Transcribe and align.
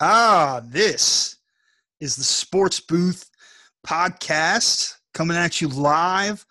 Ah, 0.00 0.60
this 0.64 1.36
is 2.00 2.16
the 2.16 2.24
Sports 2.24 2.80
Boothe 2.80 3.22
podcast 3.86 4.94
coming 5.12 5.36
at 5.36 5.60
you 5.60 5.68
live 5.68 6.44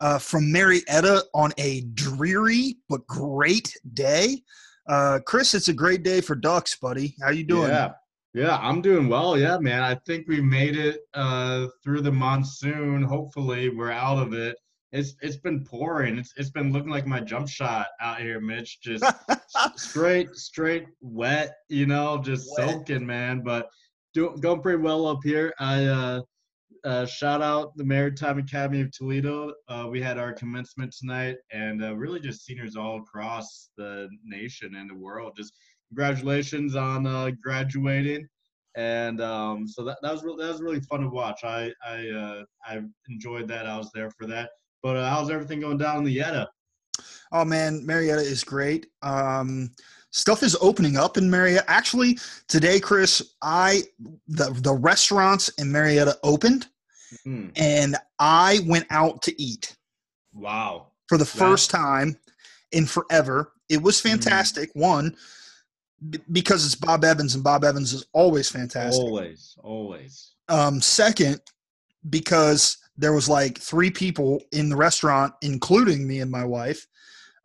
uh, 0.00 0.18
from 0.18 0.52
Marietta 0.52 1.24
on 1.32 1.52
a 1.56 1.80
dreary 1.94 2.76
but 2.90 3.06
great 3.06 3.74
day. 3.94 4.42
Uh, 4.86 5.20
Chris, 5.24 5.54
it's 5.54 5.68
a 5.68 5.72
great 5.72 6.02
day 6.02 6.20
for 6.20 6.34
Ducks, 6.34 6.76
buddy. 6.76 7.14
How 7.22 7.30
you 7.30 7.44
doing? 7.44 7.70
Yeah, 7.70 7.92
yeah, 8.34 8.58
I'm 8.58 8.82
doing 8.82 9.08
well. 9.08 9.38
Yeah, 9.38 9.56
man. 9.58 9.82
I 9.82 9.94
think 9.94 10.28
we 10.28 10.42
made 10.42 10.76
it 10.76 11.00
uh, 11.14 11.68
through 11.82 12.02
the 12.02 12.12
monsoon. 12.12 13.02
Hopefully, 13.02 13.70
we're 13.70 13.90
out 13.90 14.18
of 14.18 14.34
it. 14.34 14.58
It's 14.92 15.14
it's 15.22 15.36
been 15.36 15.64
pouring. 15.64 16.18
It's 16.18 16.34
it's 16.36 16.50
been 16.50 16.72
looking 16.72 16.90
like 16.90 17.06
my 17.06 17.20
jump 17.20 17.48
shot 17.48 17.86
out 18.00 18.20
here, 18.20 18.40
Mitch. 18.40 18.80
Just 18.82 19.04
straight 19.76 20.34
straight 20.36 20.84
wet, 21.00 21.54
you 21.68 21.86
know, 21.86 22.18
just 22.18 22.50
wet. 22.58 22.68
soaking, 22.68 23.06
man. 23.06 23.42
But 23.42 23.68
doing 24.12 24.36
going 24.40 24.60
pretty 24.60 24.82
well 24.82 25.06
up 25.06 25.20
here. 25.24 25.54
I 25.58 25.84
uh, 25.86 26.20
uh, 26.84 27.06
shout 27.06 27.40
out 27.40 27.76
the 27.76 27.84
Maritime 27.84 28.38
Academy 28.38 28.80
of 28.82 28.90
Toledo. 28.90 29.52
Uh, 29.68 29.88
we 29.90 30.02
had 30.02 30.18
our 30.18 30.32
commencement 30.32 30.94
tonight, 30.98 31.36
and 31.52 31.82
uh, 31.82 31.94
really 31.96 32.20
just 32.20 32.44
seniors 32.44 32.76
all 32.76 32.98
across 32.98 33.70
the 33.76 34.08
nation 34.24 34.74
and 34.74 34.90
the 34.90 34.94
world. 34.94 35.32
Just 35.36 35.54
congratulations 35.88 36.74
on 36.74 37.06
uh, 37.06 37.30
graduating, 37.42 38.26
and 38.76 39.20
um, 39.20 39.66
so 39.66 39.84
that, 39.84 39.98
that 40.02 40.12
was 40.12 40.22
really, 40.22 40.44
that 40.44 40.52
was 40.52 40.60
really 40.60 40.80
fun 40.80 41.00
to 41.00 41.08
watch. 41.08 41.44
I 41.44 41.72
I 41.86 42.08
uh, 42.08 42.42
I 42.66 42.80
enjoyed 43.08 43.48
that. 43.48 43.66
I 43.66 43.78
was 43.78 43.90
there 43.94 44.10
for 44.10 44.26
that. 44.26 44.50
But 44.82 44.96
uh, 44.96 45.08
how's 45.08 45.30
everything 45.30 45.60
going 45.60 45.78
down 45.78 45.98
in 45.98 46.04
the 46.04 46.12
Yetta? 46.12 46.48
Oh 47.30 47.44
man, 47.44 47.84
Marietta 47.86 48.20
is 48.20 48.44
great. 48.44 48.86
Um, 49.02 49.70
stuff 50.10 50.42
is 50.42 50.56
opening 50.60 50.96
up 50.96 51.16
in 51.16 51.30
Marietta. 51.30 51.68
Actually, 51.70 52.18
today, 52.48 52.78
Chris, 52.78 53.34
I 53.42 53.82
the 54.28 54.50
the 54.60 54.74
restaurants 54.74 55.48
in 55.58 55.70
Marietta 55.72 56.18
opened, 56.22 56.66
mm-hmm. 57.26 57.48
and 57.56 57.96
I 58.18 58.60
went 58.66 58.86
out 58.90 59.22
to 59.22 59.42
eat. 59.42 59.76
Wow! 60.34 60.88
For 61.08 61.16
the 61.16 61.24
first 61.24 61.70
time 61.70 62.18
in 62.72 62.86
forever, 62.86 63.52
it 63.68 63.82
was 63.82 63.98
mm-hmm. 63.98 64.10
fantastic. 64.10 64.70
Mm-hmm. 64.70 64.80
One 64.80 65.16
because 66.32 66.64
it's 66.66 66.74
Bob 66.74 67.04
Evans, 67.04 67.34
and 67.34 67.44
Bob 67.44 67.64
Evans 67.64 67.92
is 67.92 68.04
always 68.12 68.50
fantastic. 68.50 69.02
Always, 69.02 69.56
always. 69.62 70.32
Um, 70.48 70.80
second, 70.80 71.40
because 72.10 72.78
there 72.96 73.12
was 73.12 73.28
like 73.28 73.58
three 73.58 73.90
people 73.90 74.40
in 74.52 74.68
the 74.68 74.76
restaurant, 74.76 75.34
including 75.42 76.06
me 76.06 76.20
and 76.20 76.30
my 76.30 76.44
wife, 76.44 76.86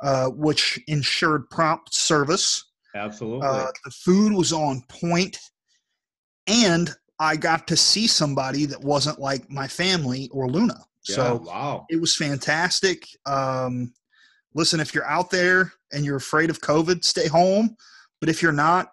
uh, 0.02 0.28
which 0.28 0.80
ensured 0.88 1.50
prompt 1.50 1.94
service. 1.94 2.66
Absolutely. 2.95 3.48
Uh, 3.48 3.67
the 3.86 3.92
food 3.92 4.34
was 4.34 4.52
on 4.52 4.84
point, 4.89 5.38
and 6.48 6.94
I 7.20 7.36
got 7.36 7.67
to 7.67 7.78
see 7.78 8.08
somebody 8.08 8.66
that 8.66 8.81
wasn't 8.81 9.20
like 9.20 9.50
my 9.50 9.67
family 9.67 10.30
or 10.31 10.50
Luna. 10.50 10.86
Yeah, 11.08 11.16
so 11.16 11.44
wow, 11.45 11.86
it 11.89 12.02
was 12.02 12.16
fantastic. 12.16 13.08
Um, 13.26 13.94
listen, 14.54 14.80
if 14.80 14.94
you're 14.94 15.08
out 15.08 15.30
there 15.30 15.72
and 15.94 16.04
you're 16.04 16.17
afraid 16.17 16.50
of 16.50 16.59
COVID, 16.61 17.04
stay 17.04 17.28
home. 17.28 17.76
But 18.20 18.30
if 18.30 18.42
you're 18.42 18.52
not, 18.52 18.92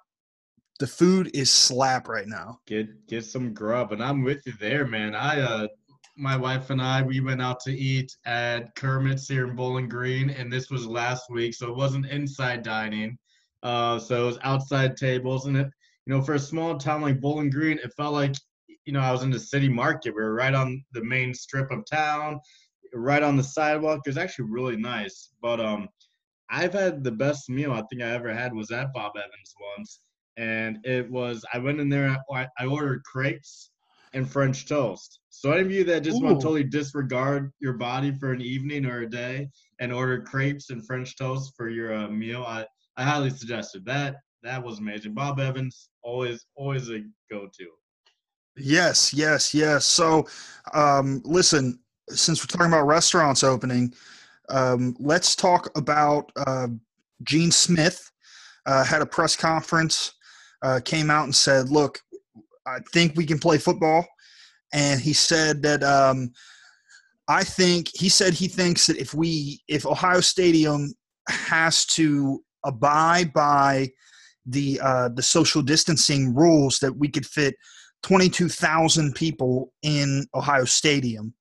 the 0.79 0.87
food 0.87 1.31
is 1.35 1.51
slap 1.51 2.09
right 2.09 2.27
now. 2.27 2.61
Get 2.67 3.07
get 3.07 3.25
some 3.25 3.55
grub, 3.55 3.93
and 3.93 4.03
I'm 4.03 4.23
with 4.23 4.47
you 4.47 4.53
there, 4.61 4.87
man. 4.87 5.15
I 5.15 5.41
uh 5.41 5.69
my 6.17 6.37
wife 6.37 6.71
and 6.71 6.81
I, 6.81 7.03
we 7.03 7.21
went 7.21 7.43
out 7.43 7.61
to 7.61 7.73
eat 7.73 8.17
at 8.25 8.75
Kermit's 8.77 9.29
here 9.29 9.49
in 9.49 9.57
Bowling 9.57 9.89
Green, 9.89 10.31
and 10.31 10.53
this 10.53 10.71
was 10.71 10.87
last 10.87 11.31
week, 11.31 11.55
so 11.55 11.69
it 11.69 11.77
wasn't 11.77 12.07
inside 12.07 12.63
dining. 12.63 13.19
Uh, 13.63 13.99
so 13.99 14.23
it 14.23 14.27
was 14.27 14.39
outside 14.43 14.97
tables, 14.97 15.47
and 15.47 15.57
it, 15.57 15.69
you 16.07 16.15
know, 16.15 16.23
for 16.23 16.35
a 16.35 16.39
small 16.39 16.77
town 16.77 17.03
like 17.03 17.21
Bowling 17.21 17.51
Green, 17.51 17.79
it 17.79 17.93
felt 17.97 18.13
like, 18.13 18.35
you 18.85 18.93
know, 18.93 19.01
I 19.01 19.11
was 19.11 19.23
in 19.23 19.31
the 19.31 19.41
city 19.41 19.69
market. 19.69 20.15
We 20.15 20.23
were 20.23 20.35
right 20.35 20.55
on 20.55 20.85
the 20.93 21.03
main 21.03 21.35
strip 21.35 21.71
of 21.71 21.85
town, 21.87 22.39
right 22.93 23.23
on 23.23 23.37
the 23.37 23.43
sidewalk. 23.43 24.01
It 24.05 24.11
was 24.11 24.19
actually 24.19 24.51
really 24.51 24.77
nice. 24.77 25.31
But 25.41 25.61
um, 25.61 25.89
I've 26.51 26.75
had 26.75 27.03
the 27.03 27.11
best 27.11 27.49
meal 27.49 27.73
I 27.73 27.83
think 27.83 28.03
I 28.03 28.11
ever 28.11 28.33
had 28.33 28.55
was 28.55 28.71
at 28.71 28.93
Bob 28.93 29.13
Evans 29.17 29.55
once, 29.77 30.01
and 30.37 30.79
it 30.85 31.11
was 31.11 31.45
I 31.53 31.59
went 31.59 31.81
in 31.81 31.89
there. 31.89 32.17
I 32.31 32.67
ordered 32.67 33.03
crepes 33.05 33.71
and 34.13 34.31
French 34.31 34.67
toast. 34.69 35.21
So 35.41 35.53
any 35.53 35.63
of 35.63 35.71
you 35.71 35.85
that 35.85 36.01
just 36.01 36.21
Ooh. 36.21 36.25
want 36.25 36.41
to 36.41 36.43
totally 36.43 36.65
disregard 36.65 37.53
your 37.59 37.75
body 37.75 38.13
for 38.13 38.33
an 38.33 38.41
evening 38.41 38.87
or 38.87 39.01
a 39.01 39.11
day 39.11 39.51
and 39.81 39.93
order 39.93 40.23
crepes 40.23 40.71
and 40.71 40.87
French 40.87 41.17
toast 41.17 41.55
for 41.57 41.69
your 41.69 41.93
uh, 41.93 42.09
meal, 42.09 42.45
I, 42.47 42.65
I 42.97 43.03
highly 43.03 43.31
suggest 43.31 43.75
it. 43.75 43.85
That 43.85 44.17
that 44.43 44.63
was 44.63 44.79
amazing. 44.79 45.13
Bob 45.13 45.41
Evans 45.41 45.89
always 46.03 46.47
always 46.55 46.89
a 46.89 47.01
go-to. 47.31 47.67
Yes, 48.57 49.13
yes, 49.13 49.53
yes. 49.53 49.85
So, 49.85 50.27
um, 50.73 51.21
listen, 51.25 51.81
since 52.11 52.41
we're 52.41 52.47
talking 52.47 52.73
about 52.73 52.87
restaurants 52.87 53.43
opening, 53.43 53.93
um, 54.49 54.95
let's 55.01 55.35
talk 55.35 55.77
about 55.77 56.31
uh, 56.37 56.69
Gene 57.25 57.51
Smith. 57.51 58.11
Uh, 58.67 58.85
had 58.85 59.03
a 59.03 59.07
press 59.07 59.37
conference, 59.37 60.15
uh, 60.63 60.81
came 60.85 61.11
out 61.11 61.25
and 61.25 61.35
said, 61.35 61.71
"Look, 61.71 62.01
I 62.67 62.79
think 62.93 63.17
we 63.17 63.27
can 63.27 63.39
play 63.39 63.59
football. 63.59 64.07
And 64.75 65.01
he 65.01 65.15
said 65.15 65.63
that 65.63 65.83
um, 65.83 66.33
I 67.29 67.45
think 67.45 67.89
he 67.95 68.11
said 68.11 68.35
he 68.35 68.49
thinks 68.49 68.87
that 68.89 68.99
if 68.99 69.15
we 69.15 69.63
if 69.69 69.87
Ohio 69.87 70.21
Stadium 70.21 70.93
has 71.29 71.87
to 71.87 72.43
abide 72.67 73.33
by 73.33 73.89
the 74.47 74.81
uh, 74.83 75.09
the 75.09 75.23
social 75.23 75.63
distancing 75.63 76.35
rules 76.35 76.79
that 76.81 76.95
we 76.95 77.09
could 77.09 77.25
fit 77.25 77.55
22,000 78.03 79.15
people 79.15 79.73
in 79.83 80.27
Ohio 80.35 80.67
Stadium. 80.67 81.33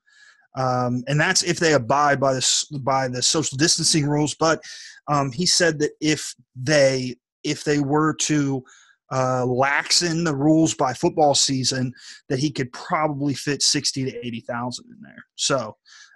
Um, 0.55 1.03
and 1.07 1.19
that's 1.19 1.43
if 1.43 1.59
they 1.59 1.73
abide 1.73 2.19
by 2.19 2.33
the 2.33 2.79
by 2.79 3.07
the 3.07 3.21
social 3.21 3.57
distancing 3.57 4.05
rules. 4.05 4.35
But 4.35 4.61
um, 5.07 5.31
he 5.31 5.45
said 5.45 5.79
that 5.79 5.91
if 5.99 6.33
they 6.55 7.15
if 7.43 7.63
they 7.63 7.79
were 7.79 8.13
to 8.13 8.63
uh, 9.13 9.45
laxing 9.45 10.25
the 10.25 10.35
rules 10.35 10.73
by 10.73 10.91
football 10.93 11.35
season, 11.35 11.93
that 12.29 12.39
he 12.39 12.49
could 12.51 12.71
probably 12.73 13.35
fit 13.35 13.61
sixty 13.61 14.03
to 14.09 14.25
eighty 14.25 14.41
thousand 14.41 14.85
in 14.89 14.99
there. 15.01 15.23
So, 15.35 15.57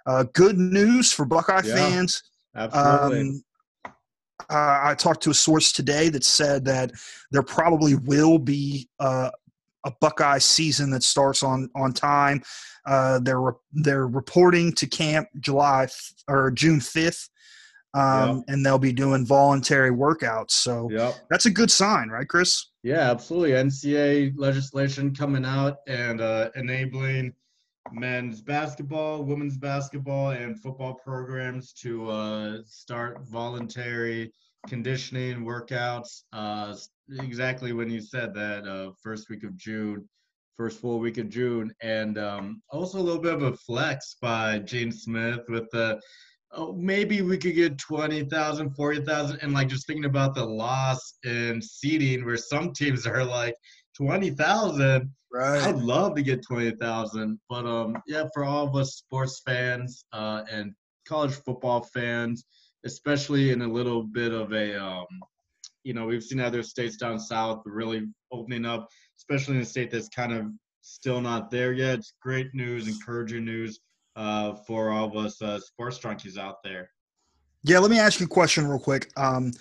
uh, 0.06 0.24
good 0.32 0.58
news 0.58 1.12
for 1.12 1.24
Buckeye 1.24 1.62
yeah, 1.64 1.74
fans. 1.74 2.22
Absolutely. 2.54 3.20
Um, 3.20 3.44
uh, 4.50 4.80
I 4.90 4.94
talked 4.94 5.22
to 5.24 5.30
a 5.30 5.34
source 5.34 5.72
today 5.72 6.10
that 6.10 6.24
said 6.24 6.64
that 6.64 6.92
there 7.30 7.42
probably 7.42 7.94
will 7.94 8.38
be 8.38 8.88
uh, 8.98 9.30
a 9.84 9.92
Buckeye 10.00 10.38
season 10.38 10.90
that 10.90 11.02
starts 11.02 11.42
on 11.42 11.70
on 11.74 11.92
time. 11.92 12.42
Uh, 12.86 13.18
they're 13.20 13.40
re- 13.40 13.62
they're 13.84 14.08
reporting 14.08 14.72
to 14.72 14.86
camp 14.86 15.28
July 15.40 15.84
f- 15.84 16.12
or 16.26 16.50
June 16.50 16.80
fifth, 16.80 17.28
um, 17.94 18.36
yep. 18.36 18.44
and 18.48 18.64
they'll 18.64 18.78
be 18.78 18.92
doing 18.92 19.24
voluntary 19.24 19.90
workouts. 19.90 20.52
So 20.52 20.88
yep. 20.90 21.14
that's 21.30 21.46
a 21.46 21.50
good 21.50 21.70
sign, 21.70 22.08
right, 22.08 22.28
Chris? 22.28 22.70
Yeah, 22.82 23.10
absolutely. 23.10 23.50
NCAA 23.50 24.34
legislation 24.36 25.14
coming 25.14 25.44
out 25.44 25.78
and 25.86 26.20
uh, 26.20 26.50
enabling 26.54 27.34
men's 27.92 28.40
basketball, 28.40 29.24
women's 29.24 29.56
basketball, 29.56 30.30
and 30.30 30.60
football 30.60 30.94
programs 30.94 31.72
to 31.72 32.08
uh, 32.08 32.58
start 32.66 33.20
voluntary 33.26 34.32
conditioning 34.66 35.44
workouts. 35.44 36.22
Uh, 36.32 36.74
exactly 37.20 37.72
when 37.72 37.90
you 37.90 38.00
said 38.00 38.34
that, 38.34 38.66
uh, 38.66 38.92
first 39.02 39.30
week 39.30 39.44
of 39.44 39.56
June, 39.56 40.06
first 40.56 40.80
full 40.80 40.98
week 40.98 41.18
of 41.18 41.28
June, 41.28 41.72
and 41.80 42.18
um, 42.18 42.62
also 42.70 42.98
a 42.98 43.00
little 43.00 43.22
bit 43.22 43.34
of 43.34 43.42
a 43.42 43.56
flex 43.56 44.16
by 44.20 44.58
Gene 44.58 44.92
Smith 44.92 45.40
with 45.48 45.70
the 45.70 46.00
oh, 46.52 46.72
maybe 46.72 47.22
we 47.22 47.38
could 47.38 47.54
get 47.54 47.78
20,000, 47.78 48.70
40,000. 48.70 49.38
And 49.42 49.52
like 49.52 49.68
just 49.68 49.86
thinking 49.86 50.04
about 50.04 50.34
the 50.34 50.44
loss 50.44 51.14
in 51.24 51.60
seeding 51.60 52.24
where 52.24 52.36
some 52.36 52.72
teams 52.72 53.06
are 53.06 53.24
like 53.24 53.54
20,000. 53.96 55.10
Right. 55.30 55.62
I'd 55.62 55.76
love 55.76 56.14
to 56.16 56.22
get 56.22 56.44
20,000. 56.46 57.38
But 57.48 57.66
um, 57.66 57.96
yeah, 58.06 58.24
for 58.32 58.44
all 58.44 58.66
of 58.66 58.76
us 58.76 58.94
sports 58.94 59.42
fans 59.44 60.04
uh, 60.12 60.44
and 60.50 60.74
college 61.06 61.34
football 61.34 61.82
fans, 61.82 62.44
especially 62.84 63.50
in 63.50 63.62
a 63.62 63.68
little 63.68 64.02
bit 64.02 64.32
of 64.32 64.52
a, 64.52 64.80
um, 64.82 65.06
you 65.84 65.92
know, 65.92 66.06
we've 66.06 66.22
seen 66.22 66.40
other 66.40 66.62
states 66.62 66.96
down 66.96 67.18
south 67.18 67.62
really 67.66 68.06
opening 68.32 68.64
up, 68.64 68.88
especially 69.18 69.56
in 69.56 69.62
a 69.62 69.66
state 69.66 69.90
that's 69.90 70.08
kind 70.08 70.32
of 70.32 70.46
still 70.80 71.20
not 71.20 71.50
there 71.50 71.72
yet. 71.72 71.98
It's 71.98 72.14
great 72.22 72.54
news, 72.54 72.88
encouraging 72.88 73.44
news 73.44 73.80
uh, 74.18 74.52
for 74.52 74.90
all 74.90 75.06
of 75.06 75.16
us 75.16 75.40
uh, 75.40 75.60
sports 75.60 75.98
junkies 75.98 76.36
out 76.36 76.62
there. 76.62 76.90
Yeah, 77.62 77.78
let 77.78 77.90
me 77.90 77.98
ask 77.98 78.18
you 78.20 78.26
a 78.26 78.28
question 78.28 78.66
real 78.66 78.80
quick. 78.80 79.10
Um, 79.16 79.52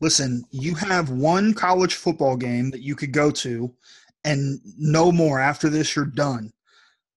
listen, 0.00 0.44
you 0.50 0.74
have 0.76 1.10
one 1.10 1.52
college 1.52 1.96
football 1.96 2.36
game 2.36 2.70
that 2.70 2.82
you 2.82 2.94
could 2.94 3.12
go 3.12 3.30
to, 3.32 3.74
and 4.24 4.60
no 4.78 5.10
more. 5.10 5.40
After 5.40 5.68
this, 5.68 5.94
you're 5.94 6.06
done. 6.06 6.52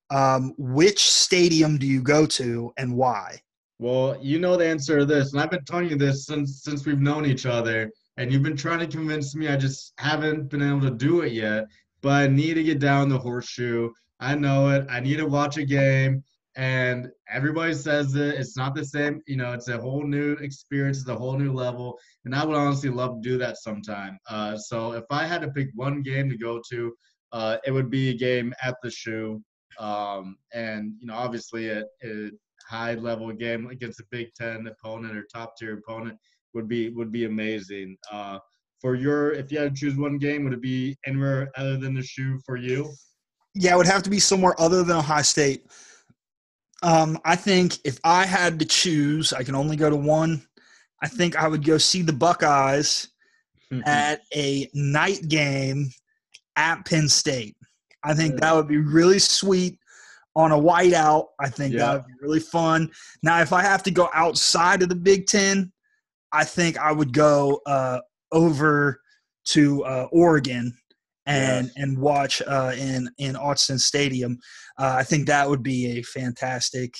Um, 0.10 0.54
which 0.58 1.00
stadium 1.10 1.78
do 1.78 1.86
you 1.86 2.02
go 2.02 2.26
to, 2.26 2.74
and 2.78 2.96
why? 2.96 3.42
Well, 3.80 4.18
you 4.20 4.40
know 4.40 4.58
the 4.58 4.66
answer 4.66 5.00
to 5.00 5.06
this, 5.06 5.34
and 5.34 5.42
I've 5.42 5.52
been 5.52 5.66
telling 5.66 5.90
you 5.90 5.98
this 5.98 6.26
since 6.26 6.64
since 6.64 6.86
we've 6.86 7.00
known 7.00 7.26
each 7.26 7.46
other. 7.46 7.92
and 8.20 8.34
you've 8.34 8.42
been 8.42 8.58
trying 8.58 8.80
to 8.80 8.88
convince 8.88 9.36
me. 9.36 9.48
I 9.48 9.56
just 9.56 9.94
haven't 10.00 10.50
been 10.50 10.64
able 10.64 10.82
to 10.82 10.90
do 10.90 11.22
it 11.22 11.34
yet. 11.34 11.66
But 12.02 12.14
I 12.14 12.28
need 12.28 12.56
to 12.56 12.64
get 12.64 12.80
down 12.80 13.10
the 13.10 13.18
horseshoe. 13.20 13.92
I 14.20 14.34
know 14.34 14.70
it. 14.70 14.88
I 14.90 15.00
need 15.00 15.18
to 15.18 15.28
watch 15.28 15.58
a 15.58 15.66
game 15.66 16.24
and 16.58 17.08
everybody 17.32 17.74
says 17.76 18.16
it. 18.16 18.36
It's 18.36 18.58
not 18.58 18.76
the 18.76 18.84
same. 18.84 19.22
You 19.28 19.38
know, 19.38 19.54
it's 19.54 19.68
a 19.68 19.78
whole 19.78 20.04
new 20.04 20.34
experience. 20.34 21.00
It's 21.00 21.08
a 21.08 21.16
whole 21.16 21.38
new 21.38 21.54
level, 21.54 21.98
and 22.26 22.34
I 22.36 22.44
would 22.44 22.58
honestly 22.58 22.90
love 22.90 23.22
to 23.22 23.30
do 23.30 23.38
that 23.38 23.58
sometime. 23.58 24.18
Uh, 24.28 24.58
so 24.58 24.94
if 24.94 25.06
I 25.12 25.28
had 25.28 25.42
to 25.42 25.52
pick 25.52 25.70
one 25.76 26.02
game 26.02 26.30
to 26.30 26.38
go 26.38 26.60
to, 26.72 26.94
uh, 27.32 27.58
it 27.66 27.72
would 27.72 27.92
be 27.92 28.10
a 28.10 28.18
game 28.18 28.54
at 28.64 28.76
the 28.82 28.90
shoe, 28.90 29.42
um, 29.80 30.36
and 30.52 30.94
you 31.00 31.08
know, 31.08 31.14
obviously 31.14 31.70
a, 31.70 31.84
a 32.04 32.32
high 32.68 32.96
level 32.96 33.32
game 33.32 33.68
against 33.68 34.00
a 34.00 34.04
Big 34.10 34.34
Ten 34.34 34.68
opponent 34.68 35.16
or 35.16 35.26
top 35.32 35.56
tier 35.58 35.78
opponent 35.78 36.18
would 36.56 36.68
be 36.68 36.90
would 36.90 37.12
be 37.12 37.26
amazing. 37.26 37.96
Uh, 38.12 38.40
for 38.82 38.96
your, 38.96 39.32
if 39.32 39.52
you 39.52 39.60
had 39.60 39.74
to 39.74 39.80
choose 39.80 39.98
one 39.98 40.18
game, 40.18 40.44
would 40.44 40.54
it 40.54 40.62
be 40.62 40.96
anywhere 41.06 41.50
other 41.56 41.78
than 41.78 41.96
the 41.96 42.04
shoe 42.04 42.40
for 42.46 42.58
you? 42.58 42.92
Yeah, 43.56 43.74
it 43.74 43.78
would 43.78 43.88
have 43.88 44.04
to 44.04 44.10
be 44.10 44.20
somewhere 44.20 44.54
other 44.60 44.84
than 44.84 44.98
Ohio 44.98 45.24
State. 45.24 45.66
Um, 46.84 47.20
I 47.26 47.36
think 47.36 47.80
if 47.84 48.00
I 48.04 48.26
had 48.26 48.60
to 48.60 48.66
choose, 48.66 49.34
I 49.34 49.44
can 49.44 49.56
only 49.56 49.76
go 49.76 49.90
to 49.90 49.96
one. 49.96 50.46
I 51.02 51.08
think 51.08 51.36
I 51.36 51.48
would 51.48 51.66
go 51.66 51.78
see 51.78 52.02
the 52.02 52.14
Buckeyes 52.14 53.08
at 53.86 54.22
a 54.36 54.70
night 54.74 55.28
game 55.28 55.90
at 56.56 56.86
Penn 56.86 57.08
State. 57.10 57.56
I 58.04 58.14
think 58.14 58.40
that 58.40 58.56
would 58.56 58.68
be 58.68 58.78
really 58.78 59.20
sweet 59.20 59.80
on 60.36 60.52
a 60.52 60.58
whiteout. 60.58 61.28
I 61.40 61.50
think 61.50 61.74
Yeah. 61.74 61.80
that 61.80 61.94
would 61.96 62.08
be 62.08 62.14
really 62.22 62.40
fun. 62.40 62.92
Now, 63.24 63.42
if 63.42 63.52
I 63.52 63.62
have 63.64 63.84
to 63.84 63.92
go 63.92 64.10
outside 64.14 64.82
of 64.84 64.90
the 64.90 64.96
Big 64.96 65.28
Ten, 65.28 65.72
I 66.32 66.44
think 66.44 66.78
I 66.78 66.92
would 66.92 67.12
go 67.12 67.62
uh, 67.66 68.00
over 68.32 69.02
to 69.46 69.84
uh, 69.84 70.08
Oregon 70.12 70.78
and 71.28 71.68
Yes. 71.68 71.74
and 71.78 71.98
watch 72.00 72.42
uh, 72.48 72.74
in 72.78 73.10
in 73.20 73.36
Autzen 73.36 73.80
Stadium. 73.80 74.40
Uh, 74.80 74.96
I 74.98 75.04
think 75.04 75.28
that 75.28 75.48
would 75.48 75.62
be 75.62 76.00
a 76.00 76.02
fantastic 76.04 76.96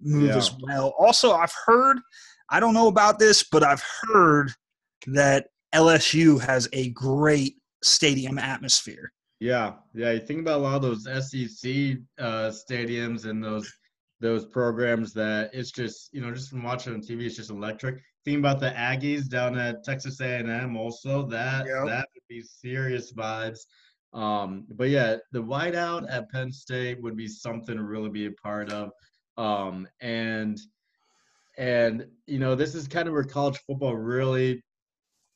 move 0.00 0.30
as 0.30 0.50
well. 0.62 0.94
Also, 0.98 1.32
I've 1.32 1.52
heard 1.66 1.98
I 2.50 2.58
don't 2.60 2.74
know 2.74 2.88
about 2.88 3.18
this, 3.18 3.44
but 3.52 3.62
I've 3.62 3.84
heard 4.02 4.52
that 5.06 5.48
LSU 5.74 6.40
has 6.40 6.68
a 6.72 6.90
great 6.90 7.56
stadium 7.84 8.38
atmosphere. 8.38 9.12
Yeah, 9.40 9.74
yeah. 9.94 10.10
You 10.12 10.20
think 10.20 10.40
about 10.40 10.60
a 10.60 10.62
lot 10.62 10.76
of 10.76 10.82
those 10.82 11.04
SEC 11.04 11.96
uh, 12.18 12.50
stadiums 12.50 13.24
and 13.26 13.42
those 13.42 13.72
those 14.20 14.44
programs 14.44 15.14
that 15.14 15.48
it's 15.54 15.70
just 15.70 16.10
you 16.12 16.20
know 16.20 16.30
just 16.32 16.50
from 16.50 16.62
watching 16.62 16.92
on 16.94 17.00
TV, 17.00 17.24
it's 17.26 17.36
just 17.36 17.50
electric. 17.50 18.02
Think 18.24 18.38
about 18.40 18.60
the 18.60 18.70
Aggies 18.70 19.28
down 19.30 19.58
at 19.58 19.82
Texas 19.82 20.20
A&M. 20.20 20.76
Also, 20.76 21.24
that 21.28 21.66
Yep. 21.66 21.86
that 21.86 22.08
be 22.30 22.42
serious 22.42 23.12
vibes. 23.12 23.66
Um, 24.14 24.64
but 24.70 24.88
yeah, 24.88 25.16
the 25.32 25.42
whiteout 25.42 26.06
at 26.08 26.30
Penn 26.30 26.50
State 26.50 27.02
would 27.02 27.16
be 27.16 27.28
something 27.28 27.76
to 27.76 27.82
really 27.82 28.08
be 28.08 28.26
a 28.26 28.32
part 28.32 28.72
of. 28.72 28.90
Um, 29.36 29.86
and 30.00 30.58
and 31.58 32.06
you 32.26 32.38
know 32.38 32.54
this 32.54 32.74
is 32.74 32.88
kind 32.88 33.08
of 33.08 33.14
where 33.14 33.24
college 33.24 33.58
football 33.66 33.96
really 33.96 34.62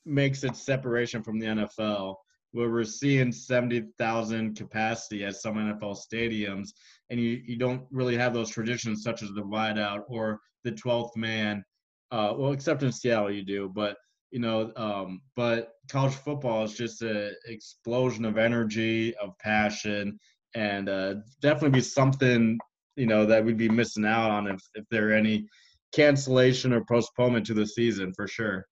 makes 0.05 0.43
its 0.43 0.61
separation 0.61 1.21
from 1.21 1.39
the 1.39 1.47
NFL 1.47 2.15
where 2.51 2.69
we're 2.69 2.85
seeing 2.85 3.33
70,000 3.33 4.55
capacity 4.55 5.25
at 5.25 5.35
some 5.35 5.55
NFL 5.55 5.97
stadiums, 5.97 6.69
and 7.09 7.19
you, 7.19 7.41
you 7.45 7.57
don't 7.57 7.83
really 7.91 8.15
have 8.15 8.33
those 8.33 8.49
traditions 8.49 9.03
such 9.03 9.23
as 9.23 9.29
the 9.31 9.41
whiteout 9.41 10.03
or 10.07 10.39
the 10.63 10.71
12th 10.71 11.17
man. 11.17 11.65
Uh, 12.11 12.33
well, 12.37 12.53
except 12.53 12.81
in 12.81 12.93
Seattle, 12.93 13.29
you 13.29 13.43
do, 13.43 13.69
but 13.75 13.97
you 14.35 14.41
know, 14.41 14.69
um, 14.75 15.21
but 15.37 15.75
college 15.89 16.13
football 16.13 16.65
is 16.65 16.73
just 16.73 17.01
an 17.01 17.33
explosion 17.47 18.25
of 18.25 18.37
energy, 18.37 19.15
of 19.15 19.29
passion, 19.39 20.19
and 20.55 20.89
uh, 20.89 21.15
definitely 21.41 21.69
be 21.69 21.81
something 21.81 22.59
you 22.97 23.05
know 23.05 23.25
that 23.25 23.43
we'd 23.43 23.57
be 23.57 23.69
missing 23.69 24.03
out 24.03 24.31
on 24.31 24.47
if 24.47 24.59
if 24.73 24.83
there 24.91 25.09
are 25.09 25.13
any 25.13 25.47
cancellation 25.93 26.73
or 26.73 26.83
postponement 26.83 27.45
to 27.45 27.53
the 27.53 27.65
season 27.65 28.11
for 28.13 28.27
sure. 28.27 28.65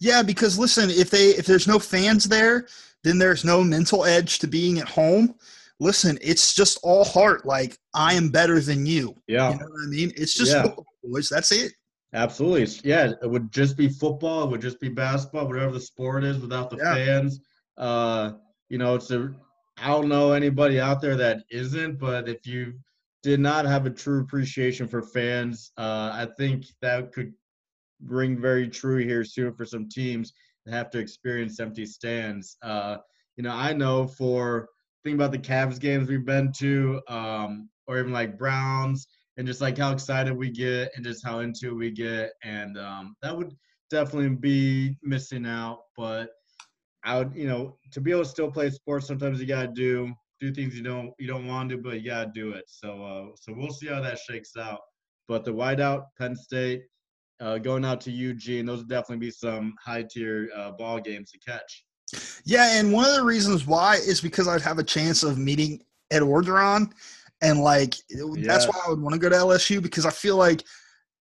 Yeah, 0.00 0.24
because 0.24 0.58
listen, 0.58 0.90
if 0.90 1.08
they 1.08 1.28
if 1.28 1.46
there's 1.46 1.68
no 1.68 1.78
fans 1.78 2.24
there, 2.24 2.66
then 3.04 3.16
there's 3.16 3.44
no 3.44 3.62
mental 3.62 4.04
edge 4.04 4.40
to 4.40 4.48
being 4.48 4.80
at 4.80 4.88
home. 4.88 5.36
Listen, 5.78 6.18
it's 6.20 6.52
just 6.52 6.80
all 6.82 7.04
heart. 7.04 7.46
Like 7.46 7.78
I 7.94 8.14
am 8.14 8.28
better 8.30 8.58
than 8.58 8.84
you. 8.84 9.14
Yeah. 9.28 9.52
You 9.52 9.58
know 9.60 9.66
what 9.66 9.86
I 9.86 9.88
mean? 9.88 10.12
It's 10.16 10.34
just 10.34 10.50
Yeah. 10.50 10.66
boys. 11.04 11.28
That's 11.28 11.52
it. 11.52 11.74
Absolutely. 12.16 12.66
Yeah, 12.82 13.12
it 13.22 13.30
would 13.30 13.52
just 13.52 13.76
be 13.76 13.88
football. 13.88 14.44
It 14.44 14.50
would 14.50 14.60
just 14.62 14.80
be 14.80 14.88
basketball, 14.88 15.46
whatever 15.46 15.72
the 15.72 15.80
sport 15.80 16.24
is, 16.24 16.38
without 16.38 16.70
the 16.70 16.78
Yeah. 16.78 16.94
fans. 16.94 17.40
Uh, 17.76 18.32
you 18.70 18.78
know, 18.78 18.94
it's 18.94 19.10
a. 19.10 19.34
I 19.76 19.88
don't 19.88 20.08
know 20.08 20.32
anybody 20.32 20.80
out 20.80 21.02
there 21.02 21.16
that 21.16 21.44
isn't, 21.50 21.98
but 21.98 22.26
if 22.28 22.46
you 22.46 22.72
did 23.22 23.38
not 23.40 23.66
have 23.66 23.84
a 23.84 23.90
true 23.90 24.22
appreciation 24.22 24.88
for 24.88 25.02
fans, 25.02 25.72
uh, 25.76 26.10
I 26.14 26.26
think 26.38 26.64
that 26.80 27.12
could 27.12 27.34
ring 28.02 28.40
very 28.40 28.68
true 28.68 28.98
here 29.04 29.24
soon 29.24 29.52
for 29.52 29.66
some 29.66 29.86
teams 29.88 30.32
that 30.64 30.72
have 30.72 30.90
to 30.92 30.98
experience 30.98 31.60
empty 31.60 31.84
stands. 31.84 32.56
Uh, 32.62 32.96
you 33.36 33.42
know, 33.42 33.52
I 33.52 33.74
know 33.74 34.06
for 34.06 34.70
think 35.04 35.16
about 35.16 35.32
the 35.32 35.38
Cavs 35.38 35.78
games 35.78 36.08
we've 36.08 36.24
been 36.24 36.50
to, 36.58 37.02
um, 37.08 37.68
or 37.86 37.98
even 37.98 38.12
like 38.12 38.38
Browns, 38.38 39.06
and 39.36 39.46
just 39.46 39.60
like 39.60 39.78
how 39.78 39.92
excited 39.92 40.36
we 40.36 40.50
get 40.50 40.92
and 40.96 41.04
just 41.04 41.24
how 41.24 41.40
into 41.40 41.76
we 41.76 41.90
get, 41.90 42.32
and 42.42 42.78
um, 42.78 43.16
that 43.22 43.36
would 43.36 43.54
definitely 43.90 44.30
be 44.30 44.96
missing 45.02 45.46
out. 45.46 45.80
But 45.96 46.30
I 47.04 47.18
would, 47.18 47.32
you 47.34 47.46
know, 47.46 47.78
to 47.92 48.00
be 48.00 48.10
able 48.10 48.24
to 48.24 48.28
still 48.28 48.50
play 48.50 48.70
sports, 48.70 49.06
sometimes 49.06 49.40
you 49.40 49.46
gotta 49.46 49.68
do 49.68 50.12
do 50.40 50.52
things 50.52 50.76
you 50.76 50.82
don't 50.82 51.12
you 51.18 51.26
don't 51.26 51.46
want 51.46 51.70
to, 51.70 51.78
but 51.78 52.00
you 52.00 52.10
gotta 52.10 52.30
do 52.34 52.50
it. 52.50 52.64
So 52.66 53.02
uh, 53.02 53.36
so 53.36 53.52
we'll 53.56 53.70
see 53.70 53.86
how 53.88 54.00
that 54.00 54.18
shakes 54.18 54.56
out. 54.56 54.80
But 55.28 55.44
the 55.44 55.52
whiteout, 55.52 56.04
Penn 56.18 56.36
State, 56.36 56.84
uh, 57.40 57.58
going 57.58 57.84
out 57.84 58.00
to 58.02 58.10
Eugene, 58.10 58.66
those 58.66 58.78
would 58.78 58.88
definitely 58.88 59.26
be 59.26 59.30
some 59.30 59.74
high 59.84 60.04
tier 60.08 60.48
uh, 60.56 60.72
ball 60.72 61.00
games 61.00 61.30
to 61.32 61.38
catch. 61.38 61.84
Yeah, 62.44 62.78
and 62.78 62.92
one 62.92 63.04
of 63.06 63.16
the 63.16 63.24
reasons 63.24 63.66
why 63.66 63.96
is 63.96 64.20
because 64.20 64.46
I'd 64.46 64.62
have 64.62 64.78
a 64.78 64.84
chance 64.84 65.22
of 65.24 65.38
meeting 65.38 65.82
Ed 66.10 66.22
Orgeron, 66.22 66.92
and 67.42 67.60
like 67.60 67.94
that's 68.44 68.66
why 68.66 68.80
I 68.86 68.90
would 68.90 69.00
want 69.00 69.14
to 69.14 69.18
go 69.20 69.28
to 69.28 69.36
LSU 69.36 69.82
because 69.82 70.06
I 70.06 70.10
feel 70.10 70.36
like 70.36 70.62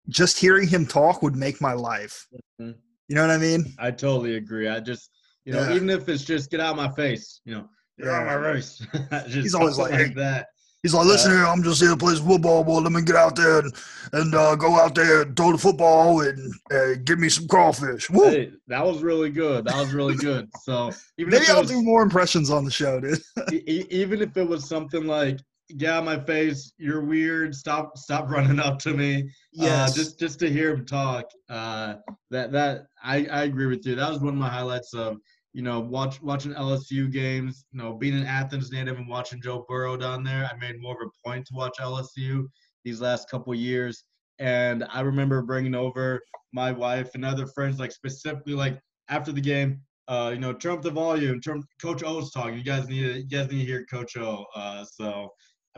just 0.09 0.37
hearing 0.37 0.67
him 0.67 0.85
talk 0.85 1.21
would 1.21 1.35
make 1.35 1.61
my 1.61 1.73
life. 1.73 2.27
Mhm. 2.59 2.75
You 3.07 3.15
know 3.15 3.21
what 3.21 3.31
I 3.31 3.37
mean? 3.37 3.73
I 3.79 3.91
totally 3.91 4.35
agree. 4.35 4.67
I 4.67 4.79
just, 4.79 5.09
you 5.45 5.53
know, 5.53 5.61
Yeah. 5.63 5.75
even 5.75 5.89
if 5.89 6.09
it's 6.09 6.23
just 6.23 6.49
get 6.51 6.59
out 6.59 6.71
of 6.71 6.77
my 6.77 6.91
face, 6.91 7.41
you 7.45 7.53
know, 7.55 7.69
get 7.97 8.07
out 8.09 8.27
of 8.27 8.41
my 8.41 8.53
face. 8.53 8.81
He's 9.27 9.55
always 9.55 9.77
like, 9.77 9.91
like 9.91 10.15
that. 10.15 10.47
He's 10.81 10.93
like, 10.93 11.05
listen 11.05 11.31
Uh, 11.31 11.35
here, 11.35 11.45
I'm 11.45 11.63
just 11.63 11.79
here 11.79 11.91
to 11.91 11.95
play 11.97 12.13
football. 12.15 12.65
Well, 12.65 12.81
let 12.81 12.91
me 12.91 13.01
get 13.01 13.15
out 13.15 13.37
there 13.37 13.59
and, 13.59 13.73
and 14.11 14.35
uh, 14.35 14.55
go 14.55 14.75
out 14.77 14.93
there 14.95 15.21
and 15.21 15.33
throw 15.37 15.53
the 15.53 15.57
football 15.57 16.19
and 16.21 16.53
uh, 16.73 16.95
give 17.05 17.19
me 17.19 17.29
some 17.29 17.47
crawfish. 17.47 18.07
Hey, 18.11 18.51
that 18.67 18.85
was 18.85 19.01
really 19.01 19.29
good. 19.29 19.63
That 19.63 19.77
was 19.77 19.93
really 19.93 20.15
good. 20.15 20.49
So 20.63 20.91
even 21.17 21.31
Maybe 21.31 21.45
I'll 21.47 21.61
was, 21.61 21.69
do 21.69 21.81
more 21.81 22.01
impressions 22.03 22.49
on 22.49 22.65
the 22.65 22.71
show, 22.71 22.99
dude. 22.99 23.21
even 23.69 24.21
if 24.21 24.35
it 24.35 24.45
was 24.47 24.67
something 24.67 25.05
like 25.07 25.39
get 25.77 25.91
out 25.91 26.05
my 26.05 26.19
face, 26.19 26.73
you're 26.77 27.03
weird, 27.03 27.55
stop 27.55 27.97
stop 27.97 28.29
running 28.29 28.59
up 28.59 28.79
to 28.79 28.93
me. 28.93 29.29
Uh, 29.59 29.91
just 29.91 30.19
just 30.19 30.39
to 30.39 30.49
hear 30.49 30.73
him 30.73 30.85
talk. 30.85 31.25
Uh, 31.49 31.95
that 32.31 32.51
that 32.51 32.87
I, 33.03 33.25
I 33.25 33.43
agree 33.43 33.67
with 33.67 33.85
you. 33.85 33.95
That 33.95 34.09
was 34.09 34.19
one 34.19 34.33
of 34.33 34.39
my 34.39 34.49
highlights 34.49 34.93
of 34.93 35.17
you 35.53 35.61
know 35.61 35.79
watch 35.79 36.21
watching 36.21 36.53
LSU 36.53 37.11
games. 37.11 37.65
You 37.71 37.79
know, 37.79 37.93
being 37.93 38.17
an 38.17 38.25
Athens 38.25 38.71
native 38.71 38.97
and 38.97 39.07
watching 39.07 39.41
Joe 39.41 39.65
Burrow 39.67 39.97
down 39.97 40.23
there, 40.23 40.49
I 40.51 40.57
made 40.57 40.81
more 40.81 40.95
of 41.01 41.07
a 41.07 41.27
point 41.27 41.45
to 41.47 41.53
watch 41.55 41.77
LSU 41.79 42.45
these 42.83 43.01
last 43.01 43.29
couple 43.29 43.53
years. 43.55 44.03
And 44.39 44.83
I 44.91 45.01
remember 45.01 45.41
bringing 45.41 45.75
over 45.75 46.19
my 46.53 46.71
wife 46.71 47.11
and 47.15 47.23
other 47.23 47.47
friends, 47.47 47.79
like 47.79 47.91
specifically 47.91 48.53
like 48.53 48.79
after 49.09 49.31
the 49.31 49.41
game. 49.41 49.81
Uh, 50.09 50.31
you 50.33 50.39
know, 50.39 50.51
turn 50.51 50.73
up 50.73 50.81
the 50.81 50.91
volume. 50.91 51.39
Turn 51.39 51.63
Coach 51.81 52.03
O's 52.03 52.29
talking. 52.31 52.57
You 52.57 52.63
guys 52.63 52.89
need 52.89 53.03
to, 53.03 53.19
you 53.19 53.25
guys 53.25 53.49
need 53.49 53.59
to 53.59 53.65
hear 53.65 53.85
Coach 53.85 54.17
O. 54.17 54.43
Uh, 54.53 54.83
so 54.83 55.29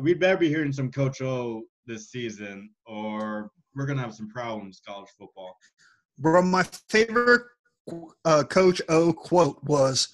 we'd 0.01 0.19
better 0.19 0.37
be 0.37 0.49
hearing 0.49 0.71
some 0.73 0.91
Coach 0.91 1.21
O 1.21 1.63
this 1.85 2.09
season, 2.11 2.69
or 2.85 3.49
we're 3.75 3.85
gonna 3.85 4.01
have 4.01 4.15
some 4.15 4.29
problems 4.29 4.81
college 4.87 5.09
football. 5.17 5.55
Bro, 6.17 6.43
my 6.43 6.63
favorite 6.89 7.43
uh, 8.25 8.43
Coach 8.43 8.81
O 8.89 9.13
quote 9.13 9.61
was, 9.63 10.09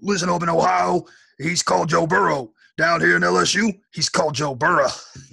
"Listen 0.00 0.28
up 0.28 0.42
in 0.42 0.48
Ohio, 0.48 1.04
he's 1.38 1.62
called 1.62 1.88
Joe 1.88 2.06
Burrow. 2.06 2.52
Down 2.76 3.00
here 3.00 3.16
in 3.16 3.22
LSU, 3.22 3.76
he's 3.92 4.08
called 4.08 4.34
Joe 4.36 4.54
Burreaux 4.54 4.86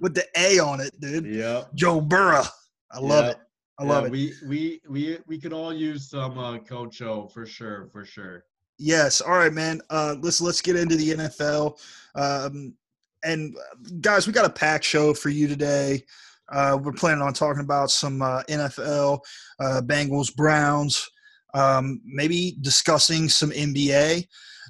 with 0.00 0.14
the 0.14 0.26
A 0.36 0.58
on 0.58 0.80
it, 0.80 0.90
dude. 1.00 1.26
Yeah, 1.26 1.62
Joe 1.76 2.00
Burrow. 2.00 2.42
I 2.90 2.98
love 2.98 3.26
Yep. 3.26 3.36
it. 3.36 3.40
I 3.78 3.84
love 3.84 4.02
yeah, 4.02 4.06
it. 4.08 4.10
We 4.12 4.32
we 4.48 4.80
we 4.88 5.18
we 5.28 5.38
could 5.40 5.52
all 5.52 5.72
use 5.72 6.10
some 6.10 6.36
uh, 6.38 6.58
Coach 6.58 7.02
O 7.02 7.28
for 7.28 7.46
sure, 7.46 7.88
for 7.92 8.04
sure. 8.04 8.44
Yes. 8.78 9.20
All 9.20 9.32
right, 9.32 9.52
man. 9.52 9.80
Uh, 9.90 10.16
let's 10.20 10.40
let's 10.40 10.60
get 10.60 10.76
into 10.76 10.96
the 10.96 11.12
NFL. 11.12 11.78
Um, 12.14 12.74
and 13.22 13.56
guys, 14.00 14.26
we 14.26 14.32
got 14.32 14.44
a 14.44 14.50
packed 14.50 14.84
show 14.84 15.14
for 15.14 15.28
you 15.30 15.48
today. 15.48 16.02
Uh, 16.50 16.78
we're 16.80 16.92
planning 16.92 17.22
on 17.22 17.32
talking 17.32 17.62
about 17.62 17.90
some 17.90 18.20
uh, 18.20 18.42
NFL, 18.44 19.20
uh, 19.60 19.80
Bengals, 19.84 20.34
Browns, 20.34 21.08
um, 21.54 22.02
maybe 22.04 22.56
discussing 22.60 23.28
some 23.28 23.50
NBA, 23.50 24.26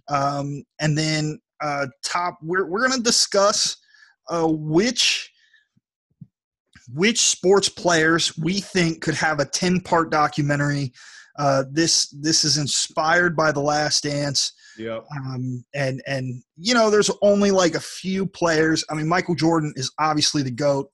um, 0.08 0.62
and 0.80 0.96
then 0.96 1.40
uh, 1.60 1.86
top. 2.04 2.38
We're 2.42 2.66
we're 2.66 2.88
to 2.88 3.00
discuss 3.00 3.76
uh, 4.28 4.46
which 4.46 5.32
which 6.92 7.20
sports 7.20 7.68
players 7.68 8.36
we 8.36 8.60
think 8.60 9.00
could 9.00 9.14
have 9.14 9.40
a 9.40 9.46
10 9.46 9.80
part 9.80 10.10
documentary 10.10 10.92
uh, 11.36 11.64
this 11.70 12.08
this 12.10 12.44
is 12.44 12.58
inspired 12.58 13.36
by 13.36 13.52
the 13.52 13.60
last 13.60 14.04
dance. 14.04 14.52
Yep. 14.76 15.04
um, 15.16 15.64
and 15.74 16.02
and 16.06 16.42
you 16.56 16.74
know 16.74 16.90
there's 16.90 17.10
only 17.22 17.50
like 17.50 17.74
a 17.74 17.80
few 17.80 18.26
players. 18.26 18.84
I 18.90 18.94
mean 18.94 19.08
michael 19.08 19.34
jordan 19.34 19.72
is 19.76 19.92
obviously 19.98 20.42
the 20.42 20.50
goat. 20.50 20.90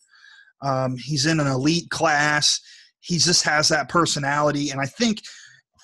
Um, 0.63 0.97
he's 0.99 1.27
in 1.27 1.41
an 1.41 1.47
elite 1.47 1.91
class. 1.91 2.61
He 3.01 3.17
just 3.17 3.43
has 3.45 3.69
that 3.69 3.89
personality. 3.89 4.71
And 4.71 4.81
i 4.81 4.87
think 4.87 5.23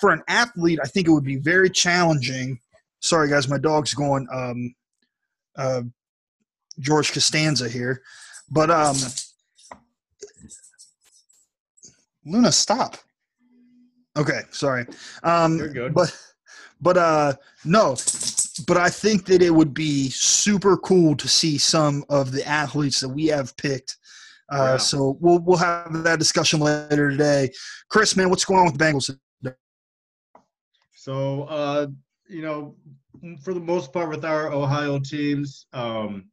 for 0.00 0.10
an 0.10 0.22
athlete 0.28 0.78
i 0.82 0.86
think 0.86 1.08
it 1.08 1.12
would 1.12 1.24
be 1.24 1.36
very 1.36 1.70
challenging. 1.70 2.60
Sorry 3.00 3.28
guys 3.28 3.48
my 3.48 3.58
dog's 3.58 3.94
going 3.94 4.26
um, 4.32 4.74
uh, 5.56 5.82
george 6.80 7.12
costanza 7.12 7.68
here. 7.68 8.02
But 8.50 8.70
um, 8.70 8.96
luna 12.24 12.52
stop 12.52 12.98
okay 14.16 14.40
sorry. 14.50 14.86
Um, 15.22 15.58
You're 15.58 15.68
good. 15.68 15.94
but 15.94 16.16
but 16.80 16.96
uh 16.98 17.32
no 17.64 17.96
but 18.66 18.76
i 18.76 18.88
think 18.88 19.24
that 19.24 19.40
it 19.40 19.50
would 19.50 19.72
be 19.72 20.10
super 20.10 20.76
cool 20.76 21.16
to 21.16 21.26
see 21.26 21.56
some 21.56 22.04
of 22.10 22.32
the 22.32 22.46
athletes 22.46 23.00
that 23.00 23.08
we 23.08 23.26
have 23.26 23.56
picked. 23.56 23.96
Uh 24.50 24.78
so 24.78 25.16
we'll 25.20 25.38
we'll 25.40 25.56
have 25.56 26.02
that 26.04 26.18
discussion 26.18 26.60
later 26.60 27.10
today. 27.10 27.50
Chris 27.88 28.16
man 28.16 28.30
what's 28.30 28.44
going 28.44 28.60
on 28.60 28.66
with 28.66 28.78
the 28.78 28.84
bengals 28.84 29.10
So, 30.94 31.44
uh, 31.44 31.86
you 32.28 32.42
know, 32.42 32.74
for 33.42 33.54
the 33.54 33.60
most 33.60 33.92
part 33.92 34.08
with 34.08 34.24
our 34.24 34.52
Ohio 34.52 34.98
teams, 34.98 35.66
um, 35.72 36.28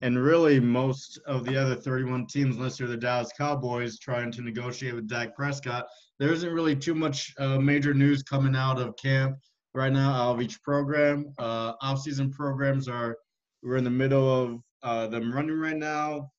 and 0.00 0.22
really 0.22 0.60
most 0.60 1.18
of 1.26 1.44
the 1.44 1.56
other 1.56 1.74
31 1.74 2.26
teams, 2.26 2.56
unless 2.56 2.78
you're 2.78 2.88
the 2.88 2.96
Dallas 2.96 3.30
Cowboys 3.36 3.98
trying 3.98 4.30
to 4.32 4.42
negotiate 4.42 4.94
with 4.94 5.08
Dak 5.08 5.34
Prescott, 5.34 5.86
there 6.18 6.32
isn't 6.32 6.52
really 6.52 6.76
too 6.76 6.94
much 6.94 7.32
uh, 7.38 7.58
major 7.58 7.92
news 7.94 8.22
coming 8.22 8.56
out 8.56 8.80
of 8.80 8.96
camp 8.96 9.36
right 9.74 9.92
now 9.92 10.10
out 10.12 10.34
of 10.34 10.42
each 10.42 10.62
program. 10.62 11.32
Uh, 11.38 11.74
off-season 11.82 12.30
programs 12.30 12.88
are 12.88 13.16
we're 13.62 13.76
in 13.76 13.84
the 13.84 13.90
middle 13.90 14.42
of 14.42 14.60
uh, 14.82 15.06
them 15.08 15.32
running 15.32 15.58
right 15.58 15.76
now. 15.76 16.30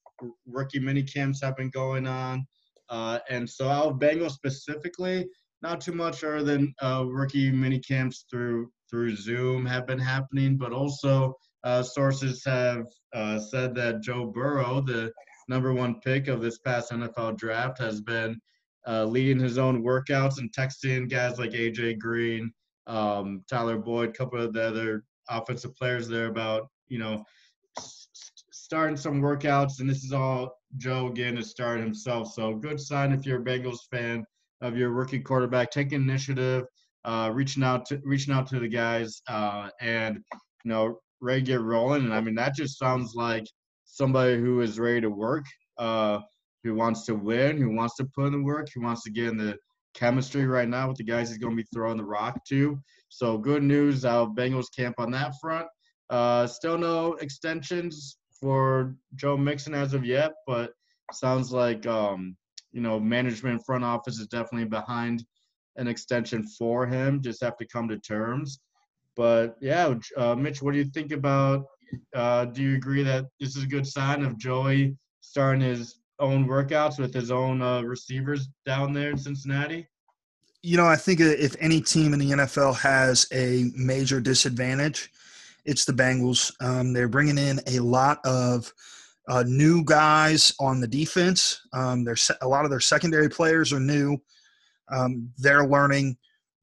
Rookie 0.47 0.79
mini 0.79 1.03
camps 1.03 1.41
have 1.43 1.55
been 1.55 1.69
going 1.69 2.07
on, 2.07 2.45
uh, 2.89 3.19
and 3.29 3.47
so 3.47 3.69
out 3.69 3.85
of 3.87 3.99
Bengals 3.99 4.31
specifically, 4.31 5.27
not 5.61 5.79
too 5.81 5.91
much 5.91 6.23
other 6.23 6.43
than 6.43 6.73
uh, 6.81 7.05
rookie 7.05 7.51
mini 7.51 7.79
camps 7.79 8.25
through 8.29 8.71
through 8.89 9.15
Zoom 9.15 9.65
have 9.65 9.85
been 9.85 9.99
happening, 9.99 10.57
but 10.57 10.71
also 10.71 11.35
uh, 11.63 11.83
sources 11.83 12.43
have 12.45 12.85
uh, 13.13 13.39
said 13.39 13.75
that 13.75 14.01
Joe 14.01 14.27
Burrow, 14.27 14.81
the 14.81 15.11
number 15.49 15.73
one 15.73 15.99
pick 15.99 16.27
of 16.27 16.41
this 16.41 16.57
past 16.59 16.91
NFL 16.91 17.37
draft, 17.37 17.77
has 17.79 18.01
been 18.01 18.39
uh, 18.87 19.05
leading 19.05 19.39
his 19.39 19.57
own 19.57 19.83
workouts 19.83 20.39
and 20.39 20.51
texting 20.51 21.09
guys 21.09 21.37
like 21.37 21.51
AJ 21.51 21.99
Green, 21.99 22.51
um, 22.87 23.43
Tyler 23.49 23.77
Boyd, 23.77 24.09
a 24.09 24.13
couple 24.13 24.41
of 24.41 24.53
the 24.53 24.67
other 24.67 25.03
offensive 25.29 25.75
players 25.75 26.07
there 26.07 26.27
about 26.27 26.67
you 26.87 26.99
know 26.99 27.23
starting 28.51 28.97
some 28.97 29.21
workouts, 29.21 29.79
and 29.79 29.89
this 29.89 30.03
is 30.03 30.11
all 30.11 30.57
Joe 30.77 31.07
again 31.07 31.37
is 31.37 31.49
starting 31.49 31.83
himself. 31.83 32.33
So 32.33 32.53
good 32.53 32.79
sign 32.79 33.11
if 33.11 33.25
you're 33.25 33.41
a 33.41 33.43
Bengals 33.43 33.89
fan 33.91 34.25
of 34.61 34.77
your 34.77 34.89
rookie 34.89 35.19
quarterback 35.19 35.71
taking 35.71 36.01
initiative, 36.01 36.65
uh, 37.05 37.31
reaching 37.33 37.63
out 37.63 37.85
to 37.87 38.01
reaching 38.03 38.33
out 38.33 38.47
to 38.47 38.59
the 38.59 38.67
guys, 38.67 39.21
uh, 39.27 39.69
and 39.81 40.19
you 40.63 40.71
know 40.71 40.99
ready 41.21 41.41
to 41.41 41.45
get 41.45 41.61
rolling. 41.61 42.03
And 42.03 42.13
I 42.13 42.21
mean 42.21 42.35
that 42.35 42.55
just 42.55 42.79
sounds 42.79 43.15
like 43.15 43.45
somebody 43.85 44.37
who 44.37 44.61
is 44.61 44.79
ready 44.79 45.01
to 45.01 45.09
work, 45.09 45.45
uh, 45.77 46.19
who 46.63 46.73
wants 46.73 47.05
to 47.05 47.15
win, 47.15 47.57
who 47.57 47.75
wants 47.75 47.95
to 47.95 48.05
put 48.15 48.27
in 48.27 48.33
the 48.33 48.43
work, 48.43 48.67
who 48.73 48.81
wants 48.81 49.03
to 49.03 49.11
get 49.11 49.27
in 49.27 49.37
the 49.37 49.57
chemistry 49.93 50.45
right 50.45 50.69
now 50.69 50.87
with 50.87 50.97
the 50.97 51.03
guys 51.03 51.29
he's 51.29 51.37
going 51.37 51.55
to 51.55 51.63
be 51.63 51.67
throwing 51.73 51.97
the 51.97 52.03
rock 52.03 52.43
to. 52.45 52.79
So 53.09 53.37
good 53.37 53.63
news 53.63 54.05
out 54.05 54.29
of 54.29 54.35
Bengals 54.35 54.67
camp 54.75 54.95
on 54.99 55.11
that 55.11 55.33
front. 55.41 55.67
Uh, 56.09 56.47
still 56.47 56.77
no 56.77 57.13
extensions 57.13 58.17
for 58.39 58.95
Joe 59.15 59.37
Mixon 59.37 59.73
as 59.73 59.93
of 59.93 60.05
yet, 60.05 60.33
but 60.45 60.71
sounds 61.13 61.51
like 61.51 61.85
um, 61.87 62.35
you 62.71 62.81
know 62.81 62.99
management 62.99 63.65
front 63.65 63.83
office 63.83 64.19
is 64.19 64.27
definitely 64.27 64.67
behind 64.67 65.25
an 65.77 65.87
extension 65.87 66.43
for 66.43 66.85
him. 66.85 67.21
Just 67.21 67.43
have 67.43 67.57
to 67.57 67.67
come 67.67 67.87
to 67.89 67.97
terms. 67.99 68.59
But 69.15 69.55
yeah, 69.61 69.95
uh, 70.15 70.35
Mitch, 70.35 70.61
what 70.61 70.73
do 70.73 70.77
you 70.77 70.85
think 70.85 71.11
about? 71.11 71.65
Uh, 72.13 72.45
do 72.45 72.61
you 72.61 72.75
agree 72.75 73.03
that 73.03 73.25
this 73.39 73.55
is 73.55 73.63
a 73.63 73.67
good 73.67 73.87
sign 73.87 74.23
of 74.23 74.37
Joey 74.37 74.95
starting 75.21 75.61
his 75.61 75.99
own 76.19 76.47
workouts 76.47 76.99
with 76.99 77.13
his 77.13 77.31
own 77.31 77.61
uh, 77.61 77.81
receivers 77.81 78.49
down 78.65 78.93
there 78.93 79.11
in 79.11 79.17
Cincinnati? 79.17 79.87
you 80.63 80.77
know, 80.77 80.85
I 80.85 80.95
think 80.95 81.19
if 81.19 81.55
any 81.59 81.79
team 81.81 82.13
in 82.13 82.19
the 82.19 82.31
NFL 82.31 82.75
has 82.77 83.27
a 83.31 83.71
major 83.75 84.19
disadvantage, 84.19 85.11
it's 85.65 85.85
the 85.85 85.93
Bengals. 85.93 86.51
Um, 86.61 86.91
they're 86.91 87.07
bringing 87.07 87.37
in 87.37 87.61
a 87.67 87.79
lot 87.79 88.19
of 88.25 88.73
uh, 89.29 89.43
new 89.47 89.83
guys 89.83 90.53
on 90.59 90.81
the 90.81 90.87
defense. 90.87 91.61
Um, 91.71 92.03
they're 92.03 92.15
se- 92.15 92.35
a 92.41 92.47
lot 92.47 92.65
of 92.65 92.71
their 92.71 92.79
secondary 92.79 93.29
players 93.29 93.71
are 93.71 93.79
new. 93.79 94.17
Um, 94.89 95.29
they're 95.37 95.65
learning. 95.65 96.17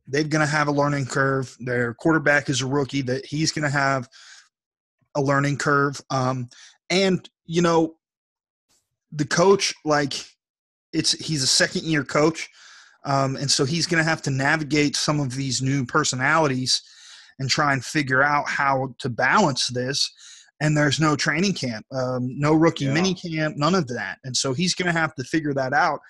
They're 0.06 0.24
going 0.24 0.44
to 0.44 0.52
have 0.52 0.68
a 0.68 0.72
learning 0.72 1.06
curve. 1.06 1.56
Their 1.60 1.94
quarterback 1.94 2.48
is 2.48 2.62
a 2.62 2.66
rookie. 2.66 3.02
That 3.02 3.24
he's 3.24 3.52
going 3.52 3.64
to 3.64 3.70
have 3.70 4.08
a 5.14 5.22
learning 5.22 5.58
curve. 5.58 6.00
Um, 6.10 6.48
and 6.90 7.26
you 7.46 7.62
know, 7.62 7.96
the 9.14 9.26
coach, 9.26 9.72
like, 9.84 10.14
it's 10.92 11.12
he's 11.12 11.42
a 11.42 11.46
second 11.46 11.84
year 11.84 12.04
coach. 12.04 12.48
Um, 13.04 13.36
and 13.36 13.50
so 13.50 13.64
he's 13.64 13.86
going 13.86 14.02
to 14.02 14.08
have 14.08 14.22
to 14.22 14.30
navigate 14.30 14.96
some 14.96 15.20
of 15.20 15.34
these 15.34 15.60
new 15.60 15.84
personalities 15.84 16.82
and 17.38 17.50
try 17.50 17.72
and 17.72 17.84
figure 17.84 18.22
out 18.22 18.48
how 18.48 18.94
to 19.00 19.08
balance 19.10 19.66
this. 19.68 20.10
And 20.60 20.76
there's 20.76 21.00
no 21.00 21.16
training 21.16 21.54
camp, 21.54 21.84
um, 21.92 22.28
no 22.38 22.54
rookie 22.54 22.86
Yeah. 22.86 22.94
mini 22.94 23.14
camp, 23.14 23.56
none 23.56 23.74
of 23.74 23.88
that. 23.88 24.18
And 24.24 24.36
so 24.36 24.54
he's 24.54 24.74
going 24.74 24.92
to 24.92 24.98
have 24.98 25.14
to 25.16 25.24
figure 25.24 25.52
that 25.54 25.72
out 25.72 26.00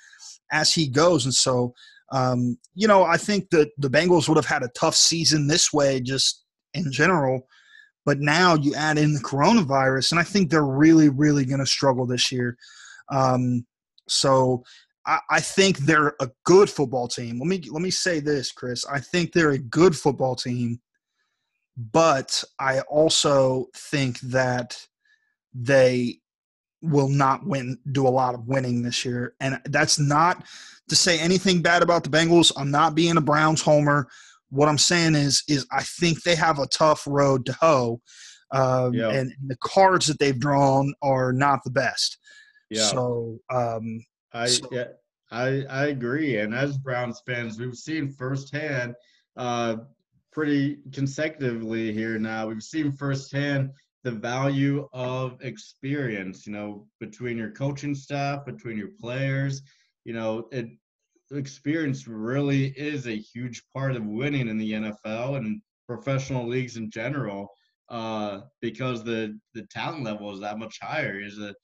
as 0.53 0.73
he 0.73 0.87
goes. 0.87 1.25
And 1.25 1.35
so, 1.35 1.75
um, 2.13 2.59
you 2.75 2.87
know, 2.87 3.03
I 3.05 3.17
think 3.17 3.51
that 3.51 3.71
the 3.79 3.91
Bengals 3.91 4.29
would 4.29 4.37
have 4.37 4.47
had 4.47 4.63
a 4.63 4.69
tough 4.79 4.95
season 4.95 5.47
this 5.49 5.73
way, 5.73 6.01
just 6.01 6.45
in 6.75 6.93
general. 6.93 7.49
But 8.05 8.21
now 8.21 8.55
you 8.55 8.75
add 8.75 8.99
in 8.99 9.15
the 9.15 9.21
coronavirus, 9.21 10.13
and 10.13 10.21
I 10.21 10.25
think 10.25 10.51
they're 10.51 10.63
really, 10.65 11.09
really 11.09 11.47
going 11.47 11.61
to 11.61 11.67
struggle 11.67 12.07
this 12.07 12.31
year. 12.31 12.57
Um, 13.11 13.67
so 14.09 14.65
I, 15.07 15.19
I 15.31 15.41
think 15.41 15.79
they're 15.79 16.15
a 16.21 16.31
good 16.45 16.71
football 16.71 17.09
team. 17.09 17.39
Let 17.39 17.49
me 17.49 17.63
let 17.71 17.83
me 17.83 17.91
say 17.91 18.21
this, 18.21 18.53
Chris. 18.53 18.85
I 18.87 19.01
think 19.01 19.33
they're 19.33 19.51
a 19.51 19.59
good 19.59 19.97
football 19.97 20.35
team, 20.35 20.81
but 21.77 22.43
I 22.59 22.81
also 22.81 23.67
think 23.77 24.21
that 24.21 24.77
they 25.53 26.21
will 26.83 27.09
not 27.09 27.47
win 27.47 27.79
do 27.93 28.07
a 28.07 28.11
lot 28.11 28.35
of 28.35 28.47
winning 28.47 28.83
this 28.83 29.05
year. 29.05 29.35
And 29.41 29.61
that's 29.67 29.99
not 29.99 30.45
to 30.89 30.97
say 30.97 31.19
anything 31.19 31.63
bad 31.63 31.83
about 31.83 32.05
the 32.05 32.11
Bengals. 32.11 32.53
I'm 32.57 32.71
not 32.71 32.95
being 32.95 33.17
a 33.17 33.23
Browns 33.23 33.63
homer. 33.63 34.09
What 34.51 34.69
I'm 34.69 34.79
saying 34.79 35.15
is 35.15 35.43
is 35.49 35.67
I 35.73 35.83
think 35.83 36.23
they 36.23 36.37
have 36.37 36.59
a 36.59 36.67
tough 36.67 37.05
road 37.07 37.47
to 37.47 37.53
hoe. 37.55 38.01
Um, 38.51 38.95
Yeah. 38.95 39.09
and 39.09 39.33
the 39.47 39.57
cards 39.57 40.07
that 40.07 40.19
they've 40.19 40.39
drawn 40.39 40.95
are 41.03 41.33
not 41.33 41.65
the 41.65 41.71
best. 41.71 42.19
Yeah. 42.75 42.87
So 42.89 43.39
um, 43.51 44.05
I 44.33 44.47
So- 44.47 44.69
yeah, 44.73 44.89
I 45.31 45.65
I 45.71 45.87
agree. 45.87 46.39
And 46.39 46.55
as 46.55 46.79
Browns 46.79 47.23
fans, 47.27 47.59
we've 47.59 47.77
seen 47.77 48.11
firsthand, 48.11 48.95
uh, 49.37 49.77
pretty 50.33 50.79
consecutively 50.93 51.93
here 51.93 52.19
now. 52.19 52.49
We've 52.49 52.63
seen 52.63 52.93
firsthand 52.93 53.71
the 54.03 54.11
value 54.11 54.89
of 54.93 55.41
experience. 55.43 56.47
You 56.47 56.53
know, 56.53 56.89
between 57.01 57.39
your 57.39 57.51
coaching 57.53 57.95
staff, 57.95 58.45
between 58.45 58.77
your 58.77 58.91
players. 59.01 59.63
You 60.05 60.13
know, 60.15 60.49
it 60.53 60.69
experience 61.31 62.07
really 62.07 62.67
is 62.77 63.07
a 63.07 63.17
huge 63.17 63.63
part 63.75 63.97
of 63.97 64.05
winning 64.05 64.49
in 64.49 64.59
the 64.59 64.73
NFL 64.73 65.37
and 65.39 65.61
professional 65.87 66.47
leagues 66.47 66.77
in 66.77 66.91
general. 66.91 67.49
Uh, 67.89 68.41
because 68.61 69.05
the 69.05 69.39
the 69.55 69.63
talent 69.71 70.05
level 70.05 70.33
is 70.33 70.41
that 70.41 70.59
much 70.59 70.79
higher. 70.81 71.21
Is 71.21 71.39
a 71.39 71.55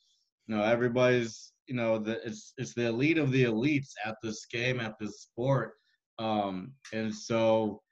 know 0.50 0.62
everybody's 0.62 1.52
you 1.66 1.75
know 1.75 1.99
the 1.99 2.25
it's 2.26 2.52
it's 2.59 2.75
the 2.75 2.87
elite 2.87 3.19
of 3.19 3.30
the 3.33 3.45
elites 3.45 3.90
at 4.04 4.16
this 4.23 4.47
game 4.47 4.80
at 4.80 4.99
this 4.99 5.23
sport. 5.23 5.75
Um 6.19 6.73
and 6.92 7.14
so 7.14 7.83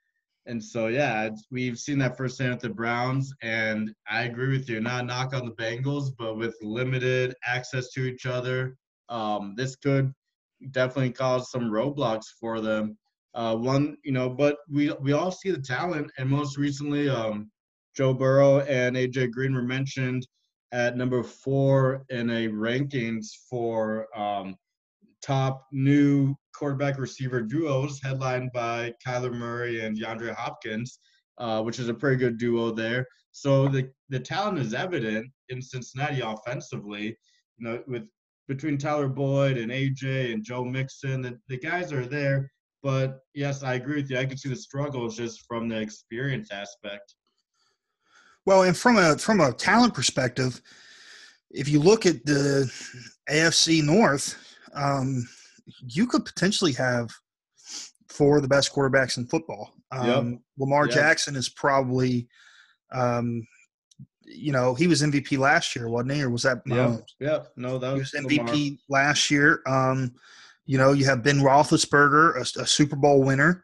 and 0.45 0.63
so 0.63 0.87
yeah 0.87 1.29
we've 1.51 1.77
seen 1.77 1.99
that 1.99 2.17
firsthand 2.17 2.53
with 2.53 2.61
the 2.61 2.69
browns 2.69 3.33
and 3.41 3.93
i 4.09 4.23
agree 4.23 4.49
with 4.57 4.69
you. 4.69 4.79
Not 4.79 5.05
knock 5.05 5.33
on 5.33 5.45
the 5.45 5.55
bengals 5.63 6.11
but 6.17 6.37
with 6.37 6.55
limited 6.61 7.35
access 7.45 7.91
to 7.93 8.05
each 8.05 8.25
other 8.25 8.75
um 9.09 9.53
this 9.57 9.75
could 9.75 10.13
definitely 10.71 11.11
cause 11.11 11.51
some 11.51 11.71
roadblocks 11.71 12.25
for 12.39 12.59
them. 12.59 12.97
Uh, 13.33 13.55
one, 13.55 13.95
you 14.03 14.11
know, 14.11 14.29
but 14.29 14.57
we 14.69 14.91
we 15.01 15.13
all 15.13 15.31
see 15.31 15.51
the 15.51 15.61
talent, 15.61 16.11
and 16.17 16.29
most 16.29 16.57
recently, 16.57 17.09
um, 17.09 17.49
Joe 17.95 18.13
Burrow 18.13 18.61
and 18.61 18.95
AJ 18.95 19.31
Green 19.31 19.53
were 19.53 19.61
mentioned 19.61 20.27
at 20.71 20.97
number 20.97 21.23
four 21.23 22.05
in 22.09 22.29
a 22.29 22.47
rankings 22.47 23.27
for 23.49 24.07
um, 24.17 24.55
top 25.21 25.65
new 25.71 26.35
quarterback 26.53 26.97
receiver 26.97 27.41
duos, 27.41 27.99
headlined 28.03 28.51
by 28.53 28.93
Kyler 29.05 29.33
Murray 29.33 29.85
and 29.85 29.97
DeAndre 29.97 30.35
Hopkins, 30.35 30.99
uh, 31.37 31.61
which 31.61 31.79
is 31.79 31.89
a 31.89 31.93
pretty 31.93 32.17
good 32.17 32.37
duo 32.37 32.71
there. 32.71 33.07
So 33.31 33.67
the 33.67 33.89
the 34.09 34.19
talent 34.19 34.59
is 34.59 34.73
evident 34.73 35.31
in 35.49 35.61
Cincinnati 35.61 36.21
offensively. 36.21 37.17
You 37.57 37.67
know, 37.67 37.83
with 37.87 38.07
between 38.47 38.77
Tyler 38.77 39.07
Boyd 39.07 39.57
and 39.57 39.71
AJ 39.71 40.33
and 40.33 40.43
Joe 40.43 40.65
Mixon, 40.65 41.21
the, 41.21 41.39
the 41.47 41.57
guys 41.57 41.93
are 41.93 42.05
there. 42.05 42.51
But 42.81 43.19
yes, 43.35 43.61
I 43.61 43.75
agree 43.75 43.97
with 43.97 44.09
you. 44.09 44.17
I 44.17 44.25
can 44.25 44.37
see 44.37 44.49
the 44.49 44.55
struggles 44.55 45.17
just 45.17 45.45
from 45.47 45.67
the 45.67 45.79
experience 45.79 46.51
aspect. 46.51 47.13
Well, 48.49 48.63
and 48.63 48.75
from 48.75 48.97
a 48.97 49.15
from 49.15 49.41
a 49.41 49.53
talent 49.53 49.93
perspective, 49.93 50.59
if 51.51 51.69
you 51.69 51.79
look 51.79 52.07
at 52.07 52.25
the 52.25 52.67
AFC 53.29 53.83
North, 53.83 54.43
um, 54.73 55.29
you 55.87 56.07
could 56.07 56.25
potentially 56.25 56.73
have 56.73 57.11
four 58.07 58.37
of 58.37 58.41
the 58.41 58.47
best 58.47 58.73
quarterbacks 58.73 59.17
in 59.17 59.27
football. 59.27 59.75
Um, 59.91 60.31
yep. 60.31 60.39
Lamar 60.57 60.85
yep. 60.87 60.95
Jackson 60.95 61.35
is 61.35 61.47
probably, 61.47 62.27
um, 62.91 63.45
you 64.25 64.51
know, 64.51 64.73
he 64.73 64.87
was 64.87 65.03
MVP 65.03 65.37
last 65.37 65.75
year, 65.75 65.87
wasn't 65.87 66.13
he? 66.13 66.23
Or 66.23 66.31
was 66.31 66.41
that? 66.41 66.63
Yeah, 66.65 66.97
yep. 67.19 67.51
no, 67.55 67.77
that 67.77 67.93
was, 67.93 68.09
he 68.09 68.17
was 68.17 68.25
MVP 68.25 68.47
Lamar. 68.47 68.77
last 68.89 69.29
year. 69.29 69.61
Um, 69.67 70.15
you 70.65 70.79
know, 70.79 70.93
you 70.93 71.05
have 71.05 71.21
Ben 71.21 71.37
Roethlisberger, 71.37 72.35
a, 72.37 72.61
a 72.61 72.65
Super 72.65 72.95
Bowl 72.95 73.21
winner, 73.21 73.61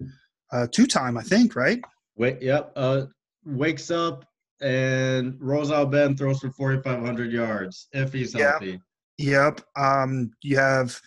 uh, 0.51 0.67
two 0.71 0.85
time, 0.85 1.17
I 1.17 1.23
think, 1.23 1.55
right? 1.55 1.81
Wait, 2.17 2.39
yep. 2.39 2.71
Uh, 2.75 3.07
wakes 3.45 3.89
up 3.89 4.25
and 4.61 5.37
out 5.71 5.91
Ben 5.91 6.15
throws 6.15 6.39
for 6.39 6.51
4,500 6.51 7.31
yards 7.31 7.87
if 7.91 8.13
he's 8.13 8.33
healthy. 8.33 8.79
Yep. 9.17 9.61
Um, 9.75 10.31
you 10.41 10.57
have 10.57 10.99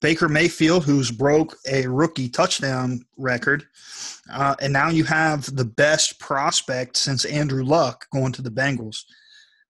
Baker 0.00 0.28
Mayfield, 0.28 0.84
who's 0.84 1.10
broke 1.10 1.56
a 1.68 1.86
rookie 1.86 2.28
touchdown 2.28 3.00
record, 3.16 3.64
uh, 4.32 4.54
and 4.60 4.72
now 4.72 4.88
you 4.90 5.04
have 5.04 5.54
the 5.56 5.64
best 5.64 6.20
prospect 6.20 6.96
since 6.96 7.24
Andrew 7.24 7.64
Luck 7.64 8.06
going 8.12 8.32
to 8.32 8.42
the 8.42 8.50
Bengals. 8.50 9.02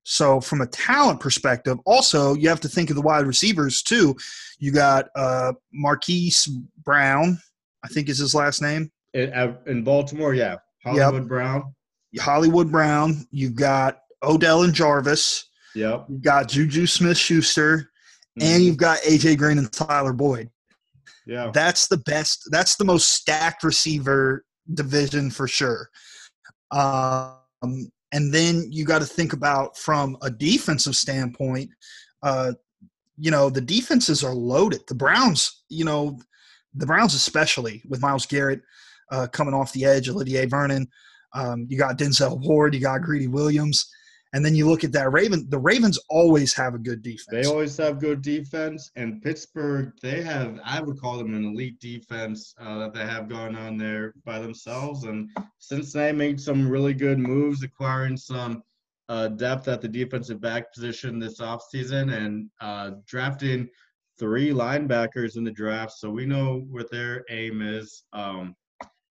So, 0.03 0.39
from 0.39 0.61
a 0.61 0.67
talent 0.67 1.19
perspective, 1.19 1.77
also 1.85 2.33
you 2.33 2.49
have 2.49 2.61
to 2.61 2.69
think 2.69 2.89
of 2.89 2.95
the 2.95 3.01
wide 3.01 3.25
receivers 3.25 3.81
too. 3.81 4.15
You 4.59 4.71
got 4.71 5.09
uh, 5.15 5.53
Marquise 5.73 6.47
Brown, 6.83 7.39
I 7.83 7.87
think 7.87 8.09
is 8.09 8.17
his 8.19 8.35
last 8.35 8.61
name. 8.61 8.91
In, 9.13 9.57
in 9.65 9.83
Baltimore, 9.83 10.33
yeah, 10.33 10.57
Hollywood 10.83 11.23
yep. 11.23 11.27
Brown. 11.27 11.75
Hollywood 12.17 12.71
Brown. 12.71 13.27
You've 13.31 13.55
got 13.55 13.99
Odell 14.23 14.63
and 14.63 14.73
Jarvis. 14.73 15.45
Yep. 15.75 16.05
You've 16.09 16.23
got 16.23 16.49
Juju 16.49 16.87
Smith 16.87 17.17
Schuster, 17.17 17.91
mm-hmm. 18.39 18.47
and 18.47 18.63
you've 18.63 18.77
got 18.77 18.99
AJ 18.99 19.37
Green 19.37 19.57
and 19.57 19.71
Tyler 19.71 20.13
Boyd. 20.13 20.49
Yeah. 21.25 21.51
That's 21.53 21.87
the 21.87 21.97
best. 21.97 22.47
That's 22.51 22.75
the 22.75 22.85
most 22.85 23.09
stacked 23.09 23.63
receiver 23.63 24.45
division 24.73 25.29
for 25.29 25.47
sure. 25.47 25.89
Um, 26.71 27.91
and 28.11 28.33
then 28.33 28.65
you 28.71 28.85
got 28.85 28.99
to 28.99 29.05
think 29.05 29.33
about 29.33 29.77
from 29.77 30.17
a 30.23 30.31
defensive 30.31 30.95
standpoint. 30.95 31.69
Uh, 32.23 32.53
you 33.17 33.31
know, 33.31 33.49
the 33.49 33.61
defenses 33.61 34.23
are 34.23 34.33
loaded. 34.33 34.81
The 34.87 34.95
Browns, 34.95 35.63
you 35.69 35.85
know, 35.85 36.19
the 36.73 36.85
Browns 36.85 37.13
especially 37.13 37.83
with 37.87 38.01
Myles 38.01 38.25
Garrett 38.25 38.61
uh, 39.11 39.27
coming 39.27 39.53
off 39.53 39.73
the 39.73 39.85
edge, 39.85 40.09
Olivier 40.09 40.45
Vernon. 40.45 40.87
Um, 41.33 41.67
you 41.69 41.77
got 41.77 41.97
Denzel 41.97 42.39
Ward, 42.39 42.73
you 42.73 42.81
got 42.81 43.01
Greedy 43.01 43.27
Williams, 43.27 43.89
and 44.33 44.45
then 44.45 44.55
you 44.55 44.67
look 44.67 44.83
at 44.83 44.91
that 44.91 45.11
Raven. 45.11 45.45
The 45.49 45.57
Ravens 45.57 45.99
always 46.09 46.53
have 46.53 46.75
a 46.75 46.79
good 46.79 47.01
defense. 47.01 47.27
They 47.31 47.45
always 47.45 47.75
have 47.77 47.99
good 47.99 48.21
defense, 48.21 48.91
and 48.95 49.21
Pittsburgh 49.21 49.93
they 50.01 50.21
have 50.21 50.59
I 50.63 50.81
would 50.81 50.99
call 50.99 51.17
them 51.17 51.33
an 51.33 51.45
elite 51.45 51.79
defense 51.79 52.53
uh, 52.59 52.79
that 52.79 52.93
they 52.93 53.05
have 53.05 53.27
going 53.27 53.55
on 53.55 53.77
there 53.77 54.13
by 54.25 54.39
themselves. 54.39 55.05
And 55.05 55.29
since 55.57 55.91
they 55.93 56.11
made 56.11 56.39
some 56.39 56.69
really 56.69 56.93
good 56.93 57.17
moves, 57.17 57.63
acquiring 57.63 58.17
some 58.17 58.63
uh, 59.07 59.29
depth 59.29 59.67
at 59.67 59.81
the 59.81 59.87
defensive 59.87 60.39
back 60.39 60.71
position 60.73 61.17
this 61.17 61.39
offseason 61.39 62.13
and 62.15 62.49
uh, 62.61 62.91
drafting 63.07 63.67
three 64.19 64.51
linebackers 64.51 65.37
in 65.37 65.43
the 65.43 65.51
draft, 65.51 65.93
so 65.93 66.09
we 66.09 66.25
know 66.25 66.65
what 66.69 66.91
their 66.91 67.23
aim 67.29 67.61
is. 67.61 68.03
Um, 68.13 68.55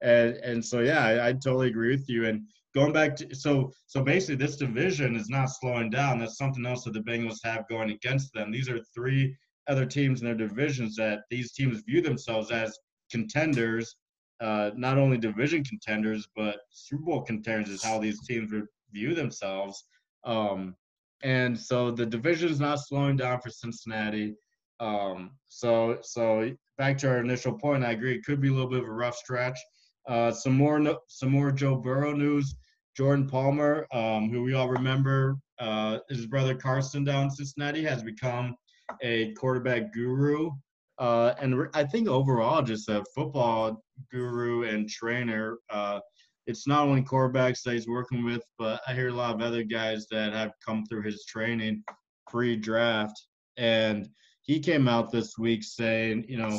and 0.03 0.37
and 0.37 0.65
so 0.65 0.81
yeah, 0.81 1.05
I, 1.05 1.29
I 1.29 1.33
totally 1.33 1.69
agree 1.69 1.91
with 1.91 2.09
you. 2.09 2.27
And 2.27 2.47
going 2.75 2.93
back 2.93 3.17
to 3.17 3.35
so 3.35 3.73
so 3.87 4.03
basically 4.03 4.37
this 4.37 4.57
division 4.57 5.17
is 5.17 5.29
not 5.29 5.47
slowing 5.47 5.91
down. 5.91 6.19
That's 6.19 6.39
something 6.39 6.67
else 6.67 6.85
that 6.85 6.93
the 6.93 7.01
Bengals 7.01 7.39
have 7.45 7.69
going 7.69 7.91
against 7.91 8.33
them. 8.33 8.51
These 8.51 8.69
are 8.69 8.81
three 8.95 9.37
other 9.69 9.87
teams 9.87 10.21
in 10.21 10.27
their 10.27 10.49
divisions 10.49 10.97
that 10.97 11.21
these 11.31 11.53
teams 11.53 11.83
view 11.83 12.01
themselves 12.01 12.51
as 12.51 12.79
contenders, 13.11 13.97
uh, 14.41 14.71
not 14.77 14.99
only 14.99 15.19
division 15.19 15.65
contenders 15.65 16.29
but 16.37 16.61
Super 16.71 17.03
Bowl 17.03 17.23
contenders 17.23 17.71
is 17.71 17.83
how 17.83 17.99
these 17.99 18.27
teams 18.27 18.53
view 18.93 19.15
themselves. 19.15 19.85
Um, 20.25 20.75
and 21.23 21.59
so 21.59 21.91
the 21.91 22.07
division 22.07 22.49
is 22.49 22.61
not 22.61 22.81
slowing 22.81 23.17
down 23.17 23.41
for 23.41 23.51
Cincinnati. 23.51 24.37
Um, 24.81 25.33
so 25.49 25.99
so 26.03 26.51
back 26.77 26.97
to 26.99 27.09
our 27.09 27.19
initial 27.19 27.59
point, 27.59 27.85
I 27.85 27.93
agree. 27.93 28.15
It 28.15 28.25
could 28.25 28.41
be 28.41 28.49
a 28.49 28.53
little 28.53 28.71
bit 28.71 28.83
of 28.83 28.89
a 28.89 28.93
rough 28.93 29.17
stretch. 29.17 29.59
Uh, 30.09 30.33
some 30.33 30.57
more 30.57 30.79
no, 30.79 30.99
some 31.07 31.31
more 31.31 31.53
Joe 31.53 31.77
Burrow 31.77 32.13
news. 32.13 32.57
Jordan 32.97 33.29
Palmer, 33.29 33.87
um, 33.93 34.29
who 34.29 34.43
we 34.43 34.55
all 34.55 34.69
remember, 34.69 35.37
uh, 35.61 35.99
his 36.09 36.27
brother 36.27 36.57
Carson 36.57 37.05
down 37.05 37.25
in 37.25 37.31
Cincinnati 37.31 37.85
has 37.85 38.03
become 38.03 38.57
a 39.03 39.33
quarterback 39.35 39.93
guru, 39.93 40.51
uh, 40.99 41.35
and 41.41 41.69
I 41.75 41.85
think 41.85 42.09
overall 42.09 42.61
just 42.63 42.89
a 42.89 43.05
football 43.15 43.81
guru 44.11 44.65
and 44.65 44.89
trainer. 44.89 45.59
Uh, 45.71 46.01
it's 46.49 46.67
not 46.67 46.89
only 46.89 47.03
quarterbacks 47.03 47.63
that 47.63 47.75
he's 47.75 47.87
working 47.87 48.25
with, 48.25 48.43
but 48.59 48.81
I 48.89 48.95
hear 48.95 49.09
a 49.09 49.15
lot 49.15 49.35
of 49.35 49.43
other 49.43 49.63
guys 49.63 50.07
that 50.11 50.33
have 50.33 50.53
come 50.67 50.85
through 50.87 51.03
his 51.03 51.25
training 51.27 51.85
pre-draft, 52.27 53.15
and 53.59 54.09
he 54.43 54.59
came 54.59 54.89
out 54.89 55.13
this 55.13 55.37
week 55.39 55.63
saying, 55.63 56.25
you 56.27 56.39
know, 56.39 56.59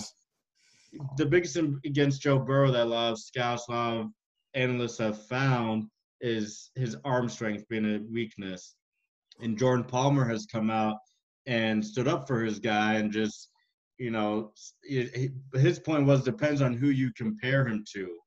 the 1.17 1.25
biggest 1.25 1.55
thing 1.55 1.79
against 1.85 2.21
Joe 2.21 2.39
Burrow 2.39 2.71
that 2.71 2.85
a 2.85 2.89
lot 2.89 3.11
of 3.13 3.19
scouts, 3.19 3.67
a 3.67 3.71
lot 3.71 3.97
of 3.97 4.07
analysts 4.53 4.97
have 4.97 5.25
found 5.27 5.85
is 6.21 6.71
his 6.75 6.97
arm 7.05 7.29
strength 7.29 7.67
being 7.69 7.85
a 7.85 7.99
weakness. 8.11 8.75
And 9.41 9.57
Jordan 9.57 9.85
Palmer 9.85 10.25
has 10.25 10.45
come 10.45 10.69
out 10.69 10.97
and 11.45 11.85
stood 11.85 12.07
up 12.07 12.27
for 12.27 12.43
his 12.43 12.59
guy 12.59 12.95
and 12.95 13.11
just, 13.11 13.49
you 13.97 14.11
know, 14.11 14.51
his 15.53 15.79
point 15.79 16.05
was 16.05 16.23
depends 16.23 16.61
on 16.61 16.73
who 16.73 16.89
you 16.89 17.11
compare 17.15 17.65
him 17.65 17.83
to, 17.93 18.17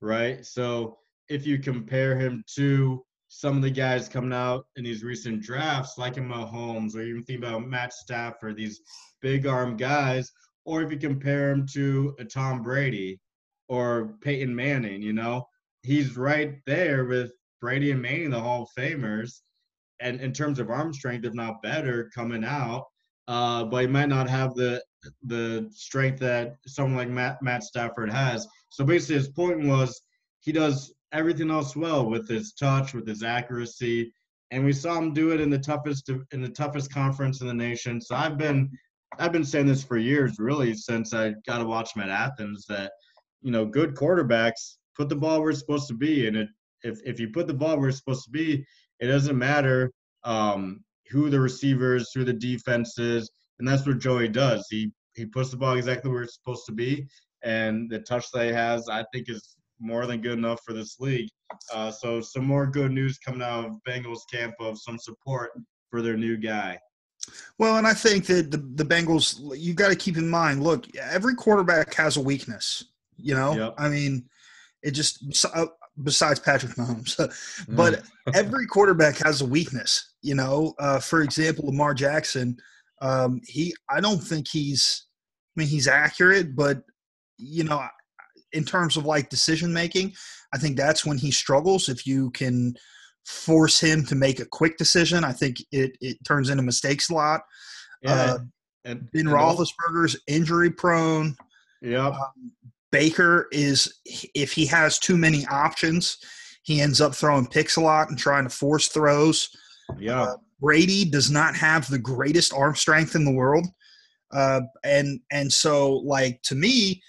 right? 0.00 0.44
So 0.44 0.98
if 1.28 1.46
you 1.46 1.58
compare 1.58 2.18
him 2.18 2.44
to 2.56 3.02
some 3.28 3.56
of 3.56 3.62
the 3.62 3.70
guys 3.70 4.08
coming 4.08 4.32
out 4.32 4.66
in 4.76 4.84
these 4.84 5.04
recent 5.04 5.42
drafts, 5.42 5.98
like 5.98 6.16
in 6.16 6.26
Mahomes, 6.26 6.96
or 6.96 7.02
even 7.02 7.22
think 7.24 7.42
about 7.42 7.66
Matt 7.66 7.92
Stafford, 7.92 8.56
these 8.56 8.80
big 9.20 9.46
arm 9.46 9.76
guys, 9.76 10.30
or 10.68 10.82
if 10.82 10.92
you 10.92 10.98
compare 10.98 11.50
him 11.50 11.66
to 11.66 12.14
a 12.18 12.24
Tom 12.26 12.62
Brady 12.62 13.18
or 13.70 14.16
Peyton 14.20 14.54
Manning, 14.54 15.00
you 15.00 15.14
know, 15.14 15.48
he's 15.82 16.18
right 16.18 16.56
there 16.66 17.06
with 17.06 17.32
Brady 17.62 17.90
and 17.90 18.02
Manning, 18.02 18.28
the 18.28 18.38
Hall 18.38 18.64
of 18.64 18.68
Famers, 18.78 19.40
and 20.00 20.20
in 20.20 20.30
terms 20.30 20.58
of 20.58 20.68
arm 20.68 20.92
strength, 20.92 21.24
if 21.24 21.32
not 21.32 21.62
better, 21.62 22.10
coming 22.14 22.44
out. 22.44 22.84
Uh, 23.28 23.64
but 23.64 23.80
he 23.80 23.86
might 23.86 24.10
not 24.10 24.28
have 24.28 24.54
the 24.54 24.82
the 25.22 25.66
strength 25.70 26.18
that 26.18 26.56
someone 26.66 26.96
like 26.96 27.08
Matt, 27.08 27.42
Matt 27.42 27.62
Stafford 27.62 28.10
has. 28.10 28.46
So 28.68 28.84
basically, 28.84 29.16
his 29.16 29.28
point 29.28 29.66
was 29.66 29.98
he 30.40 30.52
does 30.52 30.92
everything 31.12 31.50
else 31.50 31.76
well 31.76 32.10
with 32.10 32.28
his 32.28 32.52
touch, 32.52 32.92
with 32.92 33.06
his 33.06 33.22
accuracy, 33.22 34.12
and 34.50 34.66
we 34.66 34.72
saw 34.72 34.98
him 34.98 35.14
do 35.14 35.30
it 35.30 35.40
in 35.40 35.48
the 35.48 35.58
toughest 35.58 36.10
in 36.32 36.42
the 36.42 36.48
toughest 36.50 36.92
conference 36.92 37.40
in 37.40 37.46
the 37.46 37.54
nation. 37.54 38.02
So 38.02 38.14
I've 38.14 38.36
been 38.36 38.70
I've 39.18 39.32
been 39.32 39.44
saying 39.44 39.66
this 39.66 39.82
for 39.82 39.96
years, 39.96 40.38
really, 40.38 40.74
since 40.74 41.14
I 41.14 41.34
got 41.46 41.58
to 41.58 41.64
watch 41.64 41.94
him 41.94 42.02
at 42.02 42.10
Athens. 42.10 42.66
That 42.66 42.92
you 43.42 43.50
know, 43.50 43.64
good 43.64 43.94
quarterbacks 43.94 44.76
put 44.96 45.08
the 45.08 45.16
ball 45.16 45.40
where 45.40 45.50
it's 45.50 45.60
supposed 45.60 45.88
to 45.88 45.94
be, 45.94 46.26
and 46.26 46.36
it, 46.36 46.48
if 46.82 46.98
if 47.04 47.18
you 47.18 47.30
put 47.30 47.46
the 47.46 47.54
ball 47.54 47.78
where 47.78 47.88
it's 47.88 47.98
supposed 47.98 48.24
to 48.24 48.30
be, 48.30 48.64
it 49.00 49.06
doesn't 49.06 49.38
matter 49.38 49.90
um, 50.24 50.84
who 51.10 51.30
the 51.30 51.40
receivers, 51.40 52.10
who 52.14 52.24
the 52.24 52.32
defense 52.32 52.98
is, 52.98 53.30
and 53.58 53.66
that's 53.66 53.86
what 53.86 53.98
Joey 53.98 54.28
does. 54.28 54.66
He 54.70 54.92
he 55.14 55.24
puts 55.24 55.50
the 55.50 55.56
ball 55.56 55.74
exactly 55.74 56.10
where 56.10 56.22
it's 56.22 56.34
supposed 56.34 56.66
to 56.66 56.72
be, 56.72 57.06
and 57.42 57.90
the 57.90 58.00
touch 58.00 58.30
that 58.32 58.46
he 58.46 58.52
has, 58.52 58.88
I 58.88 59.04
think, 59.12 59.28
is 59.28 59.56
more 59.80 60.06
than 60.06 60.20
good 60.20 60.38
enough 60.38 60.60
for 60.64 60.72
this 60.72 60.98
league. 60.98 61.28
Uh, 61.72 61.90
so 61.90 62.20
some 62.20 62.44
more 62.44 62.66
good 62.66 62.92
news 62.92 63.18
coming 63.18 63.42
out 63.42 63.64
of 63.64 63.72
Bengals 63.86 64.20
camp 64.30 64.54
of 64.60 64.78
some 64.78 64.98
support 64.98 65.50
for 65.90 66.02
their 66.02 66.16
new 66.16 66.36
guy. 66.36 66.78
Well, 67.58 67.76
and 67.76 67.86
I 67.86 67.94
think 67.94 68.26
that 68.26 68.50
the, 68.50 68.58
the 68.58 68.84
Bengals, 68.84 69.40
you 69.58 69.74
got 69.74 69.88
to 69.88 69.96
keep 69.96 70.16
in 70.16 70.28
mind 70.28 70.62
look, 70.62 70.86
every 70.96 71.34
quarterback 71.34 71.94
has 71.94 72.16
a 72.16 72.20
weakness. 72.20 72.84
You 73.16 73.34
know, 73.34 73.54
Yep. 73.54 73.74
I 73.78 73.88
mean, 73.88 74.28
it 74.82 74.92
just 74.92 75.44
uh, 75.52 75.66
besides 76.02 76.38
Patrick 76.40 76.72
Mahomes, 76.72 77.16
but 77.68 78.02
every 78.34 78.66
quarterback 78.66 79.18
has 79.18 79.40
a 79.40 79.46
weakness. 79.46 80.14
You 80.22 80.34
know, 80.34 80.74
uh, 80.78 81.00
for 81.00 81.22
example, 81.22 81.66
Lamar 81.66 81.94
Jackson. 81.94 82.56
Um, 83.00 83.40
he, 83.44 83.74
I 83.90 84.00
don't 84.00 84.20
think 84.20 84.48
he's. 84.48 85.06
I 85.56 85.60
mean, 85.60 85.68
he's 85.68 85.88
accurate, 85.88 86.54
but 86.54 86.82
you 87.36 87.64
know, 87.64 87.84
in 88.52 88.64
terms 88.64 88.96
of 88.96 89.04
like 89.04 89.28
decision 89.28 89.72
making, 89.72 90.14
I 90.52 90.58
think 90.58 90.76
that's 90.76 91.04
when 91.04 91.18
he 91.18 91.30
struggles. 91.30 91.88
If 91.88 92.06
you 92.06 92.30
can 92.30 92.74
force 93.28 93.78
him 93.78 94.04
to 94.06 94.14
make 94.14 94.40
a 94.40 94.46
quick 94.46 94.78
decision, 94.78 95.22
I 95.22 95.32
think 95.32 95.58
it 95.70 95.96
it 96.00 96.16
turns 96.24 96.48
into 96.48 96.62
mistakes 96.62 97.10
a 97.10 97.14
lot. 97.14 97.42
yeah, 98.02 98.12
uh, 98.12 98.38
and, 98.84 99.08
Ben 99.12 99.26
and 99.26 99.36
Roethlisberger's 99.36 100.18
injury 100.26 100.70
prone. 100.70 101.36
Yep. 101.82 102.14
Um, 102.14 102.52
Baker 102.90 103.48
is 103.52 104.00
if 104.34 104.52
he 104.52 104.64
has 104.66 104.98
too 104.98 105.16
many 105.16 105.46
options, 105.46 106.16
he 106.62 106.80
ends 106.80 107.02
up 107.02 107.14
throwing 107.14 107.46
picks 107.46 107.76
a 107.76 107.82
lot 107.82 108.08
and 108.08 108.18
trying 108.18 108.44
to 108.44 108.50
force 108.50 108.88
throws. 108.88 109.50
Yeah. 109.98 110.22
uh, 110.22 110.36
Brady 110.60 111.04
does 111.04 111.30
not 111.30 111.54
have 111.54 111.88
the 111.88 111.98
greatest 111.98 112.54
arm 112.54 112.74
strength 112.74 113.14
in 113.14 113.24
the 113.26 113.30
world, 113.30 113.66
uh, 114.32 114.62
and 114.84 115.20
and 115.30 115.52
so 115.52 115.96
like 115.98 116.40
to 116.44 116.54
me, 116.54 117.02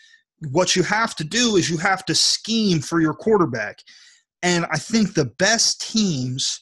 what 0.52 0.76
you 0.76 0.84
have 0.84 1.16
to 1.16 1.24
do 1.24 1.56
is 1.56 1.70
you 1.70 1.78
have 1.78 2.04
to 2.06 2.16
scheme 2.16 2.82
for 2.82 3.00
your 3.00 3.14
quarterback, 3.14 3.80
and 4.42 4.66
I 4.72 4.78
think 4.78 5.14
the 5.14 5.26
best 5.26 5.90
teams 5.92 6.62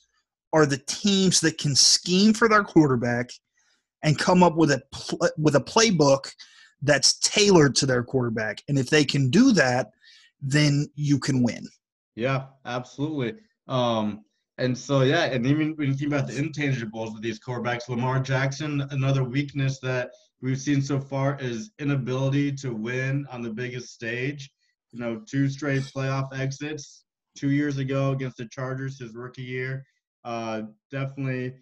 are 0.54 0.66
the 0.66 0.82
teams 0.88 1.40
that 1.42 1.58
can 1.58 1.76
scheme 1.76 2.34
for 2.34 2.50
their 2.50 2.64
quarterback 2.64 3.30
and 4.04 4.18
come 4.18 4.44
up 4.44 4.56
with 4.56 4.72
a 4.72 4.82
pl- 4.92 5.30
with 5.38 5.56
a 5.56 5.62
playbook 5.62 6.32
that's 6.82 7.18
tailored 7.20 7.76
to 7.76 7.86
their 7.86 8.04
quarterback, 8.04 8.62
and 8.68 8.78
if 8.78 8.90
they 8.90 9.04
can 9.04 9.30
do 9.30 9.52
that, 9.52 9.90
then 10.42 10.88
you 10.96 11.20
can 11.20 11.44
win. 11.44 11.68
Yeah, 12.16 12.46
absolutely. 12.66 13.36
Um, 13.68 14.24
and 14.58 14.76
so 14.76 15.02
yeah, 15.02 15.26
and 15.26 15.46
even 15.46 15.76
when 15.76 15.90
you 15.90 15.94
think 15.94 16.12
about 16.12 16.28
the 16.28 16.34
intangibles 16.34 17.16
of 17.16 17.22
these 17.22 17.40
quarterbacks, 17.40 17.90
Lamar 17.90 18.20
Jackson, 18.20 18.82
another 18.92 19.24
weakness 19.24 19.80
that 19.80 20.12
we've 20.42 20.60
seen 20.60 20.82
so 20.82 21.00
far 21.00 21.38
is 21.40 21.72
inability 21.80 22.52
to 22.54 22.74
win 22.74 23.26
on 23.32 23.42
the 23.42 23.50
biggest 23.50 23.94
stage. 23.94 24.50
You 24.92 25.00
know, 25.00 25.22
two 25.28 25.50
straight 25.50 25.84
playoff 25.84 26.36
exits 26.38 27.04
two 27.38 27.52
years 27.52 27.78
ago 27.78 28.12
against 28.12 28.38
the 28.38 28.48
Chargers, 28.50 29.00
his 29.00 29.16
rookie 29.16 29.44
year. 29.44 29.86
Uh, 30.24 30.64
definitely 30.92 31.54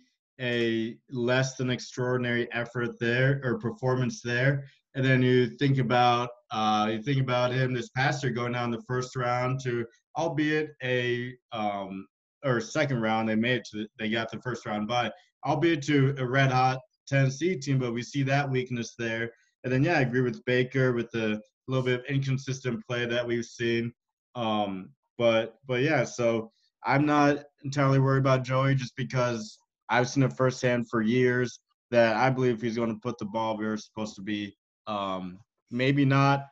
a 0.42 0.98
less 1.10 1.56
than 1.56 1.70
extraordinary 1.70 2.52
effort 2.52 3.00
there 3.00 3.42
or 3.44 3.58
performance 3.58 4.22
there. 4.22 4.66
And 4.96 5.06
then 5.06 5.22
you 5.22 5.48
think 5.48 5.78
about 5.78 6.30
uh, 6.52 6.90
you 6.92 7.02
think 7.02 7.20
about 7.20 7.52
him 7.52 7.74
this 7.74 7.90
past 7.90 8.24
year 8.24 8.32
going 8.32 8.54
down 8.54 8.72
the 8.72 8.82
first 8.88 9.16
round 9.16 9.60
to 9.64 9.86
albeit 10.18 10.76
a 10.84 11.34
um, 11.52 12.08
or 12.44 12.62
second 12.62 13.02
round, 13.02 13.28
they 13.28 13.36
made 13.36 13.58
it 13.58 13.68
to 13.72 13.88
they 14.00 14.10
got 14.10 14.32
the 14.32 14.40
first 14.42 14.66
round 14.66 14.88
by, 14.88 15.12
albeit 15.46 15.84
to 15.84 16.16
a 16.18 16.26
red 16.26 16.52
hot 16.52 16.80
Tennessee 17.08 17.56
team, 17.56 17.80
but 17.80 17.94
we 17.94 18.02
see 18.02 18.24
that 18.24 18.50
weakness 18.50 18.96
there. 18.98 19.32
And 19.64 19.74
then 19.74 19.84
yeah, 19.84 19.98
I 19.98 20.02
agree 20.02 20.22
with 20.22 20.44
Baker 20.46 20.94
with 20.94 21.10
the 21.12 21.42
little 21.68 21.84
bit 21.84 22.02
of 22.02 22.06
inconsistent 22.06 22.86
play 22.88 23.06
that 23.06 23.26
we've 23.26 23.46
seen. 23.46 23.92
Um, 24.36 24.90
but 25.18 25.56
but 25.68 25.82
yeah, 25.82 26.04
so 26.04 26.52
I'm 26.84 27.06
not 27.06 27.44
entirely 27.64 28.00
worried 28.00 28.20
about 28.20 28.44
Joey 28.44 28.76
just 28.76 28.96
because 28.96 29.58
I've 29.90 30.10
seen 30.10 30.24
it 30.24 30.34
firsthand 30.34 30.90
for 30.90 31.02
years 31.02 31.60
that 31.92 32.16
I 32.16 32.30
believe 32.30 32.62
he's 32.62 32.76
going 32.76 32.94
to 32.94 33.00
put 33.00 33.18
the 33.18 33.26
ball 33.26 33.58
where 33.58 33.74
it's 33.74 33.86
supposed 33.86 34.16
to 34.16 34.22
be. 34.22 34.56
Um, 34.88 35.40
maybe 35.72 36.06
not 36.06 36.46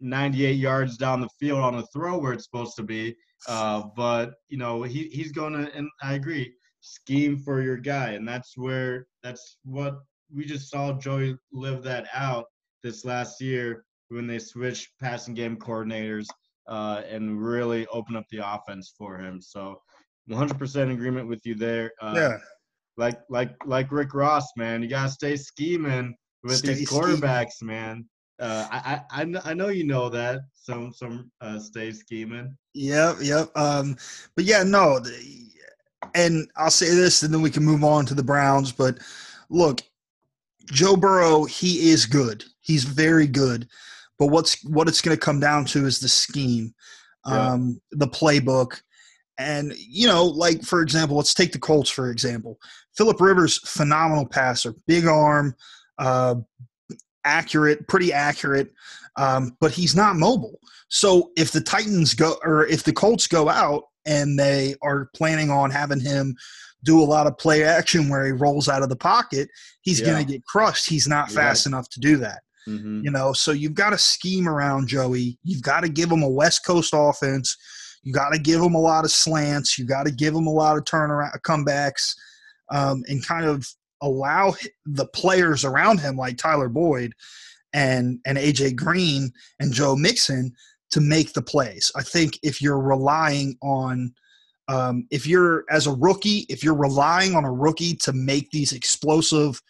98 0.00 0.52
yards 0.52 0.96
down 0.96 1.20
the 1.20 1.28
field 1.38 1.60
on 1.60 1.76
a 1.76 1.86
throw 1.86 2.18
where 2.18 2.32
it's 2.32 2.44
supposed 2.44 2.76
to 2.76 2.82
be, 2.82 3.14
uh, 3.48 3.84
but 3.96 4.34
you 4.48 4.58
know 4.58 4.82
he 4.82 5.08
he's 5.08 5.32
going 5.32 5.52
to, 5.52 5.74
and 5.74 5.88
I 6.02 6.14
agree, 6.14 6.54
scheme 6.80 7.38
for 7.38 7.62
your 7.62 7.76
guy, 7.76 8.10
and 8.10 8.26
that's 8.26 8.56
where 8.56 9.06
that's 9.22 9.58
what 9.64 10.00
we 10.34 10.44
just 10.44 10.70
saw 10.70 10.92
Joey 10.92 11.36
live 11.52 11.82
that 11.84 12.06
out 12.14 12.46
this 12.82 13.04
last 13.04 13.40
year 13.40 13.84
when 14.08 14.26
they 14.26 14.38
switched 14.38 14.90
passing 15.00 15.34
game 15.34 15.56
coordinators 15.56 16.26
uh, 16.66 17.02
and 17.08 17.42
really 17.42 17.86
open 17.88 18.16
up 18.16 18.24
the 18.30 18.38
offense 18.38 18.92
for 18.96 19.18
him. 19.18 19.40
So 19.40 19.80
100% 20.30 20.92
agreement 20.92 21.28
with 21.28 21.44
you 21.44 21.54
there. 21.54 21.92
Uh, 22.00 22.14
yeah, 22.16 22.38
like 22.96 23.20
like 23.28 23.54
like 23.66 23.90
Rick 23.92 24.14
Ross, 24.14 24.46
man. 24.56 24.82
You 24.82 24.88
gotta 24.88 25.10
stay 25.10 25.36
scheming 25.36 26.14
with 26.42 26.58
Stay 26.58 26.74
these 26.74 26.88
scheming. 26.88 27.16
quarterbacks, 27.16 27.62
man. 27.62 28.06
Uh, 28.40 28.66
I, 28.70 29.00
I 29.10 29.22
I 29.22 29.40
I 29.50 29.54
know 29.54 29.68
you 29.68 29.84
know 29.84 30.08
that 30.08 30.40
some 30.54 30.92
some 30.92 31.30
uh, 31.40 31.58
stay 31.58 31.92
scheming. 31.92 32.56
Yep, 32.74 33.16
yep. 33.20 33.50
Um, 33.56 33.96
but 34.34 34.44
yeah, 34.44 34.62
no. 34.62 34.98
The, 34.98 35.44
and 36.14 36.48
I'll 36.56 36.70
say 36.70 36.94
this, 36.94 37.22
and 37.22 37.32
then 37.32 37.42
we 37.42 37.50
can 37.50 37.64
move 37.64 37.82
on 37.84 38.06
to 38.06 38.14
the 38.14 38.22
Browns. 38.22 38.72
But 38.72 38.98
look, 39.48 39.80
Joe 40.66 40.96
Burrow, 40.96 41.44
he 41.44 41.90
is 41.90 42.06
good. 42.06 42.44
He's 42.60 42.84
very 42.84 43.26
good. 43.26 43.68
But 44.18 44.26
what's 44.28 44.62
what 44.64 44.88
it's 44.88 45.00
going 45.00 45.16
to 45.16 45.20
come 45.20 45.40
down 45.40 45.64
to 45.66 45.86
is 45.86 45.98
the 45.98 46.08
scheme, 46.08 46.74
Yeah. 47.26 47.52
um, 47.52 47.80
the 47.92 48.06
playbook, 48.08 48.80
and 49.38 49.72
you 49.76 50.06
know, 50.06 50.24
like 50.24 50.62
for 50.62 50.80
example, 50.82 51.16
let's 51.16 51.34
take 51.34 51.52
the 51.52 51.58
Colts 51.58 51.90
for 51.90 52.10
example. 52.10 52.58
Philip 52.96 53.20
Rivers, 53.20 53.58
phenomenal 53.68 54.26
passer, 54.26 54.74
big 54.86 55.06
arm, 55.06 55.54
uh, 55.98 56.36
accurate, 57.24 57.86
pretty 57.88 58.12
accurate, 58.12 58.72
um, 59.16 59.56
but 59.60 59.72
he's 59.72 59.96
not 59.96 60.16
mobile. 60.16 60.58
So 60.88 61.32
if 61.36 61.50
the 61.50 61.60
Titans 61.60 62.14
go 62.14 62.36
or 62.44 62.66
if 62.66 62.84
the 62.84 62.92
Colts 62.92 63.26
go 63.26 63.48
out 63.48 63.84
and 64.06 64.38
they 64.38 64.76
are 64.82 65.08
planning 65.16 65.50
on 65.50 65.70
having 65.70 65.98
him 66.00 66.36
do 66.84 67.00
a 67.00 67.04
lot 67.04 67.26
of 67.26 67.36
play 67.38 67.64
action 67.64 68.08
where 68.10 68.26
he 68.26 68.30
rolls 68.32 68.68
out 68.68 68.82
of 68.82 68.90
the 68.90 68.96
pocket, 68.96 69.48
he's 69.80 70.00
Yeah. 70.00 70.06
going 70.12 70.24
to 70.26 70.32
get 70.34 70.44
crushed. 70.44 70.88
He's 70.88 71.08
not 71.08 71.30
You're 71.30 71.40
fast 71.40 71.66
enough 71.66 71.88
to 71.90 72.00
do 72.00 72.18
that. 72.18 72.42
Mm-hmm. 72.68 73.02
You 73.04 73.10
know, 73.10 73.32
so 73.32 73.52
you've 73.52 73.74
got 73.74 73.90
to 73.90 73.98
scheme 73.98 74.48
around 74.48 74.88
Joey. 74.88 75.38
You've 75.42 75.62
got 75.62 75.80
to 75.80 75.88
give 75.88 76.10
him 76.10 76.22
a 76.22 76.28
West 76.28 76.64
Coast 76.64 76.92
offense. 76.94 77.56
You 78.02 78.12
got 78.12 78.30
to 78.30 78.38
give 78.38 78.60
him 78.60 78.74
a 78.74 78.80
lot 78.80 79.04
of 79.04 79.10
slants. 79.10 79.78
You 79.78 79.84
got 79.84 80.06
to 80.06 80.12
give 80.12 80.34
him 80.34 80.46
a 80.46 80.52
lot 80.52 80.76
of 80.76 80.84
turnaround 80.84 81.38
comebacks, 81.42 82.14
um, 82.70 83.02
and 83.08 83.24
kind 83.24 83.46
of 83.46 83.66
allow 84.02 84.54
the 84.84 85.06
players 85.06 85.64
around 85.64 86.00
him, 86.00 86.16
like 86.16 86.36
Tyler 86.36 86.68
Boyd 86.68 87.14
and 87.72 88.20
and 88.26 88.38
AJ 88.38 88.76
Green 88.76 89.32
and 89.58 89.72
Joe 89.72 89.96
Mixon, 89.96 90.52
to 90.90 91.00
make 91.00 91.32
the 91.32 91.42
plays. 91.42 91.90
I 91.96 92.02
think 92.02 92.38
if 92.42 92.62
you're 92.62 92.80
relying 92.80 93.56
on 93.62 94.14
um, 94.68 95.06
if 95.10 95.26
you're 95.26 95.64
as 95.70 95.86
a 95.86 95.92
rookie, 95.92 96.46
if 96.48 96.62
you're 96.62 96.74
relying 96.74 97.34
on 97.34 97.44
a 97.44 97.52
rookie 97.52 97.94
to 97.96 98.12
make 98.12 98.50
these 98.50 98.72
explosive 98.72 99.60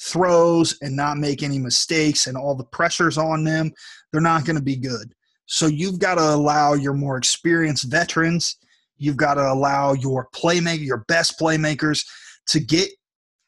throws 0.00 0.76
and 0.80 0.94
not 0.94 1.18
make 1.18 1.42
any 1.42 1.58
mistakes 1.58 2.26
and 2.26 2.36
all 2.36 2.54
the 2.54 2.64
pressures 2.64 3.18
on 3.18 3.44
them, 3.44 3.72
they're 4.12 4.20
not 4.20 4.44
going 4.44 4.56
to 4.56 4.62
be 4.62 4.76
good. 4.76 5.12
So 5.46 5.66
you've 5.66 5.98
got 5.98 6.16
to 6.16 6.34
allow 6.34 6.74
your 6.74 6.94
more 6.94 7.16
experienced 7.16 7.90
veterans, 7.90 8.56
you've 8.96 9.16
got 9.16 9.34
to 9.34 9.50
allow 9.50 9.94
your 9.94 10.28
playmaker, 10.34 10.84
your 10.84 11.04
best 11.08 11.38
playmakers 11.38 12.04
to 12.48 12.60
get 12.60 12.90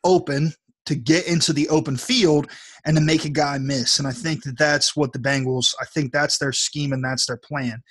open, 0.05 0.53
to 0.87 0.95
get 0.95 1.27
into 1.27 1.53
the 1.53 1.69
open 1.69 1.97
field 1.97 2.51
and 2.85 2.97
to 2.97 3.03
make 3.03 3.25
a 3.25 3.31
guy 3.31 3.59
miss. 3.59 3.99
And 3.99 4.09
I 4.09 4.13
think 4.13 4.43
that 4.45 4.59
that's 4.59 4.97
what 4.97 5.13
the 5.13 5.19
Bengals, 5.19 5.75
I 5.81 5.85
think 5.85 6.13
that's 6.13 6.39
their 6.39 6.53
scheme 6.53 6.93
and 6.93 7.05
that's 7.05 7.27
their 7.27 7.37
plan 7.37 7.83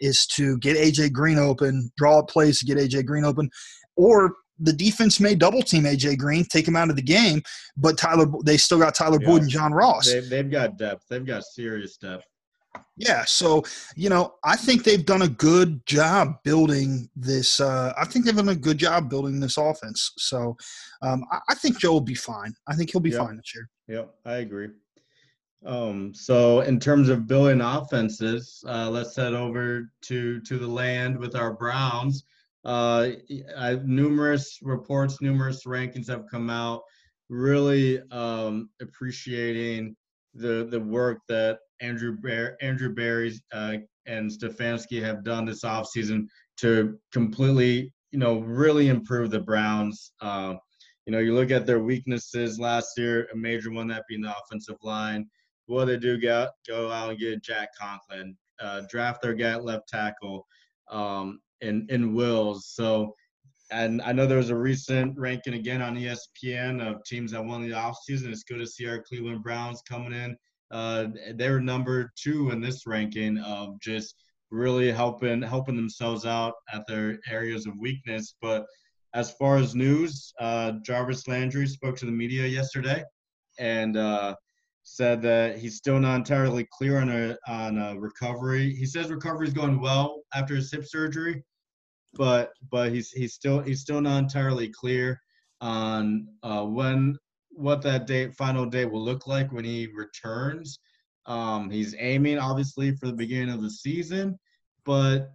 is 0.00 0.26
to 0.26 0.56
get 0.58 0.76
AJ 0.76 1.12
Green 1.12 1.38
open, 1.38 1.90
draw 1.96 2.20
up 2.20 2.28
plays 2.28 2.58
to 2.60 2.64
get 2.64 2.78
AJ 2.78 3.04
Green 3.04 3.24
open, 3.24 3.50
or 3.96 4.34
the 4.60 4.72
defense 4.72 5.20
may 5.20 5.34
double 5.34 5.62
team 5.62 5.84
AJ 5.84 6.18
Green, 6.18 6.44
take 6.44 6.66
him 6.66 6.76
out 6.76 6.90
of 6.90 6.96
the 6.96 7.02
game, 7.02 7.42
but 7.76 7.96
Tyler, 7.98 8.26
they 8.44 8.56
still 8.56 8.78
got 8.78 8.94
Tyler 8.94 9.18
Yeah. 9.20 9.26
Boyd 9.28 9.42
and 9.42 9.50
John 9.50 9.72
Ross. 9.72 10.10
They've 10.10 10.28
they've 10.28 10.50
got 10.50 10.76
depth. 10.76 11.04
They've 11.08 11.24
got 11.24 11.44
serious 11.44 11.96
depth. 11.96 12.24
Yeah, 12.96 13.24
so 13.24 13.62
you 13.96 14.08
know, 14.08 14.34
I 14.44 14.56
think 14.56 14.84
they've 14.84 15.04
done 15.04 15.22
a 15.22 15.28
good 15.28 15.84
job 15.86 16.34
building 16.44 17.08
this. 17.16 17.60
Uh, 17.60 17.92
I 17.96 18.04
think 18.04 18.24
they've 18.24 18.36
done 18.36 18.48
a 18.50 18.54
good 18.56 18.78
job 18.78 19.08
building 19.08 19.40
this 19.40 19.56
offense. 19.56 20.12
So 20.18 20.56
um, 21.02 21.24
I, 21.32 21.38
I 21.50 21.54
think 21.54 21.78
Joe 21.78 21.92
will 21.92 22.00
be 22.00 22.14
fine. 22.14 22.52
I 22.66 22.74
think 22.74 22.90
he'll 22.90 23.00
be 23.00 23.10
Yeah. 23.10 23.18
fine 23.18 23.36
this 23.36 23.54
year. 23.54 23.68
Yep, 23.88 24.14
I 24.24 24.34
agree. 24.36 24.68
Um, 25.66 26.12
so 26.14 26.60
in 26.60 26.78
terms 26.78 27.08
of 27.08 27.26
building 27.26 27.60
offenses, 27.60 28.62
uh, 28.68 28.88
let's 28.90 29.16
head 29.16 29.34
over 29.34 29.90
to 30.02 30.40
to 30.40 30.58
the 30.58 30.66
land 30.68 31.18
with 31.18 31.34
our 31.34 31.52
Browns. 31.52 32.24
Uh, 32.68 33.12
numerous 33.86 34.58
reports, 34.60 35.22
numerous 35.22 35.64
rankings 35.64 36.06
have 36.06 36.26
come 36.30 36.50
out, 36.50 36.82
really 37.30 37.98
um, 38.10 38.68
appreciating 38.82 39.96
the 40.34 40.68
the 40.70 40.78
work 40.78 41.20
that 41.30 41.60
Andrew 41.80 42.14
Bear, 42.14 42.58
Andrew 42.60 42.94
Berry's 42.94 43.40
uh, 43.54 43.78
and 44.04 44.30
Stefanski 44.30 45.02
have 45.02 45.24
done 45.24 45.46
this 45.46 45.64
offseason 45.64 46.26
to 46.58 46.98
completely, 47.10 47.90
you 48.10 48.18
know, 48.18 48.40
really 48.40 48.88
improve 48.88 49.30
the 49.30 49.40
Browns. 49.40 50.12
Uh, 50.20 50.56
you 51.06 51.12
know, 51.12 51.20
you 51.20 51.34
look 51.34 51.50
at 51.50 51.64
their 51.64 51.80
weaknesses 51.80 52.60
last 52.60 52.98
year, 52.98 53.28
a 53.32 53.36
major 53.36 53.70
one 53.72 53.88
that 53.88 54.04
being 54.10 54.20
the 54.20 54.34
offensive 54.44 54.76
line. 54.82 55.26
What 55.64 55.86
they 55.86 55.96
do 55.96 56.20
go 56.20 56.50
go 56.68 56.90
out 56.90 57.08
and 57.08 57.18
get 57.18 57.42
Jack 57.42 57.70
Conklin, 57.80 58.36
uh, 58.60 58.82
draft 58.90 59.22
their 59.22 59.32
guy 59.32 59.56
left 59.56 59.88
tackle 59.88 60.46
um, 60.90 61.40
in 61.60 61.86
in 61.90 62.14
Wills. 62.14 62.68
So, 62.68 63.14
and 63.70 64.00
I 64.02 64.12
know 64.12 64.26
there 64.26 64.38
was 64.38 64.50
a 64.50 64.56
recent 64.56 65.18
ranking 65.18 65.54
again 65.54 65.82
on 65.82 65.96
ESPN 65.96 66.80
of 66.80 67.04
teams 67.04 67.32
that 67.32 67.44
won 67.44 67.62
the 67.62 67.74
offseason. 67.74 68.28
It's 68.28 68.44
good 68.44 68.58
to 68.58 68.66
see 68.66 68.88
our 68.88 69.02
Cleveland 69.02 69.42
Browns 69.42 69.82
coming 69.88 70.12
in. 70.12 70.36
Uh, 70.70 71.06
they're 71.34 71.60
number 71.60 72.12
two 72.16 72.50
in 72.50 72.60
this 72.60 72.86
ranking 72.86 73.38
of 73.38 73.80
just 73.80 74.14
really 74.50 74.90
helping 74.90 75.42
helping 75.42 75.76
themselves 75.76 76.24
out 76.24 76.54
at 76.72 76.86
their 76.86 77.18
areas 77.30 77.66
of 77.66 77.74
weakness. 77.78 78.34
But 78.40 78.64
as 79.14 79.32
far 79.32 79.56
as 79.56 79.74
news, 79.74 80.32
uh, 80.38 80.72
Jarvis 80.84 81.26
Landry 81.28 81.66
spoke 81.66 81.96
to 81.96 82.06
the 82.06 82.12
media 82.12 82.46
yesterday 82.46 83.04
and 83.58 83.96
uh, 83.96 84.34
said 84.94 85.22
that 85.22 85.58
he's 85.58 85.76
still 85.76 86.00
not 86.00 86.16
entirely 86.16 86.66
clear 86.72 87.00
on 87.00 87.08
a 87.10 87.36
on 87.46 87.78
a 87.78 87.98
recovery. 87.98 88.74
He 88.74 88.86
says 88.86 89.10
recovery 89.10 89.46
is 89.48 89.54
going 89.54 89.80
well 89.80 90.22
after 90.34 90.56
his 90.56 90.72
hip 90.72 90.84
surgery, 90.86 91.42
but 92.14 92.52
but 92.70 92.92
he's 92.92 93.10
he's 93.10 93.34
still 93.34 93.60
he's 93.60 93.80
still 93.80 94.00
not 94.00 94.18
entirely 94.18 94.68
clear 94.68 95.20
on 95.60 96.26
uh, 96.42 96.64
when 96.64 97.16
what 97.50 97.82
that 97.82 98.06
date 98.06 98.34
final 98.34 98.66
date 98.66 98.90
will 98.90 99.04
look 99.04 99.26
like 99.26 99.52
when 99.52 99.64
he 99.64 99.88
returns. 99.94 100.78
Um, 101.26 101.68
he's 101.70 101.94
aiming 101.98 102.38
obviously 102.38 102.96
for 102.96 103.06
the 103.06 103.12
beginning 103.12 103.50
of 103.50 103.62
the 103.62 103.70
season, 103.70 104.38
but 104.84 105.32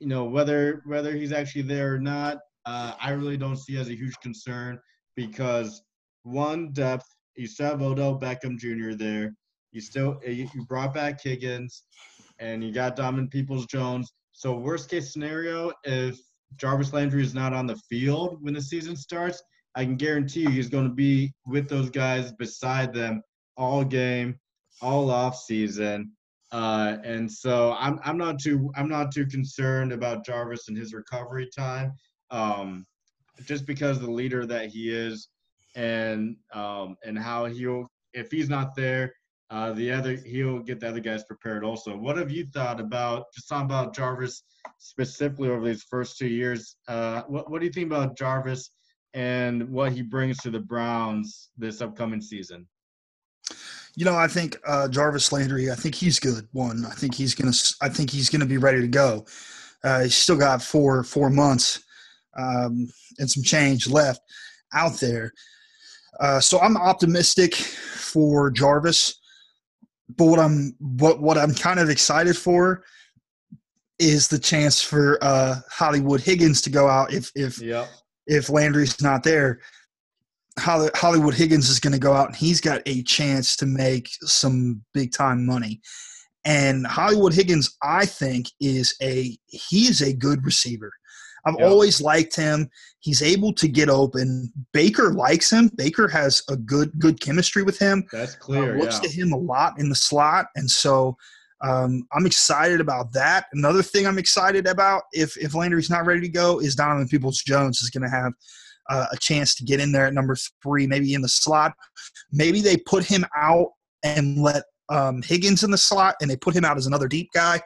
you 0.00 0.06
know 0.06 0.24
whether 0.24 0.82
whether 0.86 1.14
he's 1.14 1.32
actually 1.32 1.62
there 1.62 1.94
or 1.94 1.98
not, 1.98 2.38
uh, 2.64 2.94
I 3.00 3.10
really 3.10 3.36
don't 3.36 3.56
see 3.56 3.76
as 3.76 3.88
a 3.88 3.94
huge 3.96 4.16
concern 4.22 4.78
because 5.14 5.82
one 6.22 6.72
depth. 6.72 7.15
You 7.36 7.46
still 7.46 7.66
have 7.66 7.82
Odell 7.82 8.18
Beckham 8.18 8.58
Jr. 8.58 8.96
there. 8.96 9.34
You 9.72 9.80
still 9.80 10.20
you 10.26 10.48
brought 10.68 10.94
back 10.94 11.20
Higgins, 11.22 11.82
and 12.38 12.64
you 12.64 12.72
got 12.72 12.96
Donovan 12.96 13.28
Peoples 13.28 13.66
Jones. 13.66 14.12
So 14.32 14.56
worst 14.56 14.90
case 14.90 15.12
scenario, 15.12 15.72
if 15.84 16.18
Jarvis 16.56 16.92
Landry 16.92 17.22
is 17.22 17.34
not 17.34 17.52
on 17.52 17.66
the 17.66 17.76
field 17.88 18.38
when 18.42 18.54
the 18.54 18.62
season 18.62 18.96
starts, 18.96 19.42
I 19.74 19.84
can 19.84 19.96
guarantee 19.96 20.40
you 20.40 20.48
he's 20.50 20.68
going 20.68 20.88
to 20.88 20.94
be 20.94 21.32
with 21.46 21.68
those 21.68 21.90
guys 21.90 22.32
beside 22.32 22.94
them 22.94 23.22
all 23.56 23.84
game, 23.84 24.38
all 24.80 25.10
off 25.10 25.36
season. 25.36 26.12
Uh, 26.52 26.96
and 27.04 27.30
so 27.30 27.74
I'm 27.78 27.98
I'm 28.04 28.16
not 28.16 28.38
too 28.40 28.70
I'm 28.76 28.88
not 28.88 29.12
too 29.12 29.26
concerned 29.26 29.92
about 29.92 30.24
Jarvis 30.24 30.68
and 30.68 30.76
his 30.76 30.94
recovery 30.94 31.48
time, 31.54 31.92
um, 32.30 32.86
just 33.44 33.66
because 33.66 34.00
the 34.00 34.10
leader 34.10 34.46
that 34.46 34.68
he 34.68 34.90
is, 34.90 35.28
and 35.76 36.36
um, 36.52 36.96
and 37.04 37.18
how 37.18 37.44
he'll 37.44 37.86
if 38.14 38.30
he's 38.30 38.48
not 38.48 38.74
there, 38.74 39.12
uh, 39.50 39.72
the 39.72 39.92
other 39.92 40.16
he'll 40.16 40.58
get 40.58 40.80
the 40.80 40.88
other 40.88 41.00
guys 41.00 41.22
prepared 41.24 41.62
also. 41.62 41.96
What 41.96 42.16
have 42.16 42.30
you 42.30 42.46
thought 42.52 42.80
about 42.80 43.26
just 43.32 43.48
talking 43.48 43.66
about 43.66 43.94
Jarvis 43.94 44.42
specifically 44.78 45.50
over 45.50 45.64
these 45.64 45.84
first 45.84 46.18
two 46.18 46.26
years? 46.26 46.76
Uh, 46.88 47.22
what 47.28 47.50
what 47.50 47.60
do 47.60 47.66
you 47.66 47.72
think 47.72 47.86
about 47.86 48.16
Jarvis 48.16 48.70
and 49.14 49.68
what 49.70 49.92
he 49.92 50.02
brings 50.02 50.38
to 50.38 50.50
the 50.50 50.60
Browns 50.60 51.50
this 51.56 51.80
upcoming 51.80 52.20
season? 52.20 52.66
You 53.94 54.04
know, 54.04 54.16
I 54.16 54.28
think 54.28 54.58
uh, 54.66 54.88
Jarvis 54.88 55.32
Landry. 55.32 55.70
I 55.70 55.74
think 55.74 55.94
he's 55.94 56.18
good. 56.18 56.48
One, 56.52 56.84
I 56.84 56.90
think 56.90 57.14
he's 57.14 57.34
gonna. 57.34 57.52
I 57.80 57.88
think 57.88 58.10
he's 58.10 58.30
gonna 58.30 58.46
be 58.46 58.58
ready 58.58 58.80
to 58.80 58.88
go. 58.88 59.26
Uh, 59.84 60.02
he's 60.02 60.16
still 60.16 60.36
got 60.36 60.62
four 60.62 61.04
four 61.04 61.30
months 61.30 61.84
um, 62.36 62.88
and 63.18 63.30
some 63.30 63.42
change 63.42 63.88
left 63.88 64.20
out 64.72 64.98
there. 65.00 65.32
Uh, 66.20 66.40
so 66.40 66.58
I'm 66.60 66.76
optimistic 66.76 67.54
for 67.54 68.50
Jarvis. 68.50 69.20
But 70.16 70.26
what 70.26 70.38
I'm 70.38 70.74
what 70.78 71.20
what 71.20 71.36
I'm 71.36 71.54
kind 71.54 71.80
of 71.80 71.90
excited 71.90 72.36
for 72.36 72.84
is 73.98 74.28
the 74.28 74.38
chance 74.38 74.82
for 74.82 75.18
uh, 75.22 75.56
Hollywood 75.70 76.20
Higgins 76.20 76.62
to 76.62 76.70
go 76.70 76.88
out 76.88 77.12
if 77.12 77.30
if 77.34 77.60
yep. 77.60 77.88
if 78.26 78.48
Landry's 78.48 79.02
not 79.02 79.22
there. 79.22 79.60
Hollywood 80.58 81.34
Higgins 81.34 81.68
is 81.68 81.78
going 81.78 81.92
to 81.92 81.98
go 81.98 82.14
out 82.14 82.28
and 82.28 82.36
he's 82.36 82.62
got 82.62 82.80
a 82.86 83.02
chance 83.02 83.56
to 83.56 83.66
make 83.66 84.08
some 84.22 84.82
big 84.94 85.12
time 85.12 85.44
money. 85.44 85.82
And 86.46 86.86
Hollywood 86.86 87.34
Higgins, 87.34 87.76
I 87.82 88.06
think, 88.06 88.46
is 88.60 88.96
a 89.02 89.36
he 89.46 89.88
is 89.88 90.00
a 90.00 90.14
good 90.14 90.44
receiver. 90.44 90.92
I've 91.46 91.56
always 91.62 92.00
liked 92.00 92.34
him. 92.34 92.68
He's 93.00 93.22
able 93.22 93.52
to 93.54 93.68
get 93.68 93.88
open. 93.88 94.52
Baker 94.72 95.14
likes 95.14 95.50
him. 95.50 95.70
Baker 95.76 96.08
has 96.08 96.42
a 96.50 96.56
good 96.56 96.90
good 96.98 97.20
chemistry 97.20 97.62
with 97.62 97.78
him. 97.78 98.04
That's 98.12 98.34
clear. 98.34 98.76
Uh, 98.76 98.80
looks 98.80 99.00
yeah. 99.02 99.08
to 99.08 99.16
him 99.16 99.32
a 99.32 99.38
lot 99.38 99.78
in 99.78 99.88
the 99.88 99.94
slot, 99.94 100.46
and 100.56 100.68
so 100.68 101.16
um, 101.62 102.06
I'm 102.12 102.26
excited 102.26 102.80
about 102.80 103.12
that. 103.12 103.46
Another 103.52 103.82
thing 103.82 104.06
I'm 104.06 104.18
excited 104.18 104.66
about, 104.66 105.04
if 105.12 105.36
if 105.36 105.54
Landry's 105.54 105.90
not 105.90 106.04
ready 106.04 106.20
to 106.22 106.28
go, 106.28 106.58
is 106.60 106.74
Donovan 106.74 107.08
Peoples 107.08 107.42
Jones 107.42 107.80
is 107.80 107.90
going 107.90 108.02
to 108.02 108.10
have 108.10 108.32
uh, 108.90 109.06
a 109.12 109.16
chance 109.16 109.54
to 109.56 109.64
get 109.64 109.80
in 109.80 109.92
there 109.92 110.06
at 110.06 110.14
number 110.14 110.36
three, 110.62 110.86
maybe 110.86 111.14
in 111.14 111.22
the 111.22 111.28
slot. 111.28 111.74
Maybe 112.32 112.60
they 112.60 112.76
put 112.76 113.04
him 113.04 113.24
out 113.36 113.68
and 114.02 114.38
let 114.38 114.64
um, 114.88 115.22
Higgins 115.22 115.62
in 115.62 115.70
the 115.70 115.78
slot, 115.78 116.16
and 116.20 116.30
they 116.30 116.36
put 116.36 116.54
him 116.54 116.64
out 116.64 116.76
as 116.76 116.86
another 116.86 117.08
deep 117.08 117.30
guy, 117.32 117.60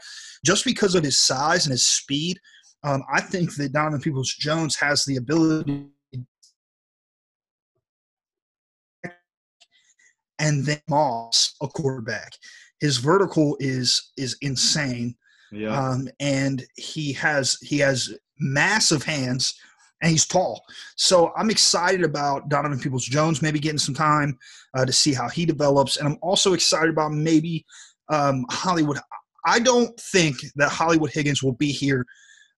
just 0.45 0.65
because 0.65 0.95
of 0.95 1.05
his 1.05 1.19
size 1.19 1.67
and 1.67 1.73
his 1.73 1.87
speed. 1.87 2.39
Um, 2.83 3.03
I 3.13 3.21
think 3.21 3.55
that 3.57 3.73
Donovan 3.73 4.01
Peoples 4.01 4.35
Jones 4.35 4.77
has 4.77 5.05
the 5.05 5.17
ability. 5.17 5.87
And 10.39 10.65
then 10.65 10.81
Moss, 10.89 11.55
a 11.61 11.69
quarterback, 11.69 12.33
his 12.81 12.97
vertical 12.97 13.57
is 13.61 14.13
is 14.17 14.39
insane. 14.41 15.15
Yeah. 15.53 15.79
Um, 15.79 16.09
and 16.19 16.65
he 16.77 17.13
has 17.15 17.59
he 17.61 17.79
has 17.79 18.15
massive 18.39 19.03
hands 19.03 19.55
and 20.01 20.11
he's 20.11 20.27
tall. 20.27 20.63
So 20.97 21.31
I'm 21.37 21.51
excited 21.51 22.03
about 22.03 22.49
Donovan 22.49 22.81
Peoples 22.81 23.05
Jones 23.05 23.43
maybe 23.43 23.59
getting 23.59 23.79
some 23.79 23.95
time 23.95 24.39
uh, 24.75 24.87
to 24.87 24.93
see 24.93 25.13
how 25.13 25.29
he 25.29 25.45
develops, 25.45 25.99
and 25.99 26.09
I'm 26.09 26.19
also 26.23 26.55
excited 26.55 26.89
about 26.89 27.13
maybe 27.13 27.67
um, 28.09 28.47
Hollywood. 28.49 28.99
I 29.45 29.59
don't 29.59 29.99
think 30.01 30.37
that 30.57 30.71
Hollywood 30.71 31.11
Higgins 31.11 31.43
will 31.43 31.53
be 31.53 31.71
here 31.71 32.07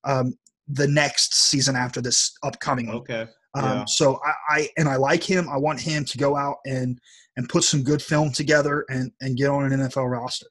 um, 0.04 0.34
the 0.68 0.88
next 0.88 1.34
season 1.34 1.76
after 1.76 2.00
this 2.00 2.32
upcoming 2.42 2.88
one. 2.88 2.96
Okay. 2.96 3.26
Um, 3.54 3.64
yeah. 3.64 3.84
So 3.86 4.20
I, 4.24 4.32
I, 4.48 4.68
and 4.78 4.88
I 4.88 4.96
like 4.96 5.22
him. 5.22 5.48
I 5.48 5.56
want 5.56 5.80
him 5.80 6.04
to 6.04 6.18
go 6.18 6.36
out 6.36 6.56
and 6.66 6.98
and 7.36 7.48
put 7.48 7.64
some 7.64 7.82
good 7.82 8.02
film 8.02 8.32
together 8.32 8.84
and 8.88 9.10
and 9.20 9.36
get 9.36 9.48
on 9.48 9.70
an 9.70 9.80
NFL 9.80 10.10
roster. 10.10 10.46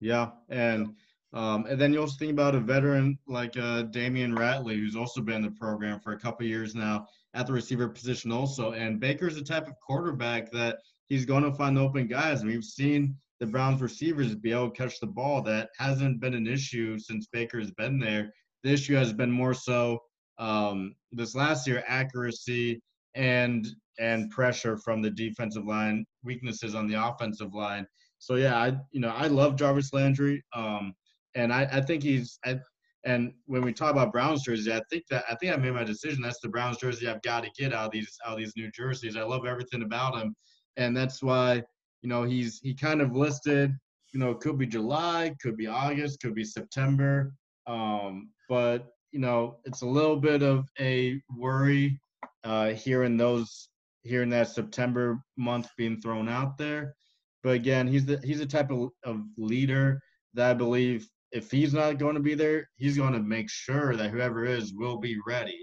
Yeah, 0.00 0.30
and 0.48 0.94
um, 1.32 1.66
and 1.66 1.80
then 1.80 1.92
you 1.92 2.00
also 2.00 2.16
think 2.18 2.32
about 2.32 2.54
a 2.54 2.60
veteran 2.60 3.18
like 3.26 3.56
uh, 3.56 3.84
Damion 3.84 4.36
Ratley, 4.36 4.76
who's 4.76 4.96
also 4.96 5.20
been 5.20 5.36
in 5.36 5.42
the 5.42 5.50
program 5.50 6.00
for 6.00 6.12
a 6.12 6.18
couple 6.18 6.46
years 6.46 6.74
now 6.74 7.06
at 7.34 7.46
the 7.46 7.52
receiver 7.52 7.88
position 7.88 8.30
also. 8.30 8.72
And 8.72 9.00
Baker's 9.00 9.34
the 9.34 9.42
type 9.42 9.66
of 9.66 9.74
quarterback 9.84 10.50
that 10.52 10.78
he's 11.08 11.24
going 11.24 11.42
to 11.42 11.52
find 11.52 11.78
open 11.78 12.06
guys. 12.06 12.40
And 12.40 12.50
we've 12.50 12.64
seen 12.64 13.16
the 13.40 13.46
Browns 13.46 13.82
receivers 13.82 14.34
be 14.34 14.52
able 14.52 14.70
to 14.70 14.76
catch 14.76 15.00
the 15.00 15.06
ball. 15.08 15.42
That 15.42 15.70
hasn't 15.76 16.20
been 16.20 16.34
an 16.34 16.46
issue 16.46 16.98
since 16.98 17.26
Baker's 17.26 17.72
been 17.72 17.98
there. 17.98 18.32
The 18.64 18.72
issue 18.72 18.94
has 18.94 19.12
been 19.12 19.30
more 19.30 19.54
so 19.54 20.00
um, 20.38 20.94
this 21.12 21.34
last 21.34 21.66
year 21.66 21.84
accuracy 21.86 22.80
and 23.14 23.66
and 24.00 24.30
pressure 24.30 24.76
from 24.76 25.00
the 25.00 25.10
defensive 25.10 25.66
line, 25.66 26.04
weaknesses 26.24 26.74
on 26.74 26.88
the 26.88 26.94
offensive 26.94 27.54
line. 27.54 27.86
So 28.18 28.36
yeah, 28.36 28.56
I 28.56 28.76
you 28.90 29.00
know 29.00 29.10
I 29.10 29.28
love 29.28 29.56
Jarvis 29.56 29.92
Landry, 29.92 30.42
um, 30.54 30.94
and 31.34 31.52
I, 31.52 31.68
I 31.70 31.80
think 31.80 32.02
he's 32.02 32.38
I, 32.44 32.58
and 33.04 33.34
when 33.44 33.62
we 33.62 33.72
talk 33.72 33.92
about 33.92 34.12
Browns 34.12 34.42
jersey, 34.44 34.72
I 34.72 34.80
think 34.90 35.04
that 35.10 35.24
I 35.30 35.34
think 35.34 35.52
I 35.52 35.56
made 35.56 35.74
my 35.74 35.84
decision. 35.84 36.22
That's 36.22 36.40
the 36.40 36.48
Browns 36.48 36.78
jersey 36.78 37.06
I've 37.06 37.22
got 37.22 37.44
to 37.44 37.50
get 37.56 37.74
out 37.74 37.86
of 37.86 37.92
these 37.92 38.16
out 38.26 38.32
of 38.32 38.38
these 38.38 38.54
new 38.56 38.70
jerseys. 38.70 39.16
I 39.16 39.22
love 39.22 39.46
everything 39.46 39.82
about 39.82 40.16
him, 40.16 40.34
and 40.78 40.96
that's 40.96 41.22
why 41.22 41.62
you 42.00 42.08
know 42.08 42.22
he's 42.22 42.60
he 42.60 42.74
kind 42.74 43.02
of 43.02 43.14
listed. 43.14 43.72
You 44.12 44.20
know, 44.20 44.30
it 44.30 44.40
could 44.40 44.56
be 44.56 44.66
July, 44.66 45.34
could 45.42 45.56
be 45.56 45.66
August, 45.66 46.20
could 46.20 46.34
be 46.34 46.44
September. 46.44 47.34
Um, 47.66 48.30
but 48.48 48.92
you 49.12 49.20
know 49.20 49.58
it's 49.64 49.82
a 49.82 49.86
little 49.86 50.16
bit 50.16 50.42
of 50.42 50.66
a 50.80 51.20
worry 51.36 52.00
uh, 52.42 52.70
here 52.70 53.04
in 53.04 53.16
those 53.16 53.68
here 54.02 54.22
in 54.22 54.30
that 54.30 54.48
September 54.48 55.22
month 55.36 55.68
being 55.76 56.00
thrown 56.00 56.28
out 56.28 56.58
there. 56.58 56.94
But 57.42 57.54
again, 57.54 57.86
he's 57.86 58.04
the 58.06 58.20
he's 58.24 58.38
the 58.38 58.46
type 58.46 58.70
of, 58.70 58.90
of 59.04 59.22
leader 59.36 60.00
that 60.34 60.50
I 60.50 60.54
believe 60.54 61.08
if 61.32 61.50
he's 61.50 61.74
not 61.74 61.98
going 61.98 62.14
to 62.14 62.20
be 62.20 62.34
there, 62.34 62.68
he's 62.76 62.96
going 62.96 63.12
to 63.12 63.20
make 63.20 63.50
sure 63.50 63.96
that 63.96 64.10
whoever 64.10 64.44
is 64.44 64.72
will 64.72 64.98
be 64.98 65.18
ready. 65.26 65.58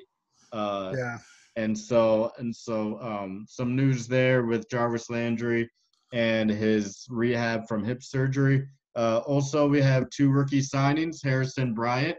Uh, 0.51 0.93
yeah. 0.97 1.17
And 1.55 1.77
so 1.77 2.31
and 2.37 2.55
so 2.55 2.99
um, 3.01 3.45
some 3.47 3.75
news 3.75 4.07
there 4.07 4.43
with 4.43 4.69
Jarvis 4.69 5.09
Landry 5.09 5.69
and 6.13 6.49
his 6.49 7.05
rehab 7.09 7.67
from 7.67 7.83
hip 7.83 8.03
surgery. 8.03 8.67
Uh, 8.95 9.19
also, 9.25 9.67
we 9.67 9.81
have 9.81 10.09
two 10.09 10.29
rookie 10.29 10.61
signings: 10.61 11.23
Harrison 11.23 11.73
Bryant 11.73 12.17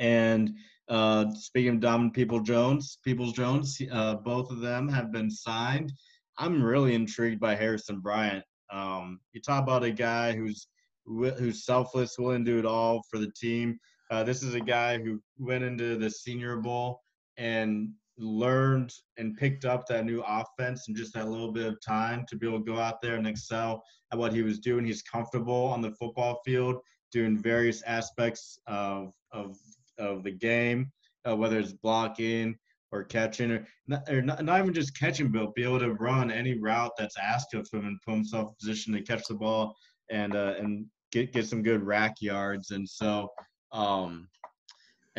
and 0.00 0.54
uh, 0.88 1.26
speaking 1.34 1.74
of 1.74 1.80
Donovan 1.80 2.10
People 2.10 2.40
Jones, 2.40 2.98
Peoples 3.04 3.34
Jones, 3.34 3.80
uh, 3.92 4.14
both 4.16 4.50
of 4.50 4.60
them 4.60 4.88
have 4.88 5.12
been 5.12 5.30
signed. 5.30 5.92
I'm 6.38 6.60
really 6.60 6.94
intrigued 6.94 7.38
by 7.38 7.54
Harrison 7.54 8.00
Bryant. 8.00 8.42
Um, 8.72 9.20
you 9.32 9.40
talk 9.40 9.62
about 9.62 9.84
a 9.84 9.90
guy 9.92 10.32
who's 10.32 10.66
who's 11.06 11.64
selfless, 11.64 12.18
willing 12.18 12.44
to 12.44 12.50
do 12.52 12.58
it 12.58 12.66
all 12.66 13.02
for 13.10 13.18
the 13.18 13.30
team. 13.32 13.78
Uh, 14.10 14.24
this 14.24 14.42
is 14.42 14.54
a 14.54 14.60
guy 14.60 14.98
who 14.98 15.20
went 15.38 15.64
into 15.64 15.96
the 15.96 16.10
Senior 16.10 16.56
Bowl 16.56 17.00
and 17.36 17.90
learned 18.20 18.92
and 19.16 19.36
picked 19.36 19.64
up 19.64 19.86
that 19.86 20.04
new 20.04 20.22
offense 20.26 20.88
and 20.88 20.96
just 20.96 21.14
that 21.14 21.28
little 21.28 21.52
bit 21.52 21.66
of 21.66 21.80
time 21.80 22.24
to 22.28 22.36
be 22.36 22.46
able 22.46 22.58
to 22.58 22.64
go 22.64 22.78
out 22.78 23.00
there 23.00 23.16
and 23.16 23.26
excel 23.26 23.82
at 24.12 24.18
what 24.18 24.32
he 24.32 24.42
was 24.42 24.58
doing. 24.58 24.84
He's 24.84 25.02
comfortable 25.02 25.64
on 25.66 25.80
the 25.80 25.92
football 25.92 26.40
field 26.44 26.76
doing 27.12 27.36
various 27.36 27.82
aspects 27.82 28.58
of 28.66 29.12
of 29.32 29.56
of 29.98 30.22
the 30.24 30.30
game, 30.30 30.90
uh, 31.28 31.36
whether 31.36 31.58
it's 31.58 31.72
blocking 31.72 32.56
or 32.92 33.04
catching, 33.04 33.52
or 33.52 33.66
not, 33.86 34.08
or 34.08 34.20
not, 34.22 34.44
not 34.44 34.60
even 34.60 34.74
just 34.74 34.98
catching, 34.98 35.30
but 35.30 35.54
be 35.54 35.62
able 35.62 35.78
to 35.78 35.94
run 35.94 36.30
any 36.30 36.58
route 36.58 36.92
that's 36.98 37.16
asked 37.18 37.54
of 37.54 37.68
him 37.72 37.86
and 37.86 38.00
put 38.04 38.14
himself 38.14 38.48
in 38.48 38.54
position 38.60 38.92
to 38.92 39.02
catch 39.02 39.24
the 39.28 39.34
ball 39.34 39.76
and 40.10 40.34
uh, 40.34 40.54
and 40.58 40.86
get 41.12 41.32
get 41.32 41.46
some 41.46 41.62
good 41.62 41.82
YAC 41.82 42.14
yards. 42.20 42.70
And 42.70 42.88
so, 42.88 43.28
um, 43.72 44.28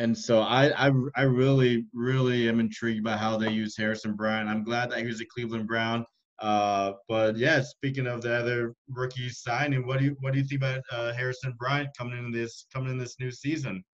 and 0.02 0.18
so 0.18 0.40
I, 0.40 0.88
I 0.88 0.92
I 1.14 1.22
really 1.22 1.86
really 1.94 2.48
am 2.48 2.58
intrigued 2.58 3.04
by 3.04 3.16
how 3.16 3.36
they 3.36 3.50
use 3.50 3.76
Harrison 3.76 4.14
Bryant. 4.14 4.48
I'm 4.48 4.64
glad 4.64 4.90
that 4.90 4.98
he 4.98 5.06
was 5.06 5.20
a 5.20 5.26
Cleveland 5.26 5.68
Brown. 5.68 6.04
Uh, 6.40 6.94
but 7.08 7.36
yeah, 7.36 7.62
speaking 7.62 8.08
of 8.08 8.20
the 8.20 8.34
other 8.34 8.74
rookies 8.88 9.42
signing, 9.42 9.86
what 9.86 10.00
do 10.00 10.06
you 10.06 10.16
what 10.20 10.32
do 10.32 10.40
you 10.40 10.44
think 10.44 10.60
about 10.60 10.82
uh, 10.90 11.12
Harrison 11.12 11.54
Bryant 11.56 11.90
coming 11.96 12.18
in 12.18 12.32
this 12.32 12.66
coming 12.74 12.90
in 12.90 12.98
this 12.98 13.14
new 13.20 13.30
season? 13.30 13.84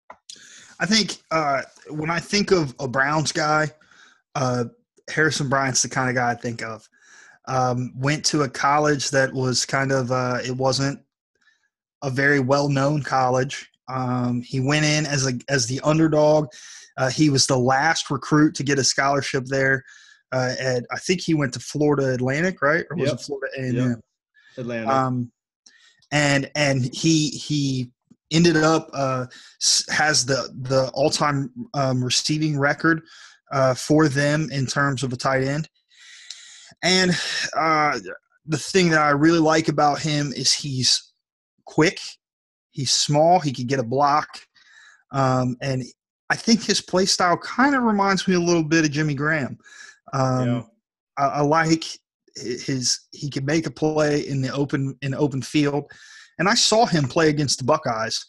I 0.80 0.86
think 0.86 1.18
uh, 1.30 1.62
when 1.90 2.08
I 2.08 2.20
think 2.20 2.52
of 2.52 2.74
a 2.80 2.88
Browns 2.88 3.32
guy, 3.32 3.70
uh, 4.34 4.64
Harrison 5.10 5.50
Bryant's 5.50 5.82
the 5.82 5.90
kind 5.90 6.08
of 6.08 6.14
guy 6.14 6.30
I 6.30 6.34
think 6.34 6.62
of. 6.62 6.88
Um, 7.46 7.92
went 7.96 8.24
to 8.26 8.42
a 8.42 8.48
college 8.48 9.10
that 9.10 9.32
was 9.32 9.66
kind 9.66 9.92
of 9.92 10.10
uh, 10.10 10.38
it 10.44 10.56
wasn't 10.56 11.00
a 12.02 12.08
very 12.08 12.40
well 12.40 12.70
known 12.70 13.02
college. 13.02 13.70
Um, 13.88 14.42
he 14.42 14.60
went 14.60 14.84
in 14.84 15.06
as 15.06 15.26
a 15.26 15.34
as 15.48 15.66
the 15.66 15.80
underdog. 15.82 16.48
Uh, 16.96 17.10
he 17.10 17.30
was 17.30 17.46
the 17.46 17.58
last 17.58 18.10
recruit 18.10 18.54
to 18.56 18.62
get 18.62 18.78
a 18.78 18.84
scholarship 18.84 19.44
there. 19.46 19.84
Uh, 20.32 20.54
at 20.58 20.84
I 20.90 20.98
think 20.98 21.20
he 21.20 21.34
went 21.34 21.54
to 21.54 21.60
Florida 21.60 22.12
Atlantic, 22.12 22.60
right? 22.60 22.84
Or 22.90 22.96
was 22.96 23.10
yep. 23.10 23.20
it 23.20 23.22
Florida 23.22 23.48
A 23.56 23.62
and 23.62 23.78
M? 23.78 24.00
Atlantic. 24.56 24.88
Um, 24.88 25.32
and 26.10 26.50
and 26.54 26.94
he 26.94 27.28
he 27.28 27.90
ended 28.30 28.56
up 28.56 28.88
uh, 28.92 29.26
has 29.90 30.26
the 30.26 30.50
the 30.62 30.90
all 30.94 31.10
time 31.10 31.50
um, 31.74 32.04
receiving 32.04 32.58
record 32.58 33.02
uh, 33.52 33.74
for 33.74 34.08
them 34.08 34.48
in 34.52 34.66
terms 34.66 35.02
of 35.02 35.12
a 35.12 35.16
tight 35.16 35.44
end. 35.44 35.68
And 36.82 37.10
uh, 37.56 37.98
the 38.46 38.58
thing 38.58 38.90
that 38.90 39.00
I 39.00 39.10
really 39.10 39.40
like 39.40 39.68
about 39.68 40.00
him 40.00 40.32
is 40.34 40.52
he's 40.52 41.12
quick, 41.64 41.98
he's 42.78 42.92
small, 42.92 43.40
he 43.40 43.52
could 43.52 43.66
get 43.66 43.80
a 43.80 43.82
block, 43.82 44.28
um, 45.10 45.56
and 45.60 45.82
I 46.30 46.36
think 46.36 46.62
his 46.62 46.80
play 46.80 47.06
style 47.06 47.36
kind 47.38 47.74
of 47.74 47.82
reminds 47.82 48.28
me 48.28 48.34
a 48.34 48.40
little 48.40 48.62
bit 48.62 48.84
of 48.84 48.92
Jimmy 48.92 49.14
Graham. 49.14 49.58
Um, 50.12 50.48
yeah. 50.48 50.62
I, 51.18 51.26
I, 51.26 51.40
like 51.40 51.84
his 52.36 53.00
he 53.10 53.28
can 53.28 53.44
make 53.44 53.66
a 53.66 53.70
play 53.70 54.20
in 54.20 54.40
the 54.40 54.52
open 54.52 54.96
in 55.02 55.10
the 55.10 55.18
open 55.18 55.42
field, 55.42 55.90
and 56.38 56.48
I 56.48 56.54
saw 56.54 56.86
him 56.86 57.08
play 57.08 57.30
against 57.30 57.58
the 57.58 57.64
Buckeyes, 57.64 58.24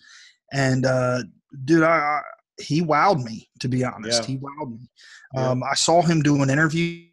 and 0.52 0.84
uh, 0.84 1.22
dude, 1.66 1.84
I, 1.84 1.98
I, 1.98 2.22
he 2.58 2.82
wowed 2.82 3.24
me 3.24 3.48
to 3.60 3.68
be 3.68 3.84
honest. 3.84 4.24
Yeah. 4.24 4.28
He 4.28 4.38
wowed 4.38 4.80
me. 4.80 4.90
Yeah. 5.36 5.50
Um, 5.50 5.64
I 5.64 5.76
saw 5.76 6.02
him 6.02 6.24
do 6.24 6.42
an 6.42 6.50
interview. 6.50 7.06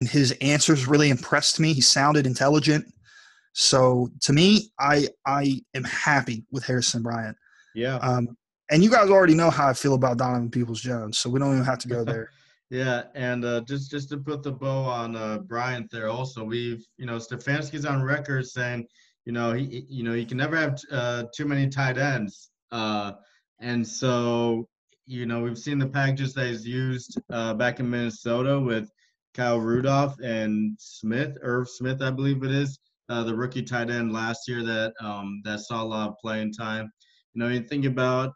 His 0.00 0.32
answers 0.40 0.86
really 0.86 1.10
impressed 1.10 1.58
me. 1.58 1.72
He 1.72 1.80
sounded 1.80 2.26
intelligent. 2.26 2.86
So 3.52 4.10
to 4.20 4.32
me, 4.32 4.70
I 4.78 5.08
I 5.26 5.60
am 5.74 5.84
happy 5.84 6.44
with 6.52 6.64
Harrison 6.64 7.02
Bryant. 7.02 7.36
Yeah. 7.74 7.96
Um, 7.96 8.36
and 8.70 8.84
you 8.84 8.90
guys 8.90 9.10
already 9.10 9.34
know 9.34 9.50
how 9.50 9.66
I 9.68 9.72
feel 9.72 9.94
about 9.94 10.18
Donovan 10.18 10.50
Peoples 10.50 10.80
Jones, 10.80 11.18
so 11.18 11.30
we 11.30 11.40
don't 11.40 11.52
even 11.52 11.64
have 11.64 11.78
to 11.80 11.88
go 11.88 12.04
there. 12.12 12.30
yeah, 12.70 13.04
and 13.14 13.44
uh, 13.44 13.62
just 13.62 13.90
just 13.90 14.08
to 14.10 14.18
put 14.18 14.42
the 14.42 14.52
bow 14.52 14.84
on 14.84 15.16
uh, 15.16 15.38
Bryant 15.38 15.90
there, 15.90 16.08
also 16.08 16.44
we've 16.44 16.84
you 16.96 17.06
know 17.06 17.16
Stefanski's 17.16 17.84
on 17.84 18.02
record 18.02 18.46
saying 18.46 18.86
you 19.24 19.32
know 19.32 19.52
he 19.52 19.86
you 19.88 20.04
know 20.04 20.12
you 20.14 20.26
can 20.26 20.36
never 20.36 20.56
have 20.56 20.78
uh, 20.92 21.24
too 21.34 21.46
many 21.46 21.68
tight 21.68 21.98
ends, 21.98 22.50
uh, 22.70 23.12
and 23.60 23.86
so 23.86 24.68
you 25.06 25.26
know 25.26 25.42
we've 25.42 25.58
seen 25.58 25.78
the 25.78 25.86
packages 25.88 26.34
that 26.34 26.46
he's 26.46 26.66
used 26.66 27.18
uh, 27.30 27.54
back 27.54 27.80
in 27.80 27.88
Minnesota 27.88 28.60
with 28.60 28.90
Kyle 29.38 29.60
Rudolph 29.60 30.16
and 30.20 30.76
Smith, 30.80 31.38
Irv 31.42 31.68
Smith, 31.68 32.02
I 32.02 32.10
believe 32.10 32.42
it 32.42 32.50
is, 32.50 32.76
uh, 33.08 33.22
the 33.22 33.34
rookie 33.34 33.62
tight 33.62 33.88
end 33.88 34.12
last 34.12 34.48
year 34.48 34.64
that 34.64 34.92
um, 35.00 35.40
that 35.44 35.60
saw 35.60 35.80
a 35.80 35.84
lot 35.84 36.08
of 36.08 36.18
playing 36.18 36.52
time. 36.52 36.90
You 37.34 37.40
know, 37.40 37.48
you 37.48 37.60
think 37.60 37.84
about 37.84 38.32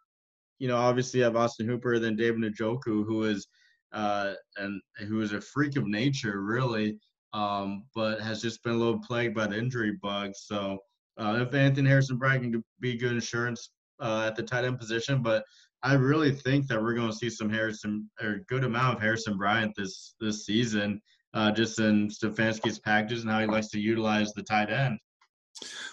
you 0.61 0.69
know, 0.69 0.77
obviously 0.77 1.19
you 1.19 1.25
have 1.25 1.35
Austin 1.35 1.67
Hooper, 1.67 1.99
then 1.99 2.15
David 2.15 2.41
Njoku, 2.41 3.05
who 3.05 3.25
is 3.25 3.49
uh, 3.93 4.35
and 4.59 4.81
who 5.09 5.21
is 5.23 5.33
a 5.33 5.41
freak 5.41 5.75
of 5.77 5.89
nature, 5.89 6.41
really, 6.41 6.97
um, 7.33 7.83
but 7.97 8.21
has 8.21 8.41
just 8.41 8.63
been 8.63 8.75
a 8.75 8.79
little 8.79 9.01
plagued 9.01 9.35
by 9.35 9.49
the 9.49 9.59
injury 9.59 9.99
bug. 10.01 10.31
So 10.37 10.79
uh, 11.19 11.45
if 11.45 11.53
Anthony 11.53 11.89
Harrison 11.89 12.17
Bryant 12.17 12.45
can 12.45 12.65
be 12.79 12.97
good 12.97 13.11
insurance 13.11 13.71
uh, 14.01 14.27
at 14.29 14.37
the 14.37 14.43
tight 14.45 14.65
end 14.65 14.79
position, 14.79 15.21
but 15.21 15.43
I 15.83 15.95
really 15.95 16.33
think 16.33 16.69
that 16.69 16.81
we're 16.81 16.95
going 16.95 17.11
to 17.11 17.17
see 17.17 17.31
some 17.31 17.51
Harrison 17.51 18.09
or 18.23 18.35
a 18.35 18.45
good 18.45 18.65
amount 18.65 18.97
of 18.97 19.03
Harrison 19.03 19.37
Bryant 19.37 19.73
this 19.77 20.15
this 20.21 20.47
season, 20.47 21.01
uh, 21.35 21.51
just 21.51 21.81
in 21.81 22.09
Stefanski's 22.09 22.79
packages 22.79 23.23
and 23.23 23.31
how 23.31 23.41
he 23.41 23.47
likes 23.47 23.69
to 23.71 23.81
utilize 23.81 24.33
the 24.33 24.43
tight 24.43 24.71
end. 24.71 24.99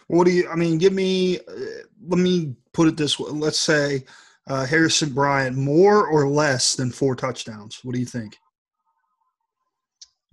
What 0.07 0.25
do 0.25 0.31
you? 0.31 0.49
I 0.49 0.55
mean, 0.55 0.77
give 0.77 0.93
me. 0.93 1.39
Uh, 1.39 1.83
let 2.07 2.19
me 2.19 2.55
put 2.73 2.87
it 2.87 2.97
this 2.97 3.19
way. 3.19 3.31
Let's 3.31 3.59
say 3.59 4.03
uh, 4.49 4.65
Harrison 4.65 5.13
Bryant 5.13 5.55
more 5.55 6.07
or 6.07 6.27
less 6.27 6.75
than 6.75 6.91
four 6.91 7.15
touchdowns? 7.15 7.79
What 7.83 7.93
do 7.93 7.99
you 7.99 8.05
think? 8.05 8.37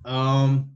Um, 0.05 0.71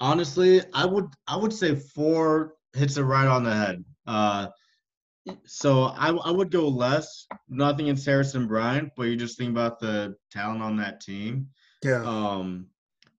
honestly, 0.00 0.62
I 0.74 0.84
would 0.84 1.08
I 1.26 1.36
would 1.36 1.52
say 1.52 1.76
four 1.76 2.54
hits 2.74 2.96
it 2.96 3.02
right 3.02 3.26
on 3.26 3.44
the 3.44 3.54
head. 3.54 3.84
Uh, 4.06 4.48
so 5.44 5.84
I, 5.84 6.10
I 6.10 6.30
would 6.30 6.50
go 6.50 6.68
less. 6.68 7.26
Nothing 7.48 7.88
in 7.88 7.96
Harrison 7.96 8.46
Bryant, 8.46 8.90
but 8.96 9.04
you 9.04 9.16
just 9.16 9.38
think 9.38 9.50
about 9.50 9.78
the 9.78 10.16
talent 10.30 10.62
on 10.62 10.76
that 10.76 11.00
team. 11.00 11.48
Yeah. 11.82 12.02
Um, 12.04 12.66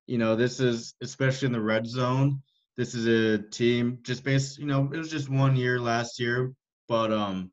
you 0.07 0.19
know, 0.19 0.35
this 0.35 0.61
is 0.61 0.95
especially 1.03 1.47
in 1.47 1.53
the 1.53 1.61
red 1.61 1.87
zone. 1.87 2.43
This 2.77 2.95
is 2.95 3.07
a 3.07 3.43
team 3.51 3.99
just 4.03 4.25
based. 4.25 4.59
You 4.59 4.67
know, 4.67 4.91
it 4.93 4.97
was 4.97 5.11
just 5.11 5.29
one 5.29 5.57
year 5.57 5.79
last 5.79 6.19
year, 6.19 6.53
but 6.89 7.13
um, 7.13 7.51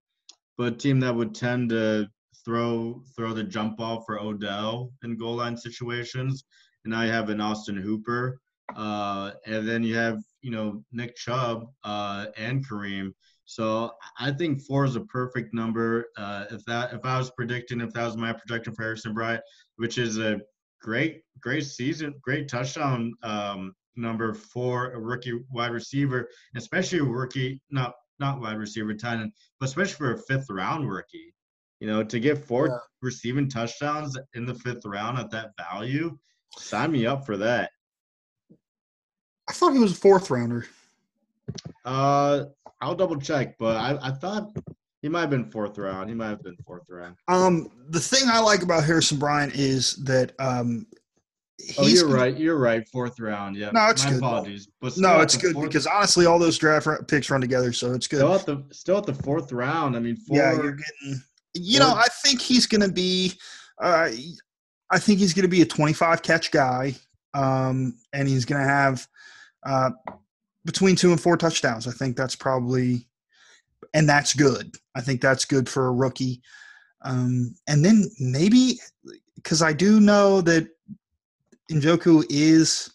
but 0.57 0.73
a 0.73 0.75
team 0.75 0.99
that 1.01 1.15
would 1.15 1.35
tend 1.35 1.69
to 1.69 2.07
throw 2.43 3.03
throw 3.15 3.33
the 3.33 3.43
jump 3.43 3.77
ball 3.77 4.01
for 4.01 4.19
Odell 4.19 4.91
in 5.03 5.17
goal 5.17 5.35
line 5.35 5.57
situations. 5.57 6.45
And 6.83 6.91
now 6.91 7.01
you 7.03 7.11
have 7.11 7.29
an 7.29 7.41
Austin 7.41 7.75
Hooper, 7.75 8.39
uh, 8.75 9.31
and 9.45 9.67
then 9.67 9.83
you 9.83 9.95
have 9.95 10.19
you 10.41 10.51
know 10.51 10.83
Nick 10.91 11.15
Chubb 11.15 11.67
uh, 11.83 12.27
and 12.37 12.67
Kareem. 12.67 13.11
So 13.47 13.93
I 14.19 14.31
think 14.31 14.61
four 14.61 14.83
is 14.83 14.97
a 14.97 15.01
perfect 15.05 15.53
number. 15.53 16.07
Uh, 16.17 16.45
if 16.51 16.65
that 16.65 16.93
if 16.93 17.05
I 17.05 17.17
was 17.17 17.31
predicting, 17.31 17.79
if 17.79 17.93
that 17.93 18.05
was 18.05 18.17
my 18.17 18.33
projection 18.33 18.75
for 18.75 18.83
Harrison 18.83 19.13
Bryant, 19.13 19.41
which 19.77 19.97
is 19.97 20.17
a 20.19 20.41
great 20.81 21.21
great 21.41 21.65
season, 21.65 22.13
great 22.21 22.49
touchdown 22.49 23.13
um, 23.23 23.73
number 23.95 24.33
for 24.33 24.91
a 24.91 24.99
rookie 24.99 25.39
wide 25.49 25.71
receiver, 25.71 26.27
especially 26.57 26.99
a 26.99 27.03
rookie 27.03 27.61
not 27.71 27.93
not 28.19 28.41
wide 28.41 28.57
receiver 28.57 28.93
tight 28.93 29.21
end, 29.21 29.31
but 29.61 29.69
especially 29.69 29.95
for 29.95 30.11
a 30.11 30.17
fifth 30.17 30.49
round 30.49 30.89
rookie. 30.89 31.33
You 31.79 31.87
know, 31.87 32.03
to 32.03 32.19
get 32.19 32.37
four 32.37 32.67
yeah. 32.67 32.77
receiving 33.01 33.49
touchdowns 33.49 34.17
in 34.33 34.45
the 34.45 34.55
fifth 34.55 34.83
round 34.85 35.19
at 35.19 35.31
that 35.31 35.51
value, 35.57 36.17
sign 36.57 36.91
me 36.91 37.05
up 37.05 37.25
for 37.25 37.37
that. 37.37 37.71
I 39.47 39.53
thought 39.53 39.71
he 39.71 39.79
was 39.79 39.93
a 39.93 39.95
fourth 39.95 40.29
rounder. 40.29 40.67
Uh, 41.85 42.45
I'll 42.81 42.95
double 42.95 43.19
check, 43.19 43.57
but 43.57 43.75
I, 43.77 43.97
I 44.01 44.11
thought 44.11 44.55
he 45.01 45.09
might 45.09 45.21
have 45.21 45.29
been 45.29 45.49
fourth 45.49 45.77
round. 45.77 46.09
He 46.09 46.15
might 46.15 46.29
have 46.29 46.43
been 46.43 46.57
fourth 46.65 46.89
round. 46.89 47.15
Um, 47.27 47.69
the 47.89 47.99
thing 47.99 48.27
I 48.27 48.39
like 48.39 48.61
about 48.61 48.83
Harrison 48.83 49.17
Bryant 49.17 49.55
is 49.55 49.95
that 50.03 50.33
um, 50.39 50.85
oh, 51.77 51.87
you're 51.87 52.07
right. 52.07 52.37
You're 52.37 52.57
right. 52.57 52.87
Fourth 52.89 53.19
round. 53.19 53.55
Yeah. 53.55 53.71
No, 53.71 53.87
it's 53.89 54.03
My 54.03 54.11
good. 54.11 54.17
Apologies. 54.17 54.67
But 54.81 54.97
no, 54.97 55.21
it's 55.21 55.37
good 55.37 55.53
fourth, 55.53 55.67
because 55.67 55.87
honestly, 55.87 56.25
all 56.25 56.39
those 56.39 56.57
draft 56.57 56.87
picks 57.07 57.29
run 57.29 57.41
together, 57.41 57.73
so 57.73 57.93
it's 57.93 58.07
good. 58.07 58.17
Still 58.17 58.35
at 58.35 58.45
the 58.45 58.63
still 58.71 58.97
at 58.97 59.05
the 59.05 59.13
fourth 59.13 59.51
round. 59.51 59.95
I 59.95 59.99
mean, 59.99 60.15
four, 60.15 60.37
yeah, 60.37 60.53
you're 60.53 60.71
getting. 60.71 61.21
You 61.53 61.79
four, 61.79 61.87
know, 61.87 61.93
I 61.93 62.07
think 62.23 62.41
he's 62.41 62.65
going 62.65 62.81
to 62.81 62.91
be. 62.91 63.33
Uh, 63.81 64.09
I 64.89 64.99
think 64.99 65.19
he's 65.19 65.33
going 65.33 65.43
to 65.43 65.49
be 65.49 65.61
a 65.61 65.65
25 65.65 66.21
catch 66.21 66.49
guy, 66.49 66.95
um, 67.33 67.97
and 68.13 68.27
he's 68.27 68.45
going 68.45 68.61
to 68.61 68.67
have 68.67 69.05
uh, 69.65 69.91
between 70.67 70.97
two 70.97 71.11
and 71.11 71.19
four 71.19 71.37
touchdowns. 71.37 71.87
I 71.87 71.91
think 71.91 72.17
that's 72.17 72.35
probably, 72.35 73.07
and 73.93 74.07
that's 74.07 74.33
good. 74.33 74.75
I 74.95 75.01
think 75.01 75.21
that's 75.21 75.45
good 75.45 75.67
for 75.67 75.87
a 75.87 75.93
rookie. 75.93 76.41
Um, 77.03 77.55
and 77.67 77.83
then 77.83 78.05
maybe 78.19 78.79
because 79.37 79.61
I 79.61 79.71
do 79.71 80.01
know 80.01 80.41
that 80.41 80.67
Njoku 81.71 82.25
is 82.29 82.91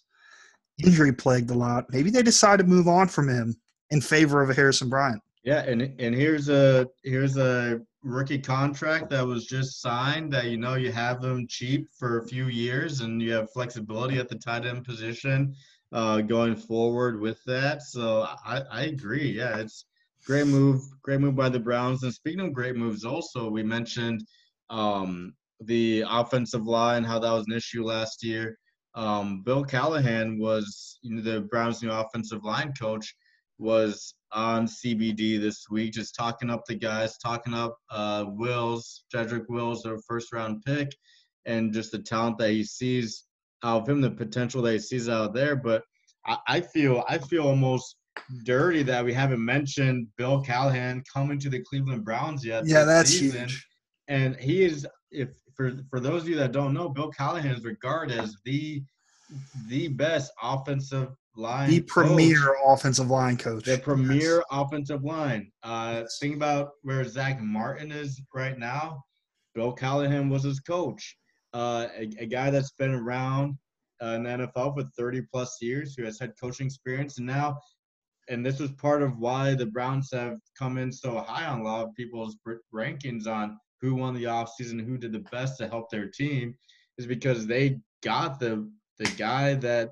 injury 0.85 1.13
plagued 1.13 1.51
a 1.51 1.55
lot. 1.55 1.87
Maybe 1.91 2.11
they 2.11 2.23
decide 2.23 2.59
to 2.59 2.65
move 2.65 2.89
on 2.89 3.09
from 3.09 3.29
him 3.29 3.57
in 3.91 4.03
favor 4.03 4.43
of 4.43 4.51
a 4.51 4.55
Harrison 4.55 4.91
Bryant. 4.91 5.23
Yeah, 5.43 5.63
and 5.63 5.83
and 5.99 6.15
here's 6.15 6.49
a 6.51 6.87
here's 7.03 7.37
a 7.37 7.81
rookie 8.05 8.39
contract 8.39 9.09
that 9.11 9.27
was 9.27 9.47
just 9.47 9.81
signed 9.81 10.33
that 10.33 10.47
you 10.47 10.59
know 10.59 10.75
you 10.75 10.93
have 10.93 11.23
them 11.23 11.47
cheap 11.49 11.89
for 11.99 12.19
a 12.19 12.27
few 12.27 12.49
years 12.49 13.01
and 13.01 13.23
you 13.23 13.33
have 13.33 13.51
flexibility 13.53 14.19
at 14.19 14.29
the 14.29 14.35
tight 14.37 14.67
end 14.67 14.85
position 14.85 15.55
uh, 15.93 16.21
going 16.23 16.57
forward 16.57 17.21
with 17.21 17.43
that. 17.45 17.83
So 17.83 18.27
I, 18.45 18.63
I 18.71 18.83
agree. 18.85 19.31
Yeah, 19.31 19.59
it's 19.59 19.85
great 20.27 20.47
move, 20.47 20.83
great 21.03 21.21
move 21.21 21.37
by 21.37 21.49
the 21.49 21.61
Browns. 21.61 22.03
And 22.03 22.13
speaking 22.13 22.41
of 22.41 22.53
great 22.53 22.77
moves, 22.77 23.05
also 23.05 23.51
we 23.51 23.63
mentioned 23.63 24.25
um, 24.71 25.35
the 25.61 26.05
offensive 26.09 26.67
line, 26.67 27.05
how 27.05 27.19
that 27.19 27.33
was 27.33 27.47
an 27.47 27.55
issue 27.55 27.85
last 27.85 28.25
year. 28.25 28.59
Um, 28.95 29.43
Bill 29.43 29.65
Callahan 29.65 30.39
was 30.39 30.99
you 31.03 31.17
know, 31.17 31.23
the 31.23 31.41
Browns' 31.43 31.83
new 31.83 31.91
offensive 31.91 32.45
line 32.45 32.73
coach 32.79 33.15
was 33.59 34.15
on 34.33 34.67
CBD 34.67 35.41
this 35.41 35.67
week, 35.71 35.93
just 35.93 36.15
talking 36.15 36.51
up 36.51 36.63
the 36.67 36.75
guys, 36.75 37.17
talking 37.19 37.55
up 37.55 37.77
uh, 37.91 38.25
Wills, 38.29 39.05
Jedrick 39.15 39.45
Wills, 39.49 39.83
their 39.83 39.99
first 40.07 40.33
round 40.33 40.63
pick, 40.65 40.95
and 41.47 41.73
just 41.73 41.93
the 41.93 41.99
talent 41.99 42.39
that 42.39 42.51
he 42.51 42.65
sees 42.65 43.25
out 43.63 43.83
of 43.83 43.89
him, 43.89 44.01
the 44.01 44.11
potential 44.11 44.63
that 44.63 44.73
he 44.73 44.79
sees 44.79 45.09
out 45.09 45.35
there. 45.35 45.57
But 45.57 45.83
I, 46.27 46.39
I 46.49 46.61
feel 46.61 47.05
I 47.09 47.19
feel 47.19 47.47
almost 47.47 47.97
dirty 48.45 48.83
that 48.83 49.05
we 49.05 49.13
haven't 49.13 49.45
mentioned 49.45 50.09
Bill 50.17 50.43
Callahan 50.43 51.03
coming 51.13 51.39
to 51.41 51.49
the 51.49 51.63
Cleveland 51.63 52.05
Browns 52.05 52.45
yet. 52.45 52.67
Yeah, 52.67 52.85
that's 52.85 53.11
season. 53.11 53.49
huge. 53.49 53.67
And 54.09 54.37
he 54.37 54.65
is, 54.65 54.87
if 55.11 55.31
for 55.55 55.73
for 55.91 56.01
those 56.01 56.23
of 56.23 56.29
you 56.29 56.37
that 56.37 56.53
don't 56.53 56.75
know, 56.75 56.89
Bill 56.89 57.11
Callahan 57.11 57.55
is 57.55 57.65
regarded 57.65 58.19
as 58.19 58.37
the 58.45 58.83
the 59.69 59.89
best 59.89 60.33
offensive 60.43 61.09
line. 61.37 61.71
The 61.71 61.81
premier 61.83 62.57
offensive 62.67 63.11
line 63.11 63.37
coach. 63.37 63.65
The 63.65 63.79
premier 63.79 64.37
yes. 64.37 64.45
offensive 64.51 65.05
line. 65.05 65.51
Uh, 65.63 66.01
yes. 66.01 66.19
Think 66.21 66.37
about 66.37 66.71
where 66.83 67.05
Zach 67.05 67.41
Martin 67.41 67.91
is 67.91 68.21
right 68.35 68.59
now. 68.59 69.03
Bill 69.55 69.73
Callahan 69.73 70.29
was 70.29 70.45
his 70.45 70.61
coach. 70.61 71.17
Uh, 71.55 71.89
a, 71.97 72.11
a, 72.19 72.27
guy 72.27 72.51
that's 72.51 72.73
been 72.73 72.93
around 72.93 73.59
uh, 74.03 74.15
in 74.15 74.23
the 74.23 74.31
NFL 74.31 74.75
for 74.75 74.85
30 74.97 75.23
plus 75.31 75.59
years, 75.61 75.95
who 75.95 76.05
has 76.05 76.19
had 76.19 76.33
coaching 76.41 76.67
experience, 76.67 77.19
and 77.19 77.27
now, 77.27 77.59
and 78.29 78.45
this 78.45 78.59
was 78.59 78.73
part 78.73 79.03
of 79.03 79.19
why 79.19 79.55
the 79.55 79.67
Browns 79.67 80.11
have 80.13 80.39
come 80.59 80.79
in 80.79 80.91
so 80.91 81.19
high 81.19 81.47
on 81.47 81.61
a 81.61 81.63
lot 81.63 81.87
of 81.87 81.95
people's 81.95 82.37
rankings 82.75 83.27
on 83.27 83.59
who 83.83 83.95
won 83.95 84.15
the 84.15 84.25
offseason, 84.25 84.83
who 84.83 84.97
did 84.97 85.13
the 85.13 85.27
best 85.31 85.59
to 85.59 85.69
help 85.69 85.91
their 85.91 86.09
team, 86.09 86.55
is 86.97 87.07
because 87.07 87.47
they 87.47 87.79
got 88.03 88.41
the 88.41 88.71
the 88.99 89.11
guy 89.19 89.55
that 89.55 89.91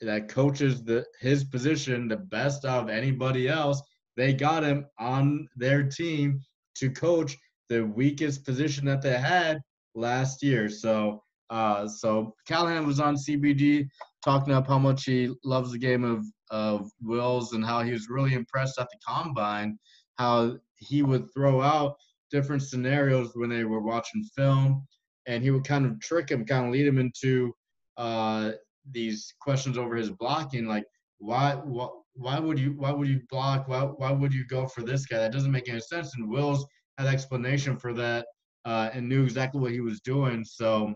that 0.00 0.28
coaches 0.28 0.82
the 0.82 1.04
his 1.20 1.44
position 1.44 2.08
the 2.08 2.16
best 2.16 2.64
of 2.64 2.88
anybody 2.88 3.48
else. 3.48 3.82
They 4.16 4.32
got 4.32 4.64
him 4.64 4.86
on 4.98 5.48
their 5.56 5.84
team 5.84 6.40
to 6.76 6.90
coach 6.90 7.36
the 7.68 7.82
weakest 7.82 8.44
position 8.44 8.84
that 8.86 9.02
they 9.02 9.18
had 9.18 9.60
last 9.94 10.42
year. 10.42 10.68
So 10.68 11.22
uh, 11.50 11.88
so 11.88 12.34
Callahan 12.46 12.86
was 12.86 13.00
on 13.00 13.16
CBD 13.16 13.88
talking 14.24 14.52
up 14.52 14.66
how 14.66 14.78
much 14.78 15.04
he 15.04 15.34
loves 15.44 15.72
the 15.72 15.78
game 15.78 16.04
of 16.04 16.24
of 16.50 16.90
Wills 17.00 17.52
and 17.52 17.64
how 17.64 17.82
he 17.82 17.92
was 17.92 18.08
really 18.08 18.34
impressed 18.34 18.78
at 18.78 18.88
the 18.90 18.98
combine, 19.06 19.78
how 20.16 20.56
he 20.76 21.02
would 21.02 21.32
throw 21.32 21.60
out 21.60 21.96
different 22.30 22.62
scenarios 22.62 23.32
when 23.34 23.50
they 23.50 23.64
were 23.64 23.80
watching 23.80 24.22
film, 24.36 24.86
and 25.26 25.42
he 25.42 25.50
would 25.50 25.64
kind 25.64 25.86
of 25.86 26.00
trick 26.00 26.30
him, 26.30 26.44
kind 26.44 26.66
of 26.66 26.72
lead 26.72 26.86
him 26.86 26.98
into 26.98 27.52
uh, 27.96 28.52
these 28.90 29.34
questions 29.40 29.76
over 29.76 29.94
his 29.94 30.10
blocking, 30.10 30.66
like 30.66 30.84
why 31.18 31.54
why 31.64 31.88
why 32.14 32.38
would 32.38 32.58
you 32.58 32.72
why 32.76 32.90
would 32.90 33.08
you 33.08 33.20
block? 33.28 33.68
Why 33.68 33.82
why 33.82 34.12
would 34.12 34.34
you 34.34 34.44
go 34.46 34.66
for 34.66 34.82
this 34.82 35.06
guy? 35.06 35.18
That 35.18 35.32
doesn't 35.32 35.52
make 35.52 35.68
any 35.68 35.80
sense. 35.80 36.14
And 36.16 36.28
Wills 36.28 36.66
had 36.98 37.06
explanation 37.06 37.76
for 37.76 37.92
that 37.94 38.26
uh, 38.64 38.90
and 38.92 39.08
knew 39.08 39.24
exactly 39.24 39.60
what 39.60 39.72
he 39.72 39.80
was 39.80 40.00
doing. 40.00 40.44
So 40.44 40.94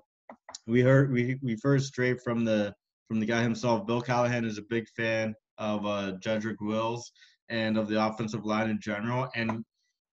we 0.66 0.80
heard 0.80 1.12
we 1.12 1.38
we 1.42 1.56
first 1.56 1.88
straight 1.88 2.20
from 2.22 2.44
the 2.44 2.74
from 3.08 3.20
the 3.20 3.26
guy 3.26 3.42
himself. 3.42 3.86
Bill 3.86 4.00
Callahan 4.00 4.44
is 4.44 4.58
a 4.58 4.62
big 4.62 4.86
fan 4.96 5.34
of 5.58 5.86
uh, 5.86 6.12
Jedrick 6.20 6.60
Wills 6.60 7.12
and 7.48 7.76
of 7.76 7.88
the 7.88 8.04
offensive 8.04 8.44
line 8.44 8.70
in 8.70 8.80
general. 8.80 9.28
And 9.34 9.64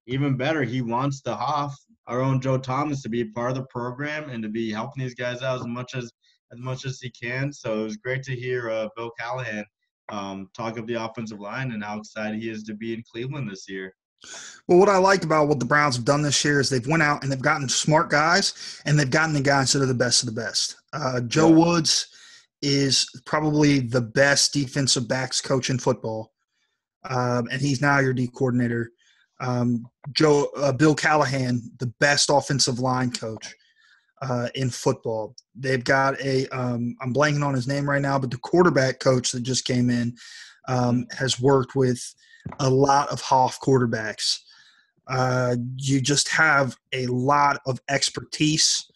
even 0.08 0.36
better, 0.36 0.64
he 0.64 0.82
wants 0.82 1.22
the 1.22 1.36
Hoff, 1.36 1.76
our 2.08 2.22
own 2.22 2.42
Joe 2.42 2.58
Thomas, 2.58 3.02
to 3.04 3.10
be 3.10 3.26
part 3.26 3.52
of 3.52 3.58
the 3.58 3.66
program 3.66 4.30
and 4.30 4.44
to 4.44 4.50
be 4.50 4.72
helping 4.72 5.04
these 5.04 5.16
guys 5.16 5.42
out 5.42 5.60
as 5.60 5.68
much 5.68 5.96
as 5.96 6.12
as 6.52 6.60
much 6.60 6.86
as 6.86 7.00
he 7.00 7.10
can. 7.10 7.54
So 7.54 7.82
it 7.82 7.84
was 7.84 7.98
great 7.98 8.24
to 8.24 8.36
hear 8.36 8.70
uh, 8.70 8.90
Bill 8.98 9.12
Callahan 9.18 9.64
um, 10.10 10.50
talk 10.54 10.78
of 10.78 10.86
the 10.86 11.02
offensive 11.02 11.40
line 11.40 11.72
and 11.72 11.84
how 11.84 11.98
excited 11.98 12.42
he 12.42 12.50
is 12.50 12.64
to 12.64 12.74
be 12.74 12.94
in 12.94 13.04
Cleveland 13.10 13.50
this 13.50 13.70
year. 13.70 13.94
Well, 14.68 14.78
what 14.78 14.90
I 14.90 14.98
like 14.98 15.24
about 15.24 15.48
what 15.48 15.60
the 15.60 15.66
Browns 15.66 15.96
have 15.96 16.06
done 16.06 16.22
this 16.22 16.46
year 16.46 16.60
is 16.60 16.70
they've 16.70 16.88
went 16.88 17.04
out 17.04 17.24
and 17.24 17.32
they've 17.32 17.42
gotten 17.42 17.68
smart 17.68 18.10
guys 18.10 18.82
and 18.86 18.98
they've 18.98 19.10
gotten 19.10 19.34
the 19.34 19.42
guys 19.42 19.74
that 19.74 19.82
are 19.82 19.88
the 19.88 19.94
best 19.94 20.24
of 20.24 20.34
the 20.34 20.42
best. 20.42 20.78
Uh, 20.94 21.20
Joe 21.22 21.50
yeah. 21.50 21.56
Woods 21.56 22.08
is 22.62 23.10
probably 23.26 23.80
the 23.80 24.02
best 24.02 24.54
defensive 24.54 25.08
backs 25.08 25.42
coach 25.42 25.70
in 25.70 25.80
football, 25.80 26.32
um, 27.10 27.48
and 27.52 27.62
he's 27.62 27.82
now 27.82 28.00
your 28.00 28.14
D 28.14 28.28
coordinator. 28.28 28.92
Um, 29.40 29.88
Joe 30.14 30.50
uh, 30.56 30.72
Bill 30.72 30.94
Callahan, 30.94 31.62
the 31.80 31.92
best 32.00 32.30
offensive 32.30 32.80
line 32.80 33.12
coach 33.12 33.56
uh, 34.22 34.50
in 34.54 34.70
football. 34.70 35.36
They've 35.56 35.84
got 35.84 36.22
a 36.22 36.48
um, 36.50 36.96
I'm 37.02 37.14
blanking 37.14 37.44
on 37.44 37.56
his 37.56 37.68
name 37.68 37.90
right 37.90 38.02
now, 38.02 38.20
but 38.20 38.32
the 38.32 38.38
quarterback 38.38 39.00
coach 39.00 39.32
that 39.32 39.42
just 39.42 39.66
came 39.66 39.90
in 39.90 40.16
um, 40.68 41.08
has 41.18 41.40
worked 41.40 41.76
with 41.76 42.14
a 42.60 42.70
lot 42.70 43.10
of 43.10 43.22
Hoff 43.22 43.60
quarterbacks. 43.60 44.40
Uh, 45.08 45.56
you 45.78 46.00
just 46.00 46.30
have 46.30 46.78
a 46.94 47.08
lot 47.08 47.60
of 47.66 47.80
expertise. 47.90 48.90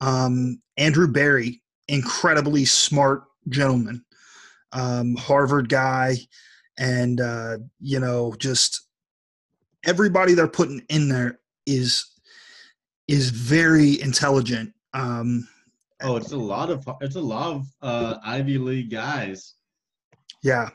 Um, 0.00 0.60
Andrew 0.76 1.08
Berry, 1.08 1.62
incredibly 1.88 2.64
smart 2.64 3.24
gentleman, 3.48 4.04
um, 4.72 5.16
Harvard 5.16 5.68
guy, 5.68 6.16
and 6.78 7.20
uh, 7.20 7.58
you 7.80 8.00
know 8.00 8.34
just 8.38 8.86
everybody 9.84 10.34
they're 10.34 10.48
putting 10.48 10.82
in 10.88 11.08
there 11.08 11.40
is 11.66 12.06
is 13.08 13.30
very 13.30 14.00
intelligent. 14.00 14.72
Um, 14.94 15.48
oh, 16.02 16.16
it's 16.16 16.32
a 16.32 16.38
lot 16.38 16.70
of 16.70 16.88
it's 17.00 17.16
a 17.16 17.20
lot 17.20 17.56
of 17.56 17.66
uh, 17.82 18.18
Ivy 18.24 18.58
League 18.58 18.90
guys. 18.90 19.54
Yeah, 20.42 20.70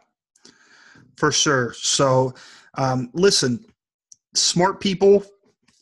for 1.17 1.31
sure. 1.31 1.73
So, 1.77 2.33
um, 2.77 3.09
listen, 3.13 3.65
smart 4.33 4.79
people 4.79 5.23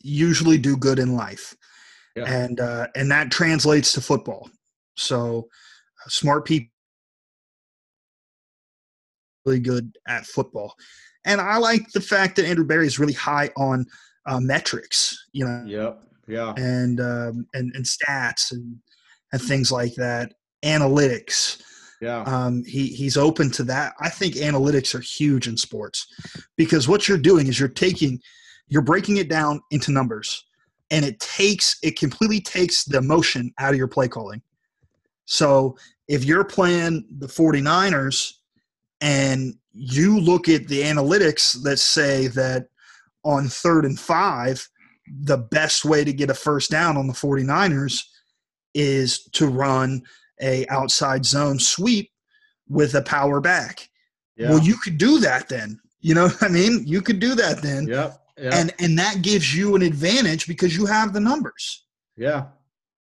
usually 0.02 0.58
do 0.58 0.76
good 0.76 0.98
in 0.98 1.16
life, 1.16 1.54
yeah. 2.16 2.24
and 2.24 2.60
uh, 2.60 2.88
and 2.94 3.10
that 3.10 3.30
translates 3.30 3.92
to 3.94 4.00
football. 4.00 4.50
So, 4.96 5.48
uh, 6.04 6.08
smart 6.08 6.44
people 6.44 6.70
really 9.44 9.60
good 9.60 9.96
at 10.08 10.26
football, 10.26 10.74
and 11.24 11.40
I 11.40 11.58
like 11.58 11.90
the 11.92 12.00
fact 12.00 12.36
that 12.36 12.46
Andrew 12.46 12.64
Berry 12.64 12.86
is 12.86 12.98
really 12.98 13.12
high 13.12 13.50
on 13.56 13.86
uh, 14.26 14.40
metrics. 14.40 15.26
You 15.32 15.46
know. 15.46 15.64
Yep 15.66 16.00
yeah, 16.26 16.54
and 16.56 17.00
um, 17.00 17.46
and 17.54 17.74
and 17.74 17.84
stats 17.84 18.52
and 18.52 18.76
and 19.32 19.42
things 19.42 19.70
like 19.70 19.94
that, 19.96 20.32
analytics. 20.64 21.60
Yeah, 22.04 22.22
um, 22.26 22.62
he 22.64 22.88
he's 22.88 23.16
open 23.16 23.50
to 23.52 23.64
that. 23.64 23.94
I 23.98 24.10
think 24.10 24.34
analytics 24.34 24.94
are 24.94 25.00
huge 25.00 25.48
in 25.48 25.56
sports 25.56 26.06
because 26.56 26.86
what 26.86 27.08
you're 27.08 27.16
doing 27.16 27.46
is 27.46 27.58
you're 27.58 27.68
taking, 27.68 28.20
you're 28.68 28.82
breaking 28.82 29.16
it 29.16 29.30
down 29.30 29.62
into 29.70 29.90
numbers, 29.90 30.44
and 30.90 31.02
it 31.02 31.18
takes 31.18 31.78
it 31.82 31.98
completely 31.98 32.42
takes 32.42 32.84
the 32.84 32.98
emotion 32.98 33.54
out 33.58 33.70
of 33.70 33.78
your 33.78 33.88
play 33.88 34.06
calling. 34.06 34.42
So 35.24 35.78
if 36.06 36.26
you're 36.26 36.44
playing 36.44 37.06
the 37.18 37.26
49ers 37.26 38.32
and 39.00 39.54
you 39.72 40.20
look 40.20 40.46
at 40.50 40.68
the 40.68 40.82
analytics 40.82 41.62
that 41.62 41.78
say 41.78 42.26
that 42.28 42.66
on 43.24 43.48
third 43.48 43.86
and 43.86 43.98
five, 43.98 44.68
the 45.22 45.38
best 45.38 45.86
way 45.86 46.04
to 46.04 46.12
get 46.12 46.28
a 46.28 46.34
first 46.34 46.70
down 46.70 46.98
on 46.98 47.06
the 47.06 47.14
49ers 47.14 48.02
is 48.74 49.24
to 49.32 49.46
run 49.46 50.02
a 50.44 50.66
outside 50.68 51.24
zone 51.24 51.58
sweep 51.58 52.10
with 52.68 52.94
a 52.94 53.02
power 53.02 53.40
back. 53.40 53.88
Yeah. 54.36 54.50
Well, 54.50 54.60
you 54.60 54.76
could 54.76 54.98
do 54.98 55.18
that 55.20 55.48
then. 55.48 55.80
You 56.00 56.14
know 56.14 56.24
what 56.24 56.42
I 56.42 56.48
mean? 56.48 56.84
You 56.86 57.00
could 57.00 57.18
do 57.18 57.34
that 57.34 57.62
then. 57.62 57.86
Yep. 57.86 58.22
yep. 58.38 58.52
And 58.52 58.74
and 58.78 58.98
that 58.98 59.22
gives 59.22 59.54
you 59.56 59.74
an 59.74 59.82
advantage 59.82 60.46
because 60.46 60.76
you 60.76 60.86
have 60.86 61.12
the 61.12 61.20
numbers. 61.20 61.86
Yeah. 62.16 62.46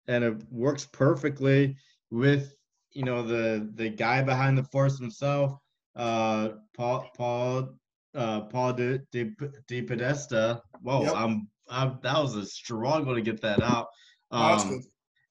And 0.07 0.23
it 0.23 0.36
works 0.51 0.86
perfectly 0.86 1.75
with 2.11 2.55
you 2.93 3.03
know 3.03 3.21
the 3.21 3.69
the 3.75 3.89
guy 3.89 4.23
behind 4.23 4.57
the 4.57 4.63
force 4.63 4.97
himself, 4.97 5.57
uh 5.95 6.49
Paul 6.75 7.09
Paul 7.15 7.69
uh 8.15 8.41
Paul 8.41 8.73
De, 8.73 8.99
De, 9.11 9.32
DePodesta. 9.69 10.61
Whoa, 10.82 11.03
yep. 11.03 11.13
I'm 11.15 11.49
I, 11.69 11.91
that 12.01 12.21
was 12.21 12.36
a 12.36 12.45
struggle 12.45 13.13
to 13.13 13.21
get 13.21 13.41
that 13.41 13.61
out. 13.61 13.88
Um, 14.32 14.82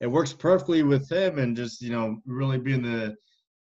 it 0.01 0.07
works 0.07 0.32
perfectly 0.32 0.82
with 0.82 1.11
him, 1.11 1.38
and 1.38 1.57
just 1.57 1.82
you 1.82 1.90
know, 1.90 2.18
really 2.26 2.59
being 2.59 2.82
the 2.82 3.16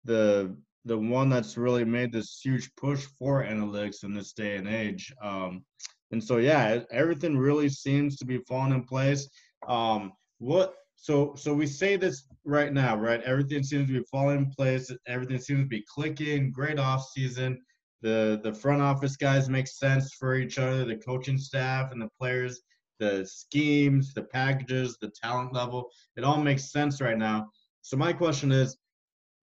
the 0.06 0.56
the 0.86 0.98
one 0.98 1.30
that's 1.30 1.58
really 1.58 1.86
made 1.86 2.12
this 2.12 2.40
huge 2.44 2.74
push 2.76 3.06
for 3.20 3.44
analytics 3.44 4.04
in 4.04 4.14
this 4.14 4.34
day 4.34 4.56
and 4.56 4.68
age. 4.68 5.14
Um, 5.22 5.64
and 6.12 6.24
so 6.24 6.38
yeah, 6.38 6.80
everything 6.92 7.38
really 7.38 7.70
seems 7.70 8.18
to 8.18 8.26
be 8.26 8.40
falling 8.40 8.74
in 8.74 8.84
place. 8.84 9.30
Um, 9.68 10.14
what 10.40 10.76
so 10.96 11.34
so 11.36 11.54
we 11.54 11.68
say 11.68 11.96
this 11.96 12.28
right 12.46 12.74
now, 12.74 12.96
right? 12.96 13.22
Everything 13.24 13.64
seems 13.64 13.88
to 13.88 14.00
be 14.00 14.06
falling 14.12 14.38
in 14.38 14.52
place. 14.52 14.92
Everything 15.08 15.40
seems 15.40 15.62
to 15.62 15.68
be 15.68 15.86
clicking. 15.94 16.52
Great 16.52 16.80
off 16.80 17.10
season. 17.10 17.62
The 18.02 18.40
the 18.44 18.54
front 18.54 18.82
office 18.82 19.16
guys 19.16 19.50
make 19.50 19.68
sense 19.68 20.14
for 20.14 20.36
each 20.36 20.58
other. 20.58 20.86
The 20.86 20.98
coaching 20.98 21.38
staff 21.38 21.92
and 21.92 22.02
the 22.02 22.10
players, 22.20 22.62
the 23.02 23.26
schemes, 23.26 24.14
the 24.14 24.22
packages, 24.22 24.98
the 25.02 25.12
talent 25.22 25.54
level. 25.54 25.90
It 26.16 26.24
all 26.24 26.38
makes 26.38 26.72
sense 26.72 27.02
right 27.02 27.18
now. 27.18 27.50
So 27.82 27.98
my 27.98 28.14
question 28.14 28.52
is, 28.52 28.78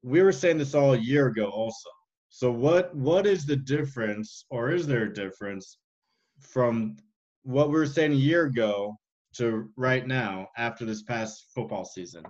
we 0.05 0.23
were 0.23 0.33
saying 0.33 0.59
this 0.59 0.77
all 0.77 0.95
a 0.95 0.99
year 0.99 1.27
ago 1.27 1.47
also. 1.47 1.91
So 2.31 2.53
what 2.53 2.95
what 2.95 3.27
is 3.27 3.45
the 3.45 3.57
difference, 3.57 4.45
or 4.49 4.71
is 4.71 4.87
there 4.87 5.03
a 5.03 5.13
difference 5.13 5.79
from 6.41 6.97
what 7.43 7.69
we 7.69 7.75
were 7.75 7.87
saying 7.87 8.13
a 8.13 8.27
year 8.31 8.45
ago 8.45 8.97
to 9.35 9.69
right 9.77 10.07
now 10.07 10.47
after 10.57 10.85
this 10.85 11.03
past 11.03 11.47
football 11.53 11.85
season? 11.85 12.23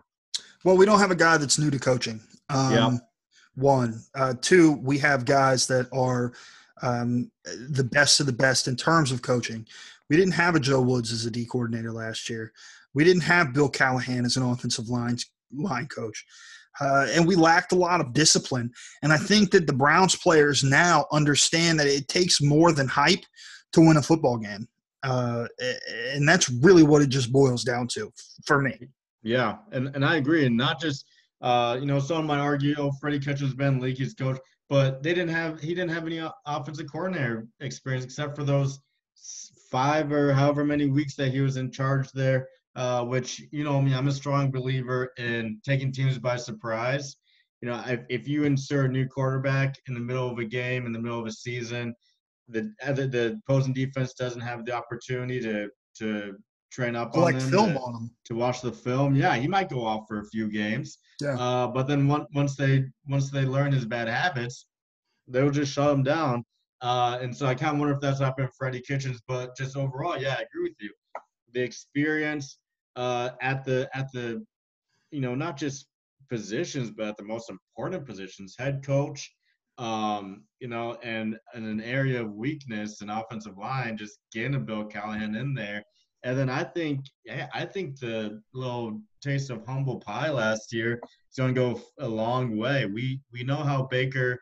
Well, 0.65 0.79
we 0.79 0.87
don't 0.87 0.99
have 0.99 1.11
a 1.11 1.17
guy 1.17 1.37
that's 1.37 1.59
new 1.59 1.71
to 1.71 1.79
coaching. 1.79 2.21
Um, 2.49 2.73
yeah. 2.73 2.97
One, 3.55 4.01
uh, 4.15 4.35
two, 4.41 4.73
we 4.83 4.99
have 4.99 5.25
guys 5.25 5.67
that 5.67 5.89
are 5.93 6.33
um, 6.81 7.31
the 7.45 7.85
best 7.85 8.21
of 8.21 8.27
the 8.27 8.33
best 8.33 8.67
in 8.67 8.77
terms 8.77 9.13
of 9.13 9.21
coaching. 9.21 9.67
We 10.09 10.17
didn't 10.17 10.33
have 10.33 10.55
a 10.55 10.61
Joe 10.61 10.81
Woods 10.81 11.13
as 11.13 11.27
a 11.27 11.31
D 11.31 11.45
coordinator 11.45 11.93
last 11.93 12.29
year. 12.29 12.53
We 12.95 13.05
didn't 13.05 13.23
have 13.23 13.53
Bill 13.53 13.69
Callahan 13.69 14.25
as 14.25 14.37
an 14.37 14.43
offensive 14.43 14.89
line 14.89 15.19
line 15.53 15.87
coach. 15.87 16.25
Uh, 16.81 17.09
and 17.11 17.27
we 17.27 17.35
lacked 17.35 17.73
a 17.73 17.77
lot 17.77 18.01
of 18.01 18.13
discipline. 18.13 18.71
And 19.03 19.13
I 19.13 19.17
think 19.17 19.51
that 19.51 19.67
the 19.67 19.73
Browns 19.73 20.15
players 20.15 20.63
now 20.63 21.07
understand 21.13 21.81
that 21.81 21.87
it 21.87 22.09
takes 22.09 22.41
more 22.41 22.73
than 22.73 22.87
hype 22.87 23.25
to 23.73 23.81
win 23.81 23.97
a 23.97 24.03
football 24.03 24.39
game. 24.39 24.69
Uh, 25.03 25.47
and 26.13 26.29
that's 26.29 26.49
really 26.49 26.83
what 26.83 27.03
it 27.03 27.09
just 27.09 27.33
boils 27.33 27.65
down 27.65 27.89
to 27.89 28.13
for 28.47 28.61
me. 28.61 28.77
Yeah, 29.23 29.57
and, 29.73 29.89
and 29.95 30.05
I 30.05 30.17
agree. 30.17 30.47
And 30.47 30.57
not 30.57 30.81
just, 30.81 31.05
uh, 31.41 31.77
you 31.81 31.87
know, 31.87 31.99
someone 31.99 32.27
might 32.27 32.43
argue, 32.43 32.75
oh, 32.79 32.93
Freddie 33.01 33.19
Kitchens 33.19 33.55
been 33.55 33.81
Leakey's 33.81 34.15
coach, 34.15 34.39
but 34.69 35.03
they 35.03 35.15
didn't 35.15 35.35
have, 35.35 35.61
he 35.61 35.75
didn't 35.75 35.91
have 35.91 36.07
any 36.07 36.21
offensive 36.47 36.91
coordinator 36.91 37.47
experience 37.61 38.05
except 38.05 38.37
for 38.37 38.45
those 38.45 38.81
five 39.71 40.13
or 40.13 40.33
however 40.33 40.65
many 40.65 40.87
weeks 40.87 41.15
that 41.17 41.29
he 41.29 41.41
was 41.41 41.57
in 41.57 41.71
charge 41.71 42.11
there. 42.13 42.49
Uh, 42.77 43.05
which 43.05 43.43
you 43.51 43.65
know, 43.65 43.77
I 43.77 43.81
mean, 43.81 43.95
I'm 43.95 44.07
a 44.07 44.13
strong 44.13 44.53
believer 44.53 45.11
in 45.19 45.61
taking 45.65 45.91
teams 45.91 46.17
by 46.19 46.37
surprise. 46.37 47.17
You 47.61 47.69
know, 47.69 47.83
if, 47.87 48.01
if 48.09 48.29
you 48.29 48.45
insert 48.45 48.91
a 48.91 48.93
new 48.93 49.07
quarterback 49.07 49.75
in 49.89 49.95
the 49.95 50.01
middle 50.01 50.31
of 50.31 50.39
a 50.39 50.45
game, 50.45 50.87
in 50.87 50.93
the 50.93 51.01
middle 51.01 51.19
of 51.19 51.27
a 51.27 51.33
season, 51.33 51.93
the 52.49 52.73
the 52.87 53.41
opposing 53.45 53.73
defense 53.75 54.15
doesn't 54.15 54.41
have 54.41 54.65
the 54.65 54.73
opportunity 54.73 55.41
to 55.41 55.69
to 55.99 56.37
train 56.71 56.95
up 56.95 57.17
on 57.17 57.23
like 57.23 57.39
them, 57.39 57.51
film 57.51 57.73
to, 57.73 57.81
on 57.81 57.93
them 57.95 58.11
to 58.27 58.35
watch 58.35 58.61
the 58.61 58.73
film. 58.73 59.17
Yeah, 59.17 59.35
he 59.35 59.49
might 59.49 59.69
go 59.69 59.85
off 59.85 60.05
for 60.07 60.21
a 60.21 60.27
few 60.27 60.49
games. 60.49 60.99
Yeah. 61.21 61.39
Uh, 61.39 61.67
but 61.67 61.89
then 61.89 62.07
once 62.07 62.27
once 62.35 62.57
they 62.57 62.85
once 63.09 63.31
they 63.31 63.45
learn 63.45 63.73
his 63.73 63.85
bad 63.85 64.09
habits, 64.09 64.67
they'll 65.27 65.51
just 65.51 65.73
shut 65.73 65.93
him 65.93 66.03
down. 66.03 66.45
Uh, 66.81 67.19
and 67.21 67.37
so 67.37 67.47
I 67.47 67.55
kind 67.55 67.73
of 67.73 67.79
wonder 67.79 67.95
if 67.95 68.01
that's 68.01 68.21
happened 68.21 68.51
Freddie 68.57 68.81
Kitchens. 68.81 69.21
But 69.27 69.57
just 69.57 69.77
overall, 69.77 70.17
yeah, 70.17 70.37
I 70.39 70.43
agree 70.43 70.63
with 70.63 70.77
you. 70.81 70.91
The 71.53 71.63
experience 71.63 72.59
uh, 72.97 73.31
at 73.41 73.65
the 73.65 73.89
at 73.95 74.11
the 74.13 74.45
you 75.11 75.21
know 75.21 75.35
not 75.35 75.57
just 75.57 75.87
positions, 76.29 76.91
but 76.91 77.09
at 77.09 77.17
the 77.17 77.25
most 77.25 77.51
important 77.51 78.07
positions, 78.07 78.55
head 78.59 78.85
coach, 78.85 79.33
um, 79.79 80.43
you 80.61 80.69
know, 80.69 80.99
and, 81.03 81.39
and 81.55 81.67
an 81.67 81.81
area 81.81 82.21
of 82.21 82.33
weakness 82.33 83.01
and 83.01 83.11
offensive 83.11 83.57
line, 83.57 83.97
just 83.97 84.19
getting 84.33 84.65
Bill 84.65 84.85
Callahan 84.85 85.35
in 85.35 85.55
there. 85.55 85.83
And 86.25 86.37
then 86.37 86.51
I 86.51 86.65
think, 86.65 87.07
yeah, 87.25 87.47
I 87.55 87.65
think 87.65 87.99
the 87.99 88.43
little 88.53 89.01
taste 89.23 89.51
of 89.51 89.65
humble 89.65 90.01
pie 90.01 90.31
last 90.31 90.73
year 90.73 91.01
is 91.31 91.37
going 91.39 91.55
to 91.55 91.61
go 91.61 91.81
a 92.01 92.09
long 92.09 92.57
way. 92.57 92.87
We 92.87 93.21
we 93.33 93.45
know 93.45 93.57
how 93.57 93.85
Baker 93.85 94.41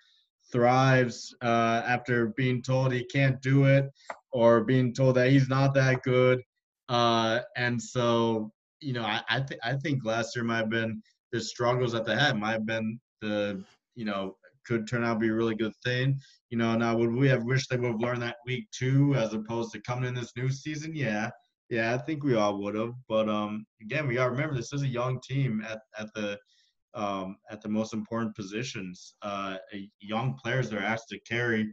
thrives 0.53 1.35
uh, 1.43 1.83
after 1.87 2.29
being 2.37 2.63
told 2.63 2.93
he 2.93 3.05
can't 3.05 3.41
do 3.43 3.65
it 3.65 3.91
or 4.33 4.65
being 4.65 4.93
told 4.95 5.17
that 5.17 5.31
he's 5.31 5.49
not 5.49 5.75
that 5.75 6.03
good. 6.03 6.41
Uh, 6.89 7.41
and 7.57 7.81
so, 7.81 8.53
you 8.81 8.93
know, 8.93 9.03
I 9.03 9.23
I, 9.29 9.41
th- 9.41 9.61
I 9.65 9.75
think 9.75 10.05
last 10.05 10.37
year 10.37 10.45
might 10.45 10.59
have 10.59 10.71
been 10.71 11.03
the 11.33 11.41
struggles 11.41 11.95
at 11.95 12.05
the 12.05 12.17
head 12.17 12.39
might 12.39 12.53
have 12.53 12.67
been 12.67 13.01
the 13.21 13.63
you 13.95 14.05
know 14.05 14.37
could 14.67 14.89
turn 14.89 15.05
out 15.05 15.15
to 15.15 15.21
be 15.21 15.29
a 15.29 15.35
really 15.35 15.55
good 15.55 15.75
thing. 15.85 16.21
You 16.51 16.59
know, 16.59 16.77
now 16.77 16.97
would 16.97 17.13
we 17.13 17.29
have 17.29 17.45
wished 17.45 17.71
they 17.71 17.77
would 17.77 17.93
have 17.93 18.01
learned 18.01 18.23
that 18.23 18.37
week 18.47 18.67
two 18.73 19.15
as 19.15 19.33
opposed 19.33 19.73
to 19.73 19.81
coming 19.81 20.09
in 20.09 20.15
this 20.15 20.33
new 20.37 20.51
season? 20.51 20.95
Yeah. 20.95 21.31
Yeah, 21.69 21.95
I 21.95 21.99
think 21.99 22.23
we 22.23 22.35
all 22.37 22.63
would 22.63 22.77
have. 22.77 22.95
But 23.09 23.29
um 23.29 23.67
again, 23.81 24.07
we 24.07 24.15
gotta 24.15 24.31
remember 24.31 24.55
this 24.55 24.73
is 24.73 24.83
a 24.83 24.89
young 24.89 25.21
team 25.21 25.65
at, 25.69 25.81
at 25.99 26.13
the 26.15 26.39
um, 26.97 27.37
at 27.51 27.61
the 27.61 27.69
most 27.69 27.95
important 27.95 28.35
positions. 28.35 29.15
Uh, 29.23 29.57
young 30.01 30.35
players 30.43 30.73
are 30.73 30.81
asked 30.81 31.09
to 31.11 31.21
carry 31.21 31.71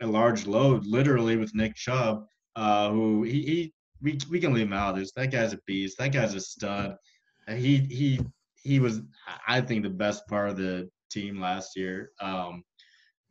a 0.00 0.06
large 0.06 0.46
load, 0.46 0.84
literally 0.86 1.36
with 1.36 1.54
Nick 1.54 1.76
Chubb, 1.76 2.24
uh, 2.56 2.90
who 2.90 3.22
he, 3.22 3.42
he 3.42 3.74
we, 4.00 4.18
we 4.28 4.40
can 4.40 4.52
leave 4.52 4.66
him 4.66 4.72
out 4.72 4.96
this. 4.96 5.12
That 5.12 5.30
guy's 5.30 5.52
a 5.52 5.58
beast. 5.66 5.98
That 5.98 6.12
guy's 6.12 6.34
a 6.34 6.40
stud. 6.40 6.96
He 7.48 7.78
he 7.78 8.20
he 8.56 8.80
was 8.80 9.02
I 9.46 9.60
think 9.60 9.82
the 9.82 9.90
best 9.90 10.26
part 10.26 10.50
of 10.50 10.56
the 10.56 10.88
team 11.10 11.40
last 11.40 11.76
year. 11.76 12.10
Um, 12.20 12.64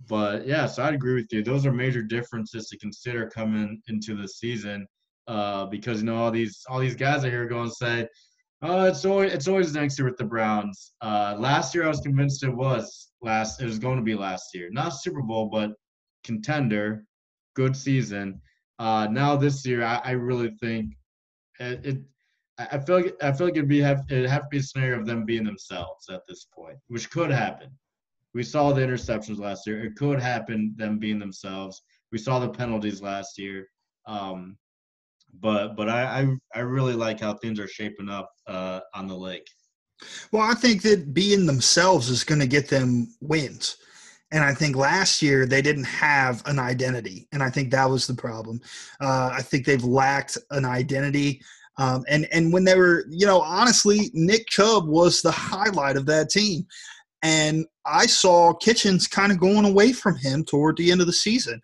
but 0.08 0.48
yeah, 0.48 0.66
so 0.68 0.84
I'd 0.84 0.94
agree 0.94 1.16
with 1.16 1.28
you. 1.32 1.44
Those 1.44 1.66
are 1.66 1.74
major 1.74 2.02
differences 2.02 2.68
to 2.70 2.78
consider 2.78 3.30
coming 3.30 3.82
into 3.88 4.16
the 4.16 4.28
season 4.28 4.88
uh, 5.28 5.66
because 5.66 6.00
you 6.00 6.06
know 6.06 6.18
all 6.18 6.32
these 6.32 6.64
all 6.70 6.80
these 6.80 6.96
guys 6.96 7.24
are 7.24 7.30
here 7.30 7.48
going 7.48 7.70
to 7.70 7.76
say, 7.76 8.08
"Oh, 8.62 8.86
it's 8.86 9.06
always 9.06 9.34
it's 9.34 9.48
always 9.48 9.74
next 9.74 9.98
year 9.98 10.08
with 10.08 10.18
the 10.18 10.26
Browns." 10.26 10.94
Uh, 11.02 11.36
last 11.38 11.74
year, 11.74 11.86
I 11.86 11.88
was 11.88 12.02
convinced 12.02 12.44
it 12.44 12.50
was 12.50 13.12
last. 13.22 13.62
It 13.62 13.66
was 13.66 13.80
going 13.80 13.98
to 13.98 14.04
be 14.04 14.16
last 14.16 14.54
year, 14.54 14.70
not 14.72 14.90
Super 14.90 15.22
Bowl, 15.22 15.48
but 15.48 15.72
contender, 16.24 17.06
good 17.56 17.76
season. 17.76 18.42
Uh, 18.80 19.08
now 19.12 19.36
this 19.36 19.66
year, 19.66 19.84
I, 19.84 20.02
I 20.04 20.12
really 20.12 20.52
think 20.60 20.96
it, 21.60 21.86
it 21.86 21.98
I 22.58 22.78
feel 22.80 23.02
like 23.02 23.16
I 23.24 23.32
feel 23.32 23.48
like 23.48 23.56
it'd 23.56 23.70
be 23.70 23.82
have 23.82 24.04
it'd 24.10 24.30
have 24.30 24.44
to 24.44 24.48
be 24.50 24.58
a 24.58 24.64
scenario 24.64 25.00
of 25.00 25.06
them 25.06 25.26
being 25.26 25.44
themselves 25.44 26.10
at 26.10 26.22
this 26.28 26.46
point, 26.54 26.78
which 26.88 27.10
could 27.10 27.32
happen. 27.32 27.70
We 28.34 28.44
saw 28.44 28.72
the 28.72 28.82
interceptions 28.82 29.40
last 29.40 29.68
year. 29.68 29.84
It 29.84 29.96
could 29.96 30.20
happen 30.20 30.74
them 30.78 31.00
being 31.00 31.20
themselves. 31.20 31.82
We 32.12 32.18
saw 32.18 32.40
the 32.40 32.50
penalties 32.50 33.02
last 33.02 33.38
year. 33.38 33.68
Um, 34.06 34.58
but 35.40 35.76
but 35.76 35.90
I, 35.90 36.22
I, 36.22 36.60
I 36.60 36.60
really 36.62 36.94
like 36.94 37.20
how 37.20 37.34
things 37.34 37.60
are 37.60 37.68
shaping 37.68 38.10
up 38.10 38.30
uh, 38.48 38.82
on 38.94 39.08
the 39.08 39.16
lake. 39.16 39.48
Well, 40.32 40.44
I 40.44 40.54
think 40.54 40.82
that 40.84 41.14
being 41.14 41.46
themselves 41.46 42.10
is 42.10 42.24
going 42.24 42.42
to 42.42 42.48
get 42.48 42.70
them 42.70 43.14
wins. 43.22 43.78
And 44.34 44.44
I 44.44 44.54
think 44.54 44.76
last 44.76 45.22
year 45.22 45.46
they 45.46 45.62
didn't 45.62 45.84
have 45.84 46.42
an 46.46 46.58
identity, 46.58 47.28
and 47.34 47.44
I 47.44 47.50
think 47.50 47.70
that 47.72 47.90
was 47.90 48.08
the 48.08 48.14
problem. 48.14 48.62
Uh, 49.02 49.30
I 49.34 49.42
think 49.42 49.66
they've 49.66 49.84
lacked 49.84 50.38
an 50.52 50.64
identity. 50.64 51.42
Um, 51.78 52.06
and 52.08 52.28
and 52.32 52.54
when 52.54 52.64
they 52.64 52.78
were, 52.78 53.06
you 53.10 53.28
know, 53.28 53.42
honestly, 53.42 54.10
Nick 54.14 54.48
Chubb 54.48 54.88
was 54.88 55.22
the 55.22 55.32
highlight 55.32 55.98
of 55.98 56.06
that 56.06 56.30
team, 56.30 56.66
and 57.22 57.66
I 57.86 58.06
saw 58.06 58.54
Kitchens 58.54 59.06
kind 59.06 59.34
of 59.34 59.40
going 59.40 59.66
away 59.66 59.92
from 59.92 60.16
him 60.16 60.46
toward 60.46 60.78
the 60.78 60.92
end 60.92 61.02
of 61.02 61.08
the 61.08 61.14
season, 61.14 61.62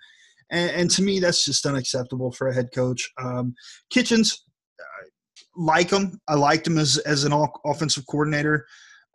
and, 0.50 0.72
and 0.72 0.92
to 0.92 1.02
me, 1.02 1.20
that's 1.20 1.44
just 1.46 1.66
unacceptable 1.66 2.32
for 2.32 2.48
a 2.48 2.54
head 2.54 2.70
coach. 2.74 3.10
Um, 3.22 3.54
Kitchens, 3.90 4.44
uh, 4.80 5.08
like 5.56 5.90
him, 5.90 6.20
I 6.28 6.36
liked 6.36 6.68
him 6.68 6.78
as 6.78 6.98
as 7.00 7.24
an 7.24 7.34
offensive 7.66 8.06
coordinator, 8.10 8.66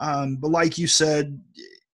um, 0.00 0.36
but 0.36 0.50
like 0.50 0.78
you 0.78 0.86
said, 0.86 1.40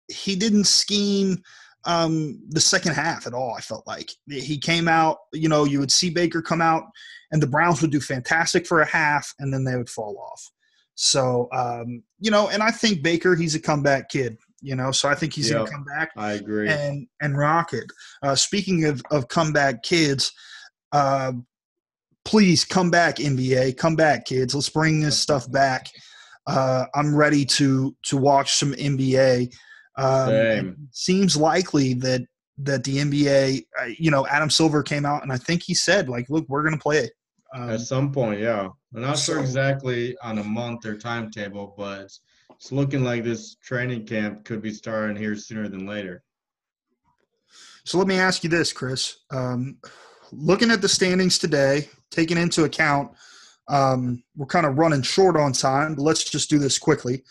he 0.08 0.34
didn't 0.36 0.64
scheme 0.64 1.42
um, 1.84 2.40
the 2.50 2.60
second 2.60 2.94
half 2.94 3.26
at 3.26 3.34
all. 3.34 3.54
I 3.56 3.60
felt 3.60 3.86
like 3.86 4.10
he 4.28 4.58
came 4.58 4.88
out. 4.88 5.18
You 5.32 5.48
know, 5.48 5.64
you 5.64 5.80
would 5.80 5.92
see 5.92 6.10
Baker 6.10 6.42
come 6.42 6.60
out, 6.60 6.84
and 7.30 7.42
the 7.42 7.46
Browns 7.46 7.80
would 7.82 7.92
do 7.92 8.00
fantastic 8.00 8.66
for 8.66 8.80
a 8.80 8.86
half, 8.86 9.32
and 9.38 9.52
then 9.52 9.64
they 9.64 9.76
would 9.76 9.90
fall 9.90 10.18
off. 10.18 10.50
So, 10.94 11.48
um, 11.52 12.02
you 12.18 12.30
know, 12.30 12.48
and 12.48 12.62
I 12.62 12.72
think 12.72 13.02
Baker, 13.02 13.36
he's 13.36 13.54
a 13.54 13.60
comeback 13.60 14.08
kid. 14.08 14.36
You 14.60 14.74
know, 14.74 14.90
so 14.90 15.08
I 15.08 15.14
think 15.14 15.34
he's 15.34 15.50
yep, 15.50 15.58
going 15.58 15.66
to 15.66 15.72
come 15.72 15.84
back. 15.84 16.10
I 16.16 16.32
agree. 16.32 16.68
And 16.68 17.06
and 17.20 17.38
rock 17.38 17.72
it. 17.72 17.84
Uh, 18.22 18.34
speaking 18.34 18.84
of 18.84 19.02
of 19.10 19.28
comeback 19.28 19.82
kids, 19.82 20.32
uh, 20.92 21.32
please 22.24 22.64
come 22.64 22.90
back 22.90 23.16
NBA. 23.16 23.76
Come 23.76 23.96
back, 23.96 24.26
kids. 24.26 24.54
Let's 24.54 24.68
bring 24.68 25.00
this 25.00 25.18
stuff 25.18 25.50
back. 25.50 25.88
Uh, 26.46 26.86
I'm 26.94 27.14
ready 27.14 27.44
to 27.44 27.94
to 28.04 28.16
watch 28.16 28.54
some 28.54 28.72
NBA. 28.72 29.52
Um, 29.96 30.88
seems 30.92 31.36
likely 31.36 31.94
that 31.94 32.22
that 32.58 32.84
the 32.84 32.98
NBA, 32.98 33.64
uh, 33.80 33.84
you 33.98 34.10
know, 34.10 34.26
Adam 34.26 34.50
Silver 34.50 34.82
came 34.82 35.06
out 35.06 35.22
and 35.22 35.32
I 35.32 35.36
think 35.36 35.62
he 35.62 35.74
said 35.74 36.08
like, 36.08 36.28
look, 36.28 36.44
we're 36.48 36.62
going 36.62 36.74
to 36.74 36.82
play 36.82 36.98
it. 36.98 37.12
Um, 37.54 37.70
At 37.70 37.80
some 37.80 38.12
point, 38.12 38.40
yeah. 38.40 38.68
I'm 38.94 39.02
not 39.02 39.18
so, 39.18 39.34
sure 39.34 39.40
exactly 39.40 40.16
on 40.22 40.38
a 40.38 40.44
month 40.44 40.84
or 40.84 40.96
timetable, 40.96 41.74
but 41.76 42.08
it's 42.58 42.72
looking 42.72 43.04
like 43.04 43.24
this 43.24 43.56
training 43.56 44.06
camp 44.06 44.44
could 44.44 44.60
be 44.60 44.72
starting 44.72 45.16
here 45.16 45.36
sooner 45.36 45.68
than 45.68 45.86
later. 45.86 46.22
So 47.84 47.98
let 47.98 48.06
me 48.06 48.18
ask 48.18 48.44
you 48.44 48.50
this, 48.50 48.72
Chris. 48.72 49.18
Um, 49.30 49.78
looking 50.32 50.70
at 50.70 50.82
the 50.82 50.88
standings 50.88 51.38
today, 51.38 51.88
taking 52.10 52.36
into 52.36 52.64
account 52.64 53.12
um, 53.68 54.22
we're 54.36 54.46
kind 54.46 54.66
of 54.66 54.78
running 54.78 55.02
short 55.02 55.36
on 55.36 55.52
time, 55.52 55.94
but 55.94 56.02
let's 56.02 56.24
just 56.24 56.50
do 56.50 56.58
this 56.58 56.78
quickly. 56.78 57.22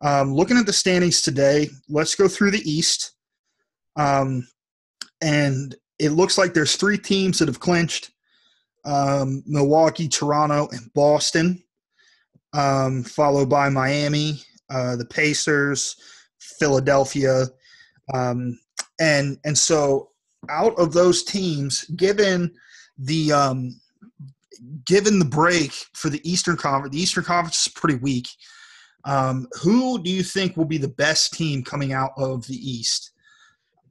Um, 0.00 0.32
looking 0.34 0.56
at 0.56 0.66
the 0.66 0.72
standings 0.72 1.22
today, 1.22 1.68
let's 1.88 2.14
go 2.14 2.28
through 2.28 2.52
the 2.52 2.70
East. 2.70 3.12
Um, 3.96 4.46
and 5.20 5.74
it 5.98 6.10
looks 6.10 6.38
like 6.38 6.54
there's 6.54 6.76
three 6.76 6.98
teams 6.98 7.38
that 7.38 7.48
have 7.48 7.60
clinched 7.60 8.10
um, 8.84 9.44
Milwaukee, 9.46 10.08
Toronto, 10.08 10.68
and 10.72 10.92
Boston, 10.92 11.62
um, 12.52 13.04
followed 13.04 13.48
by 13.48 13.68
Miami, 13.68 14.42
uh, 14.72 14.96
the 14.96 15.04
Pacers, 15.04 15.96
Philadelphia. 16.38 17.46
Um, 18.14 18.58
and, 19.00 19.38
and 19.44 19.56
so 19.56 20.10
out 20.48 20.78
of 20.78 20.92
those 20.92 21.22
teams, 21.22 21.84
given 21.96 22.52
the 22.98 23.32
um, 23.32 23.80
given 24.84 25.18
the 25.18 25.24
break 25.24 25.72
for 25.94 26.08
the 26.08 26.20
Eastern 26.28 26.56
Conference, 26.56 26.94
the 26.94 27.02
Eastern 27.02 27.24
Conference 27.24 27.66
is 27.66 27.72
pretty 27.72 27.96
weak. 27.96 28.28
Um, 29.04 29.48
who 29.60 30.00
do 30.02 30.10
you 30.10 30.22
think 30.22 30.56
will 30.56 30.64
be 30.64 30.78
the 30.78 30.88
best 30.88 31.32
team 31.32 31.64
coming 31.64 31.92
out 31.92 32.12
of 32.16 32.46
the 32.46 32.54
East? 32.54 33.12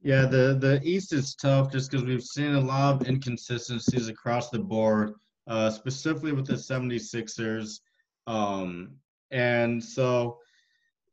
Yeah, 0.04 0.26
the 0.26 0.58
the 0.60 0.82
East 0.84 1.14
is 1.14 1.36
tough 1.36 1.72
just 1.72 1.92
because 1.92 2.06
we've 2.06 2.24
seen 2.24 2.56
a 2.56 2.60
lot 2.60 2.96
of 2.96 3.08
inconsistencies 3.08 4.08
across 4.08 4.50
the 4.50 4.60
board, 4.60 5.14
uh, 5.48 5.70
specifically 5.70 6.32
with 6.32 6.48
the 6.48 6.54
76ers. 6.54 7.82
Um, 8.26 8.96
and 9.32 9.84
so, 9.84 10.40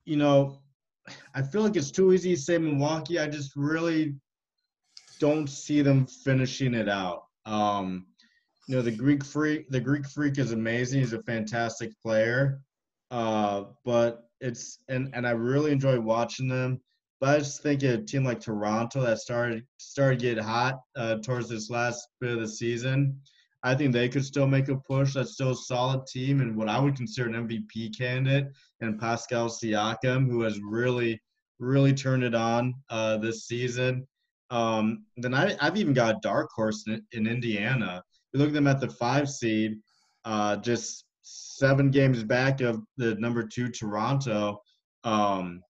you 0.09 0.17
know, 0.17 0.63
I 1.35 1.43
feel 1.43 1.63
like 1.63 1.77
it's 1.77 1.91
too 1.91 2.13
easy 2.15 2.35
to 2.35 2.41
say 2.41 2.57
Milwaukee. 2.57 3.19
I 3.19 3.29
just 3.29 3.53
really 3.57 4.15
don't 5.21 5.49
see 5.49 5.83
them 5.83 6.07
finishing 6.07 6.73
it 6.75 6.89
out. 6.89 7.25
Um, 7.45 8.07
you 8.67 8.77
know, 8.77 8.83
the 8.83 8.91
Greek 8.91 9.25
freak, 9.25 9.69
the 9.69 9.81
Greek 9.81 10.07
freak 10.07 10.39
is 10.39 10.53
amazing. 10.53 11.01
He's 11.01 11.13
a 11.13 11.23
fantastic 11.23 11.91
player. 12.03 12.61
Uh, 13.11 13.65
but 13.85 14.31
it's 14.41 14.79
and 14.89 15.11
and 15.15 15.27
I 15.27 15.31
really 15.31 15.73
enjoy 15.73 16.01
watching 16.01 16.49
them. 16.49 16.81
But 17.21 17.37
I 17.37 17.39
just 17.39 17.63
think 17.63 17.83
a 17.83 17.99
team 17.99 18.25
like 18.25 18.41
Toronto 18.41 19.03
that 19.03 19.19
started 19.19 19.65
started 19.79 20.21
getting 20.21 20.45
hot 20.45 20.77
uh, 20.97 21.17
towards 21.17 21.49
this 21.49 21.69
last 21.69 22.07
bit 22.21 22.33
of 22.33 22.41
the 22.41 22.49
season, 22.49 23.21
I 23.63 23.75
think 23.75 23.93
they 23.93 24.09
could 24.09 24.25
still 24.25 24.47
make 24.47 24.69
a 24.69 24.77
push. 24.77 25.15
That's 25.15 25.33
still 25.33 25.51
a 25.51 25.57
solid 25.57 26.07
team 26.07 26.41
and 26.41 26.57
what 26.57 26.69
I 26.69 26.79
would 26.79 26.97
consider 26.97 27.29
an 27.29 27.49
MVP 27.49 27.97
candidate, 27.97 28.53
and 28.81 29.01
Pascal 29.01 29.49
Siakam, 29.49 30.29
who 30.29 30.43
has 30.43 30.61
really 30.61 31.21
really 31.59 31.93
turned 31.93 32.23
it 32.23 32.35
on 32.35 32.75
uh, 32.91 33.17
this 33.17 33.47
season. 33.47 34.07
Um, 34.51 35.05
then 35.17 35.35
I, 35.35 35.57
have 35.61 35.77
even 35.77 35.93
got 35.93 36.17
a 36.17 36.21
dark 36.23 36.51
horse 36.55 36.85
in, 36.87 37.03
in 37.13 37.27
Indiana. 37.27 38.03
You 38.33 38.39
look 38.39 38.49
at 38.49 38.55
them 38.55 38.67
at 38.67 38.81
the 38.81 38.89
five 38.89 39.29
seed, 39.29 39.79
uh, 40.25 40.57
just 40.57 41.05
seven 41.23 41.91
games 41.91 42.23
back 42.23 42.61
of 42.61 42.81
the 42.97 43.17
number 43.17 43.43
two 43.43 43.69
Toronto. 43.69 44.61
Um, 45.05 45.61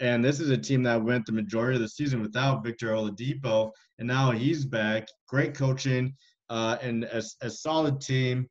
and 0.00 0.22
this 0.22 0.40
is 0.40 0.50
a 0.50 0.58
team 0.58 0.82
that 0.82 1.02
went 1.02 1.24
the 1.24 1.32
majority 1.32 1.76
of 1.76 1.82
the 1.82 1.88
season 1.88 2.20
without 2.20 2.64
Victor 2.64 2.88
Oladipo, 2.88 3.70
and 3.98 4.06
now 4.06 4.30
he's 4.30 4.64
back. 4.64 5.06
Great 5.28 5.54
coaching 5.54 6.14
uh, 6.50 6.76
and 6.82 7.04
a, 7.04 7.22
a 7.42 7.50
solid 7.50 8.00
team 8.00 8.48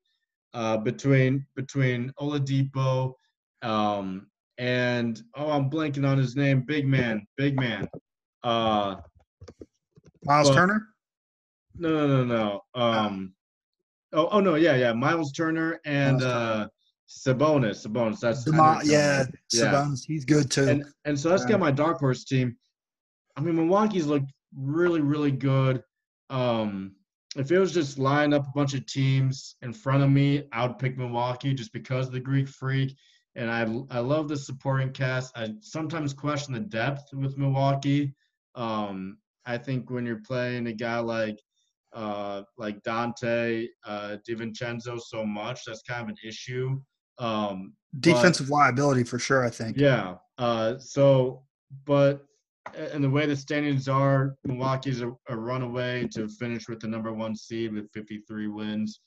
uh, 0.54 0.78
between 0.78 1.46
between 1.56 2.12
Oladipo 2.20 3.14
um, 3.62 4.28
and 4.58 5.22
oh, 5.36 5.52
I'm 5.52 5.70
blanking 5.70 6.08
on 6.08 6.18
his 6.18 6.36
name. 6.36 6.62
Big 6.62 6.88
man, 6.88 7.26
big 7.38 7.60
man. 7.60 7.88
Uh, 8.44 8.96
Myles 10.24 10.50
but, 10.50 10.56
Turner. 10.56 10.88
No, 11.78 12.08
no, 12.08 12.24
no, 12.24 12.24
no. 12.24 12.82
Um, 12.82 13.34
oh, 14.14 14.30
oh 14.32 14.40
no, 14.40 14.56
yeah, 14.56 14.76
yeah. 14.76 14.94
Myles 14.94 15.32
Turner 15.34 15.80
and 15.86 16.22
uh, 16.22 16.68
Sabonis. 17.10 17.86
Sabonis. 17.86 18.20
That's 18.20 18.44
Demo- 18.46 18.80
yeah, 18.84 19.26
yeah, 19.52 19.62
Sabonis. 19.62 20.06
He's 20.06 20.26
good 20.26 20.50
too. 20.50 20.68
And 20.70 20.86
and 21.06 21.20
so 21.20 21.30
let's 21.30 21.46
get 21.46 21.60
my 21.60 21.72
dark 21.72 22.00
horse 22.00 22.24
team. 22.24 22.56
I 23.36 23.42
mean, 23.42 23.56
Milwaukee's 23.56 24.06
looked 24.06 24.32
really, 24.58 25.02
really 25.02 25.32
good. 25.32 25.84
Um, 26.30 26.96
if 27.36 27.52
it 27.52 27.60
was 27.60 27.74
just 27.74 28.00
lining 28.00 28.34
up 28.34 28.48
a 28.48 28.52
bunch 28.56 28.74
of 28.74 28.86
teams 28.86 29.56
in 29.62 29.74
front 29.74 30.04
of 30.04 30.10
me, 30.10 30.48
I 30.52 30.66
would 30.66 30.80
pick 30.80 30.98
Milwaukee 30.98 31.54
just 31.54 31.74
because 31.74 32.08
of 32.08 32.14
the 32.14 32.20
Greek 32.20 32.48
freak. 32.48 32.96
And 33.36 33.52
I 33.52 33.64
I 33.96 34.00
love 34.00 34.30
the 34.30 34.38
supporting 34.38 34.92
cast. 34.92 35.38
I 35.38 35.50
sometimes 35.60 36.14
question 36.14 36.54
the 36.54 36.62
depth 36.62 37.14
with 37.14 37.38
Milwaukee. 37.38 38.16
Um, 38.56 39.18
I 39.46 39.58
think 39.58 39.90
when 39.90 40.06
you're 40.06 40.22
playing 40.26 40.68
a 40.68 40.74
guy 40.74 41.00
like 41.00 41.42
uh, 41.94 42.44
like 42.58 42.82
Donte 42.84 43.68
uh, 43.86 44.18
DiVincenzo 44.28 45.00
so 45.02 45.26
much, 45.26 45.62
that's 45.66 45.82
kind 45.82 46.04
of 46.04 46.10
an 46.10 46.16
issue. 46.26 46.80
Um, 47.18 47.74
Defensive 48.00 48.48
but, 48.50 48.56
liability 48.56 49.04
for 49.04 49.20
sure, 49.20 49.46
I 49.46 49.50
think. 49.50 49.78
Yeah. 49.78 50.16
Uh, 50.38 50.78
so, 50.78 51.44
but 51.86 52.26
and 52.74 53.04
the 53.04 53.10
way 53.10 53.26
the 53.26 53.36
standings 53.36 53.88
are, 53.88 54.36
Milwaukee's 54.44 55.02
a, 55.02 55.12
a 55.30 55.38
runaway 55.38 56.08
to 56.14 56.28
finish 56.28 56.68
with 56.68 56.80
the 56.80 56.88
number 56.88 57.14
one 57.14 57.36
seed 57.36 57.74
with 57.74 57.92
53 57.94 58.48
wins. 58.48 59.00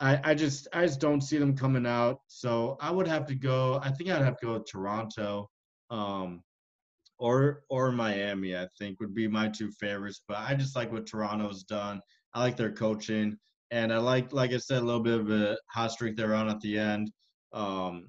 I, 0.00 0.20
I 0.24 0.34
just 0.34 0.68
I 0.72 0.84
just 0.84 1.00
don't 1.00 1.20
see 1.20 1.38
them 1.38 1.56
coming 1.56 1.86
out. 1.86 2.20
So 2.26 2.76
I 2.80 2.90
would 2.90 3.06
have 3.06 3.26
to 3.26 3.34
go. 3.34 3.80
I 3.82 3.90
think 3.90 4.10
I'd 4.10 4.22
have 4.22 4.38
to 4.38 4.46
go 4.46 4.52
with 4.54 4.70
Toronto. 4.70 5.48
Um, 5.90 6.42
or 7.18 7.62
or 7.70 7.92
Miami, 7.92 8.56
I 8.56 8.66
think 8.78 8.98
would 8.98 9.14
be 9.14 9.28
my 9.28 9.48
two 9.48 9.70
favorites. 9.70 10.22
But 10.26 10.38
I 10.38 10.54
just 10.54 10.74
like 10.74 10.90
what 10.90 11.06
Toronto's 11.06 11.62
done. 11.62 12.00
I 12.34 12.40
like 12.40 12.56
their 12.56 12.72
coaching, 12.72 13.36
and 13.70 13.92
I 13.92 13.98
like, 13.98 14.32
like 14.32 14.52
I 14.52 14.56
said, 14.56 14.82
a 14.82 14.84
little 14.84 15.02
bit 15.02 15.20
of 15.20 15.30
a 15.30 15.56
hot 15.70 15.92
streak 15.92 16.16
they're 16.16 16.34
on 16.34 16.48
at 16.48 16.60
the 16.60 16.78
end. 16.78 17.12
Um, 17.52 18.08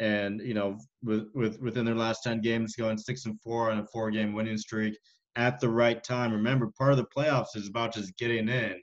and 0.00 0.40
you 0.40 0.54
know, 0.54 0.78
with, 1.02 1.28
with 1.34 1.60
within 1.60 1.84
their 1.84 1.94
last 1.94 2.22
ten 2.22 2.40
games, 2.40 2.76
going 2.76 2.98
six 2.98 3.26
and 3.26 3.40
four 3.40 3.70
on 3.70 3.78
a 3.78 3.86
four-game 3.86 4.32
winning 4.32 4.58
streak 4.58 4.96
at 5.36 5.60
the 5.60 5.68
right 5.68 6.02
time. 6.02 6.32
Remember, 6.32 6.70
part 6.78 6.92
of 6.92 6.98
the 6.98 7.06
playoffs 7.06 7.56
is 7.56 7.68
about 7.68 7.94
just 7.94 8.16
getting 8.16 8.48
in. 8.48 8.80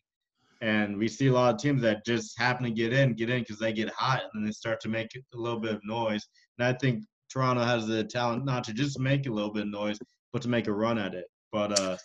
And 0.61 0.97
we 0.97 1.07
see 1.07 1.27
a 1.27 1.31
lot 1.31 1.53
of 1.55 1.61
teams 1.61 1.81
that 1.83 2.05
just 2.05 2.37
happen 2.37 2.65
to 2.65 2.71
get 2.71 2.91
in, 2.91 3.13
get 3.13 3.29
in 3.29 3.39
because 3.39 3.59
they 3.59 3.71
get 3.71 3.89
hot, 3.91 4.21
and 4.21 4.29
then 4.33 4.45
they 4.45 4.51
start 4.51 4.81
to 4.81 4.89
make 4.89 5.09
a 5.15 5.37
little 5.37 5.59
bit 5.59 5.75
of 5.75 5.81
noise. 5.85 6.27
And 6.57 6.67
I 6.67 6.73
think 6.73 7.05
Toronto 7.31 7.63
has 7.63 7.87
the 7.87 8.03
talent 8.03 8.43
not 8.43 8.65
to 8.65 8.73
just 8.73 8.99
make 8.99 9.25
a 9.25 9.31
little 9.31 9.53
bit 9.53 9.63
of 9.63 9.69
noise, 9.69 9.97
but 10.33 10.41
to 10.41 10.49
make 10.49 10.67
a 10.67 10.73
run 10.73 10.97
at 10.97 11.13
it. 11.13 11.25
But 11.51 11.79
uh, 11.79 11.97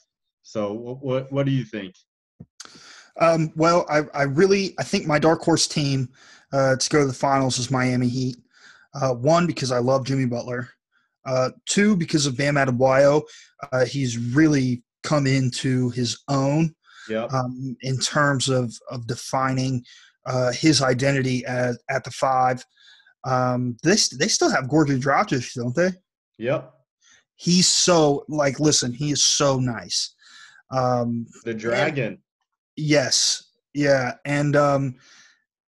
so 0.43 0.73
what 0.73 1.03
what, 1.03 1.33
what 1.33 1.47
do 1.47 1.53
you 1.53 1.65
think? 1.65 1.95
Um, 3.21 3.53
well, 3.57 3.87
I, 3.89 4.03
I 4.15 4.23
really 4.23 4.75
I 4.79 4.85
think 4.85 5.07
my 5.07 5.19
dark 5.19 5.43
horse 5.43 5.67
team 5.67 6.11
uh, 6.53 6.77
to 6.77 6.91
go 6.91 7.01
to 7.01 7.07
the 7.07 7.13
finals 7.13 7.59
is 7.59 7.71
Miami 7.71 8.09
Heat. 8.09 8.37
Uh, 8.95 9.15
one 9.15 9.47
because 9.47 9.73
I 9.73 9.79
love 9.79 10.05
Jimmy 10.05 10.27
Butler. 10.27 10.69
Uh, 11.27 11.51
two 11.67 11.97
because 11.97 12.27
of 12.27 12.37
Bam 12.37 12.55
Adebayo. 12.55 13.23
Uh, 13.73 13.85
he's 13.85 14.19
really 14.19 14.83
come 15.03 15.27
into 15.27 15.91
his 15.91 16.23
own 16.29 16.75
yep. 17.09 17.33
um, 17.33 17.77
in 17.83 17.99
terms 17.99 18.49
of 18.49 18.73
of 18.91 19.07
defining 19.07 19.83
uh, 20.27 20.53
his 20.53 20.83
identity 20.83 21.45
as 21.47 21.79
at 21.89 22.05
the 22.05 22.11
five. 22.11 22.65
Um, 23.25 23.77
they 23.83 23.97
they 24.19 24.29
still 24.29 24.51
have 24.51 24.65
Goran 24.65 25.01
Dragic, 25.01 25.55
don't 25.55 25.75
they? 25.75 25.91
Yep. 26.39 26.73
He's 27.37 27.69
so 27.69 28.25
like, 28.29 28.61
listen, 28.61 28.93
he 28.93 29.11
is 29.11 29.23
so 29.23 29.59
nice. 29.59 30.15
Um, 30.71 31.27
the 31.45 31.55
dragon. 31.55 32.05
And, 32.05 32.19
yes, 32.77 33.45
yeah, 33.73 34.15
and 34.25 34.57
um, 34.57 34.97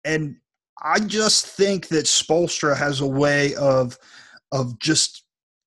and 0.05 0.37
I 0.83 1.01
just 1.01 1.47
think 1.47 1.89
that 1.89 2.07
Spoelstra 2.07 2.77
has 2.77 3.01
a 3.01 3.07
way 3.07 3.55
of 3.55 3.99
of 4.53 4.79
just 4.79 5.25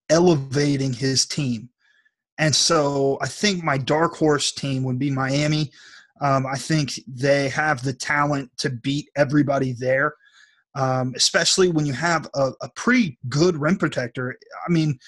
elevating 0.10 0.94
his 0.94 1.26
team. 1.26 1.70
And 2.38 2.56
so 2.56 3.18
I 3.22 3.28
think 3.28 3.64
my 3.64 3.78
dark 3.78 4.16
horse 4.16 4.52
team 4.52 4.84
would 4.84 4.98
be 4.98 5.12
Miami. 5.12 5.72
Um, 6.22 6.46
I 6.46 6.56
think 6.56 6.94
they 7.08 7.50
have 7.50 7.84
the 7.84 7.94
talent 7.94 8.50
to 8.58 8.70
beat 8.70 9.10
everybody 9.16 9.74
there 9.74 10.14
um, 10.76 11.14
especially 11.16 11.70
when 11.70 11.86
you 11.86 11.94
have 11.94 12.30
a, 12.36 12.52
a, 12.62 12.70
pretty 12.76 13.18
good 13.28 13.58
rim 13.58 13.78
protector. 13.78 14.38
I 14.68 14.72
mean, 14.72 15.00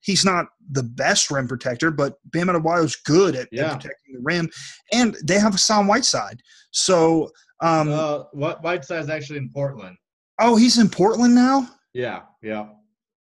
he's 0.00 0.24
not 0.24 0.46
the 0.70 0.82
best 0.82 1.30
rim 1.30 1.48
protector, 1.48 1.90
but 1.90 2.18
Bam 2.26 2.48
Adebayo 2.48 2.84
is 2.84 2.96
good 2.96 3.34
at, 3.34 3.48
yeah. 3.50 3.72
at, 3.72 3.80
protecting 3.80 4.14
the 4.14 4.20
rim, 4.22 4.50
and 4.92 5.16
they 5.24 5.38
have 5.38 5.52
Hassan 5.52 5.86
Whiteside. 5.86 6.42
So, 6.70 7.30
um, 7.60 7.88
uh, 7.90 8.24
Whiteside's 8.32 9.08
actually 9.08 9.38
in 9.38 9.50
Portland. 9.50 9.96
Oh, 10.40 10.56
he's 10.56 10.78
in 10.78 10.88
Portland 10.88 11.34
now. 11.34 11.68
Yeah, 11.94 12.22
yeah. 12.42 12.68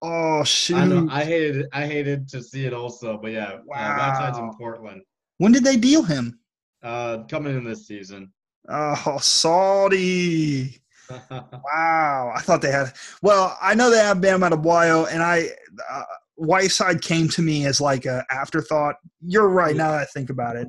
Oh 0.01 0.45
shoot! 0.45 0.77
I, 0.77 0.85
know, 0.85 1.09
I 1.11 1.25
hated 1.25 1.67
I 1.73 1.87
hated 1.87 2.29
to 2.29 2.43
see 2.43 2.67
it 2.67 2.73
also, 2.73 3.19
but 3.19 3.33
yeah, 3.33 3.59
wow. 3.65 3.77
Uh, 3.77 3.97
Whiteside's 3.97 4.39
in 4.39 4.51
Portland. 4.55 5.03
When 5.39 5.53
did 5.53 5.65
they 5.65 5.77
deal 5.77 6.03
him? 6.03 6.39
Uh, 6.83 7.25
coming 7.29 7.57
in 7.57 7.65
this 7.65 7.87
season. 7.87 8.33
Oh, 8.69 9.19
salty. 9.21 10.81
wow, 11.31 12.33
I 12.37 12.41
thought 12.43 12.61
they 12.61 12.71
had. 12.71 12.93
Well, 13.23 13.57
I 13.63 13.75
know 13.75 13.91
they 13.91 13.99
have 13.99 14.21
Bam 14.21 14.41
Adebayo, 14.41 15.11
and 15.11 15.23
I 15.23 15.49
uh, 15.91 16.03
Whiteside 16.37 17.03
came 17.03 17.29
to 17.31 17.43
me 17.43 17.67
as 17.67 17.81
like 17.81 18.05
a 18.05 18.25
afterthought. 18.31 18.97
You're 19.21 19.49
right. 19.49 19.75
Now 19.75 19.93
that 19.93 20.01
I 20.01 20.05
think 20.05 20.31
about 20.31 20.57
it, 20.57 20.69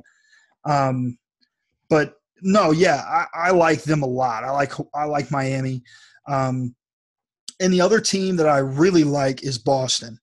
Um, 0.64 1.18
but 1.88 2.14
no, 2.42 2.70
yeah, 2.70 3.02
I, 3.06 3.48
I, 3.48 3.50
like 3.50 3.82
them 3.82 4.02
a 4.02 4.06
lot. 4.06 4.44
I 4.44 4.50
like 4.50 4.72
I 4.94 5.04
like 5.04 5.30
Miami. 5.30 5.82
Um, 6.26 6.74
and 7.60 7.72
the 7.72 7.80
other 7.80 8.00
team 8.00 8.36
that 8.36 8.48
I 8.48 8.58
really 8.58 9.04
like 9.04 9.42
is 9.42 9.58
Boston. 9.58 10.18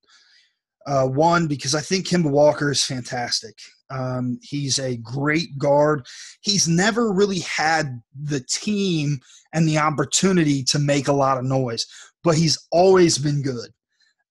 Uh, 0.85 1.05
one 1.05 1.47
because 1.47 1.75
I 1.75 1.81
think 1.81 2.07
Kemba 2.07 2.31
Walker 2.31 2.71
is 2.71 2.83
fantastic. 2.83 3.57
Um, 3.89 4.39
he's 4.41 4.79
a 4.79 4.97
great 4.97 5.57
guard. 5.57 6.05
He's 6.41 6.67
never 6.67 7.11
really 7.11 7.39
had 7.39 8.01
the 8.21 8.39
team 8.39 9.19
and 9.53 9.67
the 9.67 9.77
opportunity 9.77 10.63
to 10.63 10.79
make 10.79 11.07
a 11.07 11.13
lot 11.13 11.37
of 11.37 11.43
noise, 11.43 11.85
but 12.23 12.35
he's 12.35 12.57
always 12.71 13.17
been 13.17 13.41
good. 13.41 13.69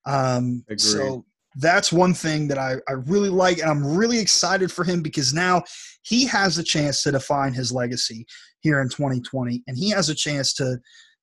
Um, 0.07 0.65
so 0.77 1.25
that's 1.57 1.93
one 1.93 2.15
thing 2.15 2.49
that 2.49 2.59
I, 2.59 2.77
I 2.89 2.93
really 2.93 3.31
like, 3.31 3.59
and 3.59 3.71
I'm 3.71 3.97
really 3.97 4.19
excited 4.19 4.71
for 4.71 4.85
him 4.85 5.03
because 5.03 5.33
now 5.33 5.63
he 6.03 6.27
has 6.27 6.59
a 6.59 6.63
chance 6.63 7.03
to 7.03 7.13
define 7.13 7.55
his 7.55 7.73
legacy 7.73 8.27
here 8.61 8.81
in 8.81 8.89
2020, 8.89 9.63
and 9.67 9.77
he 9.77 9.91
has 9.91 10.09
a 10.09 10.15
chance 10.15 10.53
to 10.55 10.79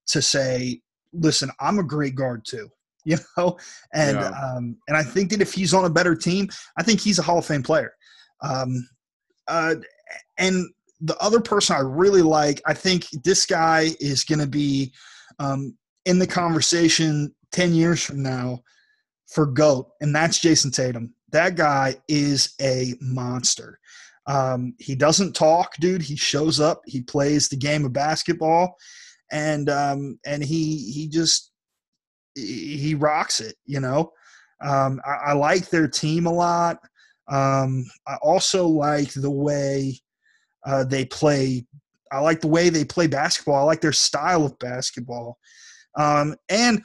to 0.07 0.21
say, 0.21 0.81
"Listen, 1.13 1.49
I'm 1.59 1.79
a 1.79 1.83
great 1.83 2.15
guard 2.15 2.45
too." 2.45 2.69
You 3.05 3.17
know, 3.35 3.57
and 3.93 4.15
yeah. 4.15 4.29
um, 4.29 4.77
and 4.87 4.95
I 4.95 5.03
think 5.03 5.31
that 5.31 5.41
if 5.41 5.53
he's 5.53 5.73
on 5.73 5.83
a 5.83 5.89
better 5.89 6.15
team, 6.15 6.47
I 6.77 6.83
think 6.83 7.01
he's 7.01 7.19
a 7.19 7.21
Hall 7.21 7.37
of 7.37 7.45
Fame 7.45 7.61
player. 7.61 7.91
Um, 8.41 8.87
uh, 9.49 9.75
and 10.37 10.65
the 11.01 11.17
other 11.17 11.41
person 11.41 11.75
I 11.75 11.79
really 11.79 12.21
like, 12.21 12.61
I 12.65 12.73
think 12.73 13.07
this 13.25 13.45
guy 13.45 13.89
is 13.99 14.23
going 14.23 14.39
to 14.39 14.47
be 14.47 14.93
um, 15.37 15.77
in 16.05 16.17
the 16.17 16.25
conversation 16.25 17.35
10 17.51 17.73
years 17.73 18.01
from 18.01 18.23
now 18.23 18.61
for 19.33 19.45
GOAT, 19.45 19.89
and 20.01 20.15
that's 20.15 20.39
Jayson 20.39 20.71
Tatum. 20.71 21.13
That 21.31 21.55
guy 21.55 21.95
is 22.07 22.53
a 22.61 22.93
monster. 23.01 23.79
Um, 24.27 24.75
he 24.79 24.95
doesn't 24.95 25.33
talk, 25.33 25.75
dude. 25.79 26.01
He 26.01 26.15
shows 26.15 26.59
up. 26.59 26.81
He 26.85 27.01
plays 27.01 27.49
the 27.49 27.57
game 27.57 27.85
of 27.85 27.93
basketball, 27.93 28.75
and 29.31 29.69
um, 29.69 30.19
and 30.25 30.43
he 30.43 30.91
he 30.91 31.07
just 31.07 31.51
he 32.35 32.95
rocks 32.95 33.39
it. 33.39 33.55
You 33.65 33.79
know, 33.79 34.11
um, 34.61 35.01
I, 35.05 35.31
I, 35.31 35.33
like 35.33 35.69
their 35.69 35.87
team 35.87 36.25
a 36.25 36.31
lot. 36.31 36.79
Um, 37.29 37.85
I 38.07 38.15
also 38.21 38.67
like 38.67 39.11
the 39.13 39.31
way 39.31 39.99
uh, 40.65 40.83
they 40.85 41.05
play. 41.05 41.65
I 42.11 42.19
like 42.19 42.41
the 42.41 42.47
way 42.47 42.69
they 42.69 42.85
play 42.85 43.07
basketball. 43.07 43.55
I 43.55 43.63
like 43.63 43.81
their 43.81 43.91
style 43.91 44.45
of 44.45 44.57
basketball. 44.59 45.37
Um, 45.95 46.35
and 46.49 46.83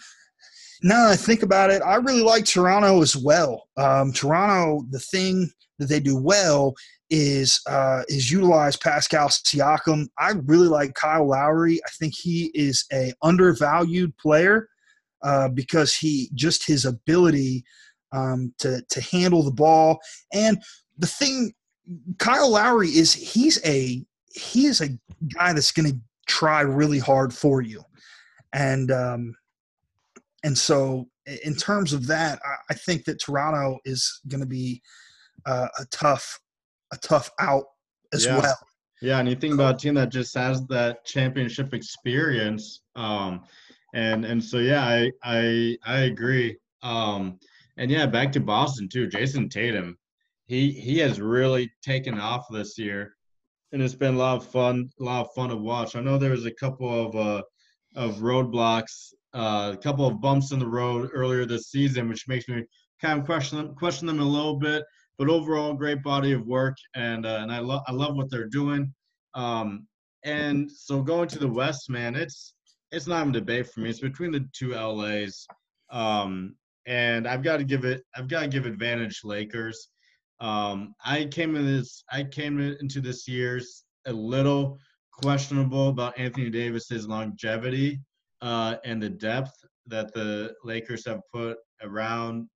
now 0.83 1.05
that 1.05 1.13
I 1.13 1.17
think 1.17 1.43
about 1.43 1.71
it, 1.71 1.83
I 1.83 1.97
really 1.97 2.23
like 2.23 2.45
Toronto 2.45 3.03
as 3.03 3.17
well. 3.17 3.69
Um, 3.77 4.13
Toronto, 4.13 4.85
the 4.91 5.01
thing 5.01 5.51
that 5.79 5.89
they 5.89 6.01
do 6.01 6.17
well 6.17 6.75
is 7.11 7.61
uh, 7.67 8.03
is 8.09 8.31
utilize 8.31 8.77
Pascal 8.77 9.29
Siakam. 9.29 10.07
I 10.19 10.33
really 10.45 10.69
like 10.69 10.95
Kyle 10.95 11.29
Lowry. 11.29 11.81
I 11.85 11.91
think 11.99 12.15
he 12.15 12.51
is 12.55 12.85
a 12.93 13.13
undervalued 13.23 14.17
player 14.19 14.69
uh, 15.23 15.49
because 15.49 15.95
he 15.95 16.31
just 16.35 16.67
his 16.67 16.85
ability 16.85 17.65
um, 18.13 18.53
to 18.59 18.83
to 18.91 19.01
handle 19.01 19.43
the 19.43 19.53
ball 19.53 19.99
and 20.33 20.63
the 20.99 21.07
thing. 21.07 21.53
Kyle 22.19 22.51
Lowry 22.51 22.89
is 22.89 23.15
he's 23.15 23.65
a 23.65 24.05
he 24.35 24.67
is 24.67 24.83
a 24.83 24.91
guy 25.35 25.55
that's 25.55 25.73
going 25.73 25.91
to 25.91 25.99
try 26.27 26.61
really 26.61 26.99
hard 26.99 27.33
for 27.33 27.63
you, 27.63 27.83
and 28.53 28.91
um, 28.91 29.35
and 30.45 30.57
so 30.57 31.09
in 31.45 31.55
terms 31.55 31.93
of 31.93 32.07
that, 32.07 32.41
I, 32.71 32.75
think 32.75 33.05
that 33.05 33.21
Toronto 33.21 33.79
is 33.85 34.21
going 34.29 34.41
to 34.41 34.47
be 34.47 34.81
uh, 35.47 35.69
a 35.79 35.85
tough 35.87 36.39
a 36.93 36.97
tough 36.97 37.31
out 37.41 37.65
as 38.13 38.25
yeah. 38.25 38.39
well. 38.39 38.59
Yeah, 39.01 39.19
and 39.19 39.29
you 39.29 39.37
think 39.37 39.55
about 39.55 39.77
a 39.77 39.79
team 39.79 39.95
that 39.95 40.11
just 40.11 40.35
has 40.37 40.67
that 40.67 41.05
championship 41.05 41.73
experience, 41.73 42.83
um, 42.97 43.43
and 43.95 44.25
and 44.25 44.43
so 44.43 44.59
yeah, 44.59 44.85
I 44.85 45.13
I 45.23 45.77
I 45.85 45.99
agree. 46.01 46.57
Um, 46.83 47.39
and 47.77 47.91
yeah, 47.91 48.07
back 48.07 48.33
to 48.33 48.41
Boston 48.41 48.89
too. 48.89 49.07
Jayson 49.07 49.49
Tatum, 49.49 49.97
he 50.47 50.73
he 50.73 50.99
has 50.99 51.21
really 51.21 51.71
taken 51.83 52.19
off 52.19 52.47
this 52.51 52.77
year, 52.77 53.15
and 53.73 53.81
it's 53.81 53.95
been 53.95 54.15
a 54.15 54.19
lot 54.19 54.37
of 54.39 54.47
fun, 54.47 54.91
a 54.99 55.05
lot 55.05 55.27
of 55.27 55.35
fun 55.35 55.51
to 55.51 55.57
watch. 55.57 55.95
I 55.95 56.01
know 56.01 56.19
there 56.19 56.33
was 56.33 56.47
a 56.47 56.55
couple 56.55 57.07
of 57.07 57.15
uh, 57.15 57.43
of 57.95 58.17
roadblocks, 58.17 59.13
uh, 59.35 59.73
a 59.75 59.77
couple 59.77 60.07
of 60.07 60.21
bumps 60.21 60.53
in 60.53 60.59
the 60.59 60.67
road 60.67 61.11
earlier 61.13 61.45
this 61.45 61.71
season, 61.71 62.09
which 62.09 62.29
makes 62.29 62.49
me 62.49 62.65
kind 63.01 63.21
of 63.21 63.27
question 63.27 63.59
them, 63.59 63.75
question 63.75 64.07
them 64.07 64.21
a 64.21 64.25
little 64.25 64.57
bit. 64.57 64.85
But 65.19 65.29
overall, 65.29 65.75
great 65.75 66.03
body 66.03 66.33
of 66.33 66.47
work, 66.47 66.77
and 66.95 67.27
uh, 67.27 67.41
and 67.43 67.51
I 67.51 67.59
love 67.59 67.83
I 67.89 67.93
love 67.93 68.17
what 68.17 68.31
they're 68.31 68.49
doing. 68.49 68.93
Um, 69.35 69.87
and 70.25 70.71
so 70.71 71.03
going 71.03 71.29
to 71.29 71.39
the 71.39 71.49
West, 71.49 71.91
man, 71.91 72.15
it's 72.15 72.55
it's 72.93 73.07
not 73.07 73.29
a 73.29 73.33
debate 73.33 73.67
for 73.67 73.81
me. 73.81 73.91
It's 73.91 74.01
between 74.01 74.33
the 74.33 74.49
two 74.53 74.75
LAs. 74.75 75.47
Um, 75.91 76.55
and 76.87 77.27
I've 77.29 77.43
got 77.43 77.59
to 77.59 77.65
give 77.65 77.85
it 77.85 78.03
I've 78.17 78.29
got 78.29 78.43
to 78.43 78.49
give 78.49 78.67
advantage 78.67 79.21
Lakers. 79.25 79.89
Um, 80.41 80.95
I 81.05 81.27
came 81.27 81.57
in 81.57 81.67
this 81.67 82.03
I 82.11 82.25
came 82.25 82.61
into 82.61 83.01
this 83.01 83.29
year's 83.29 83.85
a 84.07 84.13
little 84.13 84.79
questionable 85.13 85.89
about 85.89 86.19
Anthony 86.19 86.49
Davis's 86.49 87.09
longevity 87.09 88.01
uh, 88.43 88.77
and 88.85 89.03
the 89.03 89.11
depth 89.11 89.53
that 89.87 90.13
the 90.15 90.55
Lakers 90.65 91.07
have 91.07 91.21
put 91.33 91.59
around 91.83 92.49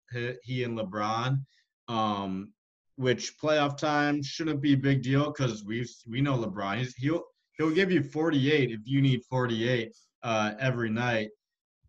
he 0.44 0.64
and 0.64 0.78
LeBron. 0.78 1.40
Um, 1.88 2.54
which 2.98 3.38
playoff 3.40 3.78
time 3.78 4.22
shouldn't 4.22 4.62
be 4.62 4.74
a 4.74 4.78
big 4.78 5.02
deal 5.02 5.32
because 5.32 5.64
we 5.64 5.88
we 6.08 6.22
know 6.22 6.38
LeBron. 6.38 6.78
He's, 6.78 6.96
he'll 6.96 7.24
he'll 7.58 7.72
give 7.72 7.92
you 7.92 8.04
48 8.04 8.72
if 8.72 8.82
you 8.86 9.02
need 9.02 9.22
48 9.30 9.92
uh, 10.24 10.54
every 10.60 10.90
night. 10.90 11.30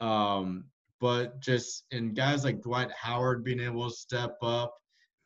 Um, 0.00 0.64
but 1.00 1.40
just 1.40 1.84
in 1.90 2.14
guys 2.14 2.44
like 2.44 2.62
Dwight 2.62 2.90
Howard 2.92 3.44
being 3.44 3.60
able 3.60 3.88
to 3.88 3.94
step 3.94 4.36
up, 4.42 4.74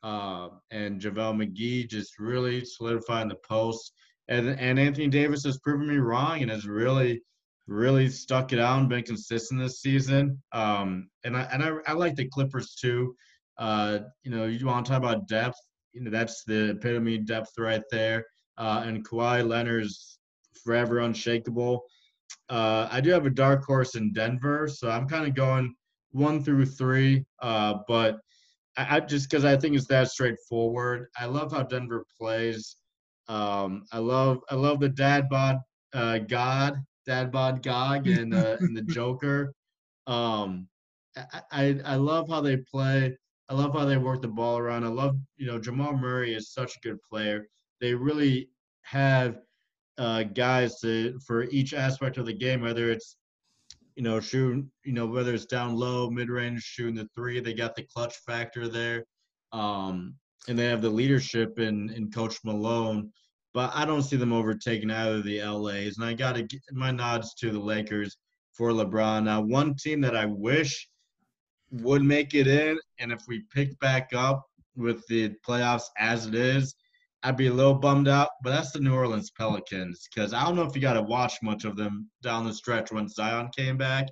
uh, 0.02 0.48
and 0.70 1.00
JaVale 1.00 1.36
McGee 1.36 1.88
just 1.88 2.18
really 2.18 2.64
solidifying 2.64 3.28
the 3.28 3.36
post. 3.36 3.92
And, 4.28 4.48
and 4.58 4.78
Anthony 4.78 5.08
Davis 5.08 5.44
has 5.44 5.58
proven 5.58 5.88
me 5.88 5.96
wrong 5.96 6.42
and 6.42 6.50
has 6.50 6.66
really, 6.66 7.22
really 7.66 8.08
stuck 8.08 8.52
it 8.52 8.58
out 8.58 8.78
and 8.78 8.88
been 8.88 9.02
consistent 9.02 9.60
this 9.60 9.80
season. 9.80 10.40
Um, 10.52 11.08
and 11.24 11.36
I 11.36 11.42
and 11.52 11.62
I, 11.62 11.72
I 11.86 11.92
like 11.92 12.16
the 12.16 12.28
Clippers 12.28 12.74
too. 12.74 13.14
Uh, 13.58 14.00
you 14.22 14.30
know, 14.30 14.44
you 14.46 14.66
want 14.66 14.86
to 14.86 14.92
talk 14.92 14.98
about 14.98 15.28
depth. 15.28 15.58
You 15.92 16.02
know, 16.02 16.10
that's 16.10 16.44
the 16.44 16.70
epitome 16.70 17.18
depth 17.18 17.52
right 17.58 17.82
there. 17.90 18.24
Uh, 18.58 18.82
and 18.84 19.06
Kawhi 19.06 19.46
Leonard's 19.46 20.18
forever 20.62 21.00
unshakable. 21.00 21.82
Uh, 22.48 22.88
I 22.90 23.00
do 23.00 23.10
have 23.10 23.26
a 23.26 23.30
dark 23.30 23.64
horse 23.64 23.94
in 23.94 24.12
Denver, 24.12 24.68
so 24.68 24.90
I'm 24.90 25.08
kind 25.08 25.26
of 25.26 25.34
going 25.34 25.74
one 26.12 26.42
through 26.42 26.66
three. 26.66 27.24
Uh, 27.40 27.74
but 27.88 28.18
I, 28.76 28.96
I 28.96 29.00
just 29.00 29.30
because 29.30 29.44
I 29.44 29.56
think 29.56 29.76
it's 29.76 29.86
that 29.86 30.08
straightforward. 30.08 31.08
I 31.18 31.26
love 31.26 31.52
how 31.52 31.62
Denver 31.62 32.04
plays. 32.18 32.76
Um, 33.28 33.84
I 33.90 33.98
love 33.98 34.38
I 34.50 34.54
love 34.54 34.80
the 34.80 34.88
dad 34.88 35.28
bod 35.28 35.58
uh, 35.92 36.18
God, 36.18 36.76
dad 37.06 37.30
bod 37.32 37.62
Gog, 37.62 38.06
and 38.08 38.34
uh, 38.34 38.56
and 38.60 38.76
the 38.76 38.82
Joker. 38.82 39.52
Um, 40.06 40.68
I, 41.16 41.40
I 41.50 41.80
I 41.84 41.94
love 41.96 42.28
how 42.28 42.40
they 42.40 42.58
play. 42.58 43.16
I 43.48 43.54
love 43.54 43.72
how 43.72 43.84
they 43.84 43.96
work 43.96 44.22
the 44.22 44.28
ball 44.28 44.58
around. 44.58 44.84
I 44.84 44.88
love 44.88 45.16
you 45.36 45.46
know 45.46 45.58
Jamal 45.58 45.96
Murray 45.96 46.34
is 46.34 46.52
such 46.52 46.76
a 46.76 46.80
good 46.80 46.98
player. 47.02 47.46
They 47.80 47.94
really 47.94 48.50
have 48.82 49.38
uh, 49.98 50.24
guys 50.24 50.80
to 50.80 51.18
for 51.26 51.44
each 51.44 51.74
aspect 51.74 52.18
of 52.18 52.26
the 52.26 52.32
game, 52.32 52.60
whether 52.60 52.90
it's 52.90 53.16
you 53.94 54.02
know 54.02 54.20
shooting, 54.20 54.70
you 54.84 54.92
know 54.92 55.06
whether 55.06 55.34
it's 55.34 55.46
down 55.46 55.76
low, 55.76 56.10
mid 56.10 56.28
range, 56.28 56.62
shooting 56.62 56.94
the 56.94 57.08
three. 57.14 57.40
They 57.40 57.54
got 57.54 57.74
the 57.74 57.86
clutch 57.94 58.14
factor 58.26 58.68
there, 58.68 59.04
um, 59.52 60.14
and 60.48 60.58
they 60.58 60.66
have 60.66 60.82
the 60.82 60.90
leadership 60.90 61.58
in 61.58 61.90
in 61.90 62.10
Coach 62.10 62.38
Malone. 62.44 63.10
But 63.56 63.70
I 63.74 63.86
don't 63.86 64.02
see 64.02 64.16
them 64.16 64.34
overtaking 64.34 64.90
either 64.90 65.16
of 65.16 65.24
the 65.24 65.42
LA's, 65.42 65.96
and 65.96 66.04
I 66.04 66.12
got 66.12 66.34
to 66.34 66.42
get 66.42 66.60
my 66.72 66.90
nods 66.90 67.32
to 67.36 67.50
the 67.50 67.58
Lakers 67.58 68.18
for 68.52 68.70
LeBron. 68.70 69.24
Now, 69.24 69.40
one 69.40 69.74
team 69.76 70.02
that 70.02 70.14
I 70.14 70.26
wish 70.26 70.86
would 71.70 72.02
make 72.02 72.34
it 72.34 72.46
in, 72.46 72.78
and 72.98 73.10
if 73.10 73.22
we 73.26 73.44
pick 73.54 73.80
back 73.80 74.10
up 74.14 74.44
with 74.76 75.06
the 75.06 75.32
playoffs 75.48 75.86
as 75.96 76.26
it 76.26 76.34
is, 76.34 76.74
I'd 77.22 77.38
be 77.38 77.46
a 77.46 77.52
little 77.54 77.72
bummed 77.72 78.08
out, 78.08 78.28
but 78.42 78.50
that's 78.50 78.72
the 78.72 78.80
New 78.80 78.92
Orleans 78.92 79.30
Pelicans 79.30 80.06
because 80.14 80.34
I 80.34 80.44
don't 80.44 80.54
know 80.54 80.66
if 80.66 80.74
you 80.74 80.82
got 80.82 80.92
to 80.92 81.02
watch 81.02 81.38
much 81.42 81.64
of 81.64 81.76
them 81.76 82.10
down 82.22 82.44
the 82.44 82.52
stretch 82.52 82.92
when 82.92 83.08
Zion 83.08 83.48
came 83.56 83.78
back. 83.78 84.06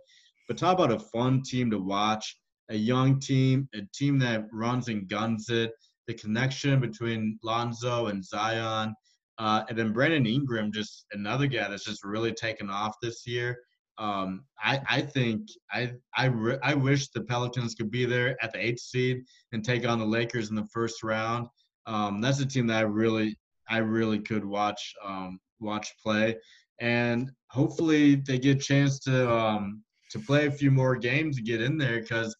But 0.49 0.57
talk 0.57 0.79
about 0.79 0.91
a 0.91 0.99
fun 0.99 1.43
team 1.43 1.71
to 1.71 1.79
watch, 1.79 2.35
a 2.71 2.77
young 2.77 3.21
team, 3.21 3.69
a 3.75 3.83
team 3.93 4.19
that 4.21 4.47
runs 4.55 4.89
and 4.89 5.07
guns 5.07 5.51
it, 5.51 5.73
the 6.07 6.15
connection 6.15 6.81
between 6.81 7.39
Lonzo 7.43 8.07
and 8.07 8.25
Zion. 8.25 8.95
Uh, 9.39 9.65
and 9.69 9.77
then 9.77 9.93
Brandon 9.93 10.27
Ingram, 10.27 10.73
just 10.73 11.07
another 11.13 11.47
guy 11.47 11.69
that's 11.69 11.85
just 11.85 12.05
really 12.05 12.33
taken 12.33 12.71
off 12.71 12.95
this 13.03 13.27
year. 13.27 13.59
Um, 13.99 14.45
I, 14.63 14.81
I 14.89 15.01
think 15.03 15.49
I 15.73 15.93
I, 16.17 16.27
re- 16.27 16.59
I 16.63 16.75
wish 16.75 17.09
the 17.09 17.23
Pelicans 17.23 17.75
could 17.75 17.91
be 17.91 18.05
there 18.05 18.37
at 18.43 18.53
the 18.53 18.65
eighth 18.65 18.81
seed 18.81 19.23
and 19.53 19.65
take 19.65 19.87
on 19.87 19.99
the 19.99 20.05
Lakers 20.05 20.51
in 20.51 20.57
the 20.57 20.67
first 20.73 21.03
round. 21.03 21.47
Um, 21.87 22.21
that's 22.21 22.41
a 22.41 22.47
team 22.47 22.67
that 22.69 22.79
I 22.79 22.83
really 22.83 23.37
I 23.69 23.79
really 23.79 24.19
could 24.19 24.45
watch 24.45 24.95
um, 25.05 25.39
watch 25.61 25.93
play, 26.03 26.37
and 26.81 27.31
hopefully 27.49 28.17
they 28.17 28.39
get 28.39 28.57
a 28.57 28.61
chance 28.61 28.99
to 29.01 29.33
um, 29.33 29.83
to 30.11 30.19
play 30.19 30.47
a 30.47 30.53
few 30.53 30.71
more 30.71 30.97
games 30.97 31.37
to 31.37 31.43
get 31.43 31.61
in 31.61 31.79
there 31.79 32.01
because 32.01 32.35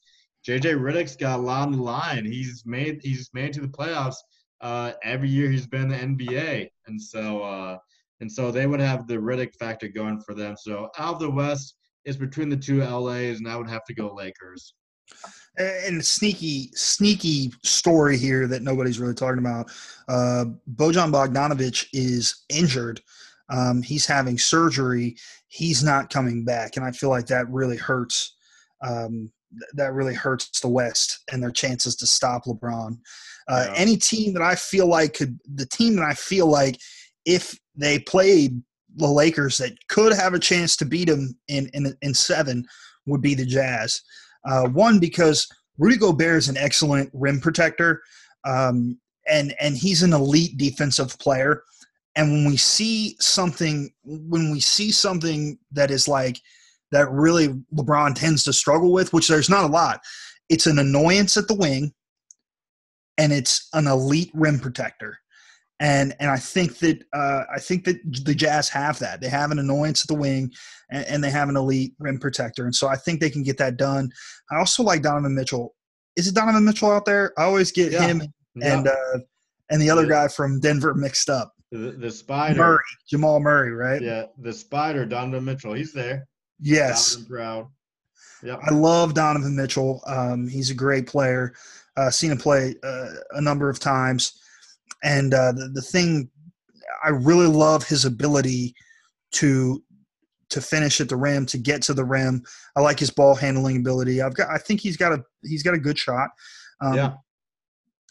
JJ 0.49 0.79
Redick's 0.81 1.17
got 1.17 1.39
a 1.39 1.43
lot 1.43 1.67
on 1.67 1.73
the 1.73 1.83
line. 1.83 2.25
He's 2.25 2.65
made 2.67 3.01
he's 3.03 3.31
made 3.33 3.53
to 3.55 3.61
the 3.61 3.69
playoffs 3.69 4.17
uh, 4.65 4.93
every 5.03 5.29
year 5.29 5.51
he's 5.51 5.67
been 5.67 5.93
in 5.93 6.17
the 6.17 6.27
NBA, 6.27 6.69
and 6.87 7.01
so 7.01 7.43
uh, 7.43 7.79
and 8.21 8.33
so 8.33 8.51
they 8.51 8.67
would 8.67 8.81
have 8.81 9.07
the 9.07 9.17
Redick 9.17 9.55
factor 9.55 9.89
going 9.89 10.21
for 10.23 10.35
them. 10.35 10.57
So 10.57 10.89
out 10.99 11.15
of 11.15 11.21
the 11.21 11.31
West, 11.31 11.77
it's 12.07 12.17
between 12.17 12.49
the 12.49 12.57
two 12.57 12.83
LAs, 12.83 13.39
and 13.39 13.49
I 13.49 13.57
would 13.57 13.69
have 13.69 13.85
to 13.85 13.95
go 13.95 14.13
Lakers. 14.15 14.75
And 15.59 16.05
sneaky, 16.05 16.71
sneaky 16.73 17.53
story 17.63 18.17
here 18.17 18.47
that 18.49 18.63
nobody's 18.63 18.99
really 18.99 19.15
talking 19.15 19.39
about. 19.39 19.71
Uh, 20.09 20.47
Bojan 20.75 21.13
Bogdanovic 21.13 21.87
is 21.93 22.45
injured. 22.49 23.03
Um, 23.51 23.83
he's 23.83 24.07
having 24.07 24.39
surgery. 24.39 25.17
He's 25.49 25.85
not 25.85 26.09
coming 26.09 26.43
back, 26.43 26.77
and 26.77 26.87
I 26.87 26.91
feel 26.91 27.11
like 27.11 27.27
that 27.27 27.49
really 27.51 27.77
hurts. 27.77 28.35
Um, 28.83 29.31
that 29.75 29.93
really 29.93 30.15
hurts 30.15 30.61
the 30.61 30.69
West 30.69 31.23
and 31.31 31.43
their 31.43 31.53
chances 31.53 31.95
to 31.97 32.07
stop 32.07 32.47
LeBron. 32.47 32.99
Uh, 33.49 33.67
yeah. 33.67 33.75
Any 33.77 33.97
team 33.97 34.33
that 34.35 34.43
I 34.43 34.55
feel 34.55 34.87
like 34.87 35.15
could, 35.15 35.39
the 35.55 35.67
team 35.67 35.97
that 35.97 36.05
I 36.05 36.15
feel 36.15 36.47
like 36.47 36.81
if 37.25 37.59
they 37.77 37.99
played 37.99 38.61
the 38.97 39.07
Lakers 39.07 39.59
that 39.59 39.73
could 39.89 40.13
have 40.13 40.35
a 40.35 40.39
chance 40.39 40.77
to 40.77 40.85
beat 40.85 41.09
them 41.09 41.37
in 41.49 41.69
in, 41.75 41.95
in 42.03 42.15
seven 42.15 42.65
would 43.07 43.21
be 43.21 43.35
the 43.35 43.45
Jazz. 43.45 44.01
Uh, 44.45 44.69
one 44.69 44.99
because 44.99 45.47
Rudy 45.79 45.97
Gobert 45.97 46.37
is 46.37 46.49
an 46.49 46.57
excellent 46.57 47.11
rim 47.13 47.41
protector, 47.41 48.03
um, 48.45 48.99
and 49.29 49.55
and 49.61 49.77
he's 49.77 50.03
an 50.03 50.13
elite 50.13 50.57
defensive 50.57 51.19
player. 51.19 51.63
And 52.17 52.31
when 52.31 52.45
we 52.45 52.57
see 52.57 53.17
something, 53.21 53.93
when 54.05 54.53
we 54.53 54.61
see 54.61 54.93
something 54.93 55.59
that 55.73 55.91
is 55.91 56.07
like 56.07 56.41
that, 56.93 57.11
really 57.11 57.49
LeBron 57.75 58.15
tends 58.15 58.45
to 58.45 58.53
struggle 58.53 58.93
with, 58.93 59.13
which 59.13 59.27
there's 59.27 59.51
not 59.51 59.65
a 59.65 59.73
lot. 59.73 60.01
It's 60.49 60.67
an 60.67 60.79
annoyance 60.79 61.37
at 61.37 61.49
the 61.49 61.57
wing, 61.57 61.93
and 63.19 63.33
it's 63.33 63.69
an 63.73 63.87
elite 63.87 64.31
rim 64.35 64.59
protector 64.59 65.19
and 65.81 66.15
and 66.21 66.31
I 66.31 66.37
think 66.37 66.79
that 66.79 67.03
uh, 67.13 67.43
I 67.55 67.59
think 67.59 67.85
that 67.85 67.97
the 68.25 68.35
Jazz 68.35 68.69
have 68.69 68.99
that. 69.01 69.21
They 69.21 69.29
have 69.29 69.51
an 69.51 69.59
annoyance 69.59 70.03
at 70.03 70.09
the 70.09 70.15
wing, 70.15 70.53
and, 70.91 71.05
and, 71.07 71.25
they 71.25 71.31
have 71.31 71.49
an 71.49 71.57
elite 71.57 71.95
rim 71.99 72.19
protector, 72.19 72.65
and 72.65 72.75
so 72.75 72.87
I 72.87 72.97
think 72.97 73.21
they 73.21 73.31
can 73.31 73.43
get 73.43 73.59
that 73.59 73.77
done. 73.77 74.11
I 74.53 74.57
also 74.59 74.83
like 74.83 75.03
Donovan 75.03 75.35
Mitchell. 75.35 75.75
Is 76.17 76.29
it 76.29 76.35
Donovan 76.35 76.65
Mitchell 76.65 76.93
out 76.93 77.05
there? 77.05 77.33
I 77.39 77.45
always 77.45 77.73
get 77.73 77.93
yeah. 77.93 78.07
him 78.07 78.23
and 78.63 78.87
yeah. 78.87 78.93
uh, 78.93 79.19
and 79.71 79.83
the 79.83 79.91
other 79.91 80.07
guy 80.07 80.29
from 80.29 80.61
Denver 80.61 80.95
mixed 80.95 81.29
up. 81.29 81.53
The, 81.73 81.97
the 81.99 82.11
spider 82.11 82.57
Murray, 82.57 82.85
Jamal 83.09 83.41
Murray, 83.41 83.73
right? 83.73 84.01
Yeah, 84.01 84.27
the 84.39 84.53
spider, 84.53 85.05
Donovan 85.05 85.45
Mitchell. 85.45 85.73
He's 85.73 85.93
there. 85.93 86.29
Yes, 86.61 87.17
proud. 87.17 87.67
Yep. 88.45 88.61
I 88.63 88.75
love 88.75 89.15
Donovan 89.15 89.57
Mitchell. 89.57 90.03
Um, 90.07 90.47
he's 90.47 90.71
a 90.71 90.75
great 90.75 91.07
player. 91.07 91.55
Uh, 91.97 92.11
seen 92.11 92.33
him 92.33 92.39
play 92.39 92.75
uh, 92.83 93.11
a 93.33 93.41
number 93.41 93.69
of 93.69 93.79
times. 93.79 94.41
And 95.03 95.33
uh, 95.33 95.53
the, 95.53 95.69
the 95.75 95.83
thing, 95.83 96.31
I 97.05 97.11
really 97.11 97.47
love 97.47 97.87
his 97.87 98.05
ability 98.05 98.75
to 99.33 99.83
to 100.51 100.61
finish 100.61 101.01
at 101.01 101.09
the 101.09 101.17
rim, 101.17 101.47
to 101.47 101.59
get 101.59 101.83
to 101.83 101.95
the 101.95 102.05
rim. 102.05 102.43
I 102.77 102.81
like 102.81 102.99
his 102.99 103.11
ball 103.11 103.35
handling 103.35 103.79
ability. 103.79 104.23
I've 104.23 104.35
got, 104.35 104.49
I 104.51 104.59
think 104.59 104.81
he's 104.81 104.97
got 104.97 105.13
a 105.13 105.25
he's 105.43 105.63
got 105.63 105.75
a 105.75 105.79
good 105.79 105.99
shot. 105.99 106.31
Um, 106.81 106.95
yeah. 106.95 107.13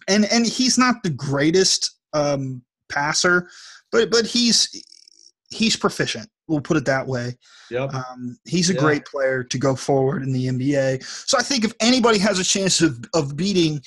And 0.07 0.25
and 0.25 0.45
he's 0.45 0.77
not 0.77 1.03
the 1.03 1.09
greatest 1.09 1.97
um, 2.13 2.61
passer, 2.89 3.49
but 3.91 4.11
but 4.11 4.25
he's 4.25 4.69
he's 5.49 5.75
proficient. 5.75 6.29
We'll 6.47 6.61
put 6.61 6.77
it 6.77 6.85
that 6.85 7.07
way. 7.07 7.37
Yep. 7.71 7.93
Um, 7.93 8.37
he's 8.45 8.69
a 8.69 8.73
great 8.73 9.05
player 9.05 9.43
to 9.43 9.57
go 9.57 9.75
forward 9.75 10.23
in 10.23 10.33
the 10.33 10.47
NBA. 10.47 11.03
So 11.03 11.37
I 11.37 11.43
think 11.43 11.63
if 11.63 11.73
anybody 11.79 12.19
has 12.19 12.39
a 12.39 12.43
chance 12.43 12.81
of 12.81 13.03
of 13.13 13.37
beating 13.37 13.81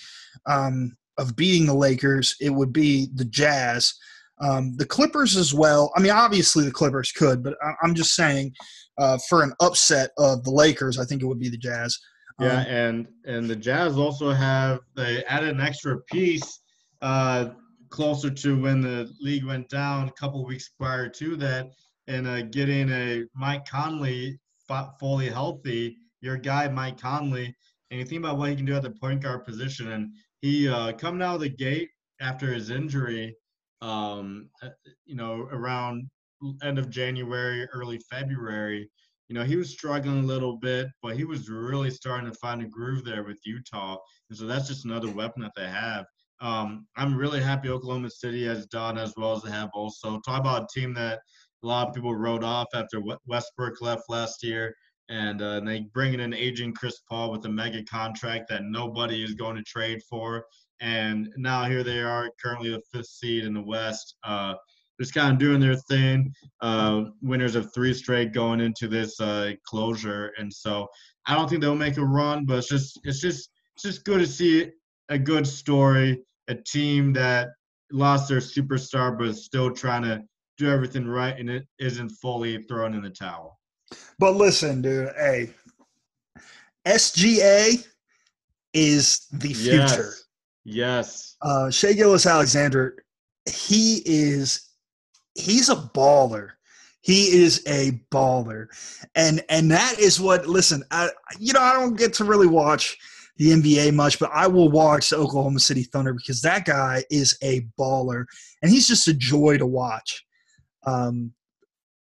um, 0.47 0.97
of 1.19 1.37
beating 1.37 1.67
the 1.67 1.75
Lakers, 1.75 2.37
it 2.41 2.51
would 2.51 2.73
be 2.73 3.09
the 3.15 3.25
Jazz. 3.25 3.95
Um, 4.39 4.77
the 4.77 4.85
Clippers 4.85 5.37
as 5.37 5.55
well. 5.55 5.91
I 5.97 6.01
mean, 6.01 6.13
obviously 6.13 6.65
the 6.65 6.71
Clippers 6.71 7.11
could, 7.11 7.43
but 7.43 7.55
I, 7.63 7.73
am 7.83 7.95
just 7.95 8.15
saying 8.15 8.55
uh, 8.99 9.19
for 9.29 9.43
an 9.43 9.53
upset 9.61 10.11
of 10.19 10.45
the 10.45 10.51
Lakers, 10.51 10.99
I 10.99 11.07
think 11.07 11.23
it 11.23 11.27
would 11.27 11.39
be 11.39 11.49
the 11.49 11.57
Jazz. 11.57 11.99
Yeah, 12.39 12.61
um, 12.61 12.67
and 12.67 13.09
and 13.25 13.51
the 13.51 13.57
Jazz 13.57 13.97
also 13.97 14.31
have 14.33 14.81
they 14.95 15.25
added 15.25 15.55
an 15.55 15.61
extra 15.61 16.01
piece 16.03 16.61
uh, 17.01 17.51
closer 17.89 18.31
to 18.31 18.61
when 18.61 18.81
the 18.81 19.11
league 19.21 19.45
went 19.45 19.69
down 19.69 20.09
a 20.09 20.13
couple 20.13 20.45
weeks 20.45 20.71
prior 20.79 21.09
to 21.09 21.37
that, 21.37 21.71
and 22.09 22.27
uh, 22.27 22.43
getting 22.43 22.91
a 22.91 23.25
Mike 23.35 23.67
Conley 23.67 24.39
fully 24.99 25.29
healthy. 25.29 25.97
Your 26.21 26.37
guy 26.37 26.69
Mike 26.69 27.01
Conley, 27.01 27.55
and 27.91 28.01
you 28.01 28.07
think 28.07 28.21
about 28.21 28.39
what 28.39 28.51
he 28.51 28.57
can 28.57 28.65
do 28.65 28.75
at 28.75 28.83
the 28.83 28.91
point 28.91 29.23
guard 29.23 29.45
position, 29.45 29.93
and 29.93 30.11
he 30.41 30.69
uh, 30.69 30.93
coming 30.93 31.23
out 31.23 31.37
of 31.37 31.41
the 31.41 31.49
gate 31.49 31.91
after 32.21 32.53
his 32.53 32.71
injury, 32.71 33.37
um, 33.81 34.49
uh, 34.63 34.69
you 35.05 35.17
know, 35.17 35.49
around 35.53 36.09
end 36.63 36.79
of 36.79 36.91
January, 36.91 37.67
early 37.73 37.99
February, 38.11 38.91
you 39.29 39.35
know, 39.35 39.45
he 39.45 39.57
was 39.57 39.71
struggling 39.71 40.21
a 40.21 40.27
little 40.27 40.57
bit, 40.57 40.89
but 41.03 41.17
he 41.17 41.25
was 41.25 41.49
really 41.49 41.91
starting 41.91 42.31
to 42.31 42.39
find 42.39 42.63
a 42.63 42.67
groove 42.67 43.05
there 43.05 43.25
with 43.25 43.41
Utah. 43.45 43.97
And 44.31 44.39
so 44.39 44.47
that's 44.47 44.69
just 44.69 44.85
another 44.85 45.11
weapon 45.11 45.43
that 45.43 45.53
they 45.57 45.67
have. 45.67 46.05
Um, 46.41 46.87
I'm 46.97 47.17
really 47.17 47.43
happy 47.43 47.69
Oklahoma 47.69 48.11
City 48.11 48.45
has 48.45 48.67
done 48.67 48.99
as 48.99 49.15
well 49.17 49.33
as 49.33 49.43
they 49.43 49.51
have 49.51 49.71
also. 49.75 50.21
Talk 50.21 50.41
about 50.41 50.65
a 50.65 50.79
team 50.79 50.95
that 50.95 51.21
a 51.63 51.67
lot 51.67 51.89
of 51.89 51.95
people 51.95 52.15
wrote 52.15 52.45
off 52.45 52.69
after 52.75 53.03
Westbrook 53.27 53.81
left 53.81 54.03
last 54.09 54.43
year 54.43 54.75
and, 55.09 55.41
uh, 55.43 55.57
and 55.57 55.69
they 55.69 55.81
bring 55.93 56.19
in 56.19 56.35
aging 56.35 56.75
Chris 56.75 57.01
Paul 57.09 57.31
with 57.31 57.45
a 57.47 57.49
mega 57.49 57.83
contract 57.85 58.49
that 58.49 58.65
nobody 58.65 59.23
is 59.23 59.35
going 59.35 59.57
to 59.57 59.63
trade 59.63 60.03
for. 60.09 60.45
And 60.81 61.29
now 61.37 61.65
here 61.65 61.83
they 61.83 62.01
are, 62.01 62.31
currently 62.43 62.71
the 62.71 62.83
fifth 62.93 63.07
seed 63.07 63.45
in 63.45 63.55
the 63.55 63.63
West, 63.63 64.17
uh, 64.25 64.55
just 65.01 65.15
kind 65.15 65.33
of 65.33 65.39
doing 65.39 65.61
their 65.61 65.77
thing. 65.77 66.33
Uh, 66.61 67.05
winners 67.23 67.55
of 67.55 67.73
three 67.73 67.95
straight 67.95 68.33
going 68.33 68.61
into 68.61 68.89
this 68.89 69.21
uh, 69.21 69.53
closure, 69.67 70.33
and 70.39 70.53
so 70.53 70.87
I 71.27 71.35
don't 71.35 71.49
think 71.49 71.61
they'll 71.61 71.75
make 71.75 71.99
a 71.99 72.05
run, 72.05 72.47
but 72.47 72.59
it's 72.59 72.69
just 72.69 72.99
it's 73.05 73.21
just 73.21 73.51
it's 73.75 73.83
just 73.83 74.05
good 74.05 74.21
to 74.21 74.27
see 74.27 74.71
a 75.09 75.19
good 75.19 75.47
story, 75.47 76.23
a 76.49 76.55
team 76.55 77.13
that 77.15 77.49
lost 77.93 78.29
their 78.29 78.41
superstar 78.41 79.17
but 79.17 79.29
is 79.29 79.45
still 79.45 79.71
trying 79.71 80.03
to 80.03 80.23
do 80.57 80.71
everything 80.71 81.07
right, 81.07 81.39
and 81.39 81.51
it 81.51 81.67
isn't 81.79 82.11
fully 82.11 82.63
thrown 82.63 82.95
in 82.95 83.03
the 83.03 83.11
towel. 83.11 83.59
But 84.19 84.37
listen, 84.37 84.83
dude, 84.83 85.13
hey, 85.17 85.51
SGA 86.87 87.87
is 88.73 89.27
the 89.33 89.53
future. 89.53 90.15
Yes. 90.65 91.37
yes. 91.37 91.37
Uh, 91.43 91.71
Shai 91.71 91.93
Gilgeous-Alexander, 91.93 93.05
he 93.47 94.03
is 94.05 94.71
he's 95.35 95.69
a 95.69 95.77
baller. 95.77 96.51
He 97.01 97.41
is 97.41 97.63
a 97.67 98.01
baller. 98.11 98.67
And 99.15 99.43
and 99.49 99.71
that 99.71 99.99
is 99.99 100.21
what 100.21 100.47
listen, 100.47 100.83
I 100.91 101.11
you 101.39 101.53
know, 101.53 101.61
I 101.61 101.75
don't 101.75 101.97
get 101.97 102.13
to 102.15 102.25
really 102.25 102.49
watch 102.49 102.97
the 103.37 103.51
NBA 103.51 103.95
much, 103.95 104.19
but 104.19 104.31
I 104.33 104.47
will 104.47 104.71
watch 104.71 105.11
the 105.11 105.17
Oklahoma 105.17 105.61
City 105.61 105.85
Thunder 105.85 106.15
because 106.15 106.41
that 106.43 106.65
guy 106.65 107.05
is 107.11 107.37
a 107.43 107.67
baller 107.79 108.25
and 108.63 108.71
he's 108.71 108.89
just 108.89 109.09
a 109.09 109.15
joy 109.15 109.59
to 109.59 109.67
watch. 109.67 110.26
Um, 110.87 111.33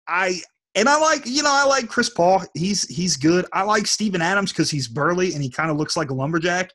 I 0.07 0.41
and 0.75 0.89
I 0.89 0.99
like, 0.99 1.25
you 1.25 1.43
know, 1.43 1.51
I 1.51 1.65
like 1.65 1.87
Chris 1.87 2.09
Paul. 2.09 2.43
He's 2.53 2.87
he's 2.87 3.15
good. 3.15 3.45
I 3.53 3.63
like 3.63 3.87
Steven 3.87 4.21
Adams 4.21 4.51
because 4.51 4.71
he's 4.71 4.87
burly 4.87 5.33
and 5.33 5.41
he 5.41 5.49
kind 5.49 5.71
of 5.71 5.77
looks 5.77 5.95
like 5.95 6.09
a 6.09 6.13
lumberjack. 6.13 6.71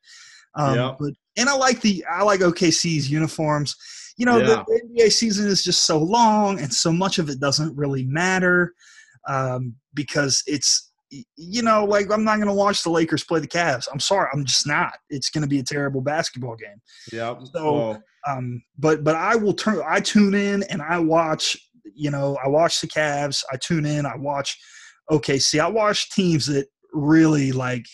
Um, 0.55 0.77
yeah. 0.77 0.95
But 0.99 1.13
and 1.37 1.49
I 1.49 1.55
like 1.55 1.81
the 1.81 2.05
I 2.11 2.23
like 2.23 2.41
OKC's 2.41 3.11
uniforms. 3.11 3.77
You 4.17 4.27
know, 4.27 4.39
yeah. 4.39 4.47
the, 4.47 4.65
the, 4.67 5.03
NBA 5.05 5.13
season 5.13 5.47
is 5.47 5.63
just 5.63 5.85
so 5.85 5.99
long, 5.99 6.59
and 6.59 6.73
so 6.73 6.91
much 6.91 7.21
of 7.21 7.29
it 7.29 7.39
doesn't 7.39 7.77
really 7.77 8.05
matter 8.05 8.75
um, 9.29 9.77
because 9.95 10.43
it's 10.47 10.91
you 11.37 11.63
know, 11.63 11.85
like 11.85 12.13
I'm 12.13 12.25
not 12.25 12.37
going 12.37 12.49
to 12.49 12.55
watch 12.55 12.83
the 12.83 12.91
Lakers 12.91 13.25
play 13.25 13.41
the 13.41 13.49
Cavs. 13.49 13.89
I'm 13.93 14.01
sorry, 14.01 14.29
I'm 14.33 14.45
just 14.45 14.67
not. 14.67 14.95
It's 15.09 15.31
going 15.31 15.43
to 15.43 15.49
be 15.49 15.59
a 15.59 15.63
terrible 15.63 16.01
basketball 16.01 16.57
game. 16.57 16.81
Yeah. 17.13 17.35
So, 17.53 17.99
um, 18.27 18.63
but 18.79 19.05
but 19.05 19.17
I 19.17 19.37
will 19.37 19.55
turn. 19.55 19.83
I 19.87 20.01
tune 20.01 20.35
in 20.35 20.63
and 20.65 20.83
I 20.83 20.99
watch 20.99 21.57
you 21.95 22.11
know, 22.11 22.37
I 22.45 22.49
watch 22.49 22.81
the 22.81 22.87
Cavs. 22.87 23.45
I 23.53 23.57
tune 23.57 23.87
in. 23.87 24.07
I 24.07 24.17
watch 24.17 24.59
OKC. 25.11 25.61
I 25.61 25.69
watch 25.69 26.11
teams 26.11 26.47
that 26.47 26.67
really 26.93 27.53
like 27.53 27.87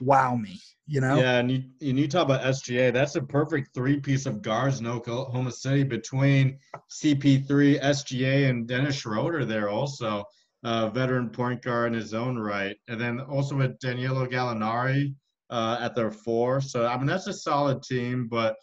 wow 0.00 0.36
me. 0.36 0.60
You 0.86 1.00
know. 1.00 1.16
Yeah, 1.16 1.38
and 1.38 1.50
you 1.50 1.62
and 1.80 1.98
you 1.98 2.08
talk 2.08 2.24
about 2.24 2.42
SGA. 2.42 2.92
That's 2.92 3.16
a 3.16 3.22
perfect 3.22 3.74
three 3.74 3.98
piece 4.00 4.26
of 4.26 4.42
guards 4.42 4.80
in 4.80 4.86
Oklahoma 4.86 5.52
City 5.52 5.82
between 5.82 6.58
CP3, 6.90 7.80
SGA, 7.82 8.50
and 8.50 8.66
Dennis 8.66 8.96
Schroeder. 8.96 9.44
There 9.44 9.68
also. 9.68 10.24
Uh, 10.66 10.88
veteran 10.88 11.28
point 11.28 11.60
guard 11.60 11.92
in 11.92 12.00
his 12.00 12.14
own 12.14 12.38
right, 12.38 12.74
and 12.88 12.98
then 12.98 13.20
also 13.20 13.54
with 13.54 13.78
Danilo 13.80 14.26
Gallinari 14.26 15.14
uh, 15.50 15.78
at 15.80 15.94
their 15.94 16.10
four. 16.10 16.60
So 16.60 16.86
I 16.86 16.96
mean 16.96 17.06
that's 17.06 17.26
a 17.26 17.32
solid 17.32 17.82
team, 17.82 18.28
but 18.28 18.56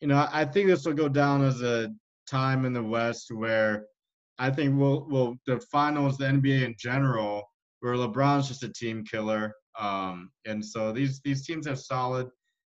you 0.00 0.08
know 0.08 0.28
I 0.30 0.44
think 0.44 0.68
this 0.68 0.84
will 0.84 0.92
go 0.92 1.08
down 1.08 1.42
as 1.42 1.62
a 1.62 1.88
time 2.28 2.64
in 2.64 2.72
the 2.72 2.82
West 2.82 3.30
where 3.32 3.86
I 4.40 4.50
think 4.50 4.76
we'll, 4.78 5.06
we'll 5.08 5.36
the 5.46 5.60
finals, 5.70 6.16
the 6.16 6.24
NBA 6.24 6.64
in 6.64 6.74
general, 6.78 7.44
where 7.80 7.94
LeBron's 7.94 8.48
just 8.48 8.64
a 8.64 8.72
team 8.72 9.04
killer. 9.04 9.54
Um, 9.78 10.30
and 10.46 10.64
so 10.64 10.92
these 10.92 11.20
these 11.20 11.46
teams 11.46 11.66
have 11.66 11.78
solid, 11.78 12.28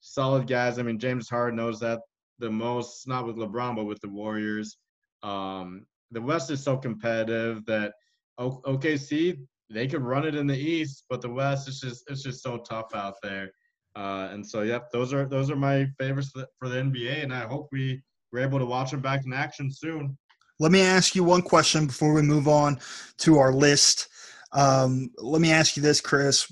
solid 0.02 0.48
guys. 0.48 0.80
I 0.80 0.84
mean, 0.84 1.00
James 1.00 1.30
Harden 1.30 1.56
knows 1.56 1.80
that 1.80 2.00
the 2.40 2.50
most, 2.50 3.08
not 3.08 3.26
with 3.26 3.38
LeBron, 3.38 3.76
but 3.76 3.86
with 3.86 4.02
the 4.02 4.10
Warriors. 4.10 4.78
Um, 5.24 5.86
the 6.10 6.22
West 6.22 6.50
is 6.52 6.64
so 6.64 6.76
competitive 6.76 7.64
that 7.68 7.94
OKC 8.40 9.38
they 9.70 9.88
could 9.88 10.02
run 10.02 10.26
it 10.26 10.36
in 10.36 10.48
the 10.48 10.58
East, 10.58 11.06
but 11.10 11.22
the 11.22 11.30
West 11.30 11.68
is 11.68 11.80
just 11.80 12.04
it's 12.10 12.24
just 12.24 12.44
so 12.44 12.58
tough 12.58 12.94
out 12.94 13.16
there. 13.24 13.52
Uh, 13.96 14.30
and 14.32 14.46
so, 14.46 14.62
yep, 14.62 14.90
those 14.92 15.14
are 15.14 15.28
those 15.28 15.50
are 15.50 15.56
my 15.56 15.86
favorites 16.00 16.32
for 16.34 16.40
the, 16.40 16.48
for 16.60 16.70
the 16.70 16.78
NBA, 16.78 17.24
and 17.24 17.34
I 17.34 17.42
hope 17.42 17.70
we 17.72 18.02
we're 18.32 18.40
able 18.40 18.60
to 18.60 18.66
watch 18.66 18.92
them 18.92 19.02
back 19.02 19.26
in 19.26 19.34
action 19.34 19.72
soon. 19.72 20.18
Let 20.62 20.72
me 20.72 20.82
ask 20.82 21.16
you 21.16 21.24
one 21.24 21.42
question 21.42 21.88
before 21.88 22.14
we 22.14 22.22
move 22.22 22.48
on 22.48 22.78
to 23.18 23.40
our 23.40 23.52
list. 23.52 24.10
Um, 24.52 25.10
let 25.18 25.42
me 25.42 25.52
ask 25.52 25.76
you 25.76 25.82
this, 25.82 26.00
Chris: 26.00 26.46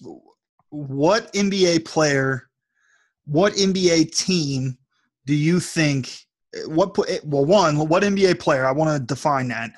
What 0.72 1.32
NBA 1.34 1.86
player, 1.86 2.49
what 3.26 3.53
NBA 3.53 4.18
team 4.18 4.80
do 5.28 5.36
you 5.36 5.60
think? 5.60 6.26
What 6.66 6.97
well, 7.24 7.45
one, 7.45 7.88
what 7.88 8.01
NBA 8.01 8.39
player? 8.39 8.66
I 8.66 8.72
want 8.72 8.97
to 8.97 9.14
define 9.14 9.47
that. 9.49 9.70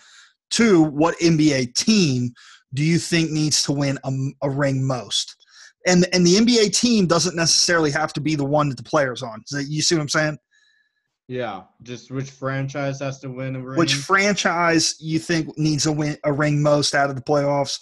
Two, 0.49 0.81
what 0.81 1.19
NBA 1.19 1.75
team 1.75 2.31
do 2.73 2.85
you 2.85 2.99
think 2.99 3.31
needs 3.31 3.63
to 3.63 3.73
win 3.73 3.99
a, 4.05 4.11
a 4.43 4.49
ring 4.49 4.87
most? 4.87 5.35
And 5.85 6.07
and 6.13 6.25
the 6.25 6.35
NBA 6.35 6.73
team 6.79 7.05
doesn't 7.05 7.35
necessarily 7.35 7.91
have 7.91 8.13
to 8.13 8.21
be 8.21 8.35
the 8.35 8.45
one 8.45 8.69
that 8.69 8.77
the 8.77 8.83
players 8.83 9.23
on. 9.23 9.43
You 9.51 9.81
see 9.81 9.95
what 9.95 10.03
I'm 10.03 10.07
saying? 10.07 10.37
Yeah, 11.27 11.63
just 11.83 12.11
which 12.11 12.29
franchise 12.29 12.99
has 12.99 13.19
to 13.19 13.29
win 13.29 13.55
a 13.55 13.61
ring? 13.61 13.77
Which 13.77 13.93
franchise 13.93 14.95
you 14.99 15.19
think 15.19 15.57
needs 15.57 15.85
a 15.85 15.91
win 15.91 16.17
a 16.23 16.33
ring 16.33 16.61
most 16.61 16.93
out 16.93 17.09
of 17.09 17.15
the 17.15 17.21
playoffs, 17.21 17.79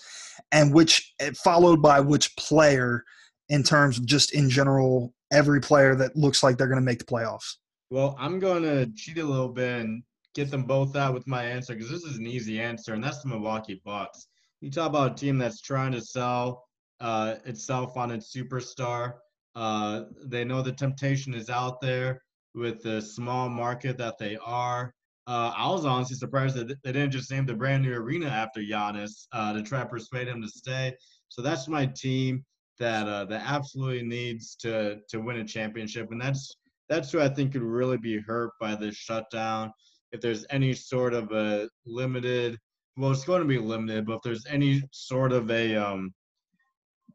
and 0.51 0.73
which 0.73 1.13
eh, 1.19 1.31
followed 1.43 1.81
by 1.81 1.99
which 1.99 2.35
player 2.35 3.03
in 3.49 3.63
terms 3.63 3.97
of 3.97 4.05
just 4.05 4.33
in 4.33 4.49
general 4.49 5.13
every 5.31 5.59
player 5.61 5.95
that 5.95 6.15
looks 6.15 6.43
like 6.43 6.57
they're 6.57 6.67
going 6.67 6.79
to 6.79 6.85
make 6.85 6.99
the 6.99 7.05
playoffs. 7.05 7.55
Well, 7.89 8.15
I'm 8.19 8.39
going 8.39 8.63
to 8.63 8.85
cheat 8.95 9.17
a 9.17 9.23
little 9.23 9.49
bit 9.49 9.81
and 9.81 10.03
get 10.35 10.51
them 10.51 10.63
both 10.63 10.95
out 10.95 11.13
with 11.13 11.25
my 11.25 11.43
answer 11.43 11.73
because 11.73 11.89
this 11.89 12.03
is 12.03 12.17
an 12.17 12.27
easy 12.27 12.59
answer, 12.59 12.93
and 12.93 13.03
that's 13.03 13.21
the 13.21 13.29
Milwaukee 13.29 13.81
Bucks. 13.83 14.27
You 14.61 14.69
talk 14.69 14.89
about 14.89 15.13
a 15.13 15.15
team 15.15 15.37
that's 15.37 15.61
trying 15.61 15.93
to 15.93 16.01
sell 16.01 16.65
uh, 16.99 17.35
itself 17.45 17.97
on 17.97 18.11
its 18.11 18.31
superstar. 18.35 19.13
Uh, 19.55 20.03
they 20.25 20.43
know 20.43 20.61
the 20.61 20.71
temptation 20.71 21.33
is 21.33 21.49
out 21.49 21.81
there 21.81 22.21
with 22.55 22.81
the 22.83 23.01
small 23.01 23.49
market 23.49 23.97
that 23.97 24.17
they 24.17 24.37
are. 24.37 24.93
Uh, 25.27 25.53
I 25.55 25.69
was 25.69 25.85
honestly 25.85 26.15
surprised 26.15 26.55
that 26.55 26.67
they 26.83 26.91
didn't 26.91 27.11
just 27.11 27.29
name 27.29 27.45
the 27.45 27.53
brand 27.53 27.83
new 27.83 27.93
arena 27.93 28.27
after 28.27 28.61
Giannis 28.61 29.27
uh, 29.31 29.53
to 29.53 29.61
try 29.61 29.81
to 29.81 29.85
persuade 29.85 30.27
him 30.27 30.41
to 30.41 30.47
stay. 30.47 30.95
So 31.27 31.41
that's 31.41 31.67
my 31.67 31.85
team 31.85 32.43
that 32.79 33.07
uh, 33.07 33.25
that 33.25 33.43
absolutely 33.45 34.07
needs 34.07 34.55
to 34.61 34.99
to 35.09 35.19
win 35.19 35.37
a 35.37 35.43
championship, 35.45 36.11
and 36.11 36.19
that's 36.19 36.55
that's 36.87 37.11
who 37.11 37.21
I 37.21 37.29
think 37.29 37.53
could 37.53 37.61
really 37.61 37.97
be 37.97 38.19
hurt 38.19 38.51
by 38.59 38.75
this 38.75 38.95
shutdown. 38.95 39.71
If 40.11 40.21
there's 40.21 40.45
any 40.49 40.73
sort 40.73 41.13
of 41.13 41.31
a 41.31 41.69
limited, 41.85 42.57
well, 42.97 43.11
it's 43.11 43.25
going 43.25 43.41
to 43.41 43.47
be 43.47 43.59
limited, 43.59 44.07
but 44.07 44.15
if 44.15 44.21
there's 44.23 44.47
any 44.47 44.81
sort 44.91 45.31
of 45.31 45.51
a 45.51 45.75
um, 45.75 46.11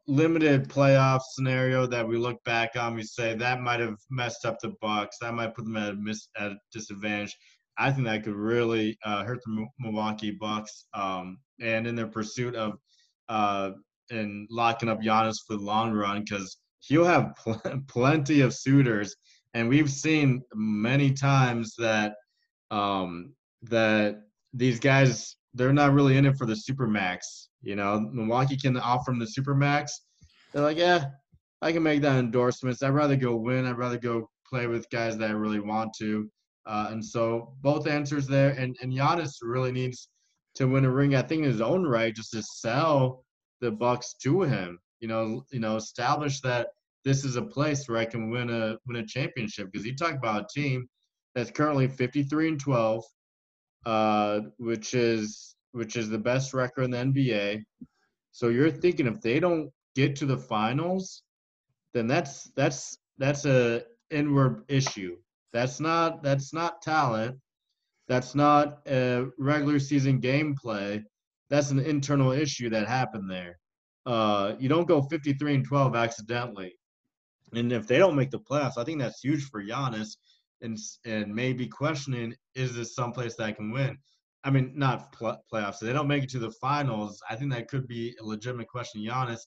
limited 0.07 0.69
playoff 0.69 1.21
scenario 1.31 1.87
that 1.87 2.07
we 2.07 2.17
look 2.17 2.43
back 2.43 2.75
on, 2.75 2.95
we 2.95 3.03
say 3.03 3.33
that 3.35 3.61
might 3.61 3.79
have 3.79 3.97
messed 4.09 4.45
up 4.45 4.59
the 4.59 4.73
Bucks. 4.81 5.17
That 5.21 5.33
might 5.33 5.55
put 5.55 5.65
them 5.65 5.77
at 5.77 5.93
a 5.93 5.95
mis- 5.95 6.29
at 6.37 6.51
a 6.51 6.57
disadvantage. 6.71 7.35
I 7.77 7.91
think 7.91 8.05
that 8.05 8.23
could 8.23 8.35
really 8.35 8.97
uh, 9.03 9.23
hurt 9.23 9.39
the 9.45 9.65
Milwaukee 9.79 10.31
Bucks. 10.31 10.85
Um, 10.93 11.37
and 11.61 11.87
in 11.87 11.95
their 11.95 12.07
pursuit 12.07 12.55
of 12.55 12.73
uh, 13.29 13.71
and 14.11 14.47
locking 14.51 14.89
up 14.89 15.01
Giannis 15.01 15.37
for 15.47 15.55
the 15.55 15.63
long 15.63 15.91
run, 15.91 16.23
because 16.23 16.57
he'll 16.79 17.05
have 17.05 17.35
pl- 17.43 17.61
plenty 17.87 18.41
of 18.41 18.53
suitors, 18.53 19.15
and 19.53 19.69
we've 19.69 19.89
seen 19.89 20.41
many 20.53 21.11
times 21.13 21.75
that 21.77 22.15
um, 22.71 23.33
that 23.63 24.21
these 24.53 24.79
guys 24.79 25.35
they're 25.55 25.73
not 25.73 25.93
really 25.93 26.17
in 26.17 26.25
it 26.25 26.37
for 26.37 26.45
the 26.45 26.55
super 26.55 26.87
max. 26.87 27.49
You 27.61 27.75
know, 27.75 27.99
Milwaukee 28.11 28.57
can 28.57 28.77
offer 28.77 29.11
them 29.11 29.19
the 29.19 29.27
super 29.27 29.55
max. 29.55 30.01
They're 30.53 30.61
like, 30.61 30.77
yeah, 30.77 31.05
I 31.61 31.71
can 31.71 31.83
make 31.83 32.01
that 32.01 32.19
endorsements. 32.19 32.83
I'd 32.83 32.89
rather 32.89 33.15
go 33.15 33.35
win. 33.35 33.65
I'd 33.65 33.77
rather 33.77 33.97
go 33.97 34.29
play 34.47 34.67
with 34.67 34.89
guys 34.89 35.17
that 35.17 35.29
I 35.29 35.33
really 35.33 35.59
want 35.59 35.93
to. 35.99 36.29
Uh, 36.67 36.87
and 36.91 37.03
so 37.03 37.53
both 37.61 37.87
answers 37.87 38.27
there. 38.27 38.51
And 38.51 38.75
and 38.81 38.91
Giannis 38.91 39.37
really 39.41 39.71
needs 39.71 40.09
to 40.55 40.67
win 40.67 40.85
a 40.85 40.91
ring. 40.91 41.15
I 41.15 41.21
think 41.21 41.43
in 41.43 41.49
his 41.49 41.61
own 41.61 41.85
right, 41.85 42.15
just 42.15 42.31
to 42.31 42.43
sell 42.43 43.23
the 43.61 43.71
Bucks 43.71 44.15
to 44.23 44.41
him. 44.41 44.79
You 44.99 45.07
know, 45.07 45.43
you 45.51 45.59
know, 45.59 45.75
establish 45.75 46.41
that 46.41 46.67
this 47.03 47.23
is 47.23 47.35
a 47.35 47.41
place 47.41 47.87
where 47.87 47.99
I 47.99 48.05
can 48.05 48.29
win 48.29 48.49
a 48.49 48.77
win 48.87 48.97
a 48.97 49.05
championship. 49.05 49.71
Because 49.71 49.85
you 49.85 49.95
talk 49.95 50.13
about 50.13 50.43
a 50.43 50.59
team 50.59 50.87
that's 51.33 51.51
currently 51.51 51.87
53 51.87 52.49
and 52.49 52.59
12, 52.59 53.03
uh, 53.85 54.41
which 54.57 54.93
is 54.93 55.55
which 55.71 55.95
is 55.97 56.09
the 56.09 56.17
best 56.17 56.53
record 56.53 56.83
in 56.83 56.91
the 56.91 56.97
NBA. 56.97 57.63
So 58.31 58.49
you're 58.49 58.71
thinking 58.71 59.07
if 59.07 59.21
they 59.21 59.39
don't 59.39 59.69
get 59.95 60.15
to 60.17 60.25
the 60.25 60.37
finals, 60.37 61.23
then 61.93 62.07
that's 62.07 62.51
that's 62.55 62.97
that's 63.17 63.45
a 63.45 63.83
inward 64.09 64.63
issue. 64.67 65.17
That's 65.53 65.79
not 65.79 66.23
that's 66.23 66.53
not 66.53 66.81
talent. 66.81 67.37
That's 68.07 68.35
not 68.35 68.79
a 68.87 69.25
regular 69.37 69.79
season 69.79 70.21
gameplay. 70.21 71.03
That's 71.49 71.71
an 71.71 71.79
internal 71.79 72.31
issue 72.31 72.69
that 72.69 72.87
happened 72.87 73.29
there. 73.29 73.57
Uh, 74.05 74.53
you 74.59 74.69
don't 74.69 74.87
go 74.87 75.01
53 75.01 75.55
and 75.55 75.65
12 75.65 75.95
accidentally. 75.95 76.75
And 77.53 77.71
if 77.71 77.87
they 77.87 77.97
don't 77.97 78.15
make 78.15 78.31
the 78.31 78.39
playoffs, 78.39 78.77
I 78.77 78.83
think 78.83 78.99
that's 78.99 79.21
huge 79.21 79.45
for 79.45 79.63
Giannis 79.63 80.17
and 80.65 80.77
and 81.05 81.33
maybe 81.33 81.67
questioning 81.67 82.35
is 82.55 82.75
this 82.75 82.95
someplace 82.95 83.35
that 83.35 83.45
I 83.45 83.51
can 83.51 83.71
win? 83.71 83.97
I 84.43 84.51
mean, 84.51 84.73
not 84.75 85.11
pl- 85.11 85.41
playoffs. 85.51 85.75
If 85.75 85.87
they 85.87 85.93
don't 85.93 86.07
make 86.07 86.23
it 86.23 86.29
to 86.31 86.39
the 86.39 86.51
finals. 86.51 87.21
I 87.29 87.35
think 87.35 87.51
that 87.51 87.67
could 87.67 87.87
be 87.87 88.15
a 88.21 88.23
legitimate 88.23 88.67
question. 88.67 89.01
Giannis, 89.01 89.39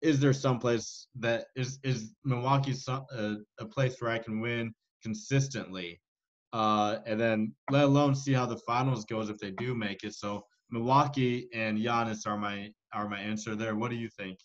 is 0.00 0.20
there 0.20 0.32
someplace 0.32 1.08
that 1.18 1.46
is 1.56 1.78
is 1.82 2.14
Milwaukee 2.24 2.74
some, 2.74 3.04
uh, 3.16 3.36
a 3.58 3.66
place 3.66 3.96
where 4.00 4.12
I 4.12 4.18
can 4.18 4.40
win 4.40 4.72
consistently? 5.02 6.00
Uh, 6.52 6.98
and 7.04 7.18
then 7.18 7.52
let 7.70 7.84
alone 7.84 8.14
see 8.14 8.32
how 8.32 8.46
the 8.46 8.58
finals 8.58 9.04
goes 9.06 9.28
if 9.28 9.38
they 9.38 9.50
do 9.50 9.74
make 9.74 10.04
it. 10.04 10.14
So 10.14 10.44
Milwaukee 10.70 11.48
and 11.52 11.78
Giannis 11.78 12.26
are 12.26 12.38
my 12.38 12.70
are 12.92 13.08
my 13.08 13.18
answer 13.18 13.56
there. 13.56 13.74
What 13.74 13.90
do 13.90 13.96
you 13.96 14.08
think? 14.08 14.38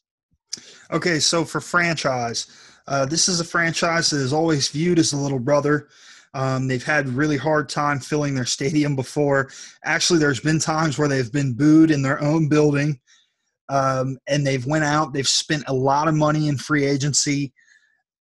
Okay, 0.91 1.19
so 1.19 1.45
for 1.45 1.61
franchise, 1.61 2.47
uh, 2.87 3.05
this 3.05 3.29
is 3.29 3.39
a 3.39 3.45
franchise 3.45 4.09
that 4.09 4.17
is 4.17 4.33
always 4.33 4.69
viewed 4.69 4.97
as 4.97 5.13
a 5.13 5.17
little 5.17 5.39
brother. 5.39 5.89
Um, 6.33 6.67
they've 6.67 6.83
had 6.83 7.09
really 7.09 7.37
hard 7.37 7.69
time 7.69 7.99
filling 7.99 8.35
their 8.35 8.45
stadium 8.45 8.95
before. 8.95 9.49
Actually, 9.83 10.19
there's 10.19 10.39
been 10.39 10.59
times 10.59 10.97
where 10.97 11.07
they've 11.07 11.31
been 11.31 11.53
booed 11.53 11.91
in 11.91 12.01
their 12.01 12.21
own 12.21 12.47
building, 12.47 12.99
um, 13.69 14.17
and 14.27 14.45
they've 14.45 14.65
went 14.65 14.83
out. 14.83 15.13
They've 15.13 15.27
spent 15.27 15.63
a 15.67 15.73
lot 15.73 16.07
of 16.07 16.13
money 16.13 16.47
in 16.47 16.57
free 16.57 16.85
agency, 16.85 17.53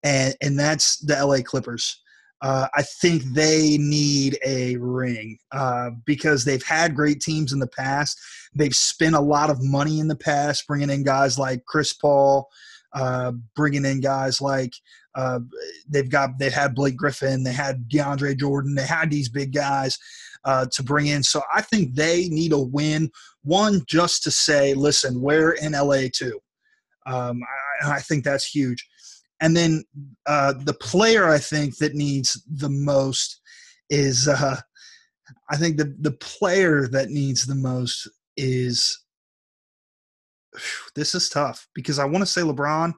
and 0.03 0.35
and 0.41 0.59
that's 0.59 0.97
the 0.99 1.15
LA 1.25 1.41
Clippers. 1.43 2.01
Uh, 2.41 2.67
I 2.75 2.83
think 2.83 3.23
they 3.33 3.77
need 3.79 4.37
a 4.45 4.77
ring 4.77 5.39
uh, 5.51 5.91
because 6.05 6.45
they've 6.45 6.63
had 6.63 6.95
great 6.95 7.19
teams 7.19 7.51
in 7.51 7.57
the 7.57 7.67
past. 7.67 8.19
They've 8.53 8.75
spent 8.75 9.15
a 9.15 9.19
lot 9.19 9.49
of 9.49 9.63
money 9.63 9.99
in 9.99 10.07
the 10.07 10.15
past, 10.15 10.67
bringing 10.67 10.91
in 10.91 11.03
guys 11.03 11.39
like 11.39 11.65
Chris 11.65 11.93
Paul, 11.93 12.47
uh, 12.93 13.31
bringing 13.55 13.85
in 13.85 14.01
guys 14.01 14.39
like 14.39 14.73
uh, 15.18 15.39
they've 15.89 16.11
got 16.11 16.38
they've 16.38 16.53
had 16.53 16.76
Blake 16.76 16.95
Griffin, 16.95 17.43
they 17.43 17.51
had 17.51 17.89
DeAndre 17.89 18.38
Jordan, 18.38 18.76
they 18.76 18.86
had 18.86 19.09
these 19.09 19.28
big 19.28 19.51
guys 19.51 19.97
uh, 20.45 20.68
to 20.72 20.84
bring 20.84 21.07
in. 21.07 21.24
So 21.24 21.41
I 21.53 21.61
think 21.61 21.95
they 21.95 22.30
need 22.30 22.53
a 22.53 22.59
win. 22.59 23.09
One 23.43 23.82
just 23.88 24.22
to 24.24 24.32
say, 24.32 24.76
listen, 24.76 25.20
we're 25.20 25.53
in 25.53 25.72
LA 25.72 26.03
too. 26.13 26.39
Um, 27.07 27.41
I, 27.82 27.93
I 27.93 27.99
think 27.99 28.24
that's 28.24 28.45
huge. 28.45 28.88
And 29.41 29.57
then 29.57 29.84
uh, 30.28 30.53
the 30.63 30.76
player 30.76 31.28
I 31.28 31.39
think 31.39 31.78
that 31.78 31.95
needs 31.95 32.39
the 32.47 32.70
most 32.70 33.41
is 33.89 34.28
uh, 34.28 34.57
I 35.49 35.57
think 35.57 35.78
the 35.78 35.95
the 35.99 36.11
player 36.11 36.88
that 36.89 37.09
needs 37.09 37.47
the 37.47 37.55
most 37.55 38.07
is 38.36 39.03
this 40.95 41.15
is 41.15 41.28
tough 41.28 41.68
because 41.74 41.97
I 41.97 42.05
want 42.05 42.22
to 42.22 42.28
say 42.28 42.41
LeBron 42.41 42.93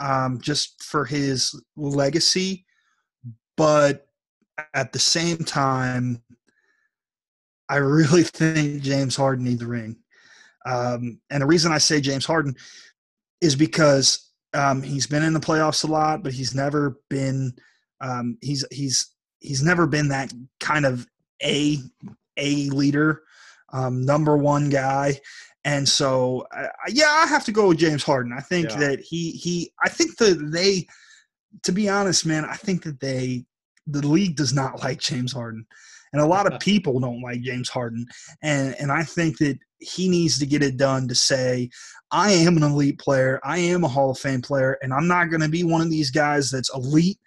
um, 0.00 0.40
just 0.40 0.82
for 0.82 1.04
his 1.04 1.54
legacy, 1.76 2.64
but 3.56 4.06
at 4.74 4.92
the 4.92 4.98
same 4.98 5.38
time, 5.38 6.22
I 7.68 7.76
really 7.76 8.22
think 8.24 8.82
James 8.82 9.16
Harden 9.16 9.44
needs 9.44 9.60
the 9.60 9.66
ring. 9.66 9.96
Um, 10.66 11.20
and 11.30 11.42
the 11.42 11.46
reason 11.46 11.72
I 11.72 11.78
say 11.78 12.00
James 12.00 12.26
Harden 12.26 12.54
is 13.40 13.56
because 13.56 14.30
um, 14.52 14.82
he's 14.82 15.06
been 15.06 15.22
in 15.22 15.32
the 15.32 15.40
playoffs 15.40 15.84
a 15.84 15.86
lot, 15.86 16.22
but 16.22 16.32
he's 16.32 16.54
never 16.54 16.98
been 17.08 17.54
um, 18.00 18.38
he's 18.40 18.64
he's 18.70 19.14
he's 19.40 19.62
never 19.62 19.86
been 19.86 20.08
that 20.08 20.32
kind 20.58 20.84
of 20.84 21.06
a 21.42 21.78
a 22.36 22.68
leader, 22.70 23.22
um, 23.72 24.04
number 24.04 24.36
one 24.36 24.70
guy. 24.70 25.20
And 25.64 25.88
so, 25.88 26.46
yeah, 26.88 27.08
I 27.08 27.26
have 27.26 27.44
to 27.44 27.52
go 27.52 27.68
with 27.68 27.78
James 27.78 28.02
Harden. 28.02 28.32
I 28.32 28.40
think 28.40 28.70
Yeah. 28.70 28.78
that 28.78 29.00
he 29.00 29.32
he. 29.32 29.72
I 29.82 29.88
think 29.88 30.16
that 30.18 30.50
they, 30.52 30.86
to 31.64 31.72
be 31.72 31.88
honest, 31.88 32.24
man, 32.24 32.44
I 32.44 32.54
think 32.54 32.82
that 32.84 33.00
they, 33.00 33.44
the 33.86 34.06
league 34.06 34.36
does 34.36 34.54
not 34.54 34.82
like 34.82 35.00
James 35.00 35.32
Harden, 35.32 35.66
and 36.12 36.22
a 36.22 36.26
lot 36.26 36.50
of 36.50 36.58
people 36.60 36.98
don't 36.98 37.20
like 37.20 37.42
James 37.42 37.68
Harden. 37.68 38.06
And 38.42 38.74
and 38.80 38.90
I 38.90 39.04
think 39.04 39.38
that 39.38 39.58
he 39.80 40.08
needs 40.08 40.38
to 40.38 40.46
get 40.46 40.62
it 40.62 40.76
done 40.76 41.08
to 41.08 41.14
say, 41.14 41.68
I 42.10 42.32
am 42.32 42.56
an 42.56 42.62
elite 42.62 42.98
player, 42.98 43.40
I 43.44 43.58
am 43.58 43.84
a 43.84 43.88
Hall 43.88 44.10
of 44.10 44.18
Fame 44.18 44.42
player, 44.42 44.78
and 44.82 44.92
I'm 44.92 45.08
not 45.08 45.30
going 45.30 45.40
to 45.40 45.48
be 45.48 45.64
one 45.64 45.80
of 45.80 45.90
these 45.90 46.10
guys 46.10 46.50
that's 46.50 46.74
elite 46.74 47.18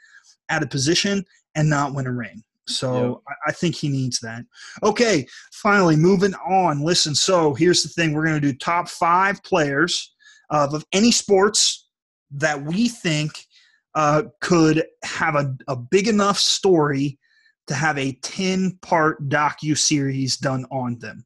at 0.50 0.64
a 0.64 0.68
position 0.68 1.24
and 1.56 1.70
not 1.70 1.94
win 1.94 2.08
a 2.08 2.12
ring. 2.12 2.44
So 2.68 3.22
I, 3.28 3.50
I 3.50 3.52
think 3.52 3.76
he 3.76 3.90
needs 3.90 4.20
that. 4.22 4.46
Okay, 4.84 5.28
finally 5.52 5.96
moving 5.96 6.34
on. 6.36 6.82
Listen, 6.82 7.14
so 7.14 7.54
here's 7.54 7.84
the 7.84 7.90
thing: 7.90 8.14
we're 8.14 8.26
going 8.26 8.40
to 8.40 8.52
do 8.52 8.58
top 8.58 8.88
five 8.88 9.44
players 9.44 10.14
of, 10.50 10.74
of 10.74 10.86
any 10.94 11.12
sports 11.12 11.90
that 12.32 12.62
we 12.62 12.88
think 12.88 13.46
uh, 13.96 14.24
could 14.42 14.86
have 15.04 15.36
a, 15.36 15.56
a 15.68 15.76
big 15.76 16.08
enough 16.08 16.38
story 16.38 17.20
to 17.68 17.74
have 17.74 17.98
a 17.98 18.14
10 18.22 18.78
part 18.82 19.30
docu 19.30 19.78
series 19.78 20.38
done 20.38 20.66
on 20.72 20.98
them. 21.00 21.26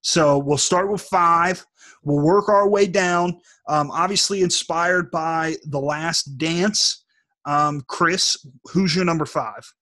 So 0.00 0.38
we'll 0.38 0.58
start 0.58 0.90
with 0.90 1.02
five. 1.02 1.64
We'll 2.02 2.24
work 2.24 2.48
our 2.48 2.68
way 2.68 2.86
down. 2.86 3.40
Um, 3.68 3.90
obviously, 3.92 4.42
inspired 4.42 5.10
by 5.10 5.56
The 5.66 5.78
Last 5.78 6.36
Dance. 6.36 7.04
Um, 7.44 7.82
Chris, 7.86 8.36
who's 8.64 8.96
your 8.96 9.04
number 9.04 9.26
five? 9.26 9.72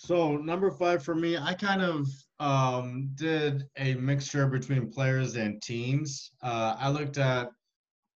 So 0.00 0.36
number 0.36 0.70
five 0.70 1.02
for 1.02 1.16
me, 1.16 1.36
I 1.36 1.54
kind 1.54 1.82
of 1.82 2.06
um, 2.38 3.10
did 3.16 3.64
a 3.76 3.94
mixture 3.94 4.46
between 4.46 4.92
players 4.92 5.34
and 5.34 5.60
teams. 5.60 6.30
Uh, 6.40 6.76
I 6.78 6.88
looked 6.88 7.18
at 7.18 7.50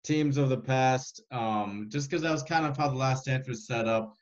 teams 0.04 0.36
of 0.36 0.50
the 0.50 0.60
past 0.60 1.22
um, 1.32 1.86
just 1.88 2.10
because 2.10 2.20
that 2.20 2.32
was 2.32 2.42
kind 2.42 2.66
of 2.66 2.76
how 2.76 2.88
the 2.88 2.96
last 2.96 3.24
dance 3.24 3.48
was 3.48 3.66
set 3.66 3.88
up. 3.88 4.12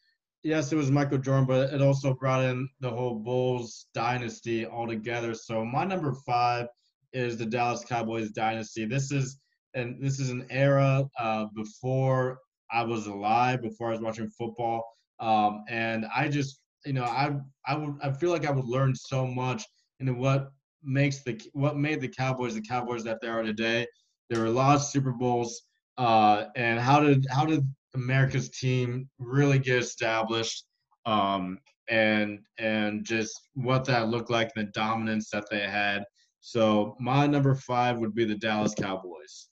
Yes, 0.44 0.72
it 0.72 0.76
was 0.76 0.92
Michael 0.92 1.18
Jordan, 1.18 1.46
but 1.46 1.72
it 1.74 1.82
also 1.82 2.14
brought 2.14 2.44
in 2.44 2.68
the 2.78 2.90
whole 2.90 3.16
Bulls 3.16 3.86
dynasty 3.92 4.64
altogether. 4.64 5.34
So 5.34 5.64
my 5.64 5.84
number 5.84 6.14
five 6.24 6.68
is 7.12 7.36
the 7.38 7.46
Dallas 7.46 7.84
Cowboys 7.84 8.30
dynasty. 8.30 8.84
This 8.84 9.10
is 9.10 9.36
and 9.74 10.00
this 10.00 10.20
is 10.20 10.30
an 10.30 10.46
era 10.48 11.04
uh, 11.18 11.46
before 11.56 12.38
I 12.70 12.84
was 12.84 13.08
alive, 13.08 13.62
before 13.62 13.88
I 13.88 13.92
was 13.92 14.00
watching 14.00 14.30
football, 14.30 14.84
um, 15.18 15.64
and 15.68 16.06
I 16.14 16.28
just 16.28 16.60
you 16.84 16.92
know, 16.92 17.04
I 17.04 17.36
I 17.66 17.76
would 17.76 17.96
I 18.02 18.12
feel 18.12 18.30
like 18.30 18.46
I 18.46 18.50
would 18.50 18.64
learn 18.64 18.94
so 18.94 19.26
much 19.26 19.64
into 20.00 20.14
what 20.14 20.52
makes 20.82 21.22
the 21.22 21.40
what 21.52 21.76
made 21.76 22.00
the 22.00 22.08
Cowboys 22.08 22.54
the 22.54 22.62
Cowboys 22.62 23.04
that 23.04 23.20
they 23.20 23.28
are 23.28 23.42
today. 23.42 23.86
There 24.30 24.40
were 24.40 24.46
a 24.46 24.50
lot 24.50 24.76
of 24.76 24.82
Super 24.82 25.12
Bowls, 25.12 25.62
uh, 25.96 26.44
and 26.56 26.78
how 26.78 27.00
did 27.00 27.26
how 27.30 27.44
did 27.44 27.62
America's 27.94 28.50
team 28.50 29.08
really 29.18 29.58
get 29.58 29.78
established, 29.78 30.64
um, 31.06 31.58
and 31.88 32.40
and 32.58 33.04
just 33.04 33.40
what 33.54 33.84
that 33.86 34.08
looked 34.08 34.30
like, 34.30 34.50
and 34.56 34.68
the 34.68 34.72
dominance 34.72 35.30
that 35.30 35.44
they 35.50 35.60
had. 35.60 36.04
So 36.40 36.96
my 37.00 37.26
number 37.26 37.54
five 37.54 37.98
would 37.98 38.14
be 38.14 38.24
the 38.24 38.36
Dallas 38.36 38.74
Cowboys. 38.74 39.48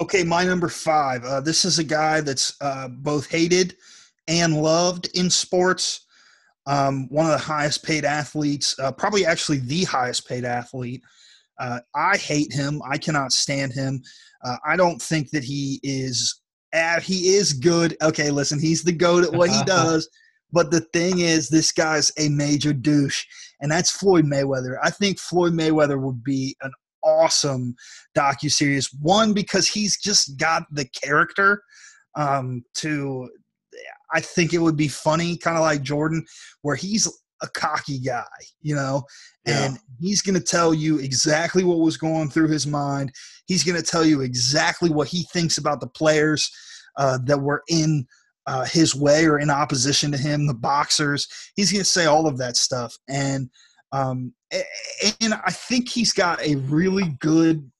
Okay, 0.00 0.24
my 0.24 0.44
number 0.44 0.68
five. 0.68 1.24
Uh, 1.24 1.40
this 1.40 1.64
is 1.64 1.78
a 1.78 1.84
guy 1.84 2.20
that's 2.20 2.56
uh, 2.60 2.88
both 2.88 3.30
hated 3.30 3.76
and 4.28 4.62
loved 4.62 5.08
in 5.14 5.30
sports. 5.30 6.06
Um, 6.66 7.08
one 7.10 7.26
of 7.26 7.32
the 7.32 7.38
highest 7.38 7.84
paid 7.84 8.04
athletes, 8.04 8.76
uh, 8.80 8.90
probably 8.90 9.24
actually 9.24 9.58
the 9.58 9.84
highest 9.84 10.28
paid 10.28 10.44
athlete. 10.44 11.02
Uh, 11.58 11.80
I 11.94 12.16
hate 12.16 12.52
him. 12.52 12.82
I 12.88 12.98
cannot 12.98 13.32
stand 13.32 13.72
him. 13.72 14.02
Uh, 14.44 14.56
I 14.66 14.76
don't 14.76 15.00
think 15.00 15.30
that 15.30 15.44
he 15.44 15.80
is. 15.82 16.40
He 17.02 17.36
is 17.36 17.54
good. 17.54 17.96
Okay, 18.02 18.30
listen, 18.30 18.60
he's 18.60 18.82
the 18.82 18.92
goat 18.92 19.24
at 19.24 19.32
what 19.32 19.48
he 19.48 19.62
does. 19.66 20.08
But 20.52 20.70
the 20.70 20.82
thing 20.92 21.20
is, 21.20 21.48
this 21.48 21.72
guy's 21.72 22.12
a 22.18 22.28
major 22.28 22.72
douche, 22.72 23.24
and 23.60 23.70
that's 23.70 23.90
Floyd 23.90 24.24
Mayweather. 24.24 24.76
I 24.82 24.90
think 24.90 25.18
Floyd 25.18 25.52
Mayweather 25.52 26.00
would 26.00 26.22
be 26.22 26.56
an 26.62 26.72
awesome 27.02 27.74
docu 28.16 28.50
series. 28.50 28.90
One 29.00 29.32
because 29.32 29.66
he's 29.66 29.98
just 29.98 30.36
got 30.36 30.64
the 30.70 30.86
character 30.86 31.62
um, 32.14 32.64
to. 32.74 33.30
I 34.12 34.20
think 34.20 34.52
it 34.52 34.58
would 34.58 34.76
be 34.76 34.88
funny, 34.88 35.36
kind 35.36 35.56
of 35.56 35.62
like 35.62 35.82
Jordan, 35.82 36.24
where 36.62 36.76
he's 36.76 37.06
a 37.42 37.48
cocky 37.48 37.98
guy, 37.98 38.24
you 38.62 38.74
know, 38.74 39.04
and 39.46 39.74
Yeah. 39.74 39.80
he's 40.00 40.22
going 40.22 40.38
to 40.38 40.44
tell 40.44 40.72
you 40.72 40.98
exactly 40.98 41.64
what 41.64 41.80
was 41.80 41.96
going 41.96 42.30
through 42.30 42.48
his 42.48 42.66
mind. 42.66 43.12
He's 43.46 43.62
going 43.62 43.80
to 43.80 43.86
tell 43.86 44.04
you 44.04 44.22
exactly 44.22 44.90
what 44.90 45.08
he 45.08 45.24
thinks 45.32 45.58
about 45.58 45.80
the 45.80 45.88
players 45.88 46.50
uh, 46.96 47.18
that 47.24 47.38
were 47.38 47.62
in 47.68 48.06
uh, 48.46 48.64
his 48.64 48.94
way 48.94 49.26
or 49.26 49.38
in 49.38 49.50
opposition 49.50 50.12
to 50.12 50.18
him, 50.18 50.46
the 50.46 50.54
boxers. 50.54 51.28
He's 51.56 51.72
going 51.72 51.82
to 51.82 51.90
say 51.90 52.06
all 52.06 52.26
of 52.26 52.38
that 52.38 52.56
stuff, 52.56 52.96
and 53.08 53.50
um, 53.92 54.32
and 55.20 55.34
I 55.34 55.50
think 55.50 55.88
he's 55.88 56.12
got 56.12 56.40
a 56.42 56.56
really 56.56 57.16
good 57.20 57.70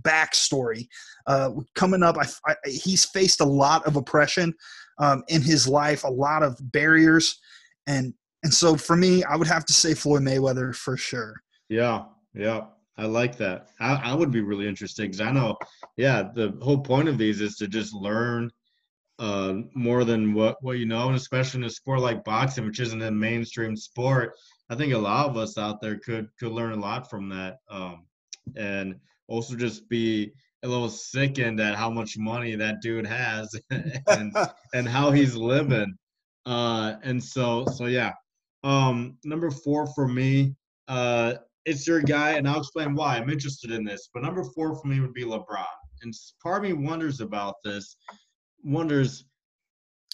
backstory 0.00 0.86
uh, 1.26 1.50
coming 1.74 2.02
up. 2.02 2.16
I, 2.18 2.26
I, 2.46 2.54
he's 2.68 3.04
faced 3.04 3.40
a 3.40 3.44
lot 3.44 3.86
of 3.86 3.96
oppression 3.96 4.54
um, 4.98 5.24
in 5.28 5.42
his 5.42 5.68
life, 5.68 6.04
a 6.04 6.10
lot 6.10 6.42
of 6.42 6.58
barriers, 6.72 7.38
and 7.86 8.14
and 8.42 8.52
so 8.52 8.76
for 8.76 8.96
me, 8.96 9.24
I 9.24 9.36
would 9.36 9.48
have 9.48 9.64
to 9.66 9.72
say 9.72 9.94
Floyd 9.94 10.22
Mayweather 10.22 10.74
for 10.74 10.96
sure. 10.96 11.34
Yeah, 11.68 12.04
yeah, 12.34 12.66
I 12.96 13.06
like 13.06 13.36
that. 13.38 13.68
I, 13.80 13.94
I 13.94 14.14
would 14.14 14.30
be 14.30 14.40
really 14.40 14.68
interested 14.68 15.02
because 15.02 15.20
I 15.20 15.32
know, 15.32 15.56
yeah, 15.96 16.30
the 16.34 16.56
whole 16.62 16.78
point 16.78 17.08
of 17.08 17.18
these 17.18 17.40
is 17.40 17.56
to 17.56 17.68
just 17.68 17.92
learn 17.94 18.50
uh, 19.18 19.54
more 19.74 20.04
than 20.04 20.34
what 20.34 20.56
what 20.60 20.78
you 20.78 20.86
know, 20.86 21.08
and 21.08 21.16
especially 21.16 21.60
in 21.60 21.64
a 21.64 21.70
sport 21.70 22.00
like 22.00 22.24
boxing, 22.24 22.66
which 22.66 22.80
isn't 22.80 23.02
a 23.02 23.10
mainstream 23.10 23.76
sport. 23.76 24.34
I 24.68 24.74
think 24.74 24.92
a 24.92 24.98
lot 24.98 25.28
of 25.28 25.36
us 25.36 25.58
out 25.58 25.80
there 25.80 25.98
could 25.98 26.28
could 26.38 26.52
learn 26.52 26.72
a 26.72 26.80
lot 26.80 27.08
from 27.10 27.28
that, 27.30 27.58
um, 27.70 28.04
and 28.56 28.96
also 29.28 29.56
just 29.56 29.88
be 29.88 30.32
a 30.62 30.68
little 30.68 30.88
sickened 30.88 31.60
at 31.60 31.74
how 31.74 31.90
much 31.90 32.18
money 32.18 32.54
that 32.56 32.80
dude 32.80 33.06
has 33.06 33.54
and 33.70 34.34
and 34.74 34.88
how 34.88 35.10
he's 35.10 35.34
living. 35.34 35.94
Uh, 36.44 36.94
and 37.02 37.22
so 37.22 37.64
so 37.66 37.86
yeah. 37.86 38.12
Um, 38.64 39.18
number 39.24 39.50
four 39.50 39.86
for 39.94 40.08
me, 40.08 40.54
uh, 40.88 41.34
it's 41.66 41.86
your 41.86 42.00
guy, 42.00 42.32
and 42.32 42.48
I'll 42.48 42.60
explain 42.60 42.94
why 42.94 43.16
I'm 43.16 43.30
interested 43.30 43.70
in 43.70 43.84
this. 43.84 44.08
But 44.12 44.22
number 44.22 44.44
four 44.44 44.74
for 44.76 44.88
me 44.88 45.00
would 45.00 45.14
be 45.14 45.24
LeBron. 45.24 45.64
And 46.02 46.14
part 46.42 46.64
of 46.64 46.70
me 46.70 46.72
wonders 46.72 47.20
about 47.20 47.56
this, 47.64 47.96
wonders, 48.62 49.24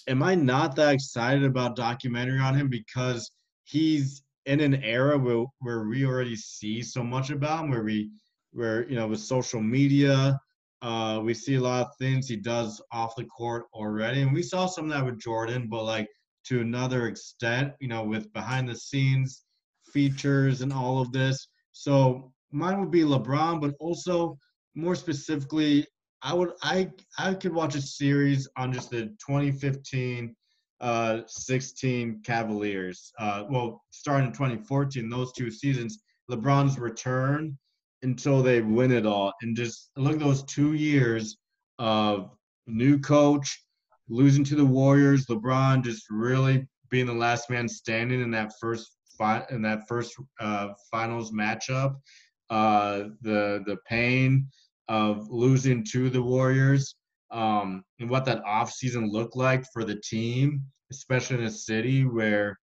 am 0.07 0.23
I 0.23 0.35
not 0.35 0.75
that 0.75 0.93
excited 0.93 1.43
about 1.43 1.75
documentary 1.75 2.39
on 2.39 2.55
him 2.55 2.69
because 2.69 3.31
he's 3.63 4.23
in 4.45 4.59
an 4.59 4.83
era 4.83 5.17
where, 5.17 5.45
where 5.59 5.87
we 5.87 6.05
already 6.05 6.35
see 6.35 6.81
so 6.81 7.03
much 7.03 7.29
about 7.29 7.63
him, 7.63 7.71
where 7.71 7.83
we, 7.83 8.09
where 8.53 8.87
you 8.89 8.95
know, 8.95 9.07
with 9.07 9.19
social 9.19 9.61
media, 9.61 10.39
uh, 10.81 11.19
we 11.23 11.33
see 11.33 11.55
a 11.55 11.61
lot 11.61 11.87
of 11.87 11.91
things 11.99 12.27
he 12.27 12.35
does 12.35 12.81
off 12.91 13.15
the 13.15 13.25
court 13.25 13.65
already, 13.73 14.21
and 14.21 14.33
we 14.33 14.43
saw 14.43 14.65
some 14.65 14.85
of 14.85 14.91
that 14.91 15.05
with 15.05 15.19
Jordan, 15.19 15.67
but 15.69 15.83
like 15.83 16.07
to 16.45 16.61
another 16.61 17.07
extent, 17.07 17.73
you 17.79 17.87
know, 17.87 18.03
with 18.03 18.31
behind 18.33 18.67
the 18.67 18.75
scenes 18.75 19.43
features 19.91 20.61
and 20.61 20.73
all 20.73 20.99
of 20.99 21.11
this. 21.11 21.47
So 21.71 22.33
mine 22.51 22.79
would 22.79 22.91
be 22.91 23.01
LeBron, 23.01 23.61
but 23.61 23.75
also 23.79 24.37
more 24.75 24.95
specifically, 24.95 25.85
I 26.21 26.33
would 26.33 26.51
I 26.61 26.91
I 27.17 27.33
could 27.35 27.53
watch 27.53 27.75
a 27.75 27.81
series 27.81 28.47
on 28.57 28.73
just 28.73 28.89
the 28.89 29.07
2015 29.25 30.35
uh 30.81 31.21
16 31.27 32.21
Cavaliers. 32.25 33.11
Uh 33.19 33.43
well, 33.49 33.83
starting 33.91 34.27
in 34.27 34.33
2014, 34.33 35.09
those 35.09 35.31
two 35.33 35.51
seasons, 35.51 35.99
LeBron's 36.29 36.79
return 36.79 37.57
until 38.03 38.43
they 38.43 38.61
win 38.61 38.91
it 38.91 39.05
all. 39.05 39.33
And 39.41 39.55
just 39.55 39.89
look 39.95 40.13
at 40.13 40.19
those 40.19 40.43
two 40.43 40.73
years 40.73 41.37
of 41.79 42.29
new 42.67 42.99
coach, 42.99 43.63
losing 44.09 44.43
to 44.45 44.55
the 44.55 44.65
Warriors, 44.65 45.25
LeBron 45.27 45.83
just 45.83 46.05
really 46.09 46.67
being 46.89 47.05
the 47.07 47.13
last 47.13 47.49
man 47.49 47.67
standing 47.67 48.21
in 48.21 48.31
that 48.31 48.53
first 48.61 48.97
fi- 49.17 49.45
in 49.49 49.61
that 49.63 49.87
first 49.87 50.15
uh, 50.39 50.69
finals 50.91 51.31
matchup. 51.31 51.95
Uh, 52.49 53.09
the 53.21 53.63
the 53.65 53.77
pain 53.87 54.47
of 54.89 55.27
losing 55.29 55.83
to 55.83 56.09
the 56.09 56.21
Warriors 56.21 56.95
um, 57.31 57.83
and 57.99 58.09
what 58.09 58.25
that 58.25 58.43
offseason 58.43 59.11
looked 59.11 59.35
like 59.35 59.65
for 59.73 59.83
the 59.83 59.99
team, 60.07 60.63
especially 60.91 61.37
in 61.39 61.45
a 61.45 61.51
city 61.51 62.05
where 62.05 62.59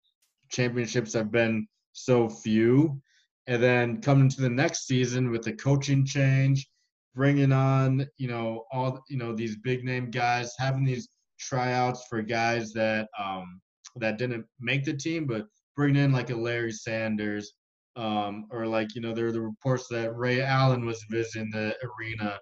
championships 0.49 1.13
have 1.13 1.31
been 1.31 1.67
so 1.93 2.29
few. 2.29 3.01
And 3.49 3.63
then 3.63 3.99
coming 3.99 4.29
to 4.29 4.41
the 4.41 4.49
next 4.49 4.85
season 4.85 5.31
with 5.31 5.41
the 5.41 5.53
coaching 5.53 6.05
change, 6.05 6.69
bringing 7.15 7.51
on 7.51 8.05
you 8.17 8.27
know 8.27 8.65
all 8.71 9.03
you 9.09 9.17
know 9.17 9.33
these 9.33 9.57
big 9.57 9.83
name 9.83 10.11
guys, 10.11 10.53
having 10.59 10.85
these 10.85 11.09
tryouts 11.39 12.05
for 12.07 12.21
guys 12.21 12.71
that 12.73 13.07
um, 13.17 13.59
that 13.95 14.19
didn't 14.19 14.45
make 14.59 14.85
the 14.85 14.93
team, 14.93 15.25
but 15.25 15.47
bring 15.75 15.95
in 15.95 16.11
like 16.11 16.29
a 16.29 16.35
Larry 16.35 16.71
Sanders, 16.71 17.53
um, 17.95 18.45
or 18.51 18.67
like 18.67 18.93
you 18.93 19.01
know 19.01 19.15
there 19.15 19.25
are 19.25 19.31
the 19.31 19.41
reports 19.41 19.87
that 19.89 20.15
Ray 20.15 20.43
Allen 20.43 20.85
was 20.85 21.03
visiting 21.09 21.49
the 21.49 21.75
arena, 21.83 22.37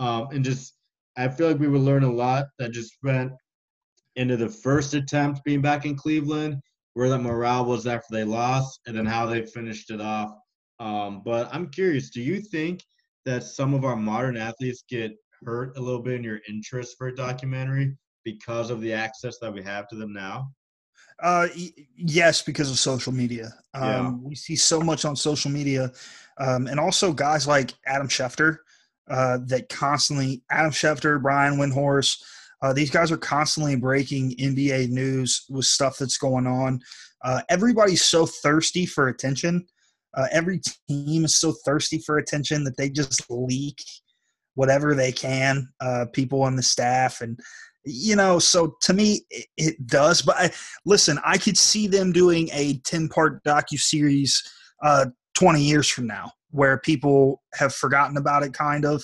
um, 0.00 0.26
and 0.32 0.44
just 0.44 0.74
I 1.16 1.28
feel 1.28 1.46
like 1.46 1.60
we 1.60 1.68
would 1.68 1.82
learn 1.82 2.02
a 2.02 2.12
lot 2.12 2.46
that 2.58 2.72
just 2.72 2.98
went 3.04 3.30
into 4.16 4.36
the 4.36 4.48
first 4.48 4.94
attempt 4.94 5.44
being 5.44 5.62
back 5.62 5.86
in 5.86 5.94
Cleveland, 5.94 6.56
where 6.94 7.08
that 7.10 7.18
morale 7.20 7.64
was 7.64 7.86
after 7.86 8.08
they 8.10 8.24
lost, 8.24 8.80
and 8.88 8.96
then 8.96 9.06
how 9.06 9.24
they 9.24 9.46
finished 9.46 9.92
it 9.92 10.00
off. 10.00 10.32
Um, 10.80 11.22
but 11.24 11.48
I'm 11.52 11.68
curious, 11.68 12.10
do 12.10 12.20
you 12.22 12.40
think 12.40 12.84
that 13.24 13.42
some 13.42 13.74
of 13.74 13.84
our 13.84 13.96
modern 13.96 14.36
athletes 14.36 14.84
get 14.88 15.16
hurt 15.44 15.76
a 15.76 15.80
little 15.80 16.02
bit 16.02 16.14
in 16.14 16.24
your 16.24 16.40
interest 16.48 16.96
for 16.96 17.08
a 17.08 17.14
documentary 17.14 17.96
because 18.24 18.70
of 18.70 18.80
the 18.80 18.92
access 18.92 19.38
that 19.38 19.52
we 19.52 19.62
have 19.62 19.88
to 19.88 19.96
them 19.96 20.12
now? 20.12 20.50
Uh, 21.20 21.48
yes, 21.96 22.42
because 22.42 22.70
of 22.70 22.78
social 22.78 23.12
media. 23.12 23.52
Um, 23.74 23.82
Yeah. 23.82 24.10
We 24.22 24.34
see 24.34 24.56
so 24.56 24.80
much 24.80 25.04
on 25.04 25.16
social 25.16 25.50
media, 25.50 25.90
um, 26.38 26.68
and 26.68 26.78
also 26.78 27.12
guys 27.12 27.46
like 27.46 27.74
Adam 27.86 28.08
Schefter 28.08 28.58
uh, 29.08 29.38
that 29.46 29.68
constantly 29.68 30.42
Adam 30.50 30.70
Schefter, 30.70 31.20
Brian 31.20 31.54
Windhorst. 31.54 32.22
Uh, 32.60 32.72
these 32.72 32.90
guys 32.90 33.10
are 33.10 33.16
constantly 33.16 33.76
breaking 33.76 34.36
NBA 34.36 34.90
news 34.90 35.44
with 35.48 35.64
stuff 35.64 35.98
that's 35.98 36.18
going 36.18 36.46
on. 36.46 36.80
Uh, 37.22 37.42
everybody's 37.48 38.04
so 38.04 38.26
thirsty 38.26 38.86
for 38.86 39.08
attention. 39.08 39.66
Uh, 40.16 40.26
every 40.32 40.60
team 40.88 41.24
is 41.24 41.36
so 41.36 41.52
thirsty 41.64 41.98
for 41.98 42.18
attention 42.18 42.64
that 42.64 42.76
they 42.76 42.88
just 42.88 43.22
leak 43.30 43.78
whatever 44.54 44.94
they 44.94 45.12
can. 45.12 45.68
Uh, 45.80 46.06
people 46.12 46.42
on 46.42 46.56
the 46.56 46.62
staff 46.62 47.20
and 47.20 47.38
you 47.84 48.16
know, 48.16 48.38
so 48.38 48.76
to 48.82 48.92
me 48.92 49.22
it, 49.30 49.46
it 49.56 49.86
does. 49.86 50.20
But 50.20 50.36
I, 50.36 50.50
listen, 50.84 51.18
I 51.24 51.38
could 51.38 51.56
see 51.56 51.86
them 51.86 52.12
doing 52.12 52.50
a 52.52 52.78
ten 52.84 53.08
part 53.08 53.42
docu 53.44 53.78
series 53.78 54.42
uh, 54.82 55.06
twenty 55.34 55.62
years 55.62 55.88
from 55.88 56.06
now, 56.06 56.30
where 56.50 56.78
people 56.78 57.40
have 57.54 57.74
forgotten 57.74 58.16
about 58.18 58.42
it. 58.42 58.52
Kind 58.52 58.84
of, 58.84 59.02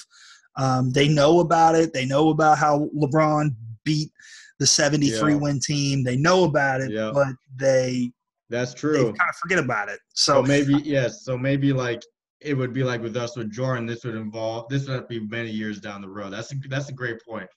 um, 0.56 0.90
they 0.90 1.08
know 1.08 1.40
about 1.40 1.76
it. 1.76 1.92
They 1.94 2.04
know 2.04 2.28
about 2.30 2.58
how 2.58 2.90
LeBron 2.94 3.54
beat 3.84 4.10
the 4.58 4.66
seventy 4.66 5.08
three 5.08 5.32
Yeah. 5.34 5.38
win 5.38 5.60
team. 5.60 6.04
They 6.04 6.16
know 6.16 6.44
about 6.44 6.82
it, 6.82 6.90
Yeah. 6.90 7.10
but 7.14 7.34
they 7.56 8.12
That's 8.54 8.72
they 8.72 8.80
true. 8.80 9.04
kind 9.04 9.28
of 9.28 9.36
forget 9.36 9.58
about 9.58 9.88
it. 9.88 9.98
So 10.14 10.34
So 10.34 10.42
maybe 10.42 10.74
yes. 10.84 11.24
So 11.24 11.36
maybe 11.36 11.72
like 11.72 12.02
it 12.40 12.54
would 12.54 12.72
be 12.72 12.84
like 12.84 13.02
with 13.02 13.16
us 13.16 13.36
with 13.36 13.50
Jordan. 13.50 13.86
This 13.86 14.04
would 14.04 14.14
involve. 14.14 14.68
This 14.68 14.86
would 14.86 14.94
have 14.94 15.08
to 15.08 15.20
be 15.20 15.26
many 15.26 15.50
years 15.50 15.80
down 15.80 16.00
the 16.00 16.08
road. 16.08 16.30
That's 16.32 16.52
a, 16.52 16.56
that's 16.68 16.88
a 16.88 16.92
great 16.92 17.24
point. 17.26 17.48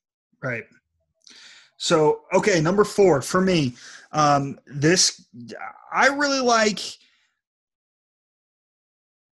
Right. 0.42 0.64
So 1.78 2.22
okay, 2.34 2.60
number 2.60 2.84
four 2.84 3.22
for 3.22 3.42
me. 3.42 3.76
Um, 4.12 4.58
this 4.66 5.28
I 5.94 6.08
really 6.08 6.40
like. 6.40 6.80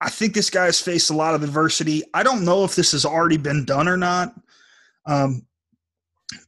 I 0.02 0.10
think 0.10 0.34
this 0.34 0.50
guy 0.50 0.66
has 0.66 0.80
faced 0.80 1.10
a 1.10 1.16
lot 1.16 1.34
of 1.34 1.42
adversity. 1.42 2.04
I 2.14 2.22
don't 2.22 2.46
know 2.46 2.64
if 2.64 2.76
this 2.76 2.92
has 2.92 3.06
already 3.06 3.38
been 3.38 3.66
done 3.66 3.88
or 3.88 3.98
not, 3.98 4.36
um, 5.06 5.48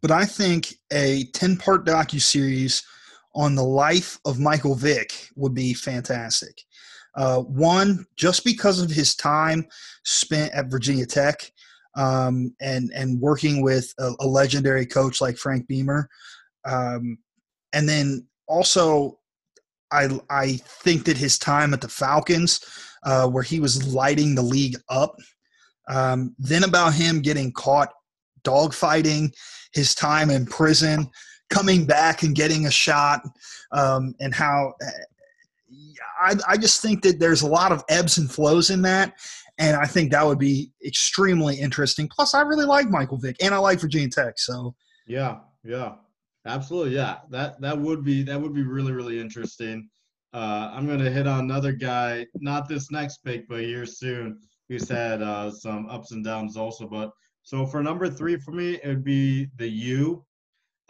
but 0.02 0.11
I 0.11 0.26
think 0.26 0.76
a 0.91 1.23
ten-part 1.34 1.85
docu 1.85 2.22
series 2.22 2.84
on 3.35 3.55
the 3.55 3.63
life 3.63 4.19
of 4.25 4.39
Michael 4.39 4.75
Vick 4.75 5.29
would 5.35 5.53
be 5.53 5.73
fantastic. 5.73 6.61
Uh, 7.15 7.39
one, 7.41 8.05
just 8.15 8.43
because 8.43 8.79
of 8.79 8.91
his 8.91 9.15
time 9.15 9.65
spent 10.03 10.53
at 10.53 10.69
Virginia 10.69 11.05
Tech 11.05 11.51
um, 11.95 12.53
and 12.61 12.91
and 12.95 13.19
working 13.19 13.63
with 13.63 13.93
a, 13.99 14.11
a 14.19 14.27
legendary 14.27 14.85
coach 14.85 15.19
like 15.19 15.37
Frank 15.37 15.67
Beamer, 15.67 16.07
um, 16.65 17.17
and 17.73 17.89
then 17.89 18.27
also 18.47 19.19
I 19.91 20.19
I 20.29 20.53
think 20.63 21.05
that 21.05 21.17
his 21.17 21.39
time 21.39 21.73
at 21.73 21.81
the 21.81 21.89
Falcons, 21.89 22.61
uh, 23.03 23.27
where 23.27 23.43
he 23.43 23.59
was 23.59 23.91
lighting 23.93 24.35
the 24.35 24.43
league 24.43 24.77
up, 24.89 25.15
um, 25.89 26.35
then 26.37 26.63
about 26.63 26.93
him 26.93 27.21
getting 27.21 27.51
caught 27.51 27.91
dogfighting, 28.43 29.33
his 29.73 29.95
time 29.95 30.29
in 30.29 30.45
prison, 30.45 31.09
coming 31.49 31.85
back 31.85 32.23
and 32.23 32.35
getting 32.35 32.65
a 32.65 32.71
shot, 32.71 33.21
um, 33.71 34.13
and 34.19 34.33
how. 34.33 34.73
I, 36.19 36.35
I 36.47 36.57
just 36.57 36.81
think 36.81 37.03
that 37.03 37.19
there's 37.19 37.41
a 37.41 37.47
lot 37.47 37.71
of 37.71 37.83
ebbs 37.89 38.17
and 38.17 38.31
flows 38.31 38.69
in 38.69 38.81
that, 38.83 39.13
and 39.59 39.75
I 39.75 39.85
think 39.85 40.11
that 40.11 40.25
would 40.25 40.39
be 40.39 40.71
extremely 40.85 41.55
interesting. 41.59 42.07
Plus, 42.07 42.33
I 42.33 42.41
really 42.41 42.65
like 42.65 42.89
Michael 42.89 43.17
Vick, 43.17 43.35
and 43.41 43.53
I 43.53 43.57
like 43.57 43.79
Virginia 43.79 44.09
Tech. 44.09 44.39
So, 44.39 44.75
Yeah, 45.05 45.39
yeah, 45.63 45.95
absolutely. 46.45 46.95
Yeah, 46.95 47.17
that 47.29 47.59
that 47.61 47.77
would 47.77 48.03
be 48.03 48.23
that 48.23 48.41
would 48.41 48.53
be 48.53 48.63
really 48.63 48.91
really 48.91 49.19
interesting. 49.19 49.89
Uh, 50.33 50.71
I'm 50.73 50.87
gonna 50.87 51.09
hit 51.09 51.27
on 51.27 51.39
another 51.39 51.71
guy, 51.71 52.25
not 52.35 52.67
this 52.67 52.91
next 52.91 53.23
pick, 53.23 53.47
but 53.47 53.61
here 53.61 53.85
soon, 53.85 54.39
who's 54.69 54.89
had 54.89 55.21
uh, 55.21 55.49
some 55.49 55.87
ups 55.89 56.11
and 56.11 56.23
downs 56.23 56.57
also. 56.57 56.87
But 56.87 57.11
so 57.43 57.65
for 57.65 57.81
number 57.81 58.09
three 58.09 58.37
for 58.37 58.51
me, 58.51 58.79
it 58.83 58.87
would 58.87 59.03
be 59.03 59.47
the 59.57 59.67
U. 59.67 60.23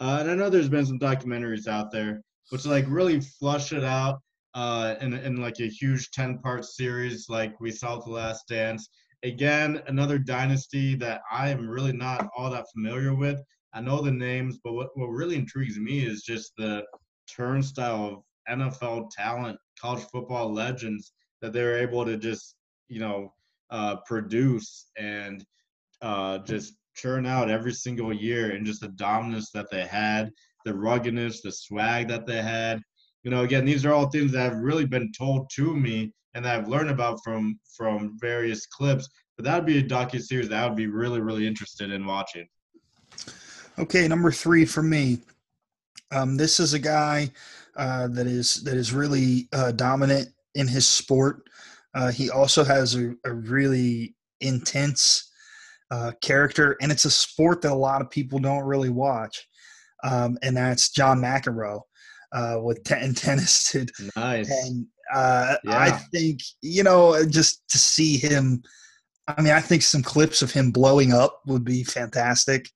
Uh, 0.00 0.18
and 0.20 0.30
I 0.30 0.34
know 0.34 0.48
there's 0.48 0.68
been 0.68 0.86
some 0.86 0.98
documentaries 0.98 1.66
out 1.66 1.90
there, 1.90 2.22
which 2.50 2.66
like 2.66 2.84
really 2.88 3.20
flush 3.20 3.72
it 3.72 3.84
out 3.84 4.20
uh, 4.54 4.94
in 5.00 5.12
in 5.14 5.36
like 5.36 5.60
a 5.60 5.68
huge 5.68 6.10
ten 6.12 6.38
part 6.38 6.64
series, 6.64 7.28
like 7.28 7.58
we 7.60 7.70
saw 7.70 7.98
the 7.98 8.10
Last 8.10 8.46
Dance. 8.48 8.88
Again, 9.24 9.82
another 9.88 10.18
dynasty 10.18 10.94
that 10.96 11.22
I 11.30 11.48
am 11.48 11.68
really 11.68 11.92
not 11.92 12.28
all 12.36 12.50
that 12.50 12.66
familiar 12.72 13.14
with. 13.14 13.40
I 13.74 13.80
know 13.80 14.00
the 14.00 14.12
names, 14.12 14.58
but 14.62 14.72
what, 14.72 14.90
what 14.94 15.08
really 15.08 15.34
intrigues 15.34 15.78
me 15.78 16.04
is 16.06 16.22
just 16.22 16.52
the 16.56 16.84
turnstile 17.28 18.06
of 18.06 18.58
NFL 18.58 19.10
talent, 19.10 19.58
college 19.80 20.04
football 20.12 20.52
legends 20.52 21.12
that 21.42 21.52
they're 21.52 21.78
able 21.78 22.04
to 22.04 22.16
just, 22.16 22.54
you 22.88 23.00
know, 23.00 23.32
uh, 23.70 23.96
produce 24.06 24.86
and 24.96 25.44
uh, 26.00 26.38
just 26.38 26.74
churn 26.98 27.26
out 27.26 27.50
every 27.50 27.72
single 27.72 28.12
year 28.12 28.50
and 28.50 28.66
just 28.66 28.80
the 28.80 28.88
dominance 28.88 29.50
that 29.52 29.70
they 29.70 29.86
had, 29.86 30.30
the 30.64 30.74
ruggedness, 30.74 31.40
the 31.40 31.52
swag 31.52 32.08
that 32.08 32.26
they 32.26 32.42
had. 32.42 32.82
You 33.22 33.30
know, 33.30 33.42
again, 33.42 33.64
these 33.64 33.84
are 33.84 33.92
all 33.92 34.08
things 34.08 34.32
that 34.32 34.52
have 34.52 34.58
really 34.58 34.86
been 34.86 35.12
told 35.16 35.50
to 35.54 35.74
me 35.74 36.12
and 36.34 36.44
that 36.44 36.58
I've 36.58 36.68
learned 36.68 36.90
about 36.90 37.20
from 37.24 37.58
from 37.76 38.16
various 38.20 38.66
clips. 38.66 39.08
But 39.36 39.44
that 39.44 39.56
would 39.56 39.66
be 39.66 39.78
a 39.78 39.82
docu 39.82 40.20
series 40.20 40.48
that 40.48 40.62
I 40.62 40.66
would 40.66 40.76
be 40.76 40.88
really, 40.88 41.20
really 41.20 41.46
interested 41.46 41.90
in 41.92 42.04
watching. 42.04 42.48
okay, 43.78 44.08
number 44.08 44.32
three 44.32 44.64
for 44.64 44.82
me. 44.82 45.18
Um, 46.10 46.36
this 46.36 46.58
is 46.58 46.74
a 46.74 46.78
guy 46.78 47.30
uh, 47.76 48.08
that 48.08 48.26
is 48.26 48.62
that 48.64 48.76
is 48.76 48.92
really 48.92 49.48
uh, 49.52 49.72
dominant 49.72 50.28
in 50.54 50.66
his 50.66 50.86
sport. 50.86 51.48
Uh, 51.94 52.10
he 52.10 52.30
also 52.30 52.64
has 52.64 52.96
a, 52.96 53.14
a 53.24 53.32
really 53.32 54.14
intense 54.40 55.27
uh, 55.90 56.12
character, 56.20 56.76
and 56.80 56.92
it's 56.92 57.04
a 57.04 57.10
sport 57.10 57.62
that 57.62 57.72
a 57.72 57.74
lot 57.74 58.00
of 58.00 58.10
people 58.10 58.38
don't 58.38 58.64
really 58.64 58.90
watch. 58.90 59.48
Um, 60.04 60.38
and 60.42 60.56
that's 60.56 60.90
John 60.90 61.20
McEnroe 61.20 61.80
uh, 62.32 62.58
with 62.62 62.82
ten- 62.84 63.14
tennis. 63.14 63.74
Nice. 64.16 64.50
And 64.50 64.86
uh, 65.14 65.56
I 65.68 65.90
think 66.12 66.40
you 66.62 66.82
know 66.82 67.24
just 67.26 67.68
to 67.70 67.78
see 67.78 68.16
him. 68.16 68.62
I 69.26 69.42
mean, 69.42 69.52
I 69.52 69.60
think 69.60 69.82
some 69.82 70.02
clips 70.02 70.40
of 70.40 70.50
him 70.50 70.70
blowing 70.70 71.12
up 71.12 71.42
would 71.46 71.64
be 71.64 71.84
fantastic, 71.84 72.70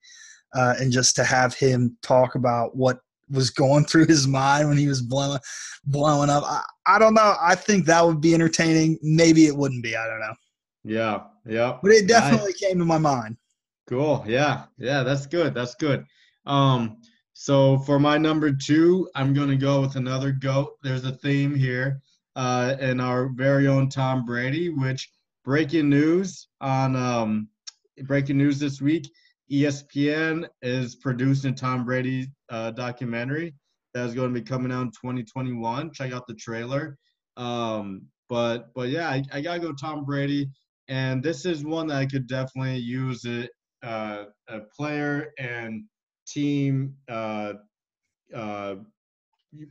uh, 0.55 0.74
and 0.78 0.93
just 0.93 1.16
to 1.16 1.24
have 1.24 1.55
him 1.55 1.97
talk 2.02 2.34
about 2.34 2.76
what 2.76 2.98
was 3.30 3.51
going 3.51 3.84
through 3.86 4.06
his 4.06 4.26
mind 4.26 4.68
when 4.68 4.78
he 4.78 4.89
was 4.89 5.02
blowing 5.02 5.39
blowing 5.84 6.30
up. 6.30 6.44
I, 6.44 6.62
I 6.86 6.98
don't 6.98 7.14
know. 7.14 7.34
I 7.40 7.55
think 7.55 7.86
that 7.86 8.05
would 8.05 8.20
be 8.20 8.34
entertaining. 8.34 8.98
Maybe 9.02 9.47
it 9.47 9.56
wouldn't 9.56 9.82
be. 9.82 9.97
I 9.97 10.06
don't 10.06 10.20
know. 10.20 10.34
Yeah. 10.84 11.24
Yeah. 11.46 11.78
But 11.82 11.92
it 11.92 12.06
definitely 12.06 12.54
came 12.54 12.78
to 12.78 12.84
my 12.84 12.98
mind. 12.98 13.36
Cool. 13.88 14.24
Yeah. 14.26 14.64
Yeah. 14.78 15.02
That's 15.02 15.26
good. 15.26 15.54
That's 15.54 15.74
good. 15.74 16.04
Um, 16.46 16.98
so 17.32 17.78
for 17.78 17.98
my 17.98 18.18
number 18.18 18.52
two, 18.52 19.09
I'm 19.14 19.32
going 19.34 19.48
to 19.48 19.56
go 19.56 19.80
with 19.80 19.96
another 19.96 20.32
GOAT. 20.32 20.76
There's 20.82 21.04
a 21.04 21.12
theme 21.12 21.54
here 21.54 22.00
uh, 22.36 22.76
in 22.80 23.00
our 23.00 23.28
very 23.28 23.68
own 23.68 23.88
Tom 23.88 24.24
Brady, 24.24 24.68
which 24.68 25.10
breaking 25.44 25.88
news 25.88 26.48
on 26.60 26.94
um, 26.96 27.48
breaking 28.04 28.38
news 28.38 28.59
this 28.59 28.80
week 28.80 29.10
ESPN 29.52 30.48
is 30.62 30.96
producing 30.96 31.52
a 31.52 31.54
Tom 31.54 31.84
Brady 31.84 32.30
uh, 32.48 32.70
documentary 32.70 33.54
that 33.92 34.06
is 34.06 34.14
going 34.14 34.32
to 34.32 34.40
be 34.40 34.44
coming 34.44 34.72
out 34.72 34.82
in 34.82 34.88
2021. 34.88 35.92
Check 35.92 36.12
out 36.12 36.26
the 36.26 36.34
trailer. 36.34 36.96
Um, 37.36 38.06
but 38.30 38.72
but 38.74 38.88
yeah, 38.88 39.10
I, 39.10 39.22
I 39.30 39.40
gotta 39.42 39.60
go 39.60 39.72
Tom 39.74 40.06
Brady, 40.06 40.48
and 40.88 41.22
this 41.22 41.44
is 41.46 41.64
one 41.64 41.86
that 41.88 41.96
I 41.96 42.06
could 42.06 42.26
definitely 42.26 42.78
use 42.78 43.24
it 43.24 43.50
uh, 43.82 44.24
a 44.48 44.60
player 44.76 45.32
and 45.38 45.84
team 46.26 46.94
uh, 47.09 47.54
uh, 48.34 48.76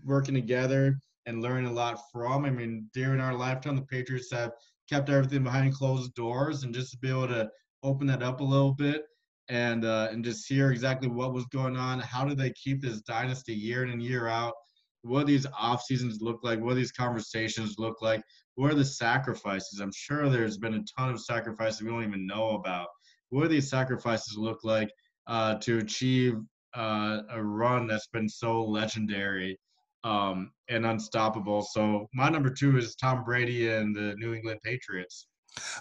working 0.03 0.35
together 0.35 0.99
and 1.25 1.41
learning 1.41 1.67
a 1.67 1.73
lot 1.73 1.99
from. 2.11 2.45
I 2.45 2.49
mean, 2.49 2.89
during 2.93 3.21
our 3.21 3.33
lifetime, 3.33 3.75
the 3.75 3.83
Patriots 3.83 4.31
have 4.31 4.51
kept 4.89 5.09
everything 5.09 5.43
behind 5.43 5.73
closed 5.73 6.13
doors, 6.13 6.63
and 6.63 6.73
just 6.73 6.91
to 6.91 6.97
be 6.97 7.09
able 7.09 7.27
to 7.29 7.49
open 7.83 8.07
that 8.07 8.23
up 8.23 8.41
a 8.41 8.43
little 8.43 8.73
bit 8.73 9.03
and 9.49 9.85
uh, 9.85 10.09
and 10.11 10.25
just 10.25 10.47
hear 10.47 10.71
exactly 10.71 11.07
what 11.07 11.33
was 11.33 11.45
going 11.47 11.77
on. 11.77 11.99
How 11.99 12.25
do 12.25 12.35
they 12.35 12.51
keep 12.51 12.81
this 12.81 13.01
dynasty 13.01 13.53
year 13.53 13.83
in 13.83 13.91
and 13.91 14.01
year 14.03 14.27
out? 14.27 14.53
what 15.03 15.27
these 15.27 15.47
off 15.57 15.83
seasons 15.83 16.21
look 16.21 16.43
like, 16.43 16.59
what 16.59 16.75
these 16.75 16.91
conversations 16.91 17.75
look 17.77 18.01
like, 18.01 18.21
what 18.55 18.71
are 18.71 18.75
the 18.75 18.85
sacrifices? 18.85 19.79
I'm 19.79 19.93
sure 19.93 20.29
there's 20.29 20.57
been 20.57 20.75
a 20.75 20.83
ton 20.97 21.09
of 21.09 21.21
sacrifices 21.21 21.81
we 21.81 21.89
don't 21.89 22.03
even 22.03 22.27
know 22.27 22.51
about. 22.51 22.87
What 23.29 23.43
do 23.43 23.47
these 23.47 23.69
sacrifices 23.69 24.37
look 24.37 24.63
like 24.63 24.89
uh, 25.27 25.55
to 25.55 25.79
achieve 25.79 26.35
uh, 26.75 27.21
a 27.29 27.41
run 27.41 27.87
that's 27.87 28.07
been 28.07 28.27
so 28.27 28.63
legendary 28.63 29.57
um, 30.03 30.51
and 30.69 30.85
unstoppable? 30.85 31.61
So 31.61 32.07
my 32.13 32.29
number 32.29 32.49
two 32.49 32.77
is 32.77 32.95
Tom 32.95 33.23
Brady 33.23 33.69
and 33.69 33.95
the 33.95 34.15
New 34.17 34.33
England 34.33 34.59
Patriots. 34.63 35.27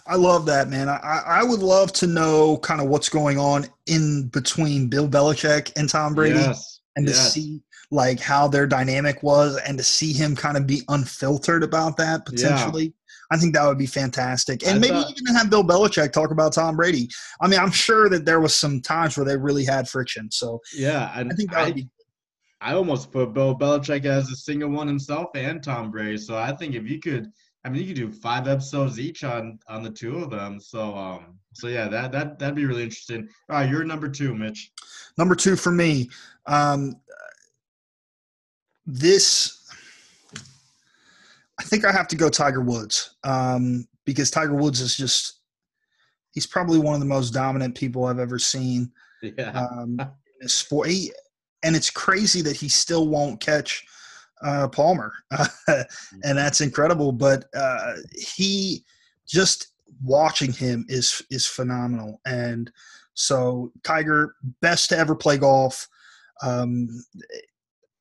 I 0.07 0.17
love 0.17 0.47
that, 0.47 0.69
man. 0.69 0.89
I, 0.89 1.23
I 1.25 1.43
would 1.45 1.61
love 1.61 1.93
to 1.95 2.07
know 2.07 2.57
kind 2.59 2.81
of 2.81 2.89
what's 2.89 3.09
going 3.09 3.39
on 3.39 3.67
in 3.87 4.29
between 4.29 4.89
Bill 4.89 5.09
Belichick 5.09 5.73
and 5.77 5.89
Tom 5.89 6.15
Brady 6.15 6.39
yes. 6.39 6.81
and 6.97 7.07
to 7.07 7.13
yes. 7.13 7.33
see 7.33 7.63
like 7.91 8.21
how 8.21 8.47
their 8.47 8.67
dynamic 8.67 9.23
was 9.23 9.57
and 9.67 9.77
to 9.77 9.85
see 9.85 10.12
him 10.12 10.37
kind 10.37 10.57
of 10.57 10.67
be 10.67 10.83
unfiltered 10.89 11.62
about 11.62 11.97
that 11.97 12.25
potentially. 12.25 12.85
Yeah. 12.85 12.91
I 13.33 13.37
think 13.37 13.55
that 13.55 13.67
would 13.67 13.79
be 13.79 13.87
fantastic. 13.87 14.67
And 14.67 14.77
I 14.77 14.79
maybe 14.79 14.95
thought, 14.95 15.21
even 15.21 15.35
have 15.35 15.51
Bill 15.51 15.62
Belichick 15.62 16.12
talk 16.12 16.33
about 16.33 16.53
Tom 16.53 16.77
Brady. 16.77 17.09
I 17.41 17.47
mean, 17.47 17.61
I'm 17.61 17.71
sure 17.71 18.09
that 18.09 18.25
there 18.25 18.41
was 18.41 18.57
some 18.57 18.81
times 18.81 19.17
where 19.17 19.25
they 19.25 19.37
really 19.37 19.65
had 19.65 19.89
friction. 19.89 20.31
So 20.31 20.61
yeah, 20.75 21.12
I 21.15 21.23
think 21.23 21.53
that 21.53 21.67
would 21.67 21.75
be 21.77 21.89
I 22.61 22.75
almost 22.75 23.11
put 23.11 23.33
Bill 23.33 23.57
Belichick 23.57 24.05
as 24.05 24.31
a 24.31 24.37
single 24.37 24.71
one 24.71 24.87
himself 24.87 25.31
and 25.35 25.62
Tom 25.62 25.91
Brady. 25.91 26.19
So 26.19 26.37
I 26.37 26.53
think 26.53 26.75
if 26.75 26.89
you 26.89 26.99
could 26.99 27.31
I 27.65 27.69
mean, 27.69 27.83
you 27.83 27.89
could 27.89 27.97
do 27.97 28.11
five 28.11 28.49
episodes 28.49 28.99
each 28.99 29.23
on 29.23 29.59
on 29.69 29.83
the 29.83 29.91
two 29.91 30.19
of 30.19 30.31
them. 30.31 30.61
So, 30.61 30.95
um, 30.97 31.39
so 31.53 31.69
yeah, 31.69 31.89
that 31.89 32.11
that 32.12 32.39
that'd 32.39 32.55
be 32.55 32.65
really 32.65 32.83
interesting. 32.83 33.29
All 33.51 33.57
right, 33.57 33.69
you're 33.69 33.85
number 33.85 34.09
two, 34.09 34.35
Mitch. 34.35 34.73
Number 35.19 35.35
two 35.35 35.57
for 35.57 35.73
me. 35.73 36.09
Um, 36.47 36.97
this, 38.93 39.69
I 41.59 41.62
think 41.65 41.85
I 41.85 41.93
have 41.93 42.09
to 42.09 42.17
go 42.17 42.29
Tiger 42.29 42.62
Woods 42.62 43.17
um, 43.25 43.87
because 44.05 44.31
Tiger 44.31 44.55
Woods 44.55 44.81
is 44.81 44.97
just 44.97 45.41
he's 46.33 46.47
probably 46.47 46.79
one 46.79 46.95
of 46.95 47.01
the 47.01 47.07
most 47.07 47.31
dominant 47.31 47.75
people 47.75 48.05
I've 48.05 48.19
ever 48.19 48.39
seen. 48.39 48.91
Yeah. 49.23 49.51
Um, 49.51 50.01
in 50.41 50.49
sport, 50.49 50.89
he, 50.89 51.12
and 51.62 51.77
it's 51.77 51.91
crazy 51.91 52.41
that 52.43 52.57
he 52.57 52.69
still 52.69 53.09
won't 53.09 53.41
catch 53.41 53.85
uh, 54.43 54.69
Palmer, 54.69 55.12
and 55.69 56.39
that's 56.39 56.62
incredible. 56.62 57.12
But 57.12 57.45
uh, 57.55 57.95
he 58.19 58.85
just 59.27 59.69
watching 60.03 60.53
him 60.53 60.87
is 60.89 61.23
is 61.31 61.47
phenomenal, 61.47 62.21
and 62.25 62.73
so 63.15 63.71
Tiger 63.85 64.35
best 64.62 64.89
to 64.91 64.99
ever 64.99 65.15
play 65.15 65.37
golf. 65.37 65.87
Um, 66.43 66.89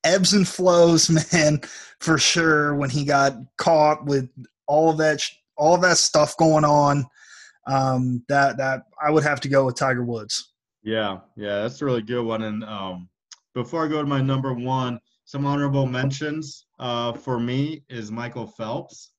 ebbs 0.04 0.34
and 0.34 0.46
flows, 0.46 1.10
man, 1.32 1.60
for 2.00 2.18
sure. 2.18 2.74
When 2.74 2.90
he 2.90 3.04
got 3.04 3.34
caught 3.56 4.04
with 4.04 4.28
all 4.66 4.92
that, 4.94 5.22
all 5.56 5.76
that 5.78 5.98
stuff 5.98 6.36
going 6.36 6.64
on, 6.64 7.04
um, 7.66 8.24
that 8.28 8.56
that 8.56 8.82
I 9.02 9.10
would 9.10 9.24
have 9.24 9.40
to 9.40 9.48
go 9.48 9.66
with 9.66 9.76
Tiger 9.76 10.04
Woods. 10.04 10.52
Yeah, 10.82 11.18
yeah, 11.36 11.62
that's 11.62 11.82
a 11.82 11.84
really 11.84 12.02
good 12.02 12.24
one. 12.24 12.42
And 12.42 12.64
um, 12.64 13.08
before 13.54 13.84
I 13.84 13.88
go 13.88 14.00
to 14.00 14.08
my 14.08 14.20
number 14.20 14.52
one, 14.54 14.98
some 15.24 15.46
honorable 15.46 15.86
mentions 15.86 16.66
uh, 16.78 17.12
for 17.12 17.38
me 17.38 17.84
is 17.88 18.10
Michael 18.10 18.46
Phelps, 18.46 19.12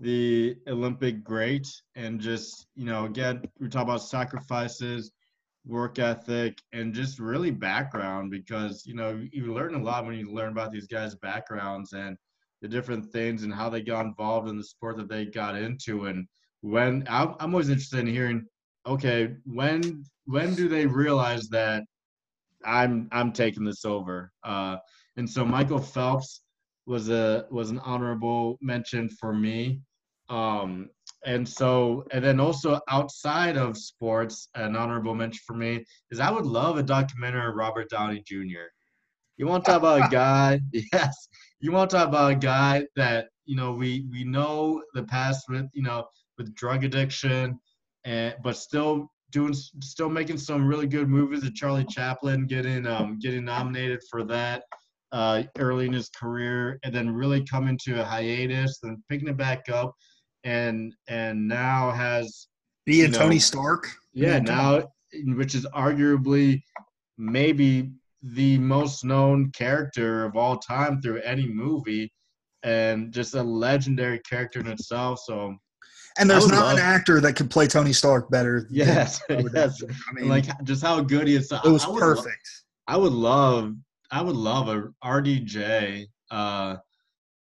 the 0.00 0.56
Olympic 0.68 1.24
great, 1.24 1.66
and 1.96 2.20
just 2.20 2.66
you 2.76 2.86
know, 2.86 3.04
again, 3.04 3.42
we 3.60 3.68
talk 3.68 3.82
about 3.82 4.02
sacrifices, 4.02 5.10
work 5.66 5.98
ethic, 5.98 6.58
and 6.72 6.94
just 6.94 7.18
really 7.18 7.50
background 7.50 8.30
because 8.30 8.84
you 8.86 8.94
know 8.94 9.22
you 9.32 9.52
learn 9.52 9.74
a 9.74 9.82
lot 9.82 10.04
when 10.04 10.16
you 10.16 10.32
learn 10.32 10.52
about 10.52 10.72
these 10.72 10.86
guys' 10.86 11.14
backgrounds 11.16 11.92
and 11.92 12.16
the 12.62 12.68
different 12.68 13.10
things 13.12 13.42
and 13.42 13.52
how 13.52 13.68
they 13.68 13.82
got 13.82 14.06
involved 14.06 14.48
in 14.48 14.56
the 14.56 14.64
sport 14.64 14.96
that 14.96 15.08
they 15.08 15.26
got 15.26 15.56
into 15.56 16.06
and 16.06 16.26
when 16.62 17.04
I'm, 17.10 17.34
always 17.40 17.68
interested 17.68 18.00
in 18.00 18.06
hearing 18.06 18.46
okay 18.86 19.34
when 19.44 20.02
when 20.24 20.54
do 20.54 20.66
they 20.66 20.86
realize 20.86 21.48
that 21.48 21.82
i'm 22.64 23.06
i'm 23.12 23.32
taking 23.32 23.64
this 23.64 23.84
over 23.84 24.32
uh 24.44 24.76
and 25.16 25.28
so 25.28 25.44
Michael 25.44 25.78
Phelps 25.78 26.42
was 26.86 27.08
a 27.08 27.46
was 27.50 27.70
an 27.70 27.78
honorable 27.80 28.58
mention 28.60 29.08
for 29.08 29.32
me. 29.32 29.80
Um, 30.28 30.90
and 31.24 31.48
so, 31.48 32.04
and 32.10 32.24
then 32.24 32.40
also 32.40 32.80
outside 32.88 33.56
of 33.56 33.76
sports, 33.76 34.48
an 34.54 34.76
honorable 34.76 35.14
mention 35.14 35.40
for 35.46 35.54
me 35.54 35.84
is 36.10 36.20
I 36.20 36.30
would 36.30 36.46
love 36.46 36.78
a 36.78 36.82
documentary 36.82 37.48
of 37.48 37.54
Robert 37.54 37.88
Downey 37.90 38.22
Jr. 38.26 38.66
You 39.36 39.46
want 39.46 39.64
to 39.64 39.72
talk 39.72 39.80
about 39.80 40.06
a 40.06 40.08
guy? 40.12 40.60
Yes, 40.72 41.28
you 41.60 41.72
want 41.72 41.90
to 41.90 41.96
talk 41.96 42.08
about 42.08 42.32
a 42.32 42.36
guy 42.36 42.86
that 42.96 43.28
you 43.46 43.56
know 43.56 43.72
we 43.72 44.06
we 44.10 44.24
know 44.24 44.82
the 44.94 45.04
past 45.04 45.46
with 45.48 45.66
you 45.72 45.82
know 45.82 46.06
with 46.38 46.54
drug 46.54 46.84
addiction, 46.84 47.58
and 48.04 48.34
but 48.42 48.56
still 48.56 49.10
doing 49.30 49.54
still 49.54 50.08
making 50.08 50.38
some 50.38 50.66
really 50.66 50.86
good 50.86 51.08
movies. 51.08 51.42
The 51.42 51.50
Charlie 51.50 51.84
Chaplin 51.84 52.46
getting 52.46 52.86
um 52.86 53.18
getting 53.18 53.44
nominated 53.44 54.00
for 54.10 54.24
that 54.24 54.64
uh, 55.14 55.44
early 55.58 55.86
in 55.86 55.92
his 55.92 56.08
career, 56.10 56.78
and 56.82 56.92
then 56.92 57.14
really 57.14 57.44
coming 57.44 57.78
to 57.84 58.00
a 58.00 58.04
hiatus, 58.04 58.80
then 58.82 59.02
picking 59.08 59.28
it 59.28 59.36
back 59.36 59.68
up, 59.68 59.94
and 60.44 60.94
and 61.08 61.48
now 61.48 61.90
has 61.90 62.48
being 62.86 63.12
Tony 63.12 63.38
Stark. 63.38 63.90
Yeah, 64.12 64.38
now 64.38 64.84
which 65.36 65.54
is 65.54 65.66
arguably 65.74 66.62
maybe 67.18 67.90
the 68.22 68.58
most 68.58 69.04
known 69.04 69.50
character 69.52 70.24
of 70.24 70.36
all 70.36 70.58
time 70.58 71.00
through 71.00 71.20
any 71.22 71.46
movie, 71.46 72.12
and 72.62 73.12
just 73.12 73.34
a 73.34 73.42
legendary 73.42 74.20
character 74.20 74.60
in 74.60 74.68
itself. 74.68 75.20
So 75.24 75.56
and 76.18 76.30
there's 76.30 76.46
not 76.48 76.66
love, 76.66 76.78
an 76.78 76.82
actor 76.82 77.20
that 77.20 77.34
could 77.34 77.50
play 77.50 77.66
Tony 77.66 77.92
Stark 77.92 78.30
better. 78.30 78.68
Yes, 78.70 79.20
yes. 79.28 79.82
I 80.08 80.12
mean, 80.12 80.28
like 80.28 80.46
just 80.64 80.82
how 80.82 81.00
good 81.00 81.26
he 81.26 81.36
is. 81.36 81.50
It 81.50 81.64
was 81.64 81.84
I 81.84 81.98
perfect. 81.98 82.48
I 82.86 82.96
would 82.96 83.12
love 83.12 83.74
I 84.10 84.22
would 84.22 84.36
love 84.36 84.68
a 84.68 84.88
RDJ 85.04 86.06
uh, 86.30 86.76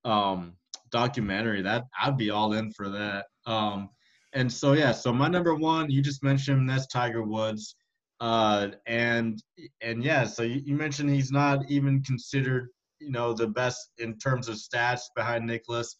um, 0.05 0.53
documentary. 0.91 1.61
That 1.61 1.85
I'd 2.01 2.17
be 2.17 2.29
all 2.29 2.53
in 2.53 2.71
for 2.71 2.89
that. 2.89 3.25
Um, 3.45 3.89
and 4.33 4.51
so 4.51 4.73
yeah, 4.73 4.91
so 4.91 5.11
my 5.11 5.27
number 5.27 5.55
one, 5.55 5.89
you 5.89 6.01
just 6.01 6.23
mentioned 6.23 6.69
that's 6.69 6.87
Tiger 6.87 7.23
Woods, 7.23 7.75
uh, 8.19 8.69
and 8.85 9.41
and 9.81 10.03
yeah, 10.03 10.25
so 10.25 10.43
you, 10.43 10.61
you 10.63 10.75
mentioned 10.75 11.09
he's 11.09 11.31
not 11.31 11.69
even 11.69 12.03
considered, 12.03 12.69
you 12.99 13.11
know, 13.11 13.33
the 13.33 13.47
best 13.47 13.91
in 13.97 14.17
terms 14.17 14.47
of 14.47 14.55
stats 14.55 15.01
behind 15.15 15.45
Nicklaus, 15.45 15.95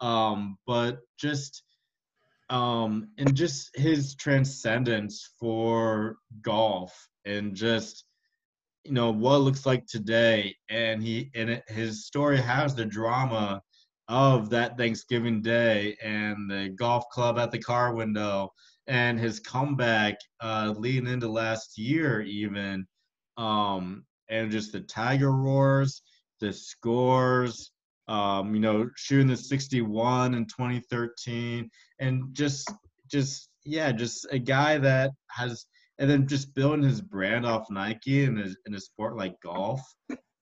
um, 0.00 0.56
but 0.66 0.98
just 1.18 1.62
um, 2.50 3.08
and 3.18 3.34
just 3.34 3.70
his 3.74 4.14
transcendence 4.14 5.30
for 5.40 6.16
golf 6.42 7.08
and 7.24 7.54
just 7.54 8.04
you 8.84 8.92
know 8.92 9.10
what 9.10 9.40
looks 9.40 9.64
like 9.64 9.86
today 9.86 10.54
and 10.68 11.02
he 11.02 11.30
and 11.34 11.50
it, 11.50 11.62
his 11.68 12.04
story 12.04 12.36
has 12.36 12.74
the 12.74 12.84
drama 12.84 13.62
of 14.08 14.50
that 14.50 14.76
thanksgiving 14.76 15.40
day 15.40 15.96
and 16.02 16.50
the 16.50 16.70
golf 16.76 17.04
club 17.10 17.38
at 17.38 17.50
the 17.50 17.58
car 17.58 17.94
window 17.94 18.52
and 18.88 19.18
his 19.18 19.38
comeback 19.38 20.16
uh, 20.40 20.74
leading 20.76 21.06
into 21.06 21.28
last 21.28 21.78
year 21.78 22.20
even 22.22 22.86
um, 23.36 24.04
and 24.28 24.50
just 24.50 24.72
the 24.72 24.80
tiger 24.80 25.32
roars 25.32 26.02
the 26.40 26.52
scores 26.52 27.70
um, 28.08 28.54
you 28.54 28.60
know 28.60 28.88
shooting 28.96 29.28
the 29.28 29.36
61 29.36 30.34
in 30.34 30.44
2013 30.46 31.70
and 32.00 32.22
just 32.32 32.70
just 33.10 33.48
yeah 33.64 33.92
just 33.92 34.26
a 34.30 34.38
guy 34.38 34.78
that 34.78 35.12
has 35.28 35.66
and 35.98 36.10
then 36.10 36.26
just 36.26 36.54
building 36.54 36.82
his 36.82 37.00
brand 37.00 37.46
off 37.46 37.70
Nike 37.70 38.24
in 38.24 38.56
a 38.74 38.80
sport 38.80 39.16
like 39.16 39.40
golf. 39.40 39.80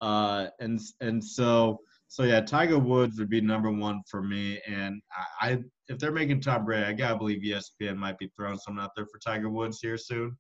Uh, 0.01 0.47
and 0.61 0.81
and 1.03 1.23
so 1.23 1.79
so 2.11 2.25
yeah, 2.25 2.41
Tiger 2.41 2.77
Woods 2.77 3.21
would 3.21 3.31
be 3.31 3.41
number 3.41 3.71
one 3.71 4.03
for 4.11 4.21
me. 4.21 4.61
And 4.67 5.01
I, 5.41 5.49
I 5.49 5.59
if 5.89 6.01
they're 6.01 6.11
making 6.11 6.41
Tom 6.41 6.65
Brady, 6.65 6.85
I 6.85 6.93
gotta 6.93 7.17
believe 7.17 7.41
ESPN 7.41 7.97
might 7.97 8.19
be 8.19 8.29
throwing 8.37 8.59
something 8.59 8.83
out 8.83 8.91
there 8.97 9.07
for 9.07 9.21
Tiger 9.21 9.49
Woods 9.49 9.79
here 9.81 9.97
soon. 9.97 10.37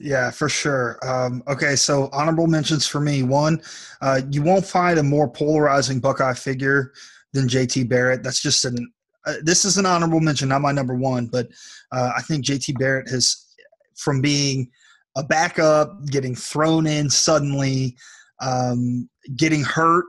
Yeah, 0.00 0.32
for 0.32 0.48
sure. 0.48 0.98
Um, 1.06 1.44
okay, 1.46 1.76
so 1.76 2.08
honorable 2.12 2.48
mentions 2.48 2.84
for 2.84 3.00
me. 3.00 3.22
One, 3.22 3.62
uh, 4.02 4.22
you 4.32 4.42
won't 4.42 4.66
find 4.66 4.98
a 4.98 5.04
more 5.04 5.30
polarizing 5.30 6.00
Buckeye 6.00 6.34
figure 6.34 6.92
than 7.32 7.46
JT 7.46 7.88
Barrett. 7.88 8.24
That's 8.24 8.42
just 8.42 8.64
an. 8.64 8.92
Uh, 9.24 9.34
this 9.42 9.64
is 9.64 9.78
an 9.78 9.86
honorable 9.86 10.20
mention, 10.20 10.48
not 10.48 10.62
my 10.62 10.72
number 10.72 10.96
one, 10.96 11.26
but 11.26 11.46
uh, 11.92 12.10
I 12.16 12.22
think 12.22 12.44
JT 12.44 12.76
Barrett 12.80 13.08
has 13.08 13.54
from 13.94 14.20
being 14.20 14.68
a 15.16 15.22
backup, 15.22 16.06
getting 16.06 16.34
thrown 16.34 16.88
in 16.88 17.08
suddenly, 17.08 17.96
um, 18.40 19.08
getting 19.36 19.62
hurt, 19.62 20.06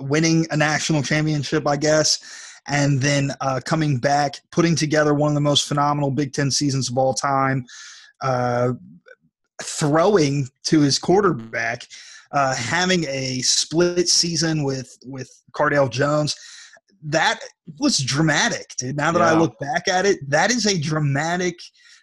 winning 0.00 0.46
a 0.50 0.56
national 0.56 1.02
championship, 1.02 1.66
I 1.66 1.76
guess, 1.76 2.60
and 2.66 3.00
then 3.00 3.32
uh, 3.40 3.60
coming 3.64 3.98
back, 3.98 4.40
putting 4.50 4.74
together 4.74 5.14
one 5.14 5.30
of 5.30 5.34
the 5.34 5.40
most 5.40 5.68
phenomenal 5.68 6.10
Big 6.10 6.32
Ten 6.32 6.50
seasons 6.50 6.90
of 6.90 6.98
all 6.98 7.14
time. 7.14 7.66
Uh, 8.22 8.72
throwing 9.62 10.48
to 10.64 10.80
his 10.80 10.98
quarterback, 10.98 11.86
uh, 12.32 12.54
having 12.54 13.04
a 13.08 13.40
split 13.42 14.08
season 14.08 14.64
with 14.64 14.96
with 15.04 15.30
Cardale 15.52 15.90
Jones. 15.90 16.36
That 17.02 17.40
was 17.78 17.98
dramatic, 17.98 18.74
dude. 18.78 18.96
Now 18.96 19.12
that 19.12 19.20
yeah. 19.20 19.32
I 19.32 19.38
look 19.38 19.58
back 19.58 19.88
at 19.88 20.06
it, 20.06 20.18
that 20.30 20.50
is 20.50 20.66
a 20.66 20.78
dramatic 20.78 21.58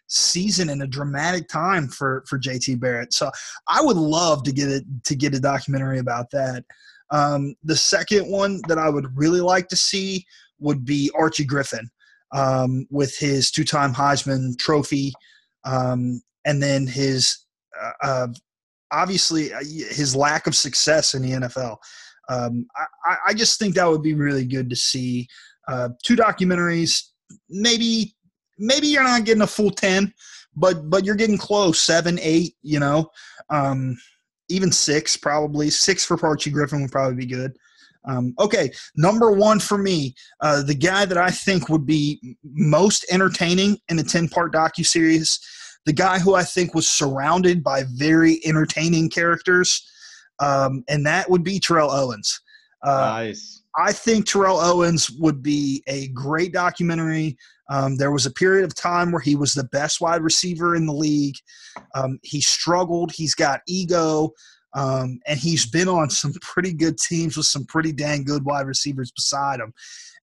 season 0.07 0.69
and 0.69 0.83
a 0.83 0.87
dramatic 0.87 1.47
time 1.47 1.87
for 1.87 2.23
for 2.27 2.37
JT 2.37 2.79
Barrett. 2.79 3.13
So 3.13 3.31
I 3.67 3.81
would 3.81 3.97
love 3.97 4.43
to 4.43 4.51
get 4.51 4.69
it 4.69 4.83
to 5.05 5.15
get 5.15 5.35
a 5.35 5.39
documentary 5.39 5.99
about 5.99 6.29
that. 6.31 6.63
Um, 7.11 7.55
the 7.63 7.75
second 7.75 8.29
one 8.29 8.61
that 8.67 8.77
I 8.77 8.89
would 8.89 9.07
really 9.15 9.41
like 9.41 9.67
to 9.69 9.75
see 9.75 10.25
would 10.59 10.85
be 10.85 11.11
Archie 11.15 11.45
Griffin 11.45 11.89
um, 12.33 12.87
with 12.89 13.17
his 13.17 13.51
two-time 13.51 13.93
Heisman 13.93 14.57
Trophy, 14.57 15.13
um, 15.65 16.21
and 16.45 16.61
then 16.63 16.87
his 16.87 17.45
uh, 17.79 17.91
uh, 18.01 18.27
obviously 18.91 19.53
uh, 19.53 19.59
his 19.59 20.15
lack 20.15 20.47
of 20.47 20.55
success 20.55 21.13
in 21.13 21.21
the 21.21 21.31
NFL. 21.31 21.77
Um, 22.29 22.65
I, 23.05 23.17
I, 23.27 23.33
just 23.33 23.59
think 23.59 23.75
that 23.75 23.89
would 23.89 24.03
be 24.03 24.13
really 24.13 24.45
good 24.45 24.69
to 24.69 24.75
see. 24.75 25.27
Uh, 25.67 25.89
two 26.03 26.15
documentaries, 26.15 27.09
maybe 27.49 28.15
maybe 28.57 28.87
you're 28.87 29.03
not 29.03 29.25
getting 29.25 29.41
a 29.41 29.47
full 29.47 29.71
ten, 29.71 30.13
but 30.55 30.89
but 30.89 31.03
you're 31.03 31.15
getting 31.15 31.37
close, 31.37 31.81
seven, 31.81 32.19
eight. 32.21 32.55
You 32.61 32.79
know, 32.79 33.09
um, 33.49 33.97
even 34.51 34.71
six 34.71 35.17
probably. 35.17 35.69
Six 35.69 36.05
for 36.05 36.23
Archie 36.25 36.51
Griffin 36.51 36.81
would 36.81 36.91
probably 36.91 37.15
be 37.15 37.25
good. 37.25 37.53
Um, 38.05 38.33
okay, 38.39 38.71
number 38.95 39.31
one 39.31 39.59
for 39.59 39.77
me, 39.77 40.15
uh, 40.41 40.63
the 40.63 40.73
guy 40.73 41.05
that 41.05 41.17
I 41.17 41.29
think 41.29 41.69
would 41.69 41.85
be 41.85 42.35
most 42.43 43.05
entertaining 43.11 43.77
in 43.89 43.99
a 43.99 44.03
ten-part 44.03 44.53
docu 44.53 44.85
series, 44.85 45.39
the 45.85 45.93
guy 45.93 46.17
who 46.19 46.33
I 46.33 46.43
think 46.43 46.73
was 46.73 46.89
surrounded 46.89 47.63
by 47.63 47.83
very 47.93 48.39
entertaining 48.43 49.09
characters, 49.09 49.87
um, 50.39 50.83
and 50.87 51.05
that 51.05 51.29
would 51.29 51.43
be 51.43 51.59
Terrell 51.59 51.91
Owens. 51.91 52.41
Uh, 52.83 53.11
nice. 53.13 53.60
I 53.77 53.93
think 53.93 54.25
Terrell 54.25 54.59
Owens 54.59 55.09
would 55.11 55.41
be 55.41 55.83
a 55.87 56.09
great 56.09 56.53
documentary. 56.53 57.37
Um, 57.69 57.95
there 57.95 58.11
was 58.11 58.25
a 58.25 58.31
period 58.31 58.65
of 58.65 58.75
time 58.75 59.11
where 59.11 59.21
he 59.21 59.35
was 59.35 59.53
the 59.53 59.63
best 59.65 60.01
wide 60.01 60.21
receiver 60.21 60.75
in 60.75 60.85
the 60.85 60.93
league. 60.93 61.35
Um, 61.95 62.19
he 62.21 62.41
struggled. 62.41 63.11
He's 63.13 63.33
got 63.33 63.61
ego. 63.67 64.31
Um, 64.73 65.19
and 65.27 65.39
he's 65.39 65.69
been 65.69 65.87
on 65.87 66.09
some 66.09 66.33
pretty 66.41 66.73
good 66.73 66.97
teams 66.97 67.37
with 67.37 67.45
some 67.45 67.65
pretty 67.65 67.91
dang 67.91 68.23
good 68.23 68.45
wide 68.45 68.67
receivers 68.67 69.11
beside 69.11 69.59
him, 69.59 69.73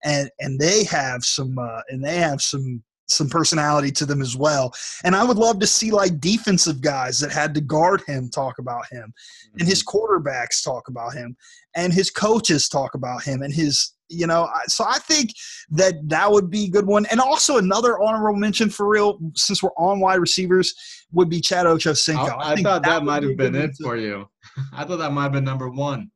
and 0.04 0.30
and 0.40 0.58
they 0.58 0.84
have 0.84 1.22
some 1.24 1.58
uh, 1.58 1.80
and 1.88 2.04
they 2.04 2.16
have 2.16 2.40
some 2.40 2.82
some 3.08 3.28
personality 3.28 3.90
to 3.92 4.06
them 4.06 4.20
as 4.20 4.36
well. 4.36 4.72
And 5.04 5.16
I 5.16 5.24
would 5.24 5.38
love 5.38 5.58
to 5.60 5.66
see 5.66 5.90
like 5.90 6.20
defensive 6.20 6.80
guys 6.80 7.18
that 7.20 7.32
had 7.32 7.54
to 7.54 7.60
guard 7.60 8.02
him 8.06 8.28
talk 8.30 8.58
about 8.58 8.86
him, 8.90 9.12
and 9.58 9.68
his 9.68 9.82
mm-hmm. 9.82 9.98
quarterbacks 9.98 10.62
talk 10.62 10.88
about 10.88 11.14
him, 11.14 11.36
and 11.74 11.92
his 11.92 12.10
coaches 12.10 12.68
talk 12.68 12.94
about 12.94 13.22
him, 13.22 13.42
and 13.42 13.52
his 13.52 13.94
you 14.08 14.26
know. 14.26 14.48
So 14.66 14.84
I 14.86 14.98
think 14.98 15.30
that 15.70 15.94
that 16.08 16.30
would 16.30 16.50
be 16.50 16.64
a 16.64 16.70
good 16.70 16.86
one. 16.86 17.06
And 17.06 17.20
also 17.20 17.58
another 17.58 18.00
honorable 18.00 18.38
mention 18.38 18.70
for 18.70 18.88
real, 18.88 19.18
since 19.34 19.62
we're 19.62 19.70
on 19.76 20.00
wide 20.00 20.16
receivers, 20.20 20.74
would 21.12 21.28
be 21.28 21.40
Chad 21.40 21.66
Ochocinco. 21.66 22.38
I, 22.38 22.50
I, 22.50 22.52
I 22.52 22.56
thought 22.56 22.82
that, 22.82 22.88
that 22.88 23.04
might 23.04 23.22
have 23.22 23.36
been 23.36 23.54
it 23.54 23.72
for 23.82 23.96
you. 23.96 24.28
I 24.72 24.84
thought 24.84 24.98
that 24.98 25.12
might 25.12 25.24
have 25.24 25.32
been 25.32 25.44
number 25.44 25.68
one. 25.68 26.10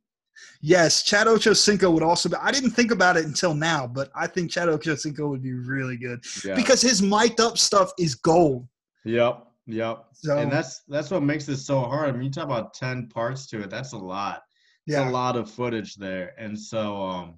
Yes, 0.65 1.03
Chad 1.03 1.27
Ochocinco 1.27 1.93
would 1.93 2.05
also 2.05 2.29
be. 2.29 2.37
I 2.37 2.53
didn't 2.53 2.71
think 2.71 2.93
about 2.93 3.17
it 3.17 3.25
until 3.25 3.53
now, 3.53 3.85
but 3.85 4.11
I 4.15 4.29
think 4.29 4.49
Chad 4.49 4.69
Ochocinco 4.69 5.29
would 5.29 5.43
be 5.43 5.53
really 5.53 5.97
good 5.97 6.25
yeah. 6.45 6.55
because 6.55 6.81
his 6.81 7.03
mic'd 7.03 7.41
up 7.41 7.59
stuff 7.59 7.91
is 7.99 8.15
gold. 8.15 8.69
Yep, 9.05 9.45
yep. 9.67 10.05
So, 10.13 10.39
and 10.39 10.53
that's 10.53 10.83
that's 10.87 11.11
what 11.11 11.25
makes 11.25 11.49
it 11.49 11.57
so 11.57 11.81
hard. 11.81 12.09
I 12.09 12.13
mean, 12.13 12.23
you 12.23 12.31
talk 12.31 12.45
about 12.45 12.75
ten 12.75 13.09
parts 13.09 13.49
to 13.49 13.63
it. 13.63 13.71
That's 13.71 13.93
a 13.93 13.99
lot. 13.99 14.43
It's 14.87 14.95
yeah. 14.95 15.09
a 15.09 15.11
lot 15.11 15.35
of 15.35 15.51
footage 15.51 15.97
there, 15.97 16.33
and 16.39 16.57
so 16.57 16.97
um, 16.97 17.35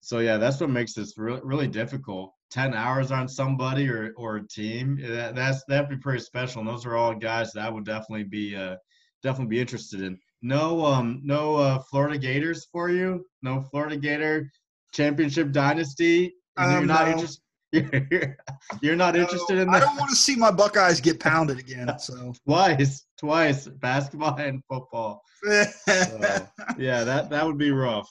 so 0.00 0.20
yeah, 0.20 0.38
that's 0.38 0.58
what 0.58 0.70
makes 0.70 0.94
this 0.94 1.18
really 1.18 1.42
really 1.44 1.68
difficult. 1.68 2.32
Ten 2.50 2.72
hours 2.72 3.12
on 3.12 3.28
somebody 3.28 3.86
or 3.86 4.14
or 4.16 4.36
a 4.36 4.48
team. 4.48 4.98
That, 5.02 5.34
that's 5.34 5.62
that'd 5.68 5.90
be 5.90 5.98
pretty 5.98 6.20
special. 6.20 6.60
And 6.60 6.68
those 6.70 6.86
are 6.86 6.96
all 6.96 7.14
guys 7.14 7.52
that 7.52 7.66
I 7.66 7.68
would 7.68 7.84
definitely 7.84 8.24
be 8.24 8.56
uh 8.56 8.76
definitely 9.22 9.56
be 9.56 9.60
interested 9.60 10.00
in. 10.00 10.18
No, 10.42 10.84
um, 10.84 11.20
no 11.24 11.56
uh, 11.56 11.78
Florida 11.90 12.18
Gators 12.18 12.66
for 12.70 12.90
you. 12.90 13.24
No 13.42 13.62
Florida 13.70 13.96
Gator 13.96 14.50
championship 14.92 15.52
dynasty. 15.52 16.34
Um, 16.56 16.72
you're 16.72 16.86
not 16.86 17.06
no. 17.06 17.12
interested. 17.12 17.42
You're, 18.80 18.96
not 18.96 19.14
no, 19.14 19.22
interested 19.22 19.58
in 19.58 19.70
that. 19.70 19.82
I 19.82 19.86
don't 19.86 19.96
want 19.96 20.08
to 20.08 20.16
see 20.16 20.36
my 20.36 20.50
Buckeyes 20.50 21.00
get 21.00 21.20
pounded 21.20 21.58
again. 21.58 21.90
So 21.98 22.32
twice, 22.46 23.04
twice, 23.18 23.66
basketball 23.66 24.36
and 24.36 24.62
football. 24.68 25.22
so, 25.42 25.52
yeah, 26.78 27.04
that 27.04 27.28
that 27.28 27.44
would 27.44 27.58
be 27.58 27.72
rough. 27.72 28.08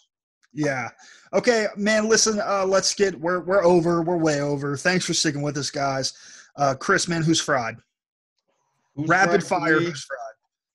Yeah. 0.53 0.89
Okay, 1.33 1.67
man. 1.77 2.07
Listen, 2.07 2.39
uh, 2.45 2.65
let's 2.65 2.93
get. 2.93 3.19
We're 3.19 3.39
we're 3.39 3.63
over. 3.63 4.01
We're 4.03 4.17
way 4.17 4.41
over. 4.41 4.77
Thanks 4.77 5.05
for 5.05 5.13
sticking 5.13 5.41
with 5.41 5.57
us, 5.57 5.71
guys. 5.71 6.13
Uh, 6.57 6.75
Chris, 6.75 7.07
man, 7.07 7.23
who's 7.23 7.41
fried? 7.41 7.75
Who's 8.95 9.09
Rapid 9.09 9.43
fried 9.43 9.61
fire. 9.61 9.79
Who's 9.79 10.03
fried? 10.03 10.24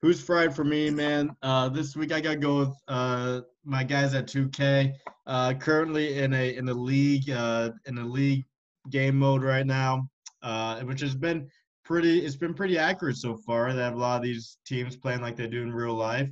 Who's 0.01 0.19
fried 0.19 0.55
for 0.55 0.63
me, 0.63 0.89
man? 0.89 1.35
Uh, 1.43 1.69
this 1.69 1.95
week 1.95 2.11
I 2.11 2.19
gotta 2.19 2.37
go 2.37 2.57
with 2.57 2.75
uh, 2.87 3.41
my 3.63 3.83
guys 3.83 4.15
at 4.15 4.25
2K. 4.25 4.95
Uh, 5.27 5.53
currently 5.53 6.17
in 6.17 6.33
a 6.33 6.55
in 6.55 6.65
the 6.65 6.73
league 6.73 7.29
uh, 7.29 7.69
in 7.85 7.93
the 7.93 8.03
league 8.03 8.43
game 8.89 9.19
mode 9.19 9.43
right 9.43 9.65
now, 9.65 10.09
uh, 10.41 10.79
which 10.81 11.01
has 11.01 11.13
been 11.13 11.47
pretty. 11.85 12.25
It's 12.25 12.35
been 12.35 12.55
pretty 12.55 12.79
accurate 12.79 13.17
so 13.17 13.37
far. 13.37 13.73
They 13.73 13.83
have 13.83 13.93
a 13.93 13.99
lot 13.99 14.15
of 14.15 14.23
these 14.23 14.57
teams 14.65 14.95
playing 14.95 15.21
like 15.21 15.35
they 15.35 15.47
do 15.47 15.61
in 15.61 15.71
real 15.71 15.93
life. 15.93 16.29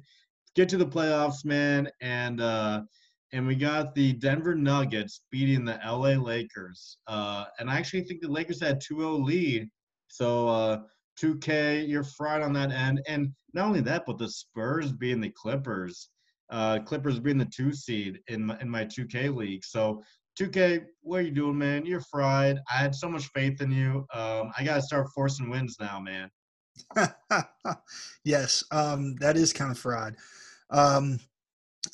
Get 0.56 0.68
to 0.70 0.78
the 0.78 0.88
playoffs, 0.88 1.46
man, 1.46 1.92
and 2.02 2.42
uh, 2.42 2.82
and 3.34 3.46
we 3.46 3.54
got 3.54 3.94
the 3.94 4.14
Denver 4.14 4.56
Nuggets 4.56 5.22
beating 5.30 5.64
the 5.64 5.80
LA 5.86 6.20
Lakers. 6.20 6.98
Uh, 7.06 7.46
and 7.60 7.70
I 7.70 7.78
actually 7.78 8.02
think 8.06 8.22
the 8.22 8.32
Lakers 8.32 8.60
had 8.60 8.82
2-0 8.82 9.24
lead. 9.24 9.70
So 10.08 10.48
uh, 10.48 10.82
2K, 11.22 11.88
you're 11.88 12.04
fried 12.04 12.42
on 12.42 12.54
that 12.54 12.72
end. 12.72 13.02
And 13.08 13.32
not 13.54 13.68
only 13.68 13.82
that, 13.82 14.04
but 14.06 14.18
the 14.18 14.30
Spurs 14.30 14.92
being 14.92 15.22
the 15.22 15.32
Clippers, 15.32 16.10
uh, 16.50 16.80
Clippers 16.80 17.20
being 17.20 17.38
the 17.38 17.46
two 17.46 17.74
seed 17.74 18.20
in 18.28 18.46
my, 18.46 18.60
in 18.60 18.70
my 18.70 18.86
2K 18.86 19.36
league. 19.36 19.64
So 19.64 20.02
2K, 20.40 20.86
what 21.02 21.20
are 21.20 21.24
you 21.24 21.32
doing, 21.32 21.58
man? 21.58 21.86
You're 21.86 22.02
fried. 22.02 22.60
I 22.72 22.78
had 22.78 22.96
so 22.96 23.10
much 23.10 23.28
faith 23.34 23.62
in 23.62 23.72
you. 23.72 24.06
Um, 24.14 24.52
I 24.58 24.64
gotta 24.64 24.82
start 24.82 25.10
forcing 25.14 25.50
wins 25.50 25.78
now, 25.80 26.00
man. 26.00 26.30
yes, 28.24 28.64
um, 28.72 29.16
that 29.16 29.36
is 29.36 29.52
kind 29.52 29.72
of 29.72 29.78
fried. 29.78 30.16
Um, 30.70 31.20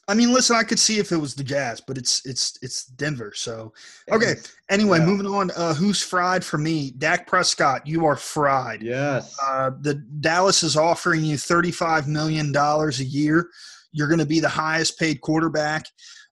I 0.07 0.13
mean, 0.13 0.33
listen, 0.33 0.55
I 0.55 0.63
could 0.63 0.79
see 0.79 0.99
if 0.99 1.11
it 1.11 1.17
was 1.17 1.35
the 1.35 1.43
Jazz, 1.43 1.81
but 1.81 1.97
it's 1.97 2.25
it's 2.25 2.57
it's 2.61 2.85
Denver. 2.85 3.31
So 3.35 3.73
okay. 4.11 4.35
Anyway, 4.69 4.99
yeah. 4.99 5.05
moving 5.05 5.27
on. 5.27 5.51
Uh, 5.55 5.73
who's 5.73 6.01
fried 6.01 6.43
for 6.43 6.57
me? 6.57 6.91
Dak 6.97 7.27
Prescott, 7.27 7.85
you 7.85 8.05
are 8.05 8.15
fried. 8.15 8.81
Yes. 8.81 9.35
Uh, 9.43 9.71
the 9.81 9.95
Dallas 10.19 10.63
is 10.63 10.77
offering 10.77 11.23
you 11.23 11.37
thirty 11.37 11.71
five 11.71 12.07
million 12.07 12.51
dollars 12.51 12.99
a 12.99 13.05
year. 13.05 13.49
You're 13.91 14.07
going 14.07 14.19
to 14.19 14.25
be 14.25 14.39
the 14.39 14.49
highest 14.49 14.99
paid 14.99 15.21
quarterback 15.21 15.85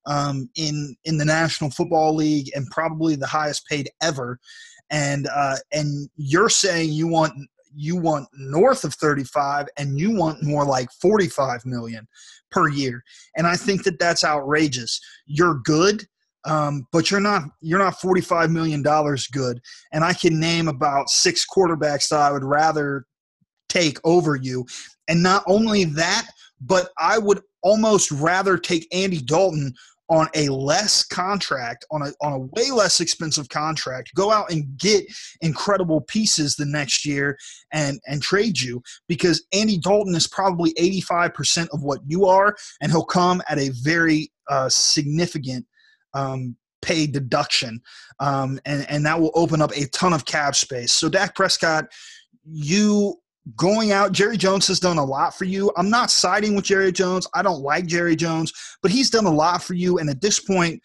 um, 0.06 0.50
in 0.56 0.96
in 1.06 1.18
the 1.18 1.26
National 1.26 1.70
Football 1.70 2.16
League 2.16 2.50
and 2.56 2.70
probably 2.70 3.16
the 3.16 3.28
highest 3.28 3.68
paid 3.68 3.90
ever. 4.02 4.40
And 4.90 5.28
uh, 5.34 5.56
and 5.72 6.10
you're 6.18 6.50
saying 6.50 6.92
you 6.92 7.08
want 7.08 7.34
you 7.76 7.96
want 7.96 8.28
north 8.34 8.84
of 8.84 8.94
35 8.96 9.68
and 9.78 10.00
you 10.00 10.12
want 10.16 10.44
more 10.44 10.66
like 10.66 10.90
45 11.02 11.66
million 11.66 12.08
per 12.52 12.70
year. 12.70 13.04
And 13.38 13.48
i 13.48 13.56
think 13.56 13.84
that 13.84 14.00
that's 14.00 14.24
outrageous. 14.24 15.00
You're 15.26 15.56
good 15.56 16.06
um, 16.46 16.88
but 16.92 17.10
you're 17.10 17.22
not 17.22 17.44
you're 17.62 17.80
not 17.80 18.02
45 18.02 18.52
million 18.52 18.82
dollars 18.82 19.28
good. 19.28 19.62
And 19.92 20.04
i 20.04 20.14
can 20.14 20.40
name 20.40 20.68
about 20.68 21.10
six 21.10 21.46
quarterbacks 21.46 22.10
that 22.10 22.20
i 22.20 22.32
would 22.32 22.44
rather 22.44 23.06
take 23.70 23.98
over 24.04 24.36
you. 24.36 24.66
And 25.08 25.24
not 25.24 25.44
only 25.48 25.86
that 25.86 26.28
but 26.62 26.90
i 26.98 27.18
would 27.18 27.42
almost 27.62 28.12
rather 28.12 28.58
take 28.58 28.88
andy 28.94 29.20
dalton 29.20 29.74
on 30.14 30.30
a 30.36 30.48
less 30.50 31.04
contract, 31.04 31.86
on 31.90 32.04
a 32.04 32.12
on 32.22 32.34
a 32.34 32.40
way 32.40 32.70
less 32.70 33.02
expensive 33.02 33.50
contract, 33.50 34.12
go 34.14 34.32
out 34.32 34.52
and 34.52 34.78
get 34.78 35.04
incredible 35.42 36.02
pieces 36.02 36.56
the 36.56 36.68
next 36.68 37.04
year 37.04 37.36
and 37.72 38.00
and 38.06 38.22
trade 38.22 38.62
you 38.62 38.80
because 39.08 39.44
Andy 39.54 39.80
Dalton 39.80 40.14
is 40.14 40.28
probably 40.28 40.72
85% 40.76 41.68
of 41.74 41.82
what 41.82 42.00
you 42.06 42.28
are, 42.28 42.56
and 42.80 42.92
he'll 42.92 43.04
come 43.04 43.42
at 43.50 43.58
a 43.58 43.72
very 43.82 44.32
uh, 44.50 44.70
significant 44.70 45.66
um, 46.14 46.56
pay 46.84 47.08
deduction, 47.08 47.82
um, 48.20 48.60
and 48.66 48.86
and 48.90 49.04
that 49.08 49.20
will 49.20 49.32
open 49.34 49.64
up 49.64 49.72
a 49.76 49.88
ton 49.88 50.14
of 50.14 50.26
cap 50.26 50.56
space. 50.56 50.92
So 50.92 51.10
Dak 51.10 51.34
Prescott, 51.34 51.86
you 52.46 53.20
going 53.56 53.92
out. 53.92 54.12
Jerry 54.12 54.38
Jones 54.38 54.68
has 54.68 54.80
done 54.80 54.98
a 54.98 55.04
lot 55.04 55.36
for 55.36 55.46
you. 55.46 55.72
I'm 55.78 55.90
not 55.90 56.12
siding 56.12 56.56
with 56.56 56.66
Jerry 56.66 56.92
Jones. 56.92 57.28
I 57.34 57.42
don't 57.42 57.62
like 57.62 57.86
Jerry 57.86 58.16
Jones, 58.16 58.54
but 58.82 58.92
he's 58.92 59.10
done 59.10 59.26
a 59.26 59.32
lot 59.32 59.64
for 59.64 59.74
you. 59.74 60.00
And 60.00 60.10
at 60.10 60.22
this 60.22 60.40
point, 60.40 60.82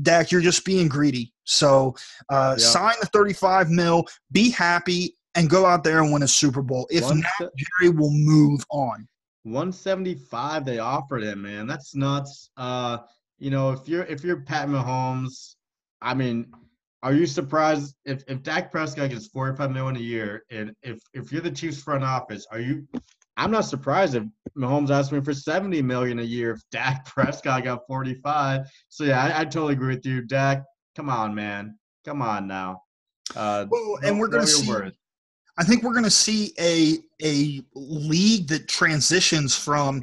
Dak, 0.00 0.30
you're 0.30 0.40
just 0.40 0.64
being 0.64 0.88
greedy. 0.88 1.32
So 1.44 1.94
uh, 2.30 2.56
yeah. 2.58 2.64
sign 2.64 2.94
the 3.00 3.06
35 3.06 3.70
mil. 3.70 4.04
Be 4.30 4.50
happy. 4.50 5.16
and 5.34 5.48
go 5.48 5.64
out 5.64 5.82
there 5.82 6.02
and 6.02 6.12
win 6.12 6.22
a 6.22 6.28
Super 6.28 6.60
Bowl. 6.60 6.86
If 6.90 7.04
One 7.04 7.20
not, 7.40 7.50
Jerry 7.56 7.90
will 7.90 8.12
move 8.12 8.64
on. 8.70 9.08
175 9.44 10.64
they 10.64 10.78
offered 10.78 11.22
him, 11.22 11.42
man. 11.42 11.66
That's 11.66 11.94
nuts. 11.94 12.50
Uh, 12.56 12.98
you 13.38 13.50
know, 13.50 13.72
if 13.72 13.88
you're 13.88 14.04
if 14.04 14.22
you're 14.22 14.42
Pat 14.42 14.68
Mahomes, 14.68 15.56
I 16.00 16.14
mean, 16.14 16.52
are 17.02 17.12
you 17.14 17.26
surprised 17.26 17.96
if 18.04 18.22
if 18.28 18.42
Dak 18.42 18.70
Prescott 18.70 19.10
gets 19.10 19.26
45 19.28 19.70
million 19.72 19.96
a 19.96 20.00
year, 20.00 20.44
and 20.50 20.72
if 20.82 21.00
if 21.14 21.32
you're 21.32 21.42
the 21.42 21.50
Chiefs 21.50 21.82
front 21.82 22.04
office, 22.04 22.46
are 22.50 22.60
you? 22.60 22.86
I'm 23.36 23.50
not 23.50 23.62
surprised 23.64 24.14
if 24.14 24.24
Mahomes 24.58 24.90
asked 24.90 25.10
me 25.10 25.20
for 25.20 25.32
70 25.32 25.80
million 25.82 26.18
a 26.18 26.22
year 26.22 26.52
if 26.52 26.60
Dak 26.70 27.06
Prescott 27.12 27.64
got 27.64 27.86
45. 27.86 28.70
So 28.88 29.04
yeah, 29.04 29.22
I, 29.22 29.40
I 29.40 29.44
totally 29.44 29.72
agree 29.72 29.94
with 29.94 30.04
you, 30.04 30.22
Dak. 30.22 30.62
Come 30.94 31.08
on, 31.08 31.34
man. 31.34 31.78
Come 32.04 32.20
on 32.20 32.46
now. 32.46 32.82
Uh, 33.34 33.64
Well, 33.70 33.98
and 34.04 34.20
we're 34.20 34.28
gonna 34.28 34.46
see- 34.46 34.68
worth. 34.68 34.92
I 35.58 35.64
think 35.64 35.82
we're 35.82 35.92
going 35.92 36.04
to 36.04 36.10
see 36.10 36.54
a 36.58 36.96
a 37.22 37.60
league 37.74 38.48
that 38.48 38.68
transitions 38.68 39.54
from 39.54 40.02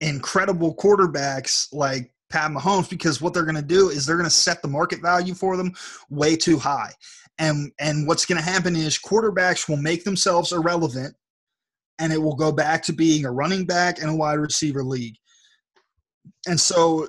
incredible 0.00 0.74
quarterbacks 0.76 1.68
like 1.74 2.10
Pat 2.30 2.50
Mahomes 2.50 2.90
because 2.90 3.20
what 3.20 3.34
they're 3.34 3.44
going 3.44 3.54
to 3.54 3.62
do 3.62 3.88
is 3.88 4.04
they're 4.04 4.16
going 4.16 4.28
to 4.28 4.30
set 4.30 4.62
the 4.62 4.68
market 4.68 5.00
value 5.00 5.34
for 5.34 5.56
them 5.56 5.72
way 6.10 6.36
too 6.36 6.58
high. 6.58 6.92
And 7.38 7.72
and 7.78 8.06
what's 8.06 8.26
going 8.26 8.42
to 8.42 8.48
happen 8.48 8.76
is 8.76 8.98
quarterbacks 8.98 9.68
will 9.68 9.76
make 9.76 10.04
themselves 10.04 10.52
irrelevant 10.52 11.14
and 11.98 12.12
it 12.12 12.20
will 12.20 12.36
go 12.36 12.52
back 12.52 12.82
to 12.84 12.92
being 12.92 13.24
a 13.24 13.32
running 13.32 13.64
back 13.64 14.00
and 14.00 14.10
a 14.10 14.14
wide 14.14 14.34
receiver 14.38 14.82
league. 14.82 15.16
And 16.46 16.60
so 16.60 17.06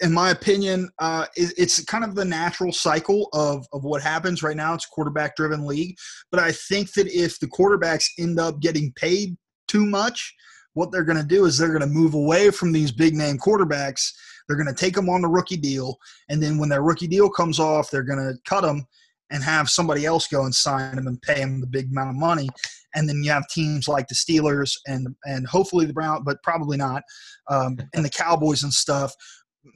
in 0.00 0.12
my 0.12 0.30
opinion, 0.30 0.88
uh, 0.98 1.26
it, 1.36 1.52
it's 1.58 1.84
kind 1.84 2.04
of 2.04 2.14
the 2.14 2.24
natural 2.24 2.72
cycle 2.72 3.28
of, 3.32 3.66
of 3.72 3.84
what 3.84 4.02
happens 4.02 4.42
right 4.42 4.56
now. 4.56 4.74
It's 4.74 4.86
a 4.86 4.88
quarterback 4.88 5.36
driven 5.36 5.66
league. 5.66 5.96
But 6.30 6.40
I 6.40 6.52
think 6.52 6.92
that 6.94 7.06
if 7.08 7.38
the 7.38 7.46
quarterbacks 7.46 8.06
end 8.18 8.40
up 8.40 8.60
getting 8.60 8.92
paid 8.96 9.36
too 9.68 9.84
much, 9.84 10.34
what 10.74 10.90
they're 10.90 11.04
going 11.04 11.18
to 11.20 11.26
do 11.26 11.44
is 11.44 11.58
they're 11.58 11.68
going 11.68 11.80
to 11.80 11.86
move 11.86 12.14
away 12.14 12.50
from 12.50 12.72
these 12.72 12.92
big 12.92 13.14
name 13.14 13.36
quarterbacks. 13.36 14.12
They're 14.50 14.62
going 14.62 14.74
to 14.74 14.84
take 14.84 14.94
them 14.94 15.08
on 15.08 15.22
the 15.22 15.28
rookie 15.28 15.56
deal. 15.56 15.96
And 16.28 16.42
then 16.42 16.58
when 16.58 16.68
their 16.68 16.82
rookie 16.82 17.06
deal 17.06 17.30
comes 17.30 17.60
off, 17.60 17.90
they're 17.90 18.02
going 18.02 18.18
to 18.18 18.34
cut 18.44 18.62
them 18.62 18.84
and 19.30 19.44
have 19.44 19.70
somebody 19.70 20.04
else 20.04 20.26
go 20.26 20.44
and 20.44 20.54
sign 20.54 20.96
them 20.96 21.06
and 21.06 21.22
pay 21.22 21.36
them 21.36 21.60
the 21.60 21.66
big 21.66 21.90
amount 21.90 22.10
of 22.10 22.16
money. 22.16 22.48
And 22.94 23.08
then 23.08 23.22
you 23.22 23.30
have 23.30 23.46
teams 23.48 23.86
like 23.86 24.08
the 24.08 24.14
Steelers 24.16 24.74
and 24.86 25.06
and 25.24 25.46
hopefully 25.46 25.86
the 25.86 25.92
Brown, 25.92 26.24
but 26.24 26.42
probably 26.42 26.76
not, 26.76 27.02
um, 27.48 27.76
and 27.94 28.04
the 28.04 28.10
Cowboys 28.10 28.64
and 28.64 28.72
stuff 28.72 29.14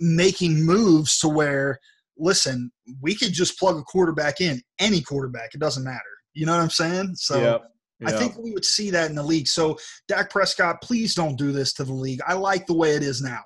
making 0.01 0.65
moves 0.65 1.19
to 1.19 1.29
where 1.29 1.79
listen, 2.17 2.71
we 3.01 3.15
could 3.15 3.33
just 3.33 3.59
plug 3.59 3.77
a 3.77 3.83
quarterback 3.83 4.41
in, 4.41 4.61
any 4.79 5.01
quarterback, 5.01 5.55
it 5.55 5.61
doesn't 5.61 5.85
matter. 5.85 6.01
You 6.33 6.47
know 6.47 6.53
what 6.53 6.63
I'm 6.63 6.71
saying? 6.71 7.15
So 7.17 7.41
Yep, 7.41 7.63
I 8.07 8.13
think 8.13 8.37
we 8.39 8.53
would 8.53 8.65
see 8.65 8.91
that 8.91 9.11
in 9.11 9.17
the 9.17 9.23
league. 9.23 9.49
So 9.49 9.79
Dak 10.09 10.31
Prescott, 10.31 10.83
please 10.83 11.15
don't 11.15 11.37
do 11.37 11.53
this 11.53 11.73
to 11.75 11.85
the 11.85 11.93
league. 11.93 12.21
I 12.27 12.35
like 12.35 12.67
the 12.67 12.75
way 12.75 12.95
it 12.95 13.03
is 13.03 13.23
now. 13.23 13.41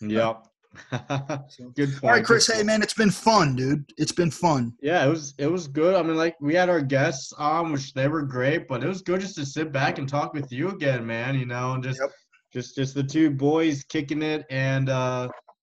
Yep. 0.00 0.46
Good 0.90 1.90
point. 1.90 2.04
All 2.04 2.10
right, 2.10 2.24
Chris. 2.24 2.46
Hey, 2.46 2.62
man, 2.62 2.82
it's 2.82 2.94
been 2.94 3.10
fun, 3.10 3.56
dude. 3.56 3.84
It's 3.96 4.12
been 4.12 4.30
fun. 4.30 4.74
Yeah, 4.80 5.04
it 5.04 5.08
was 5.08 5.34
it 5.38 5.46
was 5.46 5.66
good. 5.68 5.94
I 5.94 6.02
mean, 6.02 6.16
like 6.16 6.36
we 6.40 6.54
had 6.54 6.68
our 6.68 6.80
guests 6.80 7.32
on, 7.34 7.72
which 7.72 7.92
they 7.94 8.08
were 8.08 8.22
great, 8.22 8.68
but 8.68 8.82
it 8.82 8.88
was 8.88 9.02
good 9.02 9.20
just 9.20 9.36
to 9.36 9.46
sit 9.46 9.72
back 9.72 9.98
and 9.98 10.08
talk 10.08 10.34
with 10.34 10.50
you 10.52 10.70
again, 10.70 11.06
man. 11.06 11.38
You 11.38 11.46
know, 11.46 11.72
and 11.72 11.82
just 11.82 12.00
Yep. 12.00 12.10
just 12.52 12.74
just 12.76 12.94
the 12.94 13.02
two 13.02 13.30
boys 13.30 13.84
kicking 13.84 14.22
it 14.22 14.44
and 14.50 14.88
uh 14.88 15.28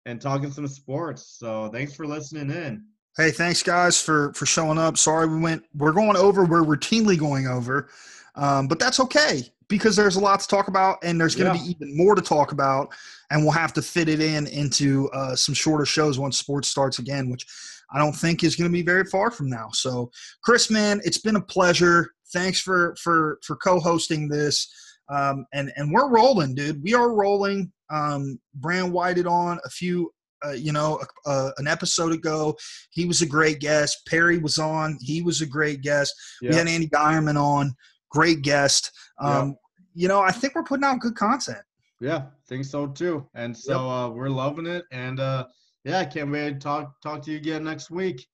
and 0.04 0.20
talking 0.20 0.50
some 0.50 0.68
sports. 0.68 1.36
So 1.38 1.68
thanks 1.72 1.94
for 1.94 2.06
listening 2.06 2.50
in. 2.50 2.84
Hey, 3.16 3.30
thanks 3.30 3.62
guys 3.62 4.00
for 4.00 4.32
for 4.34 4.46
showing 4.46 4.78
up. 4.78 4.98
Sorry 4.98 5.26
we 5.26 5.40
went. 5.40 5.62
We're 5.74 5.92
going 5.92 6.16
over. 6.16 6.44
We're 6.44 6.62
routinely 6.62 7.18
going 7.18 7.46
over, 7.46 7.88
um, 8.34 8.68
but 8.68 8.78
that's 8.78 9.00
okay 9.00 9.50
because 9.68 9.96
there's 9.96 10.16
a 10.16 10.20
lot 10.20 10.40
to 10.40 10.46
talk 10.46 10.68
about, 10.68 10.98
and 11.02 11.20
there's 11.20 11.34
going 11.34 11.52
to 11.52 11.58
Yeah. 11.58 11.64
be 11.64 11.70
even 11.70 11.96
more 11.96 12.14
to 12.14 12.22
talk 12.22 12.52
about, 12.52 12.92
and 13.30 13.42
we'll 13.42 13.52
have 13.52 13.72
to 13.74 13.82
fit 13.82 14.08
it 14.08 14.20
in 14.20 14.46
into 14.46 15.08
uh, 15.10 15.34
some 15.34 15.54
shorter 15.54 15.84
shows 15.86 16.18
once 16.18 16.38
sports 16.38 16.68
starts 16.68 16.98
again, 16.98 17.30
which 17.30 17.46
I 17.92 17.98
don't 17.98 18.14
think 18.14 18.42
is 18.44 18.56
going 18.56 18.70
to 18.70 18.72
be 18.72 18.82
very 18.82 19.04
far 19.04 19.30
from 19.30 19.48
now. 19.48 19.68
So, 19.72 20.10
Chris, 20.42 20.70
man, 20.70 21.00
it's 21.04 21.18
been 21.18 21.36
a 21.36 21.40
pleasure. 21.40 22.10
Thanks 22.32 22.60
for 22.60 22.96
for 23.00 23.38
for 23.42 23.56
co-hosting 23.56 24.28
this. 24.28 24.68
Um, 25.08 25.46
and 25.52 25.72
and 25.76 25.92
we're 25.92 26.08
rolling, 26.10 26.54
dude. 26.54 26.82
We 26.82 26.94
are 26.94 27.12
rolling. 27.12 27.72
Um, 27.90 28.40
Brand 28.54 28.92
Whited 28.92 29.28
on 29.28 29.60
a 29.64 29.70
few, 29.70 30.10
uh, 30.44 30.50
you 30.50 30.72
know, 30.72 31.00
uh, 31.24 31.50
an 31.58 31.68
episode 31.68 32.12
ago. 32.12 32.56
He 32.90 33.04
was 33.04 33.22
a 33.22 33.26
great 33.26 33.60
guest. 33.60 33.98
Perry 34.08 34.38
was 34.38 34.58
on. 34.58 34.98
He 35.00 35.22
was 35.22 35.40
a 35.40 35.46
great 35.46 35.82
guest. 35.82 36.12
Yeah. 36.42 36.50
We 36.50 36.56
had 36.56 36.66
Andy 36.68 36.88
Geierman 36.88 37.40
on 37.40 37.74
great 38.16 38.40
guest. 38.40 38.92
Um, 39.18 39.48
yeah. 39.48 39.54
You 39.94 40.08
know, 40.08 40.20
I 40.20 40.32
think 40.32 40.54
we're 40.54 40.62
putting 40.62 40.84
out 40.84 41.00
good 41.00 41.14
content. 41.14 41.58
Yeah, 42.00 42.22
think 42.48 42.64
so 42.64 42.86
too. 42.86 43.26
And 43.34 43.54
so 43.56 43.72
yep. 43.72 43.80
uh, 43.80 44.10
we're 44.10 44.30
loving 44.30 44.66
it. 44.66 44.84
And 44.90 45.20
uh, 45.20 45.46
yeah, 45.84 45.98
I 45.98 46.04
can't 46.06 46.30
wait 46.30 46.54
to 46.54 46.58
talk 46.58 47.00
talk 47.02 47.22
to 47.22 47.30
you 47.30 47.36
again 47.36 47.64
next 47.64 47.90
week. 47.90 48.26